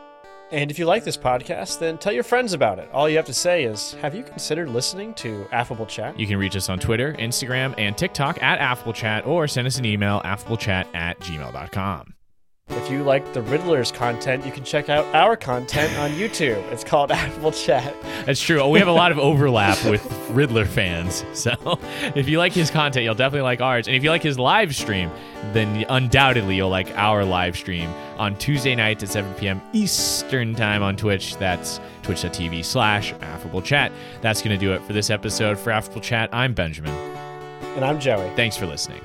And 0.51 0.71
if 0.71 0.79
you 0.79 0.87
like 0.87 1.05
this 1.05 1.17
podcast, 1.17 1.79
then 1.79 1.99
tell 1.99 2.13
your 2.13 2.23
friends 2.23 2.53
about 2.53 2.79
it. 2.79 2.89
All 2.93 3.09
you 3.09 3.17
have 3.17 3.27
to 3.27 3.35
say 3.35 3.65
is, 3.65 3.93
"Have 4.01 4.15
you 4.15 4.23
considered 4.23 4.69
listening 4.69 5.15
to 5.15 5.47
Affable 5.53 5.87
Chat?" 5.87 6.19
You 6.19 6.27
can 6.27 6.39
reach 6.39 6.57
us 6.57 6.69
on 6.69 6.79
Twitter, 6.79 7.13
Instagram, 7.15 7.75
and 7.77 7.97
TikTok 7.97 8.43
at 8.43 8.59
AffableChat 8.59 9.27
or 9.27 9.47
send 9.47 9.67
us 9.67 9.79
an 9.79 9.85
email, 9.85 10.21
affablechat 10.25 10.87
at 10.95 11.19
gmail.com. 11.21 12.15
if 12.71 12.91
you 12.91 13.03
like 13.03 13.33
the 13.33 13.43
Riddler's 13.43 13.91
content, 13.91 14.45
you 14.45 14.53
can 14.53 14.65
check 14.65 14.89
out 14.89 15.05
our 15.15 15.37
content 15.37 15.97
on 15.99 16.11
YouTube. 16.11 16.63
It's 16.71 16.85
called 16.85 17.11
Affable 17.13 17.53
Chat. 17.53 17.95
That's 18.27 18.41
true. 18.41 18.67
We 18.69 18.79
have 18.79 18.89
a 18.89 18.93
lot 18.93 19.11
of 19.11 19.19
overlap 19.19 19.83
with 19.85 20.05
Riddler 20.31 20.65
fans. 20.65 21.25
So 21.39 21.79
if 22.17 22.29
you 22.29 22.39
like 22.39 22.53
his 22.53 22.69
content, 22.69 23.05
you'll 23.05 23.15
definitely 23.15 23.43
like 23.43 23.61
ours. 23.61 23.87
And 23.87 23.95
if 23.97 24.03
you 24.03 24.11
like 24.11 24.23
his 24.23 24.39
live 24.41 24.75
stream, 24.75 25.09
then 25.53 25.85
undoubtedly 25.89 26.57
you'll 26.57 26.69
like 26.69 26.91
our 26.97 27.25
live 27.25 27.57
stream 27.57 27.89
on 28.19 28.37
Tuesday 28.39 28.75
nights 28.75 29.05
at 29.05 29.11
7 29.11 29.33
p.m. 29.35 29.63
Eastern 29.73 30.55
Time 30.57 30.83
on 30.83 30.97
Twitch. 30.97 31.37
That's 31.37 31.81
twitch.tv 32.03 32.65
slash 32.65 33.13
affable 33.21 33.63
chat. 33.63 33.93
That's 34.21 34.43
going 34.43 34.59
to 34.59 34.59
do 34.59 34.73
it 34.73 34.83
for 34.83 34.93
this 34.93 35.11
episode. 35.11 35.59
For 35.59 35.71
Affable 35.71 36.01
Chat, 36.01 36.29
I'm 36.33 36.55
Benjamin. 36.55 36.93
And 37.77 37.85
I'm 37.85 38.01
Joey. 38.01 38.29
Thanks 38.35 38.57
for 38.57 38.67
listening. 38.67 39.01